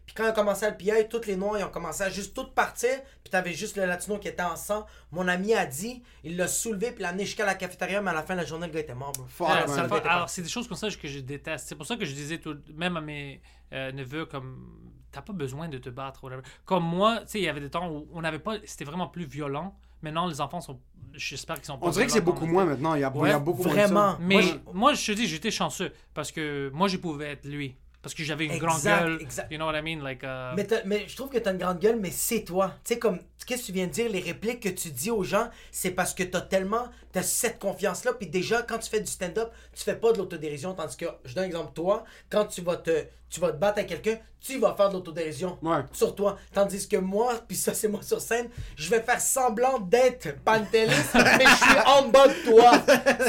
Puis 0.05 0.15
quand 0.15 0.25
ils 0.25 0.29
ont 0.31 0.33
commencé 0.33 0.65
à 0.65 0.71
le 0.71 0.77
PI, 0.77 1.07
tous 1.09 1.25
les 1.27 1.35
noirs, 1.35 1.59
ils 1.59 1.63
ont 1.63 1.69
commencé 1.69 2.01
à 2.03 2.09
juste 2.09 2.35
tout 2.35 2.47
partir. 2.47 2.89
Puis 3.23 3.29
t'avais 3.29 3.53
juste 3.53 3.77
le 3.77 3.85
latino 3.85 4.17
qui 4.17 4.27
était 4.27 4.41
en 4.41 4.55
sang. 4.55 4.85
Mon 5.11 5.27
ami 5.27 5.53
a 5.53 5.65
dit, 5.67 6.01
il 6.23 6.35
l'a 6.35 6.47
soulevé, 6.47 6.91
puis 6.91 7.03
l'a 7.03 7.09
amené 7.09 7.25
jusqu'à 7.25 7.45
la 7.45 7.55
cafétéria, 7.55 8.01
mais 8.01 8.09
à 8.09 8.13
la 8.13 8.23
fin 8.23 8.33
de 8.33 8.39
la 8.39 8.45
journée, 8.45 8.65
le 8.67 8.73
gars 8.73 8.79
était 8.79 8.95
mort, 8.95 9.11
bro. 9.13 9.45
Alors, 9.47 9.87
pas- 10.01 10.25
c'est 10.27 10.41
des 10.41 10.49
choses 10.49 10.67
comme 10.67 10.77
ça 10.77 10.89
que 10.89 11.07
je 11.07 11.19
déteste. 11.19 11.67
C'est 11.67 11.75
pour 11.75 11.85
ça 11.85 11.95
que 11.95 12.05
je 12.05 12.13
disais 12.13 12.39
tout, 12.39 12.57
même 12.73 12.97
à 12.97 13.01
mes 13.01 13.39
euh, 13.71 13.91
neveux, 13.91 14.25
comme 14.25 14.79
t'as 15.11 15.21
pas 15.21 15.33
besoin 15.33 15.69
de 15.69 15.77
te 15.77 15.89
battre. 15.89 16.23
whatever. 16.23 16.41
Comme 16.65 16.83
moi, 16.83 17.19
tu 17.21 17.27
sais, 17.27 17.39
il 17.39 17.43
y 17.43 17.49
avait 17.49 17.59
des 17.61 17.69
temps 17.69 17.87
où 17.91 18.07
on 18.13 18.21
n'avait 18.21 18.39
pas, 18.39 18.55
c'était 18.65 18.83
vraiment 18.85 19.07
plus 19.07 19.25
violent. 19.25 19.77
Maintenant, 20.01 20.27
les 20.27 20.41
enfants 20.41 20.59
sont, 20.59 20.81
j'espère 21.13 21.55
qu'ils 21.57 21.65
sont 21.65 21.77
pas. 21.77 21.87
On 21.87 21.89
dirait 21.89 22.05
que 22.05 22.11
c'est 22.11 22.21
beaucoup 22.21 22.45
moins 22.45 22.65
maintenant. 22.65 22.95
Il 22.95 23.01
y 23.01 23.03
a, 23.03 23.11
il 23.13 23.19
y 23.19 23.31
a 23.31 23.37
Ouais, 23.37 23.39
beaucoup 23.39 23.63
vraiment. 23.63 23.93
moins 23.93 24.11
ça. 24.13 24.17
Mais 24.21 24.35
Moi, 24.35 24.73
moi, 24.73 24.93
je- 24.93 25.05
te 25.05 25.11
dis, 25.13 25.27
j'étais 25.27 25.51
chanceux 25.51 25.91
parce 26.13 26.31
que 26.31 26.69
moi, 26.73 26.87
je 26.87 26.97
pouvais 26.97 27.31
être 27.31 27.45
lui. 27.45 27.75
Parce 28.01 28.13
que 28.15 28.23
j'avais 28.25 28.47
une 28.47 28.57
grande 28.57 28.81
gueule. 28.83 29.17
exact. 29.21 29.49
You 29.49 29.57
know 29.57 29.65
what 29.65 29.79
I 29.79 29.81
mean? 29.81 30.03
Like, 30.03 30.23
uh, 30.23 30.53
Mais, 30.57 30.67
mais 30.85 31.05
je 31.07 31.15
trouve 31.15 31.29
que 31.29 31.37
t'as 31.37 31.53
une 31.53 31.57
grande 31.57 31.79
gueule, 31.79 31.97
mais 32.01 32.11
c'est 32.11 32.43
toi. 32.43 32.73
Tu 32.83 32.95
sais, 32.95 32.99
comme, 32.99 33.17
qu'est-ce 33.47 33.61
que 33.61 33.65
tu 33.67 33.71
viens 33.71 33.87
de 33.87 33.93
dire, 33.93 34.09
les 34.09 34.19
répliques 34.19 34.59
que 34.59 34.67
tu 34.67 34.89
dis 34.89 35.09
aux 35.09 35.23
gens, 35.23 35.47
c'est 35.71 35.91
parce 35.91 36.13
que 36.13 36.23
t'as 36.23 36.41
tellement, 36.41 36.89
t'as 37.13 37.23
cette 37.23 37.59
confiance-là, 37.59 38.11
puis 38.11 38.27
déjà, 38.27 38.61
quand 38.61 38.77
tu 38.79 38.89
fais 38.89 38.99
du 38.99 39.09
stand-up, 39.09 39.53
tu 39.73 39.83
fais 39.85 39.95
pas 39.95 40.11
de 40.11 40.17
l'autodérision, 40.17 40.73
tandis 40.73 40.97
que, 40.97 41.05
je 41.23 41.33
donne 41.33 41.45
un 41.45 41.47
exemple, 41.47 41.71
toi, 41.73 42.03
quand 42.29 42.43
tu 42.45 42.59
vas 42.61 42.75
te, 42.75 43.05
tu 43.33 43.39
vas 43.39 43.51
te 43.51 43.57
battre 43.57 43.79
avec 43.79 43.89
quelqu'un, 43.89 44.19
tu 44.39 44.59
vas 44.59 44.75
faire 44.75 44.89
de 44.89 44.93
l'autodérision 44.93 45.57
Ouais. 45.63 45.79
sur 45.91 46.13
toi. 46.13 46.37
Tandis 46.53 46.87
que 46.87 46.97
moi, 46.97 47.33
puis 47.47 47.57
ça 47.57 47.73
c'est 47.73 47.87
moi 47.87 48.03
sur 48.03 48.21
scène, 48.21 48.47
je 48.75 48.87
vais 48.91 49.01
faire 49.01 49.19
semblant 49.19 49.79
d'être 49.79 50.39
Pantelis, 50.43 50.91
mais 51.15 51.45
je 51.45 51.55
suis 51.55 51.79
en 51.87 52.09
bas 52.09 52.27
de 52.27 52.45
toi. 52.45 52.71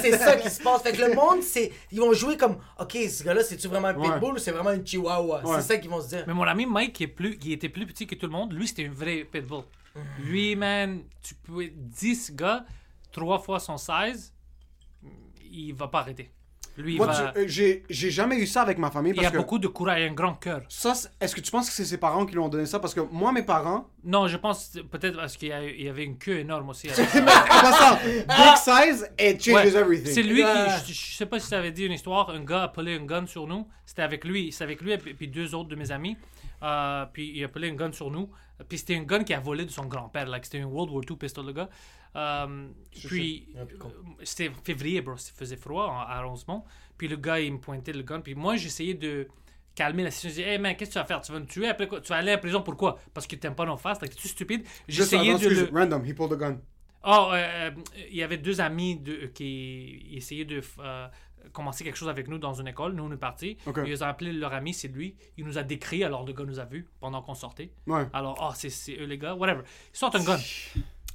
C'est 0.02 0.18
ça 0.18 0.36
qui 0.36 0.50
se 0.50 0.62
passe. 0.62 0.82
Fait 0.82 0.92
que 0.92 1.00
le 1.00 1.14
monde, 1.14 1.42
c'est, 1.42 1.72
ils 1.90 2.00
vont 2.00 2.12
jouer 2.12 2.36
comme, 2.36 2.58
ok, 2.78 2.92
ce 3.08 3.24
gars-là, 3.24 3.42
c'est-tu 3.42 3.66
vraiment 3.68 3.88
un 3.88 3.94
Ouais. 3.96 4.10
pitbull 4.10 4.34
ou 4.34 4.38
c'est 4.38 4.50
vraiment 4.50 4.72
une 4.72 4.86
chihuahua? 4.86 5.42
Ouais. 5.42 5.56
C'est 5.62 5.68
ça 5.68 5.76
qu'ils 5.78 5.88
vont 5.88 6.02
se 6.02 6.08
dire. 6.08 6.24
Mais 6.26 6.34
mon 6.34 6.42
ami 6.44 6.66
Mike, 6.66 6.92
qui, 6.92 7.04
est 7.04 7.08
plus, 7.08 7.38
qui 7.38 7.52
était 7.54 7.70
plus 7.70 7.86
petit 7.86 8.06
que 8.06 8.14
tout 8.14 8.26
le 8.26 8.32
monde, 8.32 8.52
lui, 8.52 8.68
c'était 8.68 8.82
une 8.82 8.92
vraie 8.92 9.24
pitbull. 9.24 9.62
Lui, 10.18 10.54
man, 10.54 11.02
tu 11.22 11.34
peux 11.34 11.66
10 11.72 12.32
gars, 12.34 12.66
trois 13.10 13.38
fois 13.38 13.58
son 13.58 13.78
size, 13.78 14.34
il 15.50 15.72
va 15.72 15.88
pas 15.88 16.00
arrêter. 16.00 16.30
Lui, 16.76 16.94
il, 16.94 16.96
Moi, 16.96 17.06
va, 17.06 17.32
tu- 17.32 17.38
euh, 17.38 17.44
j'ai 17.46 17.84
j'ai 17.88 18.10
jamais 18.10 18.36
eu 18.36 18.46
ça 18.48 18.62
avec 18.62 18.78
ma 18.78 18.90
famille 18.90 19.12
il 19.12 19.16
parce 19.16 19.28
a 19.28 19.30
que 19.30 19.36
beaucoup 19.36 19.60
de 19.60 19.68
courage, 19.68 20.02
a 20.02 20.04
un 20.06 20.12
grand 20.12 20.34
cœur. 20.34 20.62
ça, 20.68 20.94
c'est- 20.94 21.08
est-ce 21.20 21.34
que 21.36 21.40
tu 21.40 21.50
penses 21.52 21.68
que 21.68 21.72
c'est 21.74 21.84
ses 21.84 21.98
parents 21.98 22.26
qui 22.26 22.32
lui 22.32 22.40
ont 22.40 22.48
donné 22.48 22.66
ça? 22.66 22.80
Parce 22.80 22.92
que 22.94 23.00
moi, 23.12 23.30
mes 23.30 23.42
parents, 23.44 23.86
Non, 24.02 24.26
je 24.26 24.36
pense 24.36 24.76
peut-être 24.90 25.16
parce 25.16 25.36
qu'il 25.36 25.48
y, 25.48 25.52
a- 25.52 25.62
il 25.64 25.82
y 25.84 25.88
avait 25.88 26.04
une 26.04 26.18
queue 26.18 26.38
énorme 26.38 26.68
aussi. 26.70 26.88
avec 26.90 27.08
ça. 27.08 27.20
en 27.22 27.24
passant, 27.24 27.96
big 28.04 28.56
size, 28.56 29.08
it 29.20 29.40
changes 29.44 29.54
Ouais. 29.72 29.76
everything. 29.76 30.12
C'est 30.12 30.22
lui 30.24 30.42
Ah. 30.42 30.80
qui, 30.84 30.92
je, 30.92 30.98
je 31.12 31.16
sais 31.16 31.26
pas 31.26 31.38
si 31.38 31.46
ça 31.46 31.58
avait 31.58 31.70
dit 31.72 31.84
une 31.86 31.92
histoire, 31.92 32.30
un 32.30 32.40
gars 32.44 32.62
a 32.62 32.64
appelé 32.64 32.96
un 32.96 33.04
gun 33.04 33.26
sur 33.26 33.46
nous. 33.46 33.68
C'était 33.86 34.02
avec 34.02 34.24
lui, 34.24 34.50
c'est 34.50 34.64
avec 34.64 34.80
lui 34.82 34.92
et 34.92 34.98
puis 34.98 35.14
puis 35.14 35.28
deux 35.28 35.54
autres 35.54 35.68
de 35.68 35.76
mes 35.76 35.92
amis. 35.92 36.16
Euh, 36.62 37.04
puis 37.12 37.30
il 37.36 37.42
a 37.42 37.46
appelé 37.46 37.70
un 37.70 37.74
gun 37.74 37.92
sur 37.92 38.10
nous. 38.10 38.28
Puis 38.68 38.78
c'était 38.78 38.96
un 38.96 39.02
gun 39.02 39.24
qui 39.24 39.34
a 39.34 39.40
volé 39.40 39.64
de 39.64 39.70
son 39.70 39.86
grand-père. 39.86 40.26
Like, 40.26 40.44
c'était 40.44 40.60
un 40.60 40.66
World 40.66 40.92
War 40.92 41.02
II 41.10 41.16
pistol, 41.16 41.46
le 41.46 41.52
gars. 41.52 41.68
Euh, 42.16 42.68
puis 43.08 43.48
euh, 43.56 43.64
c'était 44.22 44.50
février, 44.62 45.00
bro. 45.00 45.14
Il 45.16 45.36
faisait 45.36 45.56
froid 45.56 45.86
en- 45.86 45.98
à 46.08 46.22
Rosemont. 46.22 46.62
Puis 46.96 47.08
le 47.08 47.16
gars, 47.16 47.40
il 47.40 47.52
me 47.54 47.58
pointait 47.58 47.92
le 47.92 48.02
gun. 48.02 48.20
Puis 48.20 48.34
moi, 48.36 48.56
j'essayais 48.56 48.94
de 48.94 49.26
calmer 49.74 50.04
la 50.04 50.10
situation. 50.12 50.36
Je 50.36 50.42
disais, 50.42 50.54
hey 50.54 50.58
man, 50.60 50.76
qu'est-ce 50.76 50.90
que 50.90 50.94
tu 50.94 50.98
vas 51.00 51.04
faire? 51.06 51.20
Tu 51.20 51.32
vas 51.32 51.40
me 51.40 51.46
tuer 51.46 51.68
après 51.68 51.88
quoi? 51.88 52.00
Tu 52.00 52.08
vas 52.10 52.16
aller 52.18 52.30
à 52.30 52.34
la 52.36 52.38
prison 52.38 52.62
pourquoi 52.62 52.98
Parce 53.12 53.26
que 53.26 53.34
t'aimes 53.34 53.56
pas 53.56 53.66
nos 53.66 53.76
faces. 53.76 53.98
T'es-tu 53.98 54.28
stupide? 54.28 54.64
J'essayais 54.86 55.36
de 55.36 55.48
le. 55.48 55.68
random, 55.72 56.04
he 56.06 56.14
pulled 56.14 56.32
a 56.34 56.36
gun. 56.36 56.60
Oh, 57.06 57.30
euh, 57.32 57.34
euh, 57.34 57.70
il 58.08 58.16
y 58.16 58.22
avait 58.22 58.38
deux 58.38 58.60
amis 58.60 58.96
de, 58.96 59.26
qui 59.26 60.08
essayaient 60.12 60.44
de 60.46 60.62
commencer 61.52 61.84
quelque 61.84 61.96
chose 61.96 62.08
avec 62.08 62.28
nous 62.28 62.38
dans 62.38 62.54
une 62.54 62.68
école. 62.68 62.92
Nous, 62.94 63.04
on 63.04 63.12
est 63.12 63.16
partis. 63.16 63.56
Ils 63.86 64.02
ont 64.02 64.06
appelé 64.06 64.32
leur 64.32 64.52
ami, 64.52 64.74
c'est 64.74 64.88
lui. 64.88 65.16
Il 65.36 65.44
nous 65.44 65.58
a 65.58 65.62
décrit, 65.62 66.04
alors 66.04 66.24
le 66.26 66.32
gars 66.32 66.44
nous 66.44 66.58
a 66.58 66.64
vus 66.64 66.88
pendant 67.00 67.22
qu'on 67.22 67.34
sortait. 67.34 67.72
Ouais. 67.86 68.06
Alors, 68.12 68.38
oh, 68.40 68.52
c'est 68.54 68.70
c'est 68.70 68.96
eux 68.98 69.04
les 69.06 69.18
gars, 69.18 69.34
whatever. 69.34 69.62
Ils 69.92 69.98
sortent 69.98 70.16
un 70.16 70.24
gun. 70.24 70.38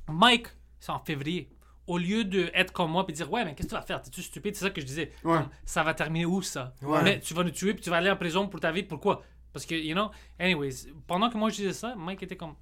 Mike, 0.07 0.47
c'est 0.79 0.91
en 0.91 0.99
février. 0.99 1.49
Au 1.87 1.97
lieu 1.97 2.23
de 2.23 2.51
être 2.53 2.71
comme 2.71 2.91
moi 2.91 3.03
et 3.07 3.11
dire 3.11 3.31
ouais 3.31 3.43
mais 3.43 3.55
qu'est-ce 3.55 3.67
que 3.67 3.73
tu 3.73 3.79
vas 3.79 3.81
faire? 3.81 3.99
T'es-tu 4.01 4.21
stupide? 4.21 4.55
C'est 4.55 4.65
ça 4.65 4.69
que 4.69 4.79
je 4.79 4.85
disais 4.85 5.11
Ouais. 5.23 5.39
Ça 5.65 5.81
va 5.81 5.95
terminer 5.95 6.25
où 6.25 6.41
ça? 6.43 6.75
Ouais. 6.83 7.01
mais 7.01 7.19
tu 7.19 7.33
vas 7.33 7.43
nous 7.43 7.49
tuer 7.49 7.73
puis 7.73 7.81
tu 7.81 7.89
vas 7.89 7.97
aller 7.97 8.11
en 8.11 8.15
prison 8.15 8.47
pour 8.47 8.59
ta 8.59 8.71
vie 8.71 8.83
pourquoi? 8.83 9.23
Parce 9.51 9.65
que 9.65 9.73
you 9.73 9.95
know 9.95 10.11
anyways 10.39 10.93
pendant 11.07 11.31
que 11.31 11.37
moi 11.37 11.49
je 11.49 11.55
disais 11.55 11.73
ça 11.73 11.95
Mike 11.95 12.21
était 12.21 12.37
comme 12.37 12.53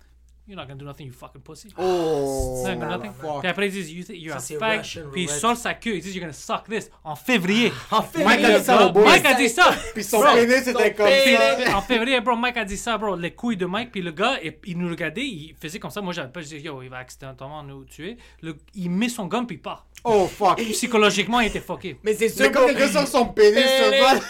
you're 0.47 0.55
not 0.55 0.63
gonna 0.65 0.75
do 0.79 0.85
nothing 0.85 1.07
you 1.07 1.13
fucking 1.13 1.41
pussy 1.41 1.69
Oh, 1.77 2.63
You're 2.65 2.75
not 2.75 2.79
gonna 2.79 2.97
do 2.97 3.03
nothing. 3.03 3.11
fuck. 3.21 3.39
Puis 3.41 3.49
après, 3.49 3.67
ils 3.67 3.71
disent, 3.71 3.91
you 3.91 4.03
think 4.03 4.19
you're 4.21 4.39
Ça, 4.39 4.55
a 4.55 4.59
fag. 4.59 4.79
Russian 4.79 5.01
Puis 5.11 5.21
ils 5.23 5.27
roulette. 5.27 5.41
sortent 5.41 5.57
sa 5.57 5.73
queue. 5.73 5.95
Ils 5.97 6.01
disent, 6.01 6.15
you're 6.15 6.21
gonna 6.25 6.33
suck 6.33 6.63
this. 6.69 6.89
En 7.03 7.15
février. 7.15 7.71
En 7.91 8.03
Mike 8.23 8.43
a 8.43 8.59
dit 8.59 8.65
ça 8.65 8.87
au 8.87 8.91
boy. 8.91 9.03
Mike 9.05 9.25
a 9.25 9.33
dit 9.33 9.49
ça. 9.49 9.73
Puis 9.93 10.03
son 10.03 10.19
Bro, 10.21 10.33
pénis 10.33 10.63
c'était 10.63 10.93
comme 10.93 11.07
ça. 11.07 11.77
En 11.77 11.81
février, 11.81 12.21
bro, 12.21 12.35
Mike 12.35 12.57
a 12.57 12.65
dit 12.65 12.77
ça, 12.77 12.97
bro. 12.97 13.15
Les 13.15 13.31
couilles 13.31 13.57
de 13.57 13.65
Mike. 13.65 13.91
Puis 13.91 14.01
le 14.01 14.11
gars, 14.11 14.37
il, 14.43 14.53
il 14.65 14.77
nous 14.77 14.89
regardait. 14.89 15.21
Il 15.25 15.55
faisait 15.59 15.79
comme 15.79 15.91
ça. 15.91 16.01
Moi, 16.01 16.13
j'avais 16.13 16.31
pas. 16.31 16.39
Je 16.41 16.45
disais, 16.47 16.61
yo, 16.61 16.81
il 16.81 16.89
va 16.89 16.97
accidentellement 16.97 17.63
nous 17.63 17.83
tuer. 17.85 18.17
Le- 18.41 18.55
il 18.75 18.89
met 18.89 19.09
son 19.09 19.25
gun, 19.25 19.45
puis 19.45 19.57
il 19.57 19.61
part. 19.61 19.85
Oh, 20.03 20.27
fuck. 20.27 20.57
Psychologiquement, 20.71 21.39
il 21.41 21.47
était 21.47 21.59
fucké. 21.59 21.97
Mais 22.03 22.13
c'est 22.13 22.29
sûr 22.29 22.45
Mais 22.45 22.51
quand 22.51 22.59
bro. 22.61 22.69
quelqu'un 22.69 22.87
sort 22.87 23.07
son 23.07 23.25
pénis 23.25 23.63
sur 23.65 23.89
Pénis. 23.89 24.23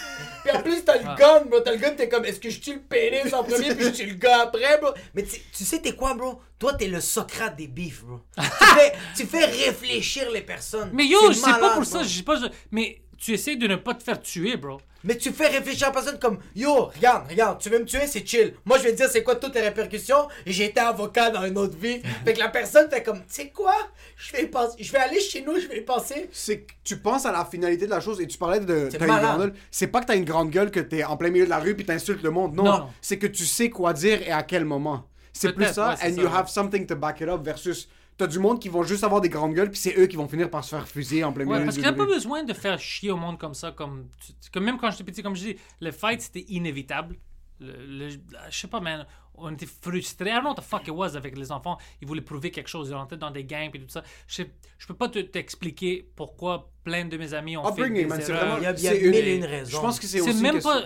Puis 0.47 0.57
en 0.57 0.61
plus, 0.61 0.83
t'as 0.85 0.97
le 0.97 1.17
gun, 1.17 1.45
bro. 1.45 1.59
T'as 1.59 1.71
le 1.71 1.77
gun, 1.77 1.91
t'es 1.91 2.07
comme, 2.09 2.25
est-ce 2.25 2.39
que 2.39 2.49
je 2.49 2.59
tue 2.59 2.73
le 2.75 2.81
pénis 2.81 3.33
en 3.33 3.43
premier, 3.43 3.73
puis 3.75 3.85
je 3.85 3.89
tue 3.89 4.05
le 4.05 4.15
gars 4.15 4.41
après, 4.43 4.77
bro? 4.79 4.91
Mais 5.13 5.23
tu 5.23 5.39
tu 5.55 5.63
sais, 5.63 5.79
t'es 5.79 5.93
quoi, 5.93 6.13
bro? 6.13 6.41
Toi, 6.59 6.73
t'es 6.73 6.87
le 6.87 7.01
Socrate 7.01 7.55
des 7.55 7.67
bifs, 7.67 8.03
bro. 8.03 8.19
tu, 8.37 8.43
fais, 8.43 8.93
tu 9.15 9.25
fais 9.25 9.45
réfléchir 9.45 10.29
les 10.31 10.41
personnes. 10.41 10.89
Mais 10.93 11.05
yo, 11.05 11.17
C'est 11.27 11.33
je 11.33 11.39
sais 11.39 11.59
pas 11.59 11.71
pour 11.75 11.85
ça. 11.85 12.03
Je 12.03 12.07
sais 12.17 12.23
pas. 12.23 12.39
je- 12.39 12.47
Mais 12.71 13.01
tu 13.17 13.33
essaies 13.33 13.55
de 13.55 13.67
ne 13.67 13.75
pas 13.75 13.93
te 13.93 14.03
faire 14.03 14.21
tuer, 14.21 14.57
bro. 14.57 14.79
Mais 15.03 15.15
tu 15.17 15.31
fais 15.31 15.47
réfléchir 15.47 15.87
à 15.87 15.89
la 15.89 15.93
personne 15.93 16.19
comme 16.19 16.39
Yo, 16.55 16.85
regarde, 16.85 17.29
regarde, 17.29 17.59
tu 17.59 17.69
veux 17.69 17.79
me 17.79 17.85
tuer, 17.85 18.07
c'est 18.07 18.27
chill. 18.27 18.53
Moi, 18.65 18.77
je 18.77 18.83
vais 18.83 18.91
te 18.91 18.97
dire 18.97 19.09
c'est 19.09 19.23
quoi 19.23 19.35
toutes 19.35 19.55
les 19.55 19.61
répercussions? 19.61 20.27
Et 20.45 20.51
j'ai 20.51 20.65
été 20.65 20.79
avocat 20.79 21.29
dans 21.29 21.45
une 21.45 21.57
autre 21.57 21.77
vie. 21.77 22.01
fait 22.25 22.33
que 22.33 22.39
la 22.39 22.49
personne 22.49 22.89
fait 22.89 23.03
comme, 23.03 23.19
tu 23.19 23.25
sais 23.29 23.49
quoi? 23.49 23.75
Je 24.17 24.33
vais 24.33 24.47
penser. 24.47 24.75
Je 24.79 24.91
vais 24.91 24.97
aller 24.97 25.19
chez 25.19 25.41
nous, 25.41 25.59
je 25.59 25.67
vais 25.67 25.77
y 25.77 25.81
penser. 25.81 26.29
c'est 26.31 26.61
que 26.61 26.73
tu 26.83 26.97
penses 26.97 27.25
à 27.25 27.31
la 27.31 27.45
finalité 27.45 27.85
de 27.85 27.91
la 27.91 27.99
chose 27.99 28.19
et 28.19 28.27
tu 28.27 28.37
parlais 28.37 28.59
de 28.59 28.89
C'est 28.91 28.97
grande 28.97 29.53
pas 29.91 30.01
que 30.01 30.05
t'as 30.05 30.15
une 30.15 30.25
grande 30.25 30.49
gueule 30.49 30.71
que 30.71 30.79
t'es 30.79 31.03
en 31.03 31.15
plein 31.15 31.29
milieu 31.29 31.45
de 31.45 31.49
la 31.49 31.59
rue 31.59 31.75
puis 31.75 31.85
t'insultes 31.85 32.23
le 32.23 32.31
monde. 32.31 32.55
Non, 32.55 32.87
c'est 33.01 33.17
que 33.17 33.27
tu 33.27 33.45
sais 33.45 33.69
quoi 33.69 33.93
dire 33.93 34.21
et 34.21 34.31
à 34.31 34.43
quel 34.43 34.65
moment. 34.65 35.07
C'est 35.33 35.53
plus 35.53 35.65
ça. 35.65 35.89
ouais, 35.89 35.95
c'est 35.99 36.07
and 36.07 36.15
ça, 36.15 36.21
you 36.21 36.27
ouais. 36.27 36.33
have 36.35 36.47
something 36.49 36.85
to 36.87 36.95
back 36.95 37.21
it 37.21 37.29
up 37.29 37.43
versus 37.43 37.87
t'as 38.17 38.27
du 38.27 38.39
monde 38.39 38.59
qui 38.59 38.69
vont 38.69 38.83
juste 38.83 39.03
avoir 39.03 39.21
des 39.21 39.29
grandes 39.29 39.53
gueules 39.53 39.69
puis 39.69 39.79
c'est 39.79 39.95
eux 39.97 40.07
qui 40.07 40.15
vont 40.15 40.27
finir 40.27 40.49
par 40.49 40.63
se 40.63 40.69
faire 40.75 40.87
fusiller 40.87 41.23
en 41.23 41.31
plein 41.33 41.45
Ouais, 41.45 41.53
milieu 41.55 41.65
parce 41.65 41.75
qu'il 41.77 41.83
n'y 41.85 41.89
a 41.89 41.93
pas 41.93 42.05
besoin 42.05 42.43
de 42.43 42.53
faire 42.53 42.79
chier 42.79 43.11
au 43.11 43.17
monde 43.17 43.37
comme 43.37 43.53
ça. 43.53 43.71
Comme, 43.71 44.09
tu- 44.25 44.49
comme 44.51 44.63
même 44.65 44.77
quand 44.77 44.89
j'étais 44.91 45.03
petit, 45.03 45.21
comme 45.23 45.35
je 45.35 45.43
dis, 45.43 45.55
le 45.79 45.91
fight 45.91 46.21
c'était 46.21 46.45
inévitable. 46.49 47.15
Le, 47.59 47.73
le- 48.07 48.09
je 48.49 48.57
sais 48.57 48.67
pas, 48.67 48.79
man. 48.79 49.05
On 49.39 49.51
était 49.53 49.67
frustrés. 49.67 50.29
I 50.31 50.33
don't 50.33 50.41
know 50.41 50.49
what 50.49 50.55
the 50.55 50.61
fuck 50.63 50.87
it 50.87 50.93
was 50.93 51.15
avec 51.15 51.37
les 51.37 51.51
enfants. 51.51 51.77
Ils 52.01 52.07
voulaient 52.07 52.21
prouver 52.21 52.49
quelque 52.49 52.69
chose. 52.69 52.89
Ils 52.89 52.95
rentraient 52.95 53.17
dans 53.17 53.29
des 53.29 53.43
gangs 53.43 53.69
et 53.73 53.79
tout 53.79 53.87
ça. 53.87 54.03
Je, 54.27 54.33
sais- 54.35 54.51
je 54.79 54.87
peux 54.87 54.95
pas 54.95 55.09
te- 55.09 55.19
t'expliquer 55.19 56.09
pourquoi 56.15 56.71
plein 56.83 57.05
de 57.05 57.17
mes 57.17 57.35
amis 57.35 57.55
ont 57.55 57.71
fait 57.75 57.87
des 57.89 58.05
man, 58.05 58.19
c'est 58.21 58.31
erreurs. 58.31 58.57
vraiment- 58.57 58.57
Il 58.57 58.63
y 58.63 58.65
a, 58.65 58.71
il 58.73 58.83
y 58.83 58.87
a 58.87 58.93
mille 58.93 59.05
une- 59.05 59.13
et 59.15 59.35
une 59.35 59.43
Je 59.43 59.47
raisons. 59.47 59.81
pense 59.81 59.99
que 59.99 60.07
c'est 60.07 60.19
C'est 60.21 60.29
aussi 60.31 60.41
même 60.41 60.59
pas. 60.61 60.83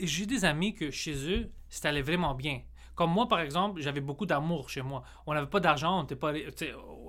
J'ai 0.00 0.24
des 0.26 0.44
amis 0.46 0.74
que 0.74 0.90
chez 0.90 1.14
eux, 1.30 1.50
ça 1.68 1.88
allait 1.90 2.00
vraiment 2.02 2.34
bien. 2.34 2.60
Comme 2.94 3.10
moi, 3.10 3.26
par 3.28 3.40
exemple, 3.40 3.80
j'avais 3.80 4.00
beaucoup 4.00 4.24
d'amour 4.26 4.70
chez 4.70 4.82
moi. 4.82 5.02
On 5.26 5.34
n'avait 5.34 5.48
pas 5.48 5.60
d'argent, 5.60 6.06
on 6.10 6.16
pas. 6.16 6.32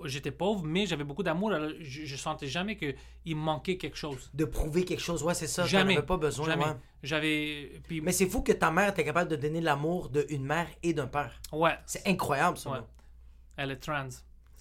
J'étais 0.05 0.31
pauvre, 0.31 0.63
mais 0.65 0.85
j'avais 0.85 1.03
beaucoup 1.03 1.23
d'amour. 1.23 1.53
Je, 1.79 2.05
je 2.05 2.15
sentais 2.15 2.47
jamais 2.47 2.75
qu'il 2.77 3.35
manquait 3.35 3.77
quelque 3.77 3.97
chose. 3.97 4.29
De 4.33 4.45
prouver 4.45 4.83
quelque 4.83 5.01
chose, 5.01 5.21
ouais, 5.23 5.33
c'est 5.35 5.47
ça. 5.47 5.65
Jamais. 5.65 5.97
avais 5.97 6.05
pas 6.05 6.17
besoin, 6.17 6.47
Jamais. 6.47 6.65
ouais. 6.65 6.75
J'avais. 7.03 7.81
Puis, 7.87 8.01
Mais 8.01 8.11
c'est 8.11 8.27
fou 8.27 8.41
que 8.41 8.51
ta 8.51 8.71
mère 8.71 8.89
était 8.89 9.03
capable 9.05 9.29
de 9.29 9.35
donner 9.35 9.61
l'amour 9.61 10.09
d'une 10.09 10.43
mère 10.45 10.67
et 10.81 10.93
d'un 10.93 11.07
père. 11.07 11.39
ouais, 11.51 11.77
C'est 11.85 12.07
incroyable, 12.07 12.57
ça. 12.57 12.71
Ouais. 12.71 12.79
elle 13.57 13.71
est 13.71 13.77
trans. 13.77 14.09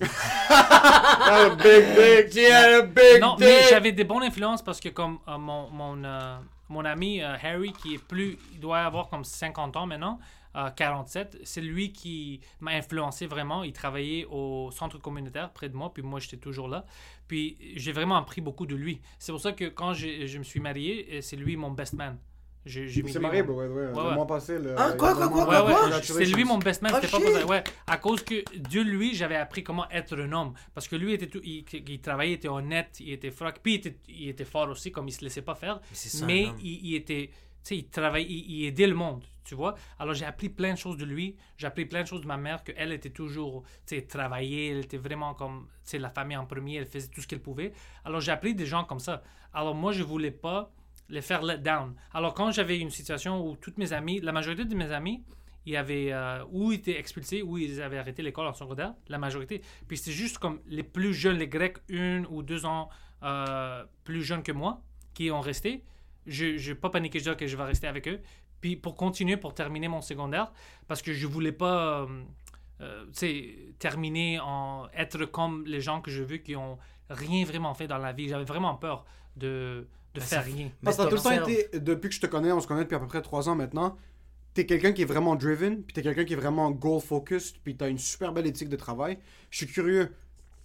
Ah, 0.50 1.50
big 1.56 1.84
dick, 2.26 2.34
yeah, 2.34 2.82
big 2.82 3.20
Non, 3.20 3.36
dick. 3.36 3.46
mais 3.46 3.62
j'avais 3.70 3.92
des 3.92 4.04
bonnes 4.04 4.22
influences 4.24 4.62
parce 4.62 4.80
que, 4.80 4.88
comme 4.90 5.18
euh, 5.28 5.38
mon, 5.38 5.70
mon, 5.70 6.04
euh, 6.04 6.36
mon 6.68 6.84
ami 6.84 7.22
euh, 7.22 7.36
Harry, 7.42 7.72
qui 7.72 7.94
est 7.94 7.98
plus. 8.02 8.38
Il 8.52 8.60
doit 8.60 8.80
avoir 8.80 9.08
comme 9.08 9.24
50 9.24 9.76
ans 9.76 9.86
maintenant. 9.86 10.18
Euh, 10.57 10.70
47. 10.70 11.38
C'est 11.44 11.61
lui 11.61 11.92
qui 11.92 12.40
m'a 12.61 12.72
influencé 12.72 13.26
vraiment. 13.26 13.62
Il 13.64 13.72
travaillait 13.72 14.26
au 14.30 14.70
centre 14.70 14.98
communautaire 14.98 15.50
près 15.52 15.68
de 15.68 15.76
moi, 15.76 15.92
puis 15.92 16.02
moi 16.02 16.20
j'étais 16.20 16.36
toujours 16.36 16.68
là. 16.68 16.84
Puis 17.28 17.57
j'ai 17.76 17.92
vraiment 17.92 18.16
appris 18.16 18.40
beaucoup 18.40 18.66
de 18.66 18.74
lui. 18.76 19.00
C'est 19.18 19.32
pour 19.32 19.40
ça 19.40 19.52
que 19.52 19.64
quand 19.66 19.94
je 19.94 20.38
me 20.38 20.44
suis 20.44 20.61
marié, 20.61 21.09
euh, 21.12 21.20
c'est 21.20 21.36
lui 21.36 21.57
mon 21.57 21.70
best 21.70 21.94
man. 21.94 22.18
C'est 22.66 23.18
marié, 23.18 23.42
mon- 23.42 23.57
ouais, 23.57 23.66
ouais. 23.66 23.86
Ouais, 23.88 24.09
Le 24.09 24.14
mois 24.14 24.26
passé, 24.26 24.59
le. 24.59 24.78
Hein, 24.80 24.94
quoi, 24.96 25.14
quoi, 25.14 25.28
quoi, 25.28 25.44
quoi? 25.44 25.61
Congratulations. 25.61 26.14
c'est 26.14 26.24
lui 26.24 26.44
mon 26.44 26.57
best 26.57 26.80
man. 26.80 26.92
Oh, 26.96 27.07
pas 27.20 27.44
Ouais, 27.44 27.64
à 27.86 27.98
cause 27.98 28.22
que 28.24 28.42
de 28.59 28.80
lui, 28.80 29.14
j'avais 29.14 29.36
appris 29.36 29.62
comment 29.62 29.86
être 29.90 30.18
un 30.18 30.32
homme. 30.32 30.55
Parce 30.72 30.88
que 30.88 30.96
lui, 30.96 31.12
était 31.12 31.26
tout, 31.26 31.42
il, 31.44 31.64
il 31.86 32.00
travaillait, 32.00 32.32
il 32.32 32.36
était 32.36 32.48
honnête, 32.48 32.96
il 33.00 33.12
était 33.12 33.30
froc. 33.30 33.57
Puis 33.62 33.74
il 33.74 33.76
était, 33.76 33.96
il 34.09 34.28
était 34.30 34.46
fort 34.46 34.70
aussi, 34.70 34.90
comme 34.90 35.07
il 35.09 35.12
se 35.12 35.22
laissait 35.22 35.42
pas 35.42 35.55
faire. 35.55 35.78
Mais 36.26 36.44
il, 36.62 36.86
il 36.86 36.94
était, 36.94 37.30
sais, 37.68 37.76
il 37.78 37.88
travaillait, 37.88 38.28
il, 38.28 38.50
il 38.50 38.66
aidait 38.66 38.86
le 38.86 38.94
monde, 38.94 39.24
tu 39.44 39.54
vois. 39.54 39.74
Alors 39.98 40.14
j'ai 40.14 40.24
appris 40.24 40.48
plein 40.48 40.72
de 40.72 40.78
choses 40.78 40.96
de 40.96 41.04
lui. 41.04 41.36
J'ai 41.56 41.66
appris 41.66 41.86
plein 41.86 42.02
de 42.02 42.06
choses 42.06 42.22
de 42.22 42.26
ma 42.26 42.36
mère, 42.36 42.64
qu'elle 42.64 42.92
était 42.92 43.10
toujours, 43.10 43.62
tu 43.86 43.96
sais, 43.96 44.02
travaillée. 44.02 44.70
Elle 44.70 44.84
était 44.84 44.96
vraiment 44.96 45.34
comme, 45.34 45.68
tu 45.84 45.90
sais, 45.90 45.98
la 45.98 46.10
famille 46.10 46.36
en 46.36 46.46
premier. 46.46 46.76
Elle 46.76 46.86
faisait 46.86 47.08
tout 47.08 47.20
ce 47.20 47.26
qu'elle 47.26 47.42
pouvait. 47.42 47.72
Alors 48.04 48.20
j'ai 48.20 48.32
appris 48.32 48.54
des 48.54 48.66
gens 48.66 48.84
comme 48.84 49.00
ça. 49.00 49.22
Alors 49.52 49.74
moi, 49.74 49.92
je 49.92 50.02
voulais 50.02 50.30
pas 50.30 50.72
les 51.08 51.22
faire 51.22 51.42
let 51.42 51.58
down. 51.58 51.94
Alors 52.12 52.34
quand 52.34 52.50
j'avais 52.50 52.78
une 52.78 52.90
situation 52.90 53.46
où 53.46 53.56
toutes 53.56 53.78
mes 53.78 53.92
amis, 53.92 54.20
la 54.20 54.32
majorité 54.32 54.64
de 54.64 54.74
mes 54.74 54.90
amis, 54.90 55.22
ils 55.66 55.76
avaient 55.76 56.12
euh, 56.12 56.44
ou 56.50 56.72
été 56.72 56.98
expulsés 56.98 57.42
ou 57.42 57.56
ils 57.58 57.80
avaient 57.80 57.98
arrêté 57.98 58.22
l'école 58.22 58.46
en 58.46 58.52
secondaire, 58.52 58.94
la 59.08 59.18
majorité. 59.18 59.62
Puis 59.88 59.96
c'était 59.96 60.12
juste 60.12 60.38
comme 60.38 60.60
les 60.66 60.82
plus 60.82 61.14
jeunes, 61.14 61.38
les 61.38 61.48
Grecs, 61.48 61.78
une 61.88 62.26
ou 62.28 62.42
deux 62.42 62.66
ans 62.66 62.88
euh, 63.22 63.84
plus 64.04 64.22
jeunes 64.22 64.42
que 64.42 64.52
moi, 64.52 64.82
qui 65.14 65.30
ont 65.30 65.40
resté. 65.40 65.82
Je 66.26 66.68
n'ai 66.68 66.74
pas 66.74 66.90
paniqué, 66.90 67.18
je 67.18 67.30
dis 67.30 67.36
que 67.36 67.46
je 67.46 67.56
vais 67.56 67.64
rester 67.64 67.86
avec 67.86 68.08
eux. 68.08 68.20
Puis 68.60 68.76
pour 68.76 68.96
continuer, 68.96 69.36
pour 69.36 69.54
terminer 69.54 69.88
mon 69.88 70.00
secondaire, 70.00 70.52
parce 70.88 71.02
que 71.02 71.12
je 71.12 71.26
voulais 71.26 71.52
pas 71.52 72.02
euh, 72.02 72.06
euh, 72.80 73.04
tu 73.06 73.12
sais, 73.12 73.58
terminer 73.78 74.40
en 74.40 74.88
être 74.94 75.24
comme 75.26 75.64
les 75.66 75.80
gens 75.80 76.00
que 76.00 76.10
j'ai 76.10 76.24
vus 76.24 76.42
qui 76.42 76.56
ont 76.56 76.78
rien 77.10 77.44
vraiment 77.44 77.74
fait 77.74 77.86
dans 77.86 77.98
la 77.98 78.12
vie. 78.12 78.28
J'avais 78.28 78.44
vraiment 78.44 78.74
peur 78.74 79.04
de, 79.36 79.86
de 80.14 80.20
Ben, 80.20 80.26
faire 80.26 80.44
rien. 80.44 80.70
Parce 80.82 80.96
que 80.96 81.02
tout 81.02 81.16
le 81.16 81.20
temps 81.20 81.30
été, 81.30 81.78
depuis 81.78 82.08
que 82.08 82.14
je 82.14 82.20
te 82.20 82.26
connais, 82.26 82.52
on 82.52 82.60
se 82.60 82.66
connaît 82.66 82.84
depuis 82.84 82.96
à 82.96 83.00
peu 83.00 83.06
près 83.06 83.22
trois 83.22 83.48
ans 83.48 83.54
maintenant, 83.54 83.96
t'es 84.54 84.66
quelqu'un 84.66 84.92
qui 84.92 85.02
est 85.02 85.06
vraiment 85.06 85.36
driven, 85.36 85.82
puis 85.82 85.92
t'es 85.92 86.02
quelqu'un 86.02 86.24
qui 86.24 86.32
est 86.32 86.36
vraiment 86.36 86.70
goal-focused, 86.70 87.56
puis 87.62 87.76
t'as 87.76 87.88
une 87.90 87.98
super 87.98 88.32
belle 88.32 88.46
éthique 88.46 88.68
de 88.68 88.76
travail. 88.76 89.18
Je 89.50 89.58
suis 89.58 89.66
curieux, 89.66 90.14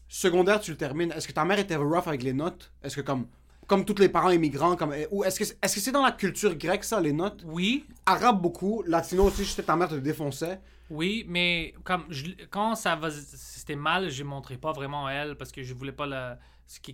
secondaire, 0.08 0.60
tu 0.62 0.72
le 0.72 0.78
termines, 0.78 1.12
est-ce 1.12 1.28
que 1.28 1.34
ta 1.34 1.44
mère 1.44 1.60
était 1.60 1.76
rough 1.76 2.08
avec 2.08 2.24
les 2.24 2.34
notes? 2.34 2.72
Est-ce 2.84 2.96
que 2.96 3.02
comme, 3.02 3.28
comme 3.70 3.86
tous 3.86 4.00
les 4.00 4.10
parents 4.10 4.32
immigrants, 4.32 4.76
comme, 4.76 4.94
ou 5.12 5.24
est-ce 5.24 5.38
que 5.40 5.46
c'est 5.46 5.58
est 5.64 5.68
-ce 5.68 5.80
c'est 5.80 5.92
dans 5.92 6.04
la 6.04 6.12
culture 6.12 6.54
grecque 6.56 6.84
ça, 6.84 7.00
les 7.00 7.14
notes? 7.14 7.42
Oui, 7.46 7.86
Arabe 8.06 8.42
beaucoup, 8.42 8.84
latino 8.88 9.24
aussi, 9.26 9.44
je 9.46 9.52
sais 9.52 9.62
que 9.62 9.68
ta 9.68 9.76
mère 9.78 9.88
te 9.90 9.96
défonçait. 9.96 10.60
Oui, 10.90 11.24
mais 11.28 11.74
comme 11.84 12.04
je- 12.10 12.32
quand 12.50 12.74
ça 12.84 12.96
va, 12.96 13.10
c'était 13.12 13.76
mal, 13.76 14.10
je 14.10 14.24
ne 14.24 14.30
montrais 14.30 14.58
pas 14.58 14.72
vraiment 14.80 15.06
à 15.06 15.12
elle 15.14 15.36
parce 15.40 15.52
que 15.52 15.62
je 15.62 15.74
voulais 15.76 15.92
pas 16.02 16.08
la, 16.08 16.40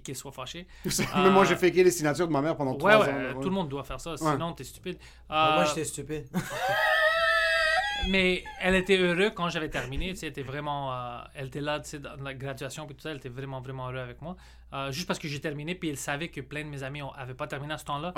qu'elle 0.03 0.15
soit 0.17 0.33
fâchée. 0.33 0.67
Même 1.23 1.33
moi, 1.33 1.45
j'ai 1.45 1.55
faké 1.55 1.81
les 1.83 1.91
signatures 1.91 2.27
de 2.27 2.33
ma 2.33 2.41
mère 2.41 2.55
pendant 2.57 2.73
Ouais, 2.73 2.77
trois 2.79 2.97
ouais, 2.99 3.09
ans. 3.13 3.21
là, 3.27 3.33
tout 3.33 3.49
le 3.53 3.57
monde 3.59 3.69
doit 3.69 3.83
faire 3.85 4.01
ça, 4.01 4.17
sinon 4.17 4.51
t'es 4.53 4.65
stupide. 4.65 4.97
Moi, 5.29 5.37
Euh, 5.61 5.65
j'étais 5.65 5.85
stupide. 5.85 6.27
mais 8.09 8.43
elle 8.61 8.75
était 8.75 8.97
heureuse 8.97 9.31
quand 9.33 9.49
j'avais 9.49 9.69
terminé. 9.69 10.09
Tu 10.09 10.17
sais, 10.17 10.25
elle 10.27 10.31
était 10.31 10.43
vraiment, 10.43 10.93
euh, 10.93 11.19
elle 11.33 11.47
était 11.47 11.61
là, 11.61 11.79
tu 11.79 11.89
sais, 11.89 11.99
dans 11.99 12.15
la 12.23 12.33
graduation 12.33 12.85
puis 12.85 12.95
tout 12.95 13.01
ça, 13.01 13.11
elle 13.11 13.17
était 13.17 13.29
vraiment 13.29 13.61
vraiment 13.61 13.85
heureuse 13.87 14.01
avec 14.01 14.21
moi. 14.21 14.35
Euh, 14.73 14.91
juste 14.91 15.07
parce 15.07 15.19
que 15.19 15.27
j'ai 15.27 15.39
terminé, 15.39 15.73
puis 15.75 15.89
elle 15.89 15.95
savait 15.97 16.27
que 16.29 16.41
plein 16.41 16.63
de 16.63 16.69
mes 16.69 16.83
amis 16.83 16.99
n'avaient 17.17 17.33
pas 17.35 17.47
terminé 17.47 17.73
à 17.73 17.77
ce 17.77 17.85
temps-là. 17.85 18.13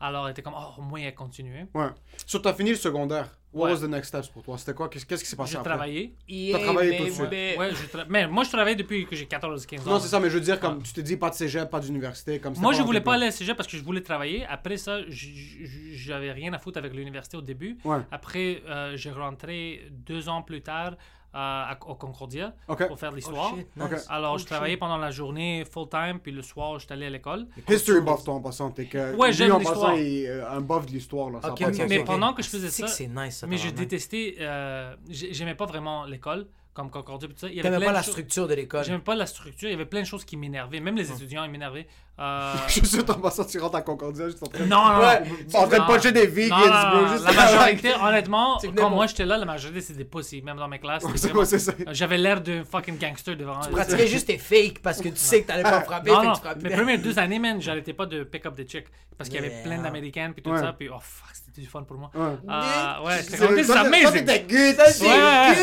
Alors 0.00 0.26
elle 0.26 0.32
était 0.32 0.42
comme, 0.42 0.54
oh, 0.56 0.78
au 0.80 0.82
moins 0.82 1.00
elle 1.00 1.14
continuait. 1.14 1.66
ouais. 1.74 1.88
Sur 2.26 2.42
t'as 2.42 2.52
fini 2.54 2.70
le 2.70 2.76
secondaire. 2.76 3.28
What 3.52 3.66
Ouais. 3.66 3.72
was 3.72 3.80
the 3.80 3.90
next 3.90 4.08
steps 4.08 4.28
pour 4.28 4.44
toi? 4.44 4.56
C'était 4.58 4.74
quoi? 4.74 4.88
Qu'est-ce 4.88 5.04
qu'est-ce 5.04 5.24
qui 5.24 5.28
s'est 5.30 5.34
passé 5.36 5.56
J'ai 5.56 5.62
travaillé. 5.62 6.14
T'as 6.52 6.58
travaillé 6.60 6.96
tout 6.98 7.04
de 7.04 7.10
suite. 7.10 7.30
Ouais, 7.30 7.70
je 7.74 7.86
tra- 7.98 8.06
mais 8.08 8.28
moi 8.28 8.44
je 8.44 8.50
travaille 8.50 8.76
depuis 8.76 9.06
que 9.06 9.16
j'ai 9.16 9.26
14-15 9.26 9.80
ans. 9.80 9.90
Non, 9.90 9.98
c'est 9.98 10.06
ça, 10.08 10.20
mais 10.20 10.30
je 10.30 10.34
veux 10.34 10.40
dire, 10.40 10.58
comme 10.60 10.82
tu 10.82 10.92
t'es 10.92 11.02
dit, 11.02 11.16
pas 11.16 11.30
de 11.30 11.34
cégep, 11.34 11.68
pas 11.68 11.80
d'université, 11.80 12.38
comme 12.38 12.54
Moi, 12.58 12.72
je 12.74 12.82
voulais 12.82 13.00
pas 13.00 13.14
aller 13.14 13.26
à 13.26 13.30
cégep 13.32 13.56
parce 13.56 13.68
que 13.68 13.76
je 13.76 13.82
voulais 13.82 14.02
travailler. 14.02 14.46
Après 14.46 14.76
ça, 14.76 14.98
j'avais 15.08 16.32
rien 16.32 16.52
à 16.52 16.58
foutre 16.58 16.78
avec 16.78 16.94
l'université 16.94 17.36
au 17.36 17.42
début. 17.42 17.78
Ouais. 17.84 17.98
Après, 18.10 18.62
euh, 18.68 18.96
j'ai 18.96 19.10
rentré 19.10 19.86
deux 19.90 20.28
ans 20.28 20.42
plus 20.42 20.62
tard 20.62 20.94
à- 21.32 21.76
au 21.86 21.94
Concordia 21.94 22.54
pour 22.66 22.98
faire 22.98 23.12
l'histoire. 23.12 23.54
Oh. 23.78 23.84
Alors, 24.08 24.34
Oh, 24.34 24.38
je 24.38 24.44
travaillais 24.46 24.74
shit. 24.74 24.80
pendant 24.80 24.96
la 24.98 25.10
journée 25.10 25.64
full-time, 25.70 26.18
puis 26.22 26.32
le 26.32 26.42
soir, 26.42 26.78
j'étais 26.78 26.92
allé 26.94 27.06
à 27.06 27.10
l'école. 27.10 27.46
History 27.68 28.00
buff, 28.00 28.24
toi, 28.24 28.34
en 28.34 28.40
passant. 28.40 28.70
T'es 28.70 28.86
que. 28.86 29.14
Ouais, 29.16 29.32
j'aime 29.32 29.52
en 29.52 29.58
l'histoire. 29.58 29.80
passant, 29.92 29.94
il 29.96 30.24
est 30.24 30.28
euh, 30.28 30.50
un 30.50 30.60
buff 30.60 30.86
de 30.86 30.92
l'histoire, 30.92 31.30
là. 31.30 31.40
Ça 31.42 31.54
Mais 31.88 32.04
pendant 32.04 32.32
que 32.32 32.42
je 32.42 32.48
faisais 32.48 32.68
ça, 32.70 32.86
nice, 33.04 33.36
ça. 33.36 33.46
mais 33.46 33.56
je 33.58 33.70
détestais, 33.70 34.36
euh, 34.40 34.94
j'ai- 35.08 35.32
j'aimais 35.32 35.54
pas 35.54 35.66
vraiment 35.66 36.04
l'école, 36.04 36.46
comme 36.80 36.90
Concordia, 36.90 37.28
puis 37.28 37.34
tout 37.34 37.40
ça. 37.46 37.48
Il 37.48 37.56
y 37.56 37.60
avait 37.60 37.84
pas 37.84 37.92
la 37.92 38.02
choses- 38.02 38.12
structure 38.12 38.48
de 38.48 38.54
l'école. 38.54 38.84
J'aimais 38.84 38.98
pas 38.98 39.14
la 39.14 39.26
structure, 39.26 39.68
il 39.68 39.72
y 39.72 39.74
avait 39.74 39.86
plein 39.86 40.00
de 40.00 40.06
choses 40.06 40.24
qui 40.24 40.36
m'énervaient. 40.36 40.80
Même 40.80 40.96
les 40.96 41.10
étudiants, 41.10 41.44
ils 41.44 41.50
m'énervaient. 41.50 41.86
Euh, 42.18 42.54
Je 42.68 42.72
suis 42.72 42.86
sûr, 42.86 43.04
en 43.08 43.14
passant, 43.14 43.44
tu 43.44 43.58
rentres 43.58 43.76
à 43.76 43.82
Concordia, 43.82 44.26
juste 44.28 44.42
en 44.42 44.46
train 44.46 44.64
de. 44.64 44.68
Non, 44.68 44.84
non, 44.92 44.98
Ouais, 45.00 45.22
non. 45.52 45.58
en 45.60 45.68
train 45.68 45.78
de 45.78 45.86
puncher 45.86 46.12
des 46.12 46.26
non, 46.48 47.08
juste- 47.08 47.24
La 47.24 47.32
majorité, 47.32 47.92
honnêtement, 48.02 48.58
quand 48.76 48.90
moi 48.90 49.06
j'étais 49.06 49.24
là, 49.24 49.38
la 49.38 49.46
majorité 49.46 49.80
c'était 49.80 49.98
des 49.98 50.04
pussies, 50.04 50.42
même 50.42 50.56
dans 50.58 50.68
mes 50.68 50.78
classes. 50.78 51.02
c'était 51.02 51.16
C'est 51.16 51.26
vraiment- 51.28 51.38
quoi, 51.40 51.46
c'est 51.46 51.58
ça 51.58 51.72
J'avais 51.92 52.18
l'air 52.18 52.40
d'un 52.40 52.64
fucking 52.64 52.98
gangster 52.98 53.36
devant 53.36 53.60
Tu 53.60 53.70
pratiquais 53.70 54.06
juste 54.06 54.26
tes 54.26 54.38
fakes 54.38 54.80
parce 54.82 55.00
que 55.00 55.08
tu 55.08 55.16
sais 55.16 55.42
que 55.42 55.46
t'allais 55.46 55.62
pas 55.62 55.80
frapper. 55.82 56.10
Non, 56.10 56.22
non, 56.24 56.32
mes 56.62 56.70
premières 56.70 57.00
deux 57.00 57.18
années, 57.18 57.38
man, 57.38 57.60
j'arrêtais 57.60 57.94
pas 57.94 58.06
de 58.06 58.24
pick 58.24 58.44
up 58.46 58.54
des 58.54 58.66
chicks. 58.66 58.86
Parce 59.16 59.28
qu'il 59.28 59.38
y 59.42 59.44
avait 59.44 59.62
plein 59.62 59.82
d'américaines 59.82 60.32
puis 60.32 60.42
tout 60.42 60.56
ça. 60.56 60.72
Puis, 60.72 60.88
oh 60.88 60.96
fuck, 60.98 61.28
c'était 61.60 61.64
du 61.64 61.70
fun 61.70 61.82
pour 61.82 61.96
moi. 61.98 62.10
Ouais. 62.14 62.36
Ah, 62.48 63.02
ouais, 63.04 63.22
c'était 63.22 63.36
ça, 63.64 63.84
c'était 64.18 64.40
good. 64.42 64.76
C'est 64.92 65.04
Ouais, 65.06 65.54
good 65.54 65.56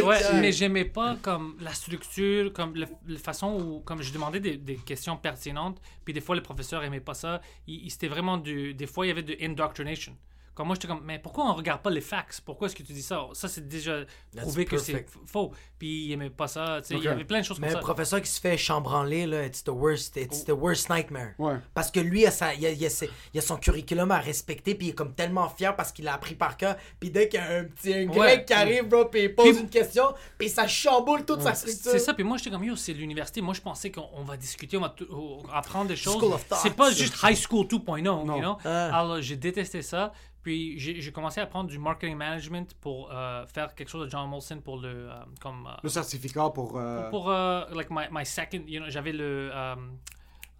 good. 0.00 0.04
Ouais, 0.04 0.18
mais 0.40 0.52
j'aimais 0.52 0.84
pas 0.84 1.16
comme 1.22 1.56
la 1.60 1.72
structure, 1.74 2.52
comme 2.52 2.74
le- 2.74 2.86
la 3.08 3.18
façon 3.18 3.54
où, 3.60 3.80
comme 3.80 4.02
je 4.02 4.12
demandais 4.12 4.40
des, 4.40 4.56
des 4.56 4.76
questions 4.76 5.16
pertinentes, 5.16 5.80
puis 6.04 6.12
des 6.14 6.20
fois 6.20 6.34
les 6.34 6.40
professeurs 6.42 6.82
aimaient 6.84 7.00
pas 7.00 7.14
ça. 7.14 7.40
Il, 7.66 7.84
il- 7.84 7.90
C'était 7.90 8.08
vraiment 8.08 8.36
du, 8.36 8.74
des 8.74 8.86
fois 8.86 9.06
il 9.06 9.08
y 9.08 9.12
avait 9.12 9.22
de 9.22 9.36
indoctrination. 9.42 10.16
Comme 10.56 10.68
moi 10.68 10.74
j'étais 10.74 10.88
comme, 10.88 11.02
mais 11.04 11.18
pourquoi 11.18 11.44
on 11.50 11.54
regarde 11.54 11.82
pas 11.82 11.90
les 11.90 12.00
facts? 12.00 12.40
Pourquoi 12.42 12.66
est-ce 12.66 12.74
que 12.74 12.82
tu 12.82 12.94
dis 12.94 13.02
ça? 13.02 13.20
Ça 13.34 13.46
c'est 13.46 13.68
déjà 13.68 13.98
prouvé 14.34 14.64
que 14.64 14.78
c'est 14.78 15.04
faux. 15.26 15.52
Puis 15.78 16.06
il 16.06 16.12
aimait 16.12 16.30
pas 16.30 16.48
ça. 16.48 16.80
tu 16.80 16.88
sais, 16.88 16.94
Ok. 16.94 17.02
Il 17.02 17.04
y 17.04 17.08
avait 17.08 17.24
plein 17.26 17.40
de 17.40 17.44
choses 17.44 17.60
Mais 17.60 17.68
comme 17.68 17.76
un 17.76 17.80
professeur 17.80 18.22
qui 18.22 18.30
se 18.30 18.40
fait 18.40 18.56
chambranler, 18.56 19.26
là, 19.26 19.44
it's 19.44 19.62
the 19.62 19.68
worst, 19.68 20.16
it's 20.16 20.46
the 20.46 20.52
worst 20.52 20.88
nightmare. 20.88 21.34
Ouais. 21.38 21.56
Parce 21.74 21.90
que 21.90 22.00
lui, 22.00 22.22
il 22.22 22.26
a, 22.26 22.30
sa- 22.30 22.54
il 22.54 22.64
a- 22.64 22.70
il 22.72 22.82
a 22.86 22.88
ses- 22.88 23.10
il 23.34 23.38
a 23.38 23.42
son 23.42 23.58
curriculum 23.58 24.10
à 24.10 24.18
respecter, 24.18 24.74
puis 24.74 24.86
il 24.86 24.90
est 24.90 24.94
comme 24.94 25.14
tellement 25.14 25.46
fier 25.50 25.76
parce 25.76 25.92
qu'il 25.92 26.06
l'a 26.06 26.14
appris 26.14 26.34
par 26.34 26.56
cœur. 26.56 26.76
Puis 26.98 27.10
dès 27.10 27.28
qu'il 27.28 27.38
y 27.38 27.42
a 27.42 27.58
un 27.58 27.64
petit 27.64 27.92
un 27.92 28.06
grec 28.06 28.16
Ouais. 28.18 28.44
qui 28.46 28.52
arrive, 28.54 28.88
bro, 28.88 29.04
puis 29.04 29.24
il 29.24 29.34
pose 29.34 29.50
Puis- 29.52 29.60
une 29.60 29.68
question, 29.68 30.14
puis 30.38 30.48
ça 30.48 30.66
chamboule 30.66 31.26
toute 31.26 31.42
sa 31.42 31.54
structure. 31.54 31.90
C'est 31.90 31.98
ça, 31.98 32.14
puis 32.14 32.24
moi 32.24 32.38
j'étais 32.38 32.50
comme 32.50 32.64
yo, 32.64 32.76
c'est 32.76 32.94
l'université. 32.94 33.42
Moi 33.42 33.52
je 33.52 33.60
pensais 33.60 33.90
qu'on 33.90 34.08
on 34.14 34.24
va 34.24 34.38
discuter, 34.38 34.78
on 34.78 34.80
va 34.80 34.94
apprendre 35.52 35.88
des 35.88 35.96
choses. 35.96 36.14
School 36.18 36.32
of 36.32 36.48
thought. 36.48 36.60
C'est 36.62 36.74
pas 36.74 36.90
juste 36.90 37.16
high 37.22 37.36
school 37.36 37.66
2.0, 37.66 38.02
Non. 38.24 38.36
you 38.36 38.40
know? 38.40 38.56
Ah. 38.64 38.98
Alors 39.00 39.20
j'ai 39.20 39.36
détesté 39.36 39.82
ça. 39.82 40.12
Puis 40.46 40.78
j'ai 40.78 41.10
commencé 41.10 41.40
à 41.40 41.42
apprendre 41.42 41.68
du 41.68 41.76
marketing 41.76 42.14
management 42.16 42.72
pour 42.80 43.10
euh, 43.12 43.44
faire 43.48 43.74
quelque 43.74 43.88
chose 43.88 44.04
de 44.04 44.08
John 44.08 44.30
Molson 44.30 44.60
pour 44.60 44.76
le 44.76 45.10
euh, 45.10 45.12
comme 45.40 45.66
euh, 45.66 45.74
Le 45.82 45.88
certificat 45.88 46.50
pour. 46.50 46.80
pour 47.10 47.30
euh, 47.30 47.64
like 47.74 47.90
my, 47.90 48.04
my 48.12 48.24
second, 48.24 48.62
you 48.68 48.78
know, 48.78 48.88
j'avais 48.88 49.10
le 49.10 49.50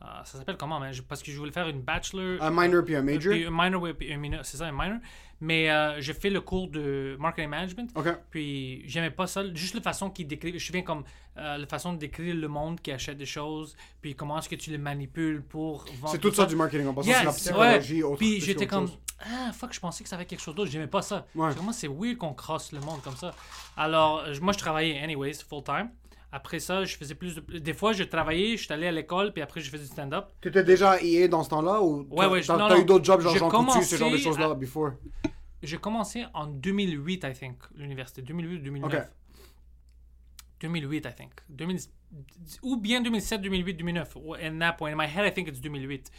ça 0.00 0.38
s'appelle 0.38 0.56
comment? 0.56 0.80
Je- 0.92 1.02
parce 1.02 1.22
que 1.22 1.30
je 1.32 1.38
voulais 1.38 1.52
faire 1.52 1.68
une 1.68 1.80
bachelor 1.80 2.42
Un 2.42 2.50
minor 2.50 2.84
puis 2.84 2.94
un 2.96 3.02
major? 3.02 3.32
puis 3.32 3.46
un 3.46 3.50
minor 3.50 3.88
puis 3.98 4.12
un 4.12 4.18
minor, 4.18 4.40
c'est 4.44 4.56
ça 4.58 4.66
un 4.66 4.72
minor. 4.72 4.98
Mais 5.40 5.70
euh, 5.70 6.00
j'ai 6.00 6.14
fait 6.14 6.30
le 6.30 6.40
cours 6.40 6.68
de 6.68 7.16
marketing 7.18 7.50
management. 7.50 7.90
Ok. 7.94 8.06
Puis 8.30 8.82
j'aimais 8.88 9.10
pas 9.10 9.26
ça, 9.26 9.42
juste 9.54 9.74
la 9.74 9.82
façon 9.82 10.08
qu'il 10.10 10.26
décrit. 10.26 10.58
Je 10.58 10.64
souviens 10.64 10.82
comme 10.82 11.04
euh, 11.36 11.58
la 11.58 11.66
façon 11.66 11.92
de 11.92 11.98
décrire 11.98 12.34
le 12.34 12.48
monde 12.48 12.80
qui 12.80 12.90
achète 12.90 13.18
des 13.18 13.26
choses, 13.26 13.76
puis 14.00 14.14
comment 14.14 14.38
est-ce 14.38 14.48
que 14.48 14.54
tu 14.54 14.70
les 14.70 14.78
manipules 14.78 15.42
pour 15.42 15.84
vendre. 16.00 16.08
C'est 16.12 16.18
tout 16.18 16.32
ça 16.32 16.46
du 16.46 16.56
marketing. 16.56 16.86
En 16.86 16.94
passant, 16.94 17.10
c'est 17.12 17.24
la 17.24 17.32
psychologie. 17.32 17.94
ouais. 18.02 18.02
autre- 18.04 18.18
Puis 18.18 18.40
j'étais 18.40 18.66
comme 18.66 18.86
chose. 18.88 18.98
ah 19.20 19.52
fuck, 19.52 19.74
je 19.74 19.80
pensais 19.80 20.02
que 20.02 20.08
ça 20.08 20.16
avait 20.16 20.24
quelque 20.24 20.40
chose 20.40 20.54
d'autre. 20.54 20.70
J'aimais 20.70 20.86
pas 20.86 21.02
ça. 21.02 21.26
Ouais. 21.34 21.50
Moi 21.62 21.72
c'est 21.74 21.88
weird 21.88 22.16
qu'on 22.16 22.32
crosse 22.32 22.72
le 22.72 22.80
monde 22.80 23.02
comme 23.02 23.16
ça. 23.16 23.34
Alors 23.76 24.24
moi 24.40 24.52
je 24.54 24.58
travaillais 24.58 24.98
anyways 25.02 25.34
full 25.46 25.62
time. 25.62 25.90
Après 26.32 26.58
ça, 26.60 26.84
je 26.84 26.96
faisais 26.96 27.14
plus 27.14 27.36
de. 27.36 27.58
Des 27.58 27.72
fois, 27.72 27.92
je 27.92 28.02
travaillais, 28.02 28.56
je 28.56 28.64
suis 28.64 28.72
allé 28.72 28.86
à 28.88 28.92
l'école, 28.92 29.32
puis 29.32 29.42
après, 29.42 29.60
je 29.60 29.70
faisais 29.70 29.84
du 29.84 29.90
stand-up. 29.90 30.26
T'étais 30.40 30.64
déjà 30.64 30.92
à 30.92 31.00
EA 31.00 31.28
dans 31.28 31.42
ce 31.42 31.50
temps-là 31.50 31.80
ou 31.80 32.06
Ouais, 32.10 32.26
ouais, 32.26 32.42
t'as 32.42 32.56
non, 32.56 32.68
t'as 32.68 32.74
non. 32.76 32.82
eu 32.82 32.84
d'autres 32.84 33.04
jobs 33.04 33.20
genre 33.20 33.36
Jean 33.36 33.48
Coutu, 33.48 33.82
ce 33.84 33.96
genre 33.96 34.10
de 34.10 34.16
choses-là 34.18 34.46
à- 34.50 34.54
before? 34.54 34.92
J'ai 35.62 35.78
commencé 35.78 36.24
en 36.34 36.46
2008, 36.46 37.24
I 37.24 37.32
think, 37.32 37.56
l'université. 37.74 38.22
2008 38.22 38.56
ou 38.56 38.62
2009. 38.62 38.92
Ok. 38.92 39.00
2008, 40.60 41.06
I 41.06 41.14
think. 41.14 41.32
2000 41.48 41.78
ou 42.62 42.76
bien 42.76 43.00
2007, 43.02 43.40
2008, 43.42 43.74
2009. 43.74 44.16
In 44.42 44.58
that 44.58 44.74
point, 44.74 44.92
in 44.92 44.96
my 44.96 45.06
head, 45.06 45.26
I 45.26 45.32
think 45.32 45.48
it's 45.48 45.60
2008. 45.60 46.10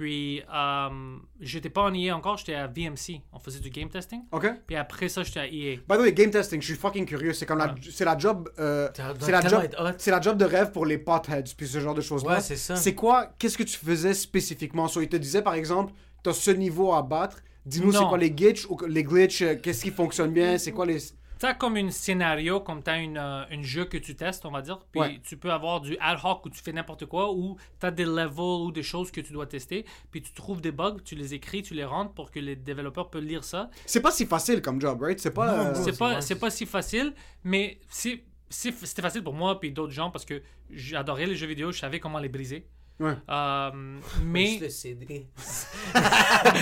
Puis, 0.00 0.42
euh, 0.50 1.18
j'étais 1.42 1.68
pas 1.68 1.82
en 1.82 1.92
EA 1.92 2.16
encore, 2.16 2.38
j'étais 2.38 2.54
à 2.54 2.66
VMC. 2.66 3.20
On 3.34 3.38
faisait 3.38 3.60
du 3.60 3.68
game 3.68 3.90
testing. 3.90 4.22
Ok. 4.32 4.46
Puis 4.66 4.74
après 4.74 5.10
ça, 5.10 5.22
j'étais 5.22 5.40
à 5.40 5.46
EA. 5.46 5.76
By 5.86 5.98
the 5.98 6.00
way, 6.00 6.12
game 6.14 6.30
testing, 6.30 6.58
je 6.58 6.68
suis 6.68 6.74
fucking 6.74 7.04
curieux. 7.04 7.34
C'est 7.34 7.44
comme 7.44 7.58
la, 7.58 7.74
c'est 7.92 8.06
la 8.06 8.16
job, 8.16 8.48
euh, 8.58 8.88
c'est 9.20 9.30
la 9.30 9.46
job, 9.46 9.62
c'est 9.98 10.10
la 10.10 10.20
job 10.22 10.38
de 10.38 10.46
rêve 10.46 10.72
pour 10.72 10.86
les 10.86 10.96
potheads 10.96 11.54
puis 11.54 11.68
ce 11.68 11.80
genre 11.80 11.92
de 11.92 12.00
choses 12.00 12.24
là. 12.24 12.36
Ouais, 12.36 12.40
c'est 12.40 12.56
ça. 12.56 12.76
C'est 12.76 12.94
quoi 12.94 13.34
Qu'est-ce 13.38 13.58
que 13.58 13.62
tu 13.62 13.76
faisais 13.76 14.14
spécifiquement? 14.14 14.88
So, 14.88 15.02
il 15.02 15.08
te 15.10 15.18
disait 15.18 15.42
par 15.42 15.52
exemple, 15.52 15.92
t'as 16.22 16.32
ce 16.32 16.50
niveau 16.50 16.94
à 16.94 17.02
battre. 17.02 17.36
Dis-nous, 17.66 17.92
c'est 17.92 18.08
quoi 18.08 18.16
les 18.16 18.30
glitches, 18.30 18.64
ou 18.70 18.78
les 18.88 19.04
glitches, 19.04 19.42
euh, 19.42 19.56
qu'est-ce 19.62 19.84
qui 19.84 19.90
fonctionne 19.90 20.32
bien, 20.32 20.56
c'est 20.56 20.72
quoi 20.72 20.86
les... 20.86 20.96
T'as 21.40 21.54
comme 21.54 21.76
un 21.78 21.90
scénario, 21.90 22.60
comme 22.60 22.82
t'as 22.82 22.98
une, 23.00 23.16
euh, 23.16 23.44
une 23.50 23.62
jeu 23.64 23.86
que 23.86 23.96
tu 23.96 24.14
testes, 24.14 24.44
on 24.44 24.50
va 24.50 24.60
dire. 24.60 24.78
Puis 24.92 25.00
Ouais. 25.00 25.20
tu 25.24 25.36
peux 25.38 25.50
avoir 25.50 25.80
du 25.80 25.96
ad 25.98 26.18
hoc 26.22 26.44
où 26.44 26.50
tu 26.50 26.62
fais 26.62 26.72
n'importe 26.72 27.06
quoi, 27.06 27.32
ou 27.32 27.56
t'as 27.78 27.90
des 27.90 28.04
levels 28.04 28.38
ou 28.66 28.70
des 28.70 28.82
choses 28.82 29.10
que 29.10 29.22
tu 29.22 29.32
dois 29.32 29.46
tester. 29.46 29.86
Puis 30.10 30.20
tu 30.20 30.32
trouves 30.34 30.60
des 30.60 30.70
bugs, 30.70 30.98
tu 31.02 31.14
les 31.14 31.32
écris, 31.32 31.62
tu 31.62 31.72
les 31.72 31.84
rentres 31.86 32.12
pour 32.12 32.30
que 32.30 32.38
les 32.40 32.56
développeurs 32.56 33.08
peuvent 33.08 33.24
lire 33.24 33.42
ça. 33.42 33.70
C'est 33.86 34.02
pas 34.02 34.10
si 34.10 34.26
facile 34.26 34.60
comme 34.60 34.80
job, 34.80 35.00
right? 35.00 35.18
C'est 35.18 35.30
pas... 35.32 35.68
euh, 35.70 35.74
c'est 35.74 35.96
pas, 35.98 36.20
c'est 36.20 36.38
pas 36.38 36.50
si 36.50 36.66
facile, 36.66 37.14
mais 37.42 37.80
c'est, 37.88 38.22
c'est- 38.50 38.84
c'était 38.86 39.00
facile 39.02 39.22
pour 39.24 39.32
moi 39.34 39.58
puis 39.58 39.72
d'autres 39.72 39.92
gens 39.94 40.10
parce 40.10 40.26
que 40.26 40.42
j'adorais 40.70 41.24
les 41.26 41.36
jeux 41.36 41.46
vidéo, 41.46 41.72
je 41.72 41.78
savais 41.78 42.00
comment 42.00 42.18
les 42.18 42.28
briser. 42.28 42.66
Ouais. 43.00 43.14
Euh, 43.30 43.70
Juste 44.02 44.20
mais, 44.24 44.58
le 44.60 44.68
CD. 44.68 45.26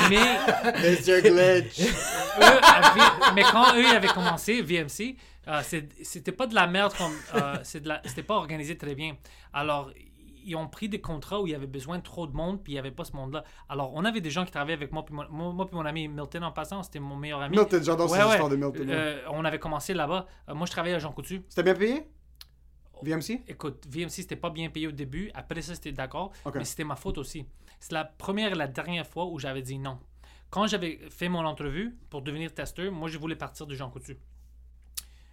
mais 0.09 0.97
your 1.07 1.21
glitch. 1.21 1.81
eux 2.41 2.61
avaient- 2.63 3.35
mais 3.35 3.43
quand 3.43 3.75
eux 3.77 3.87
avaient 3.87 4.07
commencé, 4.09 4.63
VMC, 4.63 5.17
euh, 5.49 5.61
c'était 6.03 6.33
pas 6.33 6.47
de 6.47 6.55
la 6.55 6.67
merde 6.67 6.95
comme. 6.97 7.13
euh, 7.35 7.57
la- 7.85 8.01
c'était 8.05 8.23
pas 8.23 8.35
organisé 8.37 8.77
très 8.79 8.95
bien. 8.95 9.17
Alors, 9.53 9.91
ils 10.45 10.55
ont 10.57 10.69
pris 10.69 10.89
des 10.89 11.01
contrats 11.01 11.41
où 11.41 11.47
il 11.47 11.51
y 11.51 11.55
avait 11.55 11.67
besoin 11.67 11.99
de 11.99 12.03
trop 12.03 12.27
de 12.27 12.33
monde, 12.35 12.63
puis 12.63 12.73
il 12.73 12.77
y 12.77 12.79
avait 12.79 12.91
pas 12.91 13.05
ce 13.05 13.13
monde-là. 13.15 13.45
Alors, 13.69 13.93
on 13.95 14.05
avait 14.05 14.21
des 14.21 14.31
gens 14.31 14.45
qui 14.45 14.51
travaillaient 14.53 14.75
avec 14.79 14.93
moi, 14.93 15.05
puis 15.05 15.15
mon, 15.15 15.25
moi, 15.31 15.53
moi 15.53 15.67
puis 15.67 15.77
mon 15.77 15.85
ami 15.85 16.09
Milton 16.09 16.45
en 16.45 16.53
passant, 16.53 16.83
c'était 16.83 17.01
mon 17.01 17.17
meilleur 17.17 17.43
ami. 17.43 17.57
Milton, 17.57 17.83
j'adore 17.85 18.09
ces 18.09 18.17
histoires 18.19 18.49
de 18.49 18.57
Milton, 18.57 18.89
ouais. 18.89 18.95
Euh, 18.95 19.19
on 19.31 19.45
avait 19.45 19.59
commencé 19.59 19.93
là-bas. 19.93 20.27
Euh, 20.49 20.55
moi, 20.55 20.67
je 20.67 20.71
travaillais 20.71 20.95
à 20.95 20.99
Jean 20.99 21.13
Coutu. 21.13 21.43
C'était 21.49 21.63
bien 21.65 21.75
payé? 21.75 22.09
VMC? 23.03 23.43
Écoute, 23.49 23.85
VMC, 23.89 24.11
c'était 24.11 24.37
pas 24.37 24.51
bien 24.51 24.71
payé 24.71 24.87
au 24.89 24.93
début. 24.93 25.31
Après 25.35 25.63
ça, 25.63 25.75
c'était 25.75 25.93
d'accord. 25.93 26.33
Mais 26.55 26.65
c'était 26.65 26.85
ma 26.85 26.97
faute 26.97 27.19
aussi. 27.19 27.47
C'est 27.81 27.93
la 27.93 28.05
première 28.05 28.53
et 28.53 28.55
la 28.57 28.67
dernière 28.67 29.07
fois 29.07 29.27
où 29.27 29.39
j'avais 29.39 29.63
dit 29.63 29.79
non. 29.79 29.99
Quand 30.51 30.67
j'avais 30.67 30.99
fait 31.11 31.29
mon 31.29 31.45
entrevue 31.45 31.97
pour 32.11 32.23
devenir 32.23 32.53
testeur, 32.55 32.91
moi, 32.91 33.09
je 33.09 33.19
voulais 33.19 33.37
partir 33.37 33.67
de 33.67 33.75
Jean 33.75 33.91
Coutu. 33.91 34.17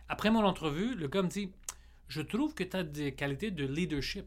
Après 0.09 0.29
mon 0.29 0.43
entrevue, 0.43 0.93
le 0.95 1.07
gars 1.07 1.21
me 1.21 1.27
dit 1.29 1.51
Je 2.07 2.21
trouve 2.21 2.53
que 2.53 2.63
tu 2.63 2.77
as 2.77 2.83
des 2.83 3.13
qualités 3.13 3.49
de 3.51 3.65
leadership. 3.65 4.25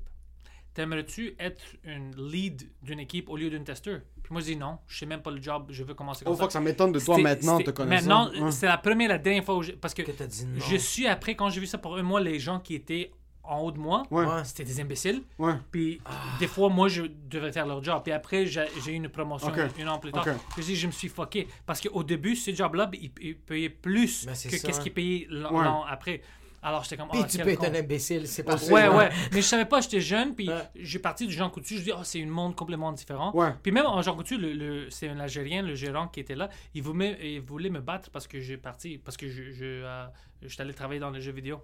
T'aimerais-tu 0.74 1.34
être 1.40 1.62
une 1.84 2.14
lead 2.16 2.70
d'une 2.82 3.00
équipe 3.00 3.28
au 3.28 3.36
lieu 3.36 3.50
d'une 3.50 3.64
testeur 3.64 4.00
Puis 4.22 4.32
moi, 4.32 4.40
je 4.40 4.46
dis 4.46 4.56
non, 4.56 4.78
je 4.86 4.98
sais 4.98 5.06
même 5.06 5.22
pas 5.22 5.30
le 5.30 5.42
job, 5.42 5.66
je 5.70 5.82
veux 5.82 5.94
commencer 5.94 6.24
comme 6.24 6.32
Oh 6.34 6.36
ça. 6.36 6.42
fuck, 6.44 6.52
ça 6.52 6.60
m'étonne 6.60 6.92
de 6.92 7.00
toi 7.00 7.18
maintenant, 7.18 7.58
te 7.58 7.70
connaissant. 7.70 8.06
Maintenant, 8.26 8.44
Ouais. 8.46 8.52
c'est 8.52 8.66
la 8.66 8.78
première 8.78 9.06
et 9.06 9.14
la 9.14 9.18
dernière 9.18 9.44
fois 9.44 9.56
où 9.56 9.62
je- 9.62 9.72
Parce 9.72 9.92
que, 9.94 10.02
Que 10.02 10.24
dit 10.24 10.46
non. 10.46 10.60
je 10.60 10.76
suis 10.76 11.06
après, 11.08 11.34
quand 11.34 11.48
j'ai 11.50 11.60
vu 11.60 11.66
ça 11.66 11.78
pour 11.78 11.96
un 11.96 12.02
mois, 12.02 12.20
les 12.20 12.38
gens 12.38 12.60
qui 12.60 12.74
étaient 12.74 13.10
en 13.48 13.60
haut 13.60 13.72
de 13.72 13.78
moi, 13.78 14.02
Ouais. 14.10 14.26
C'était 14.44 14.64
des 14.64 14.80
imbéciles. 14.80 15.22
Ouais. 15.38 15.54
Puis 15.70 16.00
des 16.38 16.46
fois, 16.46 16.68
moi, 16.68 16.88
je 16.88 17.02
devais 17.30 17.50
faire 17.50 17.66
leur 17.66 17.82
job. 17.82 18.02
Puis 18.04 18.12
après, 18.12 18.46
j'ai 18.46 18.66
eu 18.88 18.94
une 18.94 19.08
promotion 19.08 19.48
Ok. 19.48 19.58
une 19.78 19.88
an 19.88 19.98
plus 19.98 20.12
tard. 20.12 20.26
Je 20.56 20.62
dis, 20.62 20.76
je 20.76 20.86
me 20.86 20.92
suis 20.92 21.08
fucké. 21.08 21.48
Parce 21.66 21.80
qu'au 21.80 22.02
début, 22.04 22.36
ce 22.36 22.54
job-là, 22.54 22.90
il, 22.94 23.10
il 23.20 23.36
payait 23.36 23.68
plus 23.70 24.26
Ben, 24.26 24.32
que 24.34 24.48
qu'est-ce 24.66 24.80
qu'il 24.80 24.92
payait 24.92 25.26
l'an 25.30 25.84
après. 25.84 26.20
Alors 26.60 26.82
j'étais 26.82 26.96
comme, 26.96 27.08
Puis 27.08 27.20
ah, 27.22 27.26
tu 27.28 27.38
peux 27.38 27.50
être 27.50 27.60
con. 27.60 27.66
un 27.72 27.74
imbécile, 27.76 28.26
c'est 28.26 28.42
pas 28.42 28.56
Ouais, 28.56 28.88
Ouais. 28.88 28.96
ouais. 28.96 29.08
Mais 29.32 29.36
je 29.42 29.46
savais 29.46 29.64
pas, 29.64 29.80
j'étais 29.80 30.00
jeune, 30.00 30.34
puis 30.34 30.48
Ouais. 30.48 30.56
j'ai 30.74 30.98
parti 30.98 31.24
du 31.24 31.32
Jean 31.32 31.48
Coutu. 31.50 31.76
Je 31.78 31.82
dis, 31.82 31.92
oh, 31.94 32.00
c'est 32.02 32.20
un 32.20 32.26
monde 32.26 32.56
complètement 32.56 32.90
différent. 32.90 33.30
Ouais. 33.32 33.50
Puis 33.62 33.70
même 33.70 33.86
en 33.86 34.02
Jean 34.02 34.16
Coutu, 34.16 34.36
le, 34.36 34.52
le- 34.52 34.90
c'est 34.90 35.08
un 35.08 35.20
Algérien, 35.20 35.62
le 35.62 35.76
gérant 35.76 36.08
qui 36.08 36.18
était 36.18 36.34
là. 36.34 36.48
Il 36.74 36.82
voulait, 36.82 37.16
il 37.36 37.40
voulait 37.42 37.70
me 37.70 37.80
battre 37.80 38.10
parce 38.10 38.26
que 38.26 38.40
j'ai 38.40 38.56
parti, 38.56 38.98
parce 38.98 39.16
que 39.16 39.28
je, 39.28 39.52
je, 39.52 39.64
euh, 39.84 40.06
j'étais 40.42 40.62
allé 40.62 40.74
travailler 40.74 40.98
dans 40.98 41.10
les 41.10 41.20
jeux 41.20 41.30
vidéo. 41.32 41.60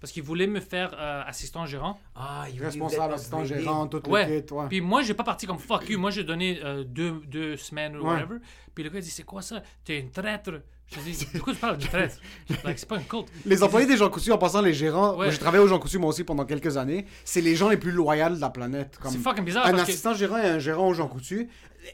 Parce 0.00 0.12
qu'il 0.12 0.22
voulait 0.22 0.46
me 0.46 0.60
faire 0.60 0.92
euh, 0.98 1.22
assistant 1.26 1.64
gérant. 1.66 1.98
Ah, 2.14 2.46
il 2.52 2.62
Responsable, 2.62 3.14
assistant, 3.14 3.44
gérant, 3.44 3.86
tout 3.88 4.06
Ouais. 4.10 4.28
le 4.28 4.40
kit, 4.42 4.52
ouais. 4.52 4.68
Puis 4.68 4.80
moi, 4.80 5.02
j'ai 5.02 5.14
pas 5.14 5.24
parti 5.24 5.46
comme 5.46 5.58
fuck 5.58 5.88
you. 5.88 5.98
Moi, 5.98 6.10
j'ai 6.10 6.24
donné 6.24 6.60
euh, 6.62 6.84
deux, 6.84 7.22
deux 7.26 7.56
semaines 7.56 7.96
ou 7.96 8.00
Ouais. 8.04 8.14
whatever. 8.14 8.36
Puis 8.74 8.84
le 8.84 8.90
gars, 8.90 8.98
il 8.98 9.02
dit, 9.02 9.10
c'est 9.10 9.22
quoi 9.22 9.40
ça? 9.40 9.62
T'es 9.84 9.98
une 10.00 10.10
traître. 10.10 10.50
Je 10.96 11.10
dis, 11.10 11.26
de 11.34 11.38
quoi 11.40 11.52
tu 11.52 11.58
parles 11.58 11.78
de 11.78 11.84
traître? 11.86 12.16
like, 12.64 12.78
c'est 12.78 12.88
pas 12.88 12.96
une 12.96 13.04
culte. 13.04 13.26
Les 13.46 13.62
employés 13.62 13.86
des 13.86 13.96
Jean 13.96 14.08
Coutu, 14.10 14.30
en 14.32 14.38
passant 14.38 14.62
les 14.62 14.72
gérants, 14.74 15.16
Ouais. 15.16 15.30
j'ai 15.30 15.38
travaillé 15.38 15.62
au 15.62 15.66
Jean 15.68 15.78
Coutu 15.78 15.98
moi 15.98 16.10
aussi 16.10 16.24
pendant 16.24 16.44
quelques 16.44 16.76
années, 16.76 17.06
c'est 17.24 17.40
les 17.40 17.56
gens 17.56 17.68
les 17.68 17.76
plus 17.76 17.90
loyaux 17.92 18.30
de 18.34 18.40
la 18.40 18.50
planète. 18.50 18.98
Comme 19.00 19.12
C'est 19.12 19.18
fucking 19.18 19.44
bizarre 19.44 19.66
un 19.66 19.70
parce 19.72 19.84
que- 19.84 19.90
assistant 19.90 20.14
gérant 20.14 20.38
et 20.38 20.46
un 20.46 20.58
gérant 20.58 20.88
au 20.88 20.94
Jean 20.94 21.08
Coutu, 21.08 21.48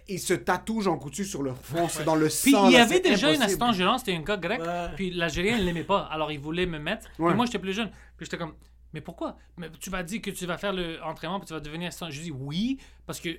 ils 0.09 0.21
se 0.21 0.35
tatouent 0.35 0.83
Jean 0.83 0.97
Coutu 0.99 1.25
sur 1.25 1.43
leur 1.43 1.57
front, 1.59 1.89
c'est 1.89 2.05
dans 2.05 2.15
le 2.15 2.27
Puis 2.27 2.53
sang. 2.53 2.67
il 2.69 2.73
y 2.73 2.77
là, 2.77 2.83
avait 2.85 3.01
déjà 3.01 3.29
un 3.29 3.41
assistant 3.41 3.73
gérant, 3.73 3.99
c'était 3.99 4.15
un 4.15 4.21
gars 4.23 4.37
grec. 4.37 4.61
Ouais. 4.61 4.89
Puis 4.97 5.11
l'Algérien, 5.11 5.57
il 5.59 5.65
l'aimait 5.65 5.83
pas. 5.85 6.09
Alors 6.13 6.31
il 6.31 6.39
voulait 6.39 6.67
me 6.67 6.79
mettre. 6.79 7.07
Ouais. 7.19 7.29
Puis 7.31 7.37
moi, 7.37 7.47
j'étais 7.47 7.59
plus 7.59 7.73
jeune. 7.73 7.91
Puis 8.17 8.27
j'étais 8.27 8.39
comme, 8.39 8.55
mais 8.93 9.01
pourquoi? 9.01 9.37
Mais 9.57 9.69
Tu 9.81 9.91
vas 9.91 10.03
dire 10.03 10.21
que 10.21 10.31
tu 10.31 10.47
vas 10.47 10.59
faire 10.59 10.73
l'entraînement 10.73 11.39
puis 11.41 11.47
tu 11.49 11.55
vas 11.55 11.61
devenir 11.61 11.89
assistant. 11.89 12.11
Je 12.11 12.21
dis 12.21 12.31
oui, 12.31 12.79
parce 13.07 13.19
que 13.21 13.31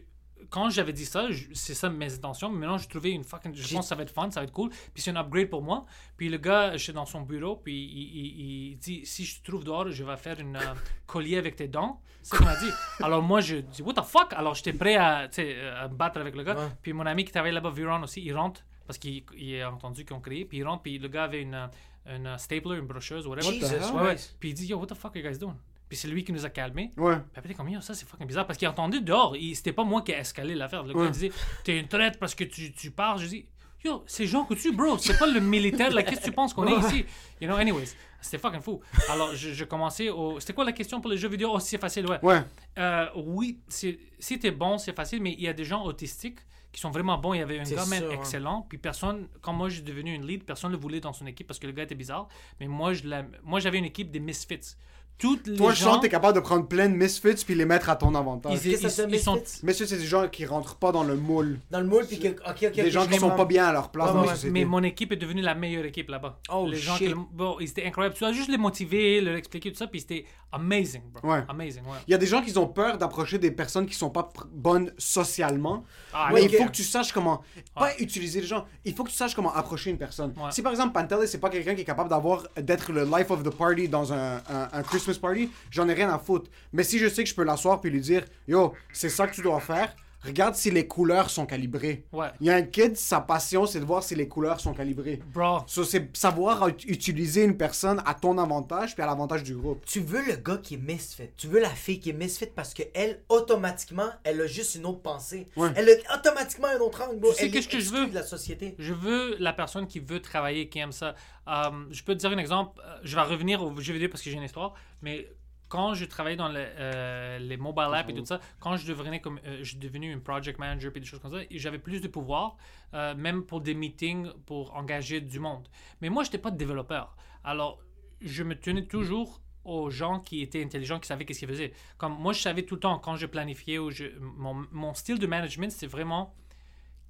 quand 0.49 0.69
j'avais 0.69 0.93
dit 0.93 1.05
ça, 1.05 1.29
je- 1.31 1.45
c'est 1.53 1.73
ça 1.73 1.89
mes 1.89 2.13
intentions. 2.13 2.49
Mais 2.49 2.59
maintenant, 2.59 2.77
je 2.77 2.87
trouvais 2.89 3.11
une 3.11 3.23
fucking. 3.23 3.53
Je 3.53 3.61
pense 3.73 3.85
que 3.85 3.89
ça 3.89 3.95
va 3.95 4.03
être 4.03 4.11
fun, 4.13 4.29
ça 4.31 4.39
va 4.39 4.45
être 4.45 4.51
cool. 4.53 4.69
Puis 4.93 5.01
c'est 5.03 5.11
un 5.11 5.15
upgrade 5.17 5.49
pour 5.49 5.61
moi. 5.61 5.85
Puis 6.17 6.29
le 6.29 6.37
gars, 6.37 6.75
j'étais 6.77 6.93
dans 6.93 7.05
son 7.05 7.21
bureau. 7.21 7.55
Puis 7.57 7.73
il, 7.73 8.15
il- 8.17 8.69
il 8.71 8.77
dit 8.77 9.05
si 9.05 9.25
je 9.25 9.39
te 9.41 9.49
trouve 9.49 9.63
dehors, 9.63 9.89
je 9.91 10.03
vais 10.03 10.17
faire 10.17 10.39
une 10.39 10.55
euh, 10.55 10.59
collier 11.05 11.37
avec 11.37 11.55
tes 11.55 11.67
dents. 11.67 12.01
C'est 12.23 12.35
ce 12.35 12.37
qu'il 12.37 12.45
m'a 12.45 12.55
dit. 12.55 12.69
Alors 13.01 13.21
moi, 13.21 13.41
je 13.41 13.57
dis 13.57 13.81
what 13.81 13.93
the 13.93 14.03
fuck 14.03 14.33
Alors 14.33 14.53
j'étais 14.55 14.73
prêt 14.73 14.95
à, 14.95 15.27
sais, 15.31 15.59
à 15.59 15.87
me 15.87 15.95
battre 15.95 16.19
avec 16.19 16.35
le 16.35 16.43
gars. 16.43 16.55
Ouais. 16.55 16.67
Puis 16.81 16.93
mon 16.93 17.05
ami 17.05 17.25
qui 17.25 17.31
travaille 17.31 17.51
là-bas, 17.53 17.71
Viron 17.71 18.01
aussi, 18.03 18.21
il 18.21 18.33
rentre 18.33 18.61
parce 18.85 18.97
qu'il 18.99 19.23
il 19.37 19.61
a 19.61 19.71
entendu 19.71 20.03
qu'ils 20.05 20.15
ont 20.15 20.19
créé. 20.21 20.45
Puis 20.45 20.57
il 20.59 20.63
rentre, 20.63 20.83
puis 20.83 20.97
le 20.99 21.07
gars 21.07 21.23
avait 21.25 21.41
une, 21.41 21.55
euh, 21.55 22.15
une 22.17 22.37
stapler, 22.37 22.77
une 22.77 22.85
brocheuse, 22.87 23.25
whatever. 23.25 23.51
Jesus 23.53 23.91
Ouais, 23.93 24.01
ouais. 24.03 24.15
Puis 24.39 24.49
il 24.49 24.53
dit 24.53 24.65
Yo, 24.67 24.77
what 24.77 24.87
the 24.87 24.93
fuck 24.95 25.15
are 25.15 25.21
you 25.23 25.27
guys 25.29 25.37
doing 25.39 25.55
Puis 25.91 25.97
c'est 25.97 26.07
lui 26.07 26.23
qui 26.23 26.31
nous 26.31 26.45
a 26.45 26.49
calmés. 26.49 26.93
Ouais. 26.95 27.15
Puis 27.17 27.23
après, 27.35 27.49
t'es 27.49 27.53
comme, 27.53 27.67
Yo, 27.67 27.81
ça 27.81 27.93
c'est 27.93 28.07
fucking 28.07 28.25
bizarre. 28.25 28.47
Parce 28.47 28.57
qu'il 28.57 28.65
a 28.65 28.71
entendu 28.71 29.01
dehors. 29.01 29.35
Il- 29.35 29.53
C'était 29.57 29.73
pas 29.73 29.83
moi 29.83 30.01
qui 30.03 30.13
ai 30.13 30.15
escalé 30.19 30.55
l'affaire. 30.55 30.83
Le 30.83 30.93
gars 30.93 30.99
Ouais. 31.01 31.05
il 31.07 31.11
disait 31.11 31.31
T'es 31.65 31.77
une 31.77 31.89
traite 31.89 32.17
parce 32.17 32.33
que 32.33 32.45
tu, 32.45 32.71
tu 32.71 32.91
pars. 32.91 33.17
Je 33.17 33.27
dis 33.27 33.45
Yo, 33.83 34.01
c'est 34.07 34.25
Jean 34.25 34.45
Coutu, 34.45 34.71
bro. 34.71 34.97
C'est 34.97 35.17
pas 35.19 35.27
le 35.27 35.41
militaire. 35.41 35.91
Là, 35.91 36.03
qu'est-ce 36.03 36.21
que 36.21 36.25
tu 36.27 36.31
penses 36.31 36.53
qu'on 36.53 36.65
est 36.67 36.79
ici? 36.87 37.05
You 37.41 37.47
know, 37.49 37.57
anyways. 37.57 37.89
C'était 38.21 38.37
fucking 38.37 38.61
fou. 38.61 38.79
Alors, 39.09 39.35
je, 39.35 39.51
je 39.51 39.65
commençais 39.65 40.09
au. 40.09 40.39
C'était 40.39 40.53
quoi 40.53 40.63
la 40.63 40.71
question 40.71 41.01
pour 41.01 41.11
les 41.11 41.17
jeux 41.17 41.27
vidéo? 41.27 41.49
Oh, 41.53 41.59
c'est 41.59 41.77
facile, 41.77 42.05
ouais. 42.07 42.19
Ouais. 42.23 42.41
Euh, 42.77 43.07
oui, 43.17 43.59
c'est- 43.67 43.99
si 44.17 44.39
t'es 44.39 44.51
bon, 44.51 44.77
c'est 44.77 44.95
facile, 44.95 45.21
mais 45.21 45.33
il 45.33 45.41
y 45.41 45.47
a 45.49 45.53
des 45.53 45.65
gens 45.65 45.83
autistiques 45.83 46.37
qui 46.71 46.79
sont 46.79 46.91
vraiment 46.91 47.17
bons. 47.17 47.33
Il 47.33 47.39
y 47.39 47.41
avait 47.41 47.59
un 47.59 47.65
C'est 47.65 47.75
gars 47.75 47.85
même 47.87 48.03
sûr, 48.03 48.11
hein. 48.11 48.15
excellent, 48.17 48.65
puis 48.69 48.77
personne, 48.77 49.27
quand 49.41 49.51
moi 49.51 49.67
j'ai 49.67 49.81
devenu 49.81 50.13
une 50.13 50.25
lead, 50.25 50.45
personne 50.45 50.71
ne 50.71 50.75
le 50.77 50.81
voulait 50.81 51.01
dans 51.01 51.11
son 51.11 51.25
équipe 51.27 51.47
parce 51.47 51.59
que 51.59 51.67
le 51.67 51.73
gars 51.73 51.83
était 51.83 51.95
bizarre. 51.95 52.29
Mais 52.61 52.67
moi, 52.67 52.93
je 52.93 53.03
l'aime- 53.07 53.35
moi 53.43 53.59
j'avais 53.59 53.79
une 53.79 53.85
équipe 53.85 54.09
des 54.11 54.19
misfits. 54.21 54.77
Toutes 55.18 55.45
les 55.45 55.55
Toi, 55.55 55.72
je 55.74 55.80
gens, 55.84 55.86
sens 55.91 55.97
que 55.97 56.01
t'es 56.01 56.09
capable 56.09 56.34
de 56.36 56.39
prendre 56.39 56.68
plein 56.68 56.89
de 56.89 56.95
misfits 56.95 57.43
puis 57.45 57.53
les 57.53 57.66
mettre 57.66 57.89
à 57.91 57.95
ton 57.95 58.16
avantage. 58.16 58.53
ils, 58.66 58.72
Qu'est-ce 58.72 58.82
que 58.82 58.88
ils- 58.88 58.91
ça 58.91 59.03
ils 59.07 59.20
sont. 59.20 59.36
misfits? 59.36 59.59
Messieurs, 59.64 59.86
c'est 59.86 59.97
des 59.97 60.05
gens 60.05 60.28
qui 60.28 60.45
rentrent 60.47 60.76
pas 60.78 60.91
dans 60.91 61.03
le 61.03 61.16
moule. 61.16 61.59
Dans 61.70 61.80
le 61.80 61.86
moule, 61.86 62.05
puis 62.07 62.18
que. 62.20 62.30
Ok, 62.30 62.64
ok. 62.64 62.72
Des 62.74 62.89
gens 62.89 63.05
qui 63.05 63.20
sont 63.20 63.30
pas 63.30 63.45
bien 63.45 63.66
à 63.68 63.72
leur 63.72 63.89
place 63.91 64.07
Ouais, 64.07 64.14
dans 64.14 64.22
la 64.22 64.28
ouais, 64.30 64.34
société. 64.34 64.51
Mais 64.51 64.66
mon 64.66 64.82
équipe 64.82 65.12
est 65.12 65.18
devenue 65.18 65.41
la 65.43 65.53
meilleure 65.53 65.86
équipe 65.86 66.09
là-bas. 66.09 66.39
Oh, 66.51 66.68
les 66.68 66.78
gens 66.78 66.95
shit. 66.95 67.09
qui, 67.09 67.14
bon, 67.34 67.57
ils 67.59 67.70
étaient 67.70 67.86
incroyables. 67.86 68.16
Tu 68.16 68.24
dois 68.24 68.34
juste 68.34 68.49
les 68.49 68.57
motiver, 68.57 69.22
leur 69.22 69.36
expliquer 69.36 69.72
tout 69.72 69.78
ça, 69.78 69.86
puis 69.86 69.99
c'était 70.01 70.26
amazing, 70.51 71.03
bro. 71.14 71.30
Ouais. 71.32 71.43
Amazing, 71.47 71.84
ouais. 71.84 71.97
Il 72.07 72.12
y 72.12 72.16
a 72.16 72.18
des 72.18 72.26
gens 72.26 72.41
qui 72.41 72.57
ont 72.57 72.68
peur 72.68 72.97
d'approcher 72.97 73.38
des 73.38 73.51
personnes 73.51 73.86
qui 73.86 73.93
sont 73.95 74.09
pas 74.09 74.28
bonnes 74.51 74.91
socialement. 74.97 75.84
Ah, 76.14 76.30
mais 76.30 76.34
ouais, 76.41 76.45
il 76.45 76.57
faut 76.57 76.66
que 76.66 76.72
tu 76.72 76.84
saches 76.84 77.12
comment. 77.14 77.41
Pas 77.76 77.91
utiliser 77.99 78.41
les 78.41 78.47
gens. 78.47 78.66
Il 78.86 78.93
faut 78.95 79.03
que 79.03 79.09
tu 79.12 79.16
saches 79.16 79.36
comment 79.36 79.53
approcher 79.53 79.91
une 79.91 79.97
personne. 79.99 80.34
Ouais. 80.36 80.51
Si 80.51 80.62
par 80.64 80.72
exemple 80.72 80.93
Pantelis, 80.93 81.28
c'est 81.28 81.39
pas 81.39 81.49
quelqu'un 81.49 81.76
qui 81.76 81.82
est 81.82 81.86
capable 81.86 82.09
d'avoir 82.09 82.47
d'être 82.57 82.91
le 82.91 83.03
life 83.05 83.30
of 83.30 83.43
the 83.43 83.49
party 83.51 83.88
dans 83.88 84.12
un, 84.14 84.38
un- 84.38 84.70
un 84.74 84.84
Christmas 85.04 85.20
party, 85.20 85.49
j'en 85.70 85.88
ai 85.89 85.93
rien 85.93 86.10
à 86.10 86.20
foutre. 86.20 86.49
Mais 86.74 86.84
si 86.84 86.99
je 86.99 87.08
sais 87.08 87.24
que 87.24 87.30
je 87.30 87.36
peux 87.36 87.43
l'asseoir 87.43 87.82
puis 87.82 87.89
lui 87.89 88.02
dire 88.02 88.26
Yo, 88.47 88.74
c'est 88.93 89.10
ça 89.10 89.28
que 89.28 89.34
tu 89.34 89.41
dois 89.41 89.60
faire. 89.60 89.95
Regarde 90.26 90.55
si 90.55 90.69
les 90.72 90.88
couleurs 90.88 91.30
sont 91.30 91.45
calibrées. 91.45 92.05
Ouais. 92.11 92.28
Il 92.39 92.47
y 92.47 92.49
a 92.49 92.55
un 92.55 92.61
kid, 92.61 92.95
sa 92.95 93.22
passion, 93.22 93.65
c'est 93.65 93.80
de 93.80 93.86
voir 93.86 94.03
si 94.03 94.13
les 94.15 94.28
couleurs 94.28 94.59
sont 94.59 94.74
calibrées. 94.74 95.19
Bro. 95.34 95.59
So, 95.67 95.84
c'est 95.84 96.15
savoir 96.15 96.67
ut- 96.67 96.86
utiliser 96.88 97.43
une 97.43 97.57
personne 97.57 98.01
à 98.05 98.13
ton 98.13 98.38
avantage 98.38 98.93
puis 98.93 99.01
à 99.03 99.07
l'avantage 99.07 99.43
du 99.43 99.55
groupe. 99.55 99.84
Tu 99.86 99.99
veux 99.99 100.24
le 100.26 100.36
gars 100.36 100.57
qui 100.57 100.76
est 100.76 100.78
misfit. 100.78 101.30
Tu 101.38 101.47
veux 101.47 101.59
la 101.59 101.69
fille 101.69 101.99
qui 101.99 102.11
est 102.11 102.13
misfit 102.13 102.45
parce 102.55 102.74
que 102.74 102.84
elle 102.93 103.22
automatiquement, 103.30 104.09
elle 104.24 104.41
a 104.41 104.47
juste 104.47 104.76
une 104.76 104.86
autre 104.86 105.01
pensée. 105.01 105.47
Ouais. 105.55 105.69
Elle 105.76 105.89
a 105.89 106.15
automatiquement 106.17 106.67
un 106.67 106.80
autre 106.80 107.01
angle. 107.01 107.19
bro. 107.19 107.32
Tu 107.32 107.38
sais 107.39 107.49
qu'est-ce 107.49 107.67
est 107.67 107.72
que 107.72 107.80
je 107.80 107.89
veux? 107.91 108.07
de 108.07 108.13
la 108.15 108.24
société. 108.24 108.76
Je 108.80 108.93
veux 108.93 109.36
la 109.39 109.53
personne 109.53 109.88
qui 109.88 109.99
veut 109.99 110.22
travailler, 110.22 110.69
qui 110.69 110.80
aime 110.80 110.91
ça. 110.91 111.15
Euh, 111.47 111.69
je 111.89 112.03
peux 112.03 112.13
te 112.13 112.19
dire 112.19 112.30
un 112.32 112.38
exemple. 112.38 112.80
euh, 112.86 112.97
Je 113.03 113.15
vais 113.15 113.22
revenir 113.24 113.63
au 113.63 113.76
jeu 113.82 113.93
vidéo 113.93 114.09
parce 114.09 114.22
que 114.22 114.30
j'ai 114.30 114.38
une 114.38 114.43
histoire. 114.43 114.74
Mais 115.01 115.28
quand 115.72 115.93
je 115.99 116.05
travaillais 116.05 116.36
dans 116.43 116.49
le- 116.49 116.55
euh, 116.59 117.39
les 117.39 117.57
mobile 117.57 117.86
apps 117.99 118.09
et 118.09 118.13
tout 118.13 118.26
ça, 118.26 118.39
quand 118.59 118.76
je 118.78 118.86
devenais 118.91 119.22
comme, 119.22 119.39
euh, 119.45 119.59
je 119.63 119.69
suis 119.72 119.78
devenu 119.88 120.13
un 120.13 120.19
project 120.19 120.59
manager 120.59 120.91
et 120.95 120.99
des 120.99 121.05
choses 121.05 121.19
comme 121.22 121.32
ça, 121.32 121.43
j'avais 121.49 121.80
plus 121.80 121.99
de 122.01 122.09
pouvoir, 122.17 122.57
euh, 122.93 123.15
même 123.15 123.43
pour 123.49 123.61
des 123.61 123.74
meetings, 123.74 124.28
pour 124.45 124.76
engager 124.76 125.22
du 125.22 125.39
monde. 125.39 125.65
Mais 126.01 126.09
moi, 126.09 126.24
je 126.24 126.28
n'étais 126.30 126.38
pas 126.45 126.51
de 126.51 126.57
développeur. 126.57 127.15
Alors, 127.43 127.80
je 128.19 128.43
me 128.43 128.53
tenais 128.65 128.86
toujours 128.86 129.41
aux 129.63 129.89
gens 129.89 130.19
qui 130.19 130.41
étaient 130.41 130.63
intelligents, 130.63 130.99
qui 130.99 131.07
savaient 131.07 131.24
qu'est-ce 131.26 131.39
qu'ils 131.39 131.47
faisaient. 131.47 131.74
Comme 131.97 132.15
moi, 132.19 132.34
je 132.34 132.41
savais 132.41 132.63
tout 132.63 132.76
le 132.76 132.82
temps 132.82 132.97
quand 132.99 133.15
je 133.15 133.28
planifiais, 133.28 133.78
ou 133.80 133.91
je, 133.91 134.05
mon, 134.19 134.65
mon 134.72 134.93
style 134.93 135.19
de 135.19 135.28
management, 135.28 135.72
c'est 135.72 135.88
vraiment 135.88 136.34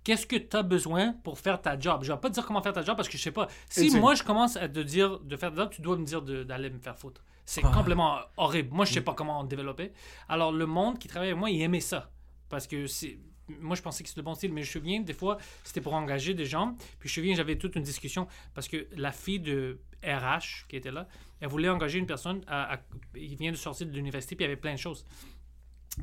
qu'est-ce 0.04 0.26
que 0.28 0.36
tu 0.36 0.56
as 0.58 0.64
besoin 0.64 1.14
pour 1.24 1.40
faire 1.40 1.62
ta 1.62 1.80
job? 1.80 2.04
Je 2.04 2.12
vais 2.12 2.20
pas 2.20 2.30
te 2.30 2.34
dire 2.36 2.46
comment 2.46 2.62
faire 2.62 2.74
ta 2.74 2.82
job 2.84 2.96
parce 2.96 3.08
que 3.10 3.18
je 3.18 3.24
sais 3.24 3.32
pas. 3.32 3.48
Si 3.70 3.90
moi 4.00 4.14
je 4.16 4.24
commence 4.24 4.56
à 4.58 4.68
te 4.68 4.80
dire 4.80 5.20
de 5.20 5.36
faire 5.38 5.52
ta 5.54 5.62
job, 5.62 5.70
tu 5.72 5.82
dois 5.82 5.98
me 5.98 6.06
dire 6.06 6.22
d'aller 6.22 6.70
me 6.70 6.80
faire 6.80 6.98
foutre. 6.98 7.24
C'est 7.46 7.62
complètement 7.74 8.20
horrible. 8.38 8.74
Moi 8.74 8.86
je 8.86 8.94
sais 8.94 9.02
pas 9.02 9.14
comment 9.14 9.44
développer. 9.44 9.92
Alors 10.30 10.52
le 10.52 10.66
monde 10.66 11.00
qui 11.00 11.08
travaille 11.08 11.30
avec 11.30 11.40
moi, 11.40 11.50
il 11.50 11.62
aimait 11.62 11.80
ça 11.82 12.10
parce 12.50 12.68
que 12.68 12.88
c'est 12.88 13.18
moi, 13.60 13.76
je 13.76 13.82
pensais 13.82 14.02
que 14.04 14.08
c'était 14.08 14.22
le 14.22 14.26
bon 14.26 14.34
style, 14.34 14.54
mais 14.54 14.64
je 14.64 14.68
me 14.70 14.82
souviens, 14.82 15.02
des 15.02 15.14
fois, 15.14 15.38
c'était 15.66 15.82
pour 15.82 15.94
engager 15.94 16.34
des 16.34 16.46
gens. 16.46 16.74
Puis 17.00 17.10
je 17.10 17.20
me 17.20 17.24
souviens, 17.24 17.36
j'avais 17.36 17.58
toute 17.58 17.76
une 17.76 17.84
discussion 17.84 18.26
parce 18.54 18.70
que 18.70 18.88
la 18.96 19.12
fille 19.12 19.42
de 19.42 19.82
RH 20.06 20.68
qui 20.70 20.78
était 20.78 20.92
là, 20.92 21.06
elle 21.42 21.50
voulait 21.50 21.68
engager 21.68 22.00
une 22.00 22.06
personne. 22.06 22.42
À, 22.48 22.76
à- 22.76 22.80
il 23.16 23.36
vient 23.36 23.52
de 23.52 23.58
sortir 23.58 23.88
de 23.88 23.92
l'université, 23.92 24.38
puis 24.38 24.46
il 24.46 24.48
y 24.48 24.52
avait 24.52 24.62
plein 24.62 24.72
de 24.74 24.78
choses. 24.80 25.06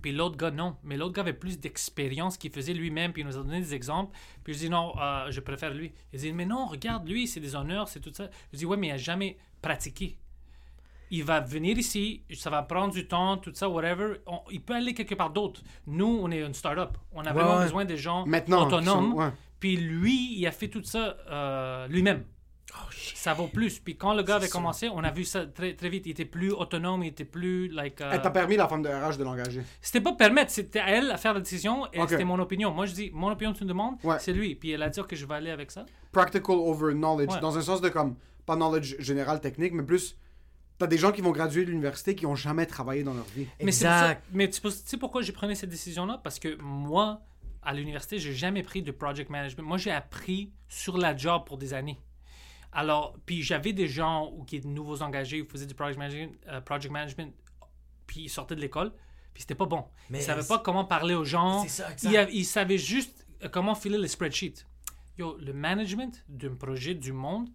Puis 0.02 0.12
l'autre 0.12 0.36
gars, 0.36 0.50
non. 0.50 0.76
Mais 0.82 0.98
l'autre 0.98 1.14
gars 1.14 1.22
avait 1.22 1.32
plus 1.32 1.58
d'expérience 1.58 2.36
qu'il 2.36 2.52
faisait 2.52 2.74
lui-même. 2.74 3.14
Puis 3.14 3.22
il 3.22 3.24
nous 3.26 3.38
a 3.38 3.42
donné 3.42 3.60
des 3.60 3.74
exemples. 3.74 4.14
Puis 4.44 4.52
je 4.52 4.58
dis, 4.58 4.68
non, 4.68 4.92
euh, 5.00 5.30
je 5.30 5.40
préfère 5.40 5.72
lui. 5.72 5.92
Il 6.12 6.18
dit, 6.20 6.32
mais 6.34 6.44
non, 6.44 6.66
regarde, 6.66 7.08
lui, 7.08 7.26
c'est 7.26 7.40
des 7.40 7.54
honneurs, 7.56 7.88
c'est 7.88 8.00
tout 8.00 8.12
ça. 8.12 8.28
Je 8.52 8.58
dis, 8.58 8.66
ouais, 8.66 8.76
mais 8.76 8.88
il 8.88 8.90
n'a 8.90 8.96
jamais 8.98 9.38
pratiqué. 9.62 10.18
Il 11.10 11.24
va 11.24 11.40
venir 11.40 11.78
ici, 11.78 12.22
ça 12.34 12.50
va 12.50 12.62
prendre 12.62 12.92
du 12.92 13.06
temps, 13.08 13.36
tout 13.38 13.52
ça, 13.54 13.68
whatever. 13.68 14.16
On- 14.26 14.40
il 14.50 14.60
peut 14.60 14.74
aller 14.74 14.94
quelque 14.94 15.14
part 15.14 15.30
d'autre. 15.30 15.62
Nous, 15.86 16.20
on 16.22 16.30
est 16.30 16.40
une 16.40 16.54
start-up. 16.54 16.96
On 17.12 17.20
a 17.22 17.24
Ouais, 17.28 17.32
vraiment 17.32 17.56
ouais. 17.58 17.64
besoin 17.64 17.84
des 17.84 17.96
gens 17.96 18.26
Maintenant, 18.26 18.66
autonomes. 18.66 19.12
sont- 19.12 19.16
ouais. 19.18 19.30
Puis 19.60 19.76
lui, 19.76 20.34
il 20.38 20.46
a 20.46 20.52
fait 20.52 20.68
tout 20.68 20.82
ça 20.84 21.16
euh, 21.30 21.86
lui-même. 21.88 22.24
ça 23.14 23.32
vaut 23.32 23.46
plus. 23.48 23.78
Puis 23.78 23.96
quand 23.96 24.12
le 24.14 24.22
gars 24.22 24.36
avait 24.36 24.48
commencé, 24.50 24.88
on 24.90 25.02
a 25.02 25.10
vu 25.10 25.24
ça 25.24 25.46
très, 25.46 25.74
très 25.74 25.88
vite. 25.88 26.04
Il 26.06 26.10
était 26.10 26.26
plus 26.26 26.52
autonome, 26.52 27.02
il 27.02 27.08
était 27.08 27.24
plus 27.24 27.68
like. 27.68 28.00
euh, 28.02 28.10
Elle 28.12 28.20
t'a 28.22 28.30
permis, 28.30 28.56
la 28.56 28.68
femme 28.68 28.82
de 28.82 28.88
RH, 28.88 29.16
de 29.16 29.24
l'engager. 29.24 29.62
c'était 29.80 30.02
pas 30.02 30.12
permettre, 30.12 30.50
c'était 30.52 30.78
à 30.80 30.90
elle 30.90 31.10
à 31.10 31.16
faire 31.16 31.32
la 31.32 31.40
décision 31.40 31.86
et 31.92 32.00
c'était 32.06 32.24
mon 32.24 32.38
opinion. 32.38 32.70
Moi, 32.70 32.84
je 32.86 32.92
dis, 32.92 33.10
mon 33.14 33.30
opinion, 33.30 33.52
tu 33.54 33.64
me 33.64 33.68
demandes, 33.70 33.96
Ouais. 34.04 34.18
c'est 34.20 34.32
lui. 34.34 34.54
Puis 34.54 34.70
elle 34.72 34.82
a 34.82 34.90
dit 34.90 35.00
que 35.08 35.16
je 35.16 35.24
vais 35.24 35.34
aller 35.34 35.50
avec 35.50 35.70
ça. 35.70 35.86
Practical 36.12 36.56
over 36.56 36.92
knowledge. 36.92 37.32
Ouais. 37.32 37.40
Dans 37.40 37.56
un 37.56 37.62
sens 37.62 37.80
de 37.80 37.88
comme, 37.88 38.16
pas 38.44 38.54
knowledge 38.54 38.96
général 39.00 39.40
technique, 39.40 39.72
mais 39.72 39.82
plus. 39.82 40.16
T'as 40.78 40.86
des 40.86 40.98
gens 40.98 41.10
qui 41.12 41.20
vont 41.22 41.32
graduer 41.32 41.64
de 41.64 41.70
l'université 41.70 42.14
qui 42.14 42.24
ont 42.26 42.36
jamais 42.36 42.64
travaillé 42.66 43.02
dans 43.02 43.14
leur 43.14 43.24
vie. 43.26 43.46
Mais 43.62 43.72
ça- 43.72 44.20
mais 44.32 44.48
tu 44.48 44.60
sais 44.70 44.96
pourquoi 44.96 45.22
j'ai 45.22 45.32
pris 45.32 45.54
cette 45.56 45.70
décision-là? 45.70 46.20
Parce 46.22 46.38
que 46.38 46.56
moi, 46.60 47.20
à 47.62 47.74
l'université, 47.74 48.18
j'ai 48.20 48.32
jamais 48.32 48.62
pris 48.62 48.82
de 48.82 48.92
project 48.92 49.28
management. 49.30 49.62
Moi, 49.66 49.78
j'ai 49.78 49.90
appris 49.90 50.52
sur 50.68 50.96
la 50.96 51.16
job 51.16 51.42
pour 51.46 51.58
des 51.58 51.74
années. 51.74 51.98
Alors, 52.70 53.16
puis 53.26 53.42
j'avais 53.42 53.72
des 53.72 53.88
gens 53.88 54.30
ou 54.32 54.44
qui 54.44 54.56
étaient 54.56 54.68
nouveaux 54.68 55.02
engagés 55.02 55.40
ou 55.42 55.48
faisaient 55.48 55.66
du 55.66 55.74
project 55.74 55.98
management, 55.98 56.36
euh, 56.48 56.60
project 56.60 56.92
management 56.92 57.32
puis 58.06 58.22
ils 58.24 58.28
sortaient 58.30 58.54
de 58.56 58.60
l'école, 58.60 58.92
puis 59.34 59.42
c'était 59.42 59.54
pas 59.54 59.66
bon. 59.66 59.84
Mais 60.10 60.18
ils 60.18 60.22
savaient 60.22 60.46
pas 60.46 60.58
comment 60.58 60.84
parler 60.84 61.14
aux 61.14 61.24
gens. 61.24 61.62
C'est 61.64 61.68
ça, 61.82 61.90
exact. 61.92 62.10
Ils, 62.10 62.16
av- 62.16 62.30
ils 62.32 62.44
savaient 62.44 62.78
juste 62.78 63.26
euh, 63.42 63.48
comment 63.48 63.74
filer 63.74 63.98
les 63.98 64.08
spreadsheets. 64.08 64.64
Yo, 65.18 65.36
le 65.40 65.52
management 65.52 66.24
d'un 66.28 66.54
projet 66.54 66.94
du 66.94 67.12
monde, 67.12 67.48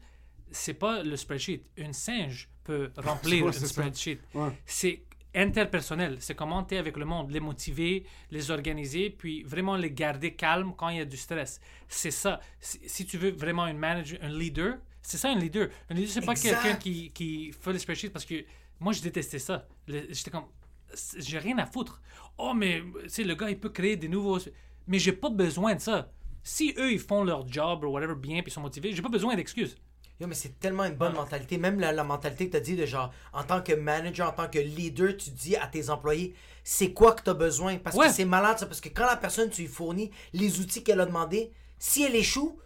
c'est 0.54 0.74
pas 0.76 1.04
le 1.04 1.16
spreadsheet. 1.18 1.64
Un 1.78 1.92
singe 1.94 2.50
peut 2.64 2.92
remplir 2.98 3.54
c'est 3.54 3.60
ça. 3.62 3.68
spreadsheet. 3.68 4.20
Ouais. 4.34 4.50
C'est 4.66 5.04
interpersonnel. 5.36 6.18
C'est 6.20 6.36
comment 6.36 6.64
tu 6.64 6.76
es 6.76 6.78
avec 6.78 6.96
le 6.96 7.06
monde, 7.06 7.32
les 7.32 7.40
motiver, 7.40 8.06
les 8.32 8.52
organiser, 8.52 9.10
puis 9.10 9.44
vraiment 9.44 9.76
les 9.76 9.92
garder 9.92 10.34
calmes 10.36 10.74
quand 10.78 10.90
il 10.90 10.98
y 10.98 11.02
a 11.02 11.06
du 11.06 11.18
stress. 11.18 11.60
C'est 11.88 12.12
ça. 12.12 12.40
Si, 12.60 12.80
si 12.86 13.06
tu 13.06 13.18
veux 13.18 13.32
vraiment 13.32 13.64
un 13.64 13.74
manager, 13.74 14.20
un 14.22 14.30
leader, 14.30 14.78
c'est 15.02 15.18
ça 15.18 15.30
un 15.32 15.36
leader. 15.38 15.70
Un 15.90 15.96
leader, 15.96 16.12
c'est 16.12 16.22
pas 16.26 16.36
quelqu'un 16.36 16.76
qui, 16.76 17.12
qui 17.12 17.52
fait 17.52 17.74
les 17.74 17.80
spreadsheets 17.80 18.10
parce 18.12 18.26
que 18.26 18.46
moi, 18.80 18.94
je 18.94 19.02
détestais 19.02 19.40
ça. 19.40 19.68
Le- 19.88 20.06
J'étais 20.14 20.32
comme, 20.32 20.46
c'est- 20.94 21.22
j'ai 21.22 21.40
rien 21.40 21.58
à 21.58 21.66
foutre. 21.66 22.02
Oh, 22.38 22.54
mais 22.56 22.82
tu 23.04 23.10
sais, 23.10 23.24
le 23.24 23.36
gars, 23.36 23.50
il 23.50 23.60
peut 23.60 23.70
créer 23.70 23.98
des 23.98 24.08
nouveaux. 24.08 24.40
Mais 24.88 25.00
j'ai 25.00 25.14
pas 25.14 25.30
besoin 25.30 25.76
de 25.76 25.82
ça. 25.82 26.12
Si 26.44 26.74
eux, 26.78 26.92
ils 26.92 27.00
font 27.00 27.24
leur 27.24 27.48
job 27.48 27.84
ou 27.86 27.88
whatever 27.88 28.16
bien, 28.16 28.42
puis 28.42 28.52
ils 28.52 28.54
sont 28.54 28.62
motivés, 28.62 28.92
j'ai 28.94 29.02
pas 29.02 29.10
besoin 29.10 29.36
d'excuses. 29.36 29.76
Yo, 30.20 30.28
mais 30.28 30.36
c'est 30.36 30.60
tellement 30.60 30.86
une 30.86 30.94
bonne 30.96 31.14
mentalité. 31.14 31.58
Même 31.58 31.80
la, 31.80 31.92
la 31.92 32.04
mentalité 32.04 32.46
que 32.48 32.52
tu 32.52 32.58
as 32.58 32.62
dit 32.62 32.76
de 32.76 32.86
genre, 32.86 33.12
en 33.34 33.44
tant 33.44 33.62
que 33.62 33.74
manager, 33.74 34.30
en 34.30 34.32
tant 34.32 34.48
que 34.48 34.60
leader, 34.60 35.18
tu 35.18 35.32
dis 35.32 35.56
à 35.56 35.68
tes 35.68 35.90
employés, 35.90 36.36
c'est 36.64 36.94
quoi 36.94 37.14
que 37.14 37.24
tu 37.24 37.30
as 37.32 37.34
besoin? 37.34 37.78
Parce 37.78 37.96
Ouais. 37.96 38.08
que 38.08 38.14
c'est 38.14 38.26
malade 38.26 38.60
ça. 38.60 38.66
Parce 38.68 38.80
que 38.80 38.90
quand 38.90 39.06
la 39.06 39.18
personne, 39.18 39.50
tu 39.50 39.62
lui 39.64 39.68
fournis 39.68 40.12
les 40.34 40.60
outils 40.60 40.84
qu'elle 40.84 41.02
a 41.02 41.06
demandé, 41.06 41.52
si 41.80 42.04
elle 42.04 42.16
échoue, 42.16 42.58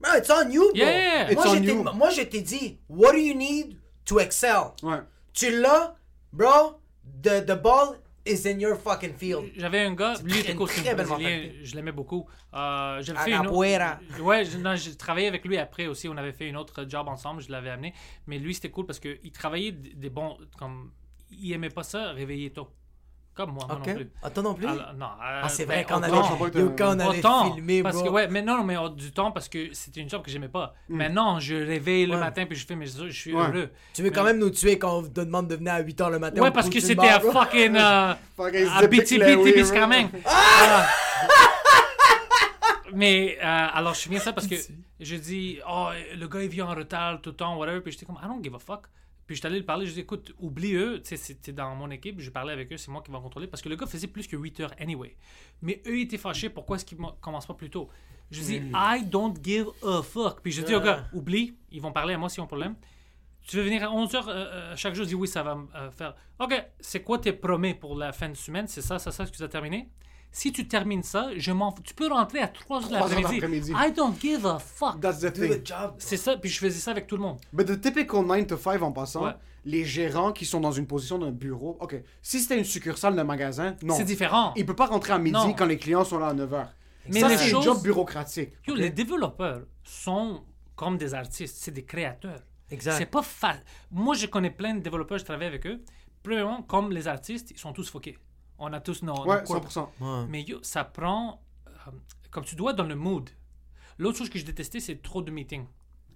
bro, 0.00 0.12
it's 0.16 0.30
on 0.30 0.50
you, 0.50 0.62
bro. 0.68 0.74
Yeah. 0.76 1.30
It's 1.32 1.34
Moi, 1.34 1.44
on 1.48 1.54
je 1.54 1.58
t'ai- 1.60 1.66
you. 1.66 1.82
moi, 1.94 2.10
je 2.10 2.22
t'ai 2.22 2.40
dit, 2.42 2.78
what 2.88 3.12
do 3.12 3.18
you 3.18 3.34
need 3.34 3.78
to 4.04 4.20
excel? 4.20 4.72
Ouais. 4.82 4.98
Tu 5.32 5.50
l'as, 5.58 5.96
bro, 6.32 6.78
the, 7.22 7.44
the 7.44 7.60
ball 7.60 7.96
is 8.26 8.46
in 8.48 8.58
your 8.60 8.76
fucking 8.76 9.14
field. 9.14 9.46
J'avais 9.56 9.80
un 9.80 9.94
gars, 9.94 10.14
lui, 10.24 10.32
il 10.32 10.38
était 10.40 10.54
coach 10.54 10.70
brésilien, 10.94 11.28
je 11.62 11.74
l'aimais 11.76 11.92
beaucoup. 11.92 12.26
Euh, 12.54 13.00
j'avais 13.02 13.18
fait 13.24 13.30
une 13.30 13.36
autre-. 13.46 13.52
Ouais, 14.20 14.44
j'ai 14.76 14.96
travaillé 14.96 15.26
avec 15.28 15.44
lui 15.44 15.58
après 15.58 15.86
aussi. 15.86 16.08
On 16.08 16.16
avait 16.16 16.32
fait 16.32 16.48
une 16.48 16.56
autre 16.56 16.84
job 16.88 17.08
ensemble, 17.08 17.42
je 17.42 17.50
l'avais 17.50 17.70
amené. 17.70 17.94
Mais 18.26 18.38
lui, 18.38 18.54
c'était 18.54 18.70
cool 18.70 18.86
parce 18.86 18.98
qu'il 19.00 19.32
travaillait 19.32 19.72
d- 19.72 19.92
des 19.94 20.10
bons. 20.10 20.36
Comme, 20.58 20.92
il 21.30 21.52
aimait 21.52 21.70
pas 21.70 21.82
ça, 21.82 22.12
réveiller 22.12 22.50
tôt. 22.50 22.68
Comme 23.36 23.50
moi, 23.50 23.64
moi 23.68 23.76
Ok. 23.76 23.86
non 23.88 23.94
plus. 23.96 24.10
Ah, 24.22 24.30
toi 24.30 24.42
non 24.42 24.54
plus? 24.54 24.66
Alors, 24.66 24.94
non, 24.96 25.04
euh, 25.06 25.40
Ah, 25.42 25.48
c'est 25.50 25.66
ben, 25.66 25.74
vrai, 25.74 25.84
quand 25.86 25.96
on 26.00 26.04
autant- 26.04 26.22
je 26.22 26.28
sais 26.32 26.38
pas 26.38 26.44
avait, 26.44 26.50
que 26.52 26.58
yo, 26.58 26.68
t'as- 26.70 26.84
quand 26.84 26.96
on 26.96 26.98
avait 27.00 27.52
filmé, 27.52 27.82
parce 27.82 27.96
bro. 27.96 28.04
que 28.06 28.10
ouais 28.10 28.28
mais 28.28 28.40
non 28.40 28.64
mais 28.64 28.76
oh, 28.78 28.88
du 28.88 29.12
temps 29.12 29.30
parce 29.30 29.48
que 29.50 29.74
c'était 29.74 30.00
une 30.00 30.08
job 30.08 30.22
que 30.22 30.30
j'aimais 30.30 30.48
pas 30.48 30.74
maintenant 30.88 31.38
je 31.38 31.54
réveille 31.54 32.06
le 32.06 32.16
matin 32.16 32.46
puis 32.46 32.56
je 32.56 32.66
fais 32.66 32.74
mes 32.74 32.86
je 32.86 33.10
suis 33.10 33.34
Ouais. 33.34 33.46
heureux 33.46 33.68
Tu 33.92 34.02
veux 34.02 34.10
quand 34.10 34.24
même 34.24 34.38
nous 34.38 34.48
tuer 34.48 34.78
quand 34.78 34.98
on 34.98 35.02
te 35.02 35.20
demande 35.20 35.48
de 35.48 35.56
venir 35.56 35.74
à 35.74 35.82
8h 35.82 36.08
le 36.10 36.18
matin. 36.18 36.40
ouais 36.40 36.50
parce 36.50 36.70
que 36.70 36.80
c'était 36.80 37.08
à 37.08 37.20
fucking 37.20 37.76
euh, 37.76 38.14
à 38.38 38.80
Zip 38.80 38.90
Biti 38.90 39.18
Larry, 39.18 39.36
Biti 39.36 39.50
bro. 39.52 39.60
Biscarmen. 39.60 40.08
Mais 42.94 43.36
euh, 43.42 43.66
alors 43.74 43.94
je 43.94 44.00
souviens 44.00 44.20
ça 44.20 44.32
parce 44.32 44.46
que 44.46 44.54
je 45.00 45.16
dis 45.16 45.58
oh 45.68 45.88
le 46.16 46.26
gars 46.28 46.42
il 46.42 46.48
vient 46.48 46.66
en 46.66 46.74
retard 46.74 47.20
tout 47.20 47.30
le 47.30 47.36
temps 47.36 47.56
whatever 47.58 47.80
puis 47.80 47.92
j'étais 47.92 48.06
comme 48.06 48.16
I 48.22 48.26
don't 48.26 48.42
give 48.42 48.54
a 48.54 48.58
fuck. 48.58 48.84
Puis 49.26 49.34
je 49.34 49.40
suis 49.40 49.46
allé 49.46 49.58
le 49.58 49.64
parler, 49.64 49.86
je 49.86 49.92
dis 49.92 50.00
écoute, 50.00 50.34
oublie 50.38 50.74
eux, 50.74 51.00
tu 51.02 51.08
sais, 51.08 51.16
c'était 51.16 51.52
dans 51.52 51.74
mon 51.74 51.90
équipe, 51.90 52.20
je 52.20 52.30
parlais 52.30 52.52
avec 52.52 52.72
eux, 52.72 52.76
c'est 52.76 52.90
moi 52.90 53.02
qui 53.02 53.10
vais 53.10 53.18
contrôler 53.18 53.48
parce 53.48 53.60
que 53.60 53.68
le 53.68 53.76
gars 53.76 53.86
faisait 53.86 54.06
plus 54.06 54.28
que 54.28 54.36
8 54.36 54.60
heures 54.60 54.74
anyway. 54.78 55.16
Mais 55.62 55.82
eux 55.86 55.98
ils 55.98 56.02
étaient 56.02 56.18
fâchés, 56.18 56.48
pourquoi 56.48 56.76
est-ce 56.76 56.84
qu'ils 56.84 56.98
commencent 57.20 57.46
pas 57.46 57.54
plus 57.54 57.70
tôt? 57.70 57.90
Je 58.30 58.40
dis 58.40 58.56
I 58.74 59.04
don't 59.04 59.34
give 59.42 59.66
a 59.82 60.02
fuck. 60.02 60.40
Puis 60.42 60.52
je 60.52 60.62
dis 60.62 60.74
au 60.74 60.80
gars, 60.80 61.08
oublie, 61.12 61.56
ils 61.70 61.80
vont 61.80 61.92
parler 61.92 62.14
à 62.14 62.18
moi 62.18 62.28
s'ils 62.28 62.40
ont 62.40 62.44
un 62.44 62.48
problème. 62.48 62.76
Tu 63.46 63.56
veux 63.56 63.62
venir 63.62 63.84
à 63.84 63.94
11h 63.94 64.76
chaque 64.76 64.94
jour? 64.94 65.04
Je 65.04 65.10
dis 65.10 65.14
oui, 65.14 65.28
ça 65.28 65.42
va 65.44 65.54
me 65.54 65.66
euh, 65.76 65.90
faire. 65.92 66.16
OK, 66.40 66.52
c'est 66.80 67.02
quoi 67.02 67.18
tes 67.18 67.32
promets 67.32 67.74
pour 67.74 67.96
la 67.96 68.12
fin 68.12 68.28
de 68.28 68.34
semaine? 68.34 68.66
C'est 68.66 68.82
ça, 68.82 68.98
c'est 68.98 69.12
ça 69.12 69.24
ce 69.24 69.30
que 69.30 69.36
tu 69.36 69.42
as 69.42 69.48
terminé? 69.48 69.88
Si 70.38 70.52
tu 70.52 70.68
termines 70.68 71.02
ça, 71.02 71.30
je 71.34 71.50
m'en 71.50 71.70
fous. 71.74 71.80
Tu 71.82 71.94
peux 71.94 72.08
rentrer 72.08 72.40
à 72.40 72.46
3h 72.46 72.50
de 72.50 72.60
3 72.60 72.84
heures 72.84 72.90
l'après-midi. 72.92 73.40
d'après-midi. 73.40 73.72
I 73.74 73.90
don't 73.90 74.12
give 74.20 74.44
a 74.44 74.58
fuck. 74.58 75.00
That's 75.00 75.20
the 75.20 75.34
Do 75.34 75.46
thing. 75.54 75.62
C'est 75.96 76.18
ça, 76.18 76.36
puis 76.36 76.50
je 76.50 76.58
faisais 76.58 76.78
ça 76.78 76.90
avec 76.90 77.06
tout 77.06 77.16
le 77.16 77.22
monde. 77.22 77.38
But 77.54 77.66
the 77.66 77.80
typical 77.80 78.22
9 78.26 78.46
to 78.48 78.58
5 78.58 78.82
en 78.82 78.92
passant, 78.92 79.24
Ouais. 79.24 79.32
les 79.64 79.86
gérants 79.86 80.32
qui 80.32 80.44
sont 80.44 80.60
dans 80.60 80.72
une 80.72 80.86
position 80.86 81.18
d'un 81.18 81.30
bureau, 81.30 81.78
ok, 81.80 82.02
si 82.20 82.38
c'était 82.40 82.58
une 82.58 82.64
succursale 82.64 83.16
d'un 83.16 83.24
magasin, 83.24 83.76
non. 83.82 83.94
C'est 83.94 84.04
différent. 84.04 84.52
Il 84.56 84.66
peut 84.66 84.76
pas 84.76 84.84
rentrer 84.84 85.14
à 85.14 85.18
midi 85.18 85.32
Non. 85.32 85.54
quand 85.54 85.64
les 85.64 85.78
clients 85.78 86.04
sont 86.04 86.18
là 86.18 86.26
à 86.26 86.34
9h. 86.34 86.66
Mais 87.08 87.20
ça, 87.20 87.28
les 87.30 87.38
c'est 87.38 87.48
choses- 87.48 87.66
un 87.66 87.72
job 87.72 87.82
bureaucratique. 87.82 88.50
Yo, 88.68 88.74
Les 88.74 88.90
développeurs 88.90 89.62
sont 89.84 90.42
comme 90.74 90.98
des 90.98 91.14
artistes, 91.14 91.56
c'est 91.58 91.70
des 91.70 91.84
créateurs. 91.86 92.40
Exact. 92.70 92.96
C'est 92.98 93.06
pas 93.06 93.22
facile. 93.22 93.62
Moi, 93.90 94.14
je 94.14 94.26
connais 94.26 94.50
plein 94.50 94.74
de 94.74 94.80
développeurs, 94.80 95.16
je 95.16 95.24
travaille 95.24 95.46
avec 95.46 95.66
eux. 95.66 95.80
Premièrement, 96.22 96.60
comme 96.60 96.90
les 96.92 97.08
artistes, 97.08 97.52
ils 97.52 97.58
sont 97.58 97.72
tous 97.72 97.88
foqués. 97.88 98.18
On 98.58 98.72
a 98.72 98.80
tous 98.80 99.02
nos, 99.02 99.24
Ouais, 99.26 99.42
quirks. 99.44 99.70
100%. 99.70 100.26
Mais 100.28 100.42
yo, 100.42 100.58
ça 100.62 100.84
prend. 100.84 101.40
euh, 101.66 101.90
comme 102.30 102.44
tu 102.44 102.54
dois 102.56 102.70
être 102.72 102.76
dans 102.78 102.84
le 102.84 102.94
mood. 102.96 103.28
L'autre 103.98 104.18
chose 104.18 104.28
que 104.30 104.38
je 104.38 104.44
détestais, 104.44 104.80
c'est 104.80 105.00
trop 105.02 105.22
de 105.22 105.30
meetings. 105.30 105.64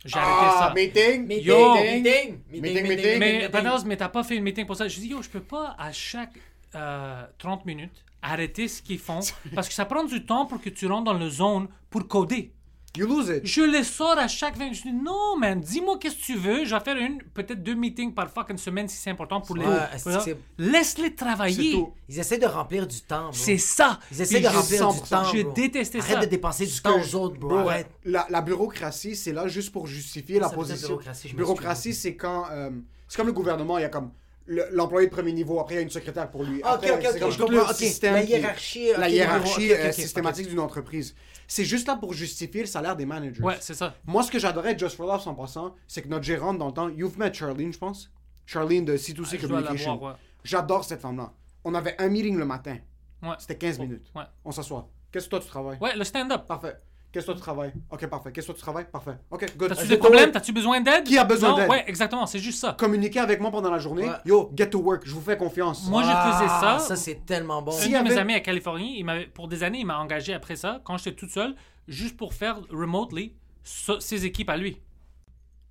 J'ai 0.05 0.19
arrêté 0.19 0.37
Ah, 0.55 0.67
ça. 0.69 0.75
meeting, 0.75 1.27
Meeting, 1.27 1.45
Yo. 1.47 1.75
meeting, 1.75 2.03
Meeting, 2.03 2.41
meeting, 2.51 2.89
meeting. 2.89 3.19
Mais, 3.19 3.33
meeting. 3.35 3.51
Panos, 3.51 3.85
mais 3.85 3.97
t'as 3.97 4.09
pas 4.09 4.23
fait 4.25 4.37
une 4.37 4.43
meeting 4.45 4.67
pour 4.67 4.77
ça. 4.77 4.89
Je 4.89 4.99
dis, 4.99 5.09
yo, 5.09 5.21
je 5.23 5.29
peux 5.29 5.43
pas 5.43 5.75
à 5.79 5.93
chaque 5.93 6.39
euh, 6.75 7.27
30 7.39 7.67
minutes 7.67 8.05
arrêter 8.23 8.69
ce 8.69 8.83
qu'ils 8.83 8.99
font 8.99 9.21
parce 9.55 9.69
que 9.69 9.75
ça 9.75 9.85
prend 9.87 10.05
du 10.05 10.25
temps 10.25 10.45
pour 10.47 10.61
que 10.61 10.69
tu 10.71 10.87
rentres 10.87 11.05
dans 11.05 11.19
le 11.19 11.29
zone 11.31 11.69
pour 11.91 12.07
coder. 12.09 12.53
You 12.97 13.07
lose 13.07 13.29
it. 13.29 13.47
Je 13.47 13.61
les 13.63 13.85
sors 13.85 14.19
à 14.19 14.27
chaque 14.27 14.57
20 14.57 14.73
Je 14.73 14.83
dis, 14.83 14.93
non, 14.93 15.37
man, 15.39 15.61
dis-moi 15.61 15.97
qu'est-ce 16.01 16.17
que 16.17 16.23
tu 16.23 16.35
veux. 16.37 16.65
Je 16.65 16.75
vais 16.75 16.81
faire 16.81 16.97
une, 16.97 17.23
peut-être 17.35 17.63
deux 17.63 17.77
meetings 17.77 18.13
par 18.13 18.29
fucking 18.29 18.59
semaine 18.59 18.89
si 18.89 18.97
c'est 18.97 19.11
important 19.11 19.41
pour 19.41 19.57
les. 19.57 19.65
Ouais, 19.65 20.37
Laisse-les 20.59 21.15
travailler. 21.15 21.73
tout. 21.73 21.93
Ils 22.09 22.19
essaient 22.19 22.39
de 22.39 22.47
remplir 22.47 22.87
du 22.87 23.01
temps. 23.03 23.31
C'est 23.33 23.59
ça. 23.59 24.01
Ils 24.11 24.21
essaient 24.23 24.35
Puis 24.41 24.45
de 24.45 24.49
remplir 24.49 24.89
du 24.93 24.99
100%. 25.01 25.09
temps, 25.09 25.25
Je 25.25 25.53
détestais 25.55 26.01
Arrête 26.01 26.15
ça. 26.15 26.21
de 26.21 26.27
dépenser 26.27 26.67
du 26.67 26.81
temps 26.81 27.01
aux 27.01 27.15
autres, 27.15 27.39
bro. 27.39 27.59
Arrête. 27.59 27.89
La, 28.05 28.27
la 28.29 28.41
bureaucratie, 28.43 29.15
c'est 29.15 29.33
là 29.33 29.47
juste 29.47 29.71
pour 29.73 29.87
justifier 29.87 30.41
la 30.41 30.49
position. 30.49 30.89
bureaucratie, 30.89 31.33
bureaucratie, 31.33 31.95
c'est 31.95 32.17
quand. 32.17 32.47
euh, 32.51 32.71
c'est 33.07 33.17
comme 33.17 33.27
le 33.29 33.33
gouvernement, 33.33 33.79
il 33.79 33.83
y 33.83 33.85
a 33.85 33.89
comme 33.89 34.11
le- 34.51 34.67
l'employé 34.73 35.07
de 35.07 35.13
premier 35.13 35.33
niveau, 35.33 35.61
après 35.61 35.75
il 35.75 35.77
y 35.77 35.81
a 35.81 35.83
une 35.83 35.91
secrétaire 35.91 36.29
pour 36.31 36.43
lui. 36.43 36.61
Ah, 36.65 36.73
Après, 36.73 36.91
ok, 36.91 36.97
ok, 36.97 37.03
c'est 37.03 37.09
ok, 37.15 37.21
comme 37.21 37.31
je 37.31 37.37
tout 37.39 37.45
comprends. 37.47 37.65
le 37.67 37.71
Ok, 37.71 37.77
système 37.77 38.15
la 38.15 38.23
hiérarchie, 38.25 38.91
ok, 38.91 38.99
la 38.99 39.09
hiérarchie 39.09 39.73
euh, 39.73 39.93
systématique 39.93 40.49
d'une 40.49 40.59
entreprise. 40.59 41.15
C'est 41.47 41.65
juste 41.65 41.87
là 41.87 41.97
pour 41.97 42.13
justifier 42.15 42.63
le 42.63 42.67
salaire 42.67 42.97
des 42.97 43.07
managers. 43.07 43.43
Ouais, 43.43 43.57
c'est 43.61 43.75
ça. 43.75 43.95
Moi, 44.07 44.23
ce 44.25 44.31
que 44.31 44.39
j'adorais 44.41 44.75
de 44.75 44.79
Just 44.81 44.97
for 44.97 45.07
Laughs 45.07 45.27
en 45.27 45.35
passant, 45.35 45.75
c'est 45.87 46.03
que 46.03 46.09
notre 46.09 46.25
gérante 46.25 46.59
dans 46.59 46.67
le 46.67 46.73
temps, 46.73 46.89
you've 46.89 47.17
met 47.19 47.33
Charlene, 47.33 47.73
je 47.73 47.79
pense. 47.79 48.11
Charlene 48.47 48.85
de 48.85 48.97
C2C 48.97 49.35
Ah, 49.35 49.37
Communication. 49.47 50.05
ouais. 50.05 50.13
J'adore 50.43 50.85
cette 50.85 51.01
femme-là. 51.01 51.33
On 51.65 51.75
avait 51.75 51.95
un 52.01 52.09
meeting 52.09 52.37
le 52.37 52.45
matin. 52.45 52.77
Ouais. 53.23 53.35
C'était 53.39 53.57
15 53.57 53.79
minutes. 53.79 54.11
Ouais. 54.17 54.23
On 54.45 54.51
s'assoit. 54.51 54.89
Qu'est-ce 55.13 55.27
que 55.27 55.31
toi 55.31 55.41
tu 55.41 55.47
travailles? 55.49 55.79
Ouais, 55.81 55.95
le 55.97 56.05
stand-up. 56.05 56.47
Parfait. 56.47 56.75
Qu'est-ce 57.13 57.27
que 57.27 57.33
tu 57.33 57.41
travailles? 57.41 57.73
Ok, 57.91 58.07
parfait. 58.07 58.31
Qu'est-ce 58.31 58.47
que 58.47 58.53
tu 58.53 58.61
travailles? 58.61 58.87
Parfait. 58.91 59.17
Ok, 59.31 59.57
good. 59.57 59.71
T'as-tu 59.75 59.89
des 59.89 59.97
problèmes? 59.97 60.31
T'as-tu 60.31 60.53
besoin 60.53 60.81
d'aide? 60.81 61.03
Qui 61.05 61.19
a 61.19 61.25
besoin 61.25 61.57
d'aide? 61.57 61.69
Ouais, 61.69 61.85
exactement, 61.89 62.25
c'est 62.27 62.39
juste 62.39 62.61
ça. 62.61 62.77
Communiquez 62.79 63.19
avec 63.19 63.41
moi 63.41 63.51
pendant 63.51 63.71
la 63.71 63.79
journée. 63.81 64.09
Ouais. 64.09 64.15
Yo, 64.25 64.53
get 64.57 64.71
to 64.71 64.79
work. 64.81 65.03
Je 65.05 65.13
vous 65.13 65.21
fais 65.21 65.37
confiance. 65.37 65.89
Moi, 65.89 66.03
je 66.03 66.07
faisais 66.09 66.47
Ah, 66.49 66.79
ça. 66.79 66.79
Ça, 66.79 66.95
c'est 66.97 67.27
tellement 67.27 67.63
bon. 67.63 67.73
Un 67.73 67.75
Si- 67.75 67.89
de 67.89 67.97
y 67.97 68.03
mes 68.03 68.11
avait- 68.13 68.19
amis 68.19 68.35
à 68.35 68.41
Californie, 68.41 69.01
il 69.01 69.31
pour 69.35 69.49
des 69.49 69.65
années, 69.65 69.81
il 69.81 69.87
m'a 69.87 69.99
engagé 69.99 70.33
après 70.35 70.55
ça, 70.55 70.81
quand 70.85 70.97
j'étais 70.99 71.17
toute 71.17 71.31
seule, 71.31 71.57
juste 71.89 72.17
pour 72.17 72.33
faire 72.33 72.61
remotely 72.71 73.35
so- 73.65 73.99
ses 73.99 74.25
équipes 74.25 74.51
à 74.51 74.57
lui. 74.57 74.79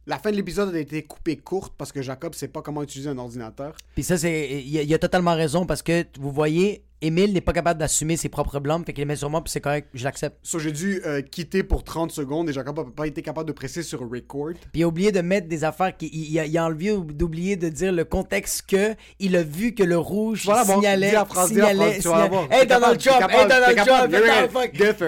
La 0.08 0.18
fin 0.18 0.32
de 0.32 0.36
l'épisode 0.36 0.74
a 0.74 0.80
été 0.80 1.04
coupée 1.04 1.38
courte 1.38 1.74
parce 1.78 1.92
que 1.92 2.02
Jacob 2.02 2.34
sait 2.34 2.48
pas 2.48 2.62
comment 2.62 2.82
utiliser 2.82 3.10
un 3.10 3.18
ordinateur. 3.18 3.76
Puis 3.94 4.04
ça, 4.04 4.18
c'est. 4.18 4.62
Il 4.64 4.94
a 4.94 4.98
totalement 4.98 5.36
raison 5.36 5.66
parce 5.66 5.84
que 5.84 6.04
vous 6.20 6.32
voyez, 6.32 6.84
Émile 7.02 7.32
n'est 7.34 7.42
pas 7.42 7.54
capable 7.54 7.80
d'assumer 7.80 8.18
ses 8.18 8.28
propres 8.28 8.60
blâmes, 8.60 8.84
fait 8.86 8.92
qu'il 8.92 9.02
les 9.02 9.06
met 9.06 9.16
sur 9.16 9.30
moi, 9.30 9.42
puis 9.42 9.52
c'est 9.52 9.62
correct, 9.62 9.88
je 9.94 10.04
l'accepte. 10.04 10.38
So, 10.44 10.60
j'ai 10.60 10.72
dû 10.74 11.02
euh, 11.06 11.22
quitter 11.22 11.64
pour 11.64 11.84
30 11.84 12.12
secondes 12.12 12.50
et 12.50 12.54
Jacob 12.54 12.78
n'a 12.78 12.84
pas 12.94 13.08
été 13.08 13.22
capable 13.22 13.48
de 13.48 13.54
presser 13.54 13.84
sur 13.84 14.00
record. 14.02 14.52
Puis 14.74 14.82
il 14.82 14.84
a 14.84 14.88
oublié 14.88 15.12
de 15.12 15.22
mettre 15.22 15.48
des 15.48 15.64
affaires. 15.64 15.96
Qui, 15.96 16.08
il, 16.12 16.32
il 16.32 16.40
a, 16.40 16.46
il 16.46 16.58
a 16.58 16.66
enlevé 16.66 16.98
d'oublier 16.98 17.56
de 17.56 17.70
dire 17.70 17.92
le 17.94 18.04
contexte 18.04 18.64
que 18.70 18.96
il 19.20 19.36
a 19.38 19.44
vu 19.44 19.74
que 19.74 19.84
le 19.84 19.98
rouge 19.98 20.44
Voilà, 20.46 20.66
bon, 20.66 20.76
signalait. 20.76 21.10
dis 21.10 21.14
la 21.16 21.26
signalait, 21.46 22.02
signalait- 22.02 22.22
l'avoir. 22.22 22.48
Hey 22.52 22.68
Donald 22.68 23.00
Trump, 23.00 23.30
hey 23.32 23.48
Donald 23.48 23.78
Trump, 23.78 24.14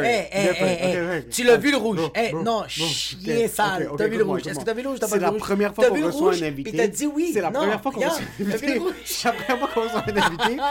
hey. 0.03 0.49
Ok, 0.49 1.17
ok. 1.25 1.29
Tu 1.29 1.43
l'as 1.43 1.57
vu 1.57 1.71
le 1.71 1.77
rouge? 1.77 1.99
Hey, 2.15 2.33
non, 2.33 2.59
ok, 2.61 3.49
sale. 3.53 3.89
T'as 3.97 4.07
vu 4.07 4.17
le 4.17 4.23
rouge? 4.23 4.47
Est-ce 4.47 4.59
que 4.59 4.63
t'as 4.63 4.73
vu 4.73 4.81
le 4.81 4.89
rouge? 4.89 4.99
Pas 4.99 5.07
C'est 5.11 5.19
la 5.19 5.31
première 5.33 5.75
fois 5.75 5.89
qu'on 5.89 6.05
reçoit 6.05 6.33
un 6.35 6.41
invité. 6.43 6.71
T'as 6.71 6.87
dit 6.87 7.05
oui. 7.05 7.31
C'est 7.33 7.41
la 7.41 7.51
première 7.51 7.81
fois 7.81 7.91
qu'on 7.91 7.99
reçoit 7.99 8.17
un 8.39 8.45
invité. 8.45 8.81
C'est 9.05 9.25
la 9.25 9.33
première 9.33 9.59
fois 9.59 9.67
qu'on 9.73 9.81
reçoit 9.81 10.03
un 10.07 10.17
invité 10.17 10.61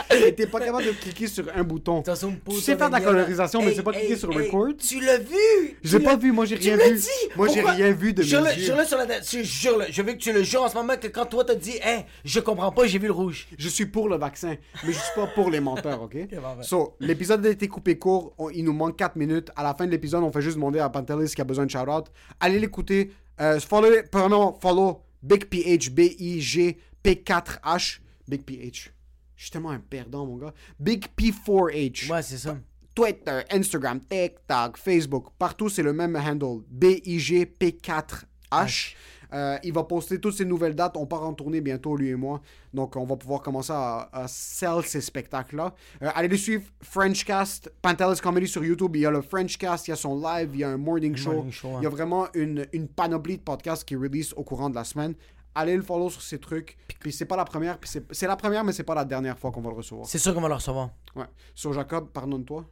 t'es 0.41 0.47
pas 0.47 0.61
capable 0.61 0.85
de 0.85 0.93
cliquer 1.11 1.27
sur 1.27 1.45
un 1.55 1.63
bouton. 1.63 2.03
Tu 2.03 2.57
sais 2.61 2.77
faire 2.77 2.89
de 2.89 2.95
la 2.95 3.01
colorisation, 3.01 3.63
mais 3.63 3.75
sais 3.75 3.83
pas 3.83 3.93
cliquer 3.93 4.17
sur 4.17 4.31
hey, 4.33 4.47
record. 4.47 4.77
Tu 4.79 5.01
l'as 5.01 5.19
vu? 5.19 5.77
J'ai 5.83 6.01
pas 6.01 6.17
vu, 6.17 6.33
moi 6.33 6.45
j'ai 6.47 6.57
rien 6.57 6.77
vu. 6.77 7.01
Moi 7.37 7.49
j'ai 7.49 7.61
rien 7.61 7.93
vu 7.93 8.13
de 8.13 8.23
mes 8.23 8.29
Jure-le 8.29 8.85
sur 8.85 8.99
la 8.99 9.21
tu- 9.21 9.45
jure-le. 9.45 9.87
Je 9.91 10.03
veux 10.03 10.13
que 10.13 10.19
tu 10.19 10.33
le 10.33 10.43
jures 10.43 10.63
en 10.63 10.69
ce 10.69 10.75
moment 10.75 10.97
que 10.97 11.09
quand 11.09 11.27
toi 11.27 11.45
t'as 11.45 11.55
dit, 11.55 11.79
hey, 11.83 12.05
je 12.25 12.41
comprends 12.41 12.73
pas, 12.73 12.87
j'ai 12.87 12.99
vu 12.99 13.07
le 13.07 13.13
rouge. 13.13 13.49
Je 13.59 13.69
suis 13.69 13.87
pour 13.87 14.09
le 14.09 14.17
vaccin, 14.17 14.57
mais 14.85 14.93
je 14.93 14.99
suis 14.99 15.15
pas 15.15 15.27
pour 15.29 15.51
les 15.51 15.61
menteurs, 15.61 16.03
ok? 16.03 16.17
parfait. 16.43 16.63
So, 16.63 16.95
l'épisode 17.01 17.45
a 17.47 17.51
été 17.51 17.69
coupé 17.69 17.99
court, 17.99 18.35
il 18.55 18.65
nous 18.65 18.73
manque 18.73 18.97
4 18.97 19.17
minutes. 19.17 19.51
À 19.57 19.63
la 19.63 19.75
fin 19.75 19.87
de 19.87 19.91
l'épisode, 19.91 20.23
on 20.23 20.33
fait 20.33 20.43
juste 20.43 20.57
demander 20.57 20.79
à 20.79 20.89
Pantelis 20.89 21.33
qui 21.35 21.41
a 21.41 21.45
besoin 21.45 21.67
de 21.67 21.71
shout-out. 21.71 22.07
Allez 22.39 22.59
l'écouter. 22.59 23.11
Euh, 23.41 23.59
follow, 23.59 23.89
pardon, 24.11 24.55
follow 24.61 25.03
Big 25.23 25.47
PH, 25.47 25.91
B-I-G, 25.91 26.79
P4H, 27.03 28.01
Big 28.29 28.43
PH. 28.43 28.93
Je 29.41 29.47
suis 29.47 29.53
tellement 29.53 29.71
un 29.71 29.79
perdant, 29.79 30.27
mon 30.27 30.37
gars. 30.37 30.53
Big 30.79 31.07
P4H. 31.17 32.13
Ouais, 32.13 32.21
c'est 32.21 32.37
ça. 32.37 32.59
Twitter, 32.95 33.41
Instagram, 33.51 33.99
TikTok, 33.99 34.77
Facebook, 34.77 35.29
partout 35.39 35.71
c'est 35.71 35.83
le 35.83 35.95
même 35.95 36.15
handle. 36.15 36.61
BIGP4H. 36.71 38.95
Euh, 39.33 39.57
il 39.63 39.73
va 39.73 39.85
poster 39.85 40.21
toutes 40.21 40.35
ses 40.35 40.45
nouvelles 40.45 40.75
dates. 40.75 40.99
On 40.99 41.07
part 41.07 41.23
en 41.23 41.33
tournée 41.33 41.63
bientôt, 41.63 41.97
lui 41.97 42.09
et 42.09 42.17
moi. 42.17 42.43
Donc, 42.75 42.97
on 42.97 43.07
va 43.07 43.17
pouvoir 43.17 43.41
commencer 43.41 43.73
à, 43.73 44.11
à 44.13 44.29
sell 44.29 44.83
ces 44.85 45.01
spectacles-là. 45.01 45.75
Euh, 46.03 46.11
allez 46.15 46.29
le 46.29 46.37
suivre, 46.37 46.65
Frenchcast, 46.83 47.73
Pantelis 47.81 48.21
Comedy 48.21 48.47
sur 48.47 48.63
YouTube. 48.63 48.95
Il 48.97 49.03
y 49.03 49.07
a 49.07 49.11
le 49.11 49.23
Frenchcast, 49.23 49.89
il 49.89 49.93
y 49.93 49.95
a 49.95 49.97
son 49.97 50.21
live, 50.21 50.51
il 50.53 50.61
y 50.61 50.65
a 50.65 50.69
un 50.69 50.77
morning 50.77 51.17
show. 51.17 51.33
Morning 51.33 51.53
show, 51.53 51.69
ouais. 51.69 51.77
Il 51.81 51.85
y 51.85 51.87
a 51.87 51.91
vraiment 51.91 52.27
une, 52.35 52.67
une 52.75 52.89
panoplie 52.89 53.39
de 53.39 53.43
podcasts 53.43 53.85
qui 53.85 53.97
release 53.97 54.35
au 54.37 54.45
courant 54.45 54.69
de 54.69 54.75
la 54.75 54.85
semaine. 54.85 55.15
Allez 55.55 55.77
le 55.77 55.83
follow 55.83 56.11
sur 56.11 56.23
ces 56.23 56.39
trucs. 56.39 56.77
Puis 57.01 57.13
c'est 57.13 57.25
pas 57.25 57.37
la 57.37 57.45
première, 57.45 57.79
puis 57.79 57.89
c'est 57.89 58.05
c'est 58.13 58.27
la 58.27 58.37
première, 58.37 58.63
mais 58.65 58.73
c'est 58.73 58.85
pas 58.85 58.95
la 58.95 59.05
dernière 59.05 59.39
fois 59.39 59.51
qu'on 59.51 59.61
va 59.61 59.71
le 59.71 59.77
recevoir. 59.77 60.07
C'est 60.07 60.19
sûr 60.19 60.35
qu'on 60.35 60.41
va 60.41 60.49
le 60.49 60.55
recevoir. 60.55 60.91
Ouais. 61.17 61.27
Sur 61.55 61.73
Jacob, 61.73 62.11
pardonne-toi. 62.11 62.65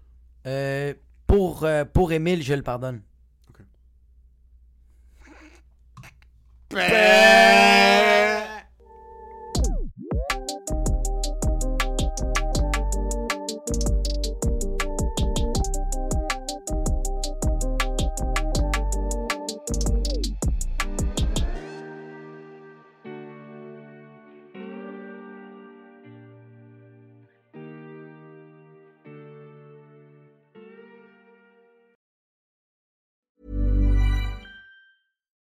Euh, 0.46 0.94
pour, 1.26 1.64
euh, 1.64 1.84
pour 1.84 2.12
Émile, 2.12 2.42
je 2.42 2.54
le 2.54 2.62
pardonne. 2.62 3.02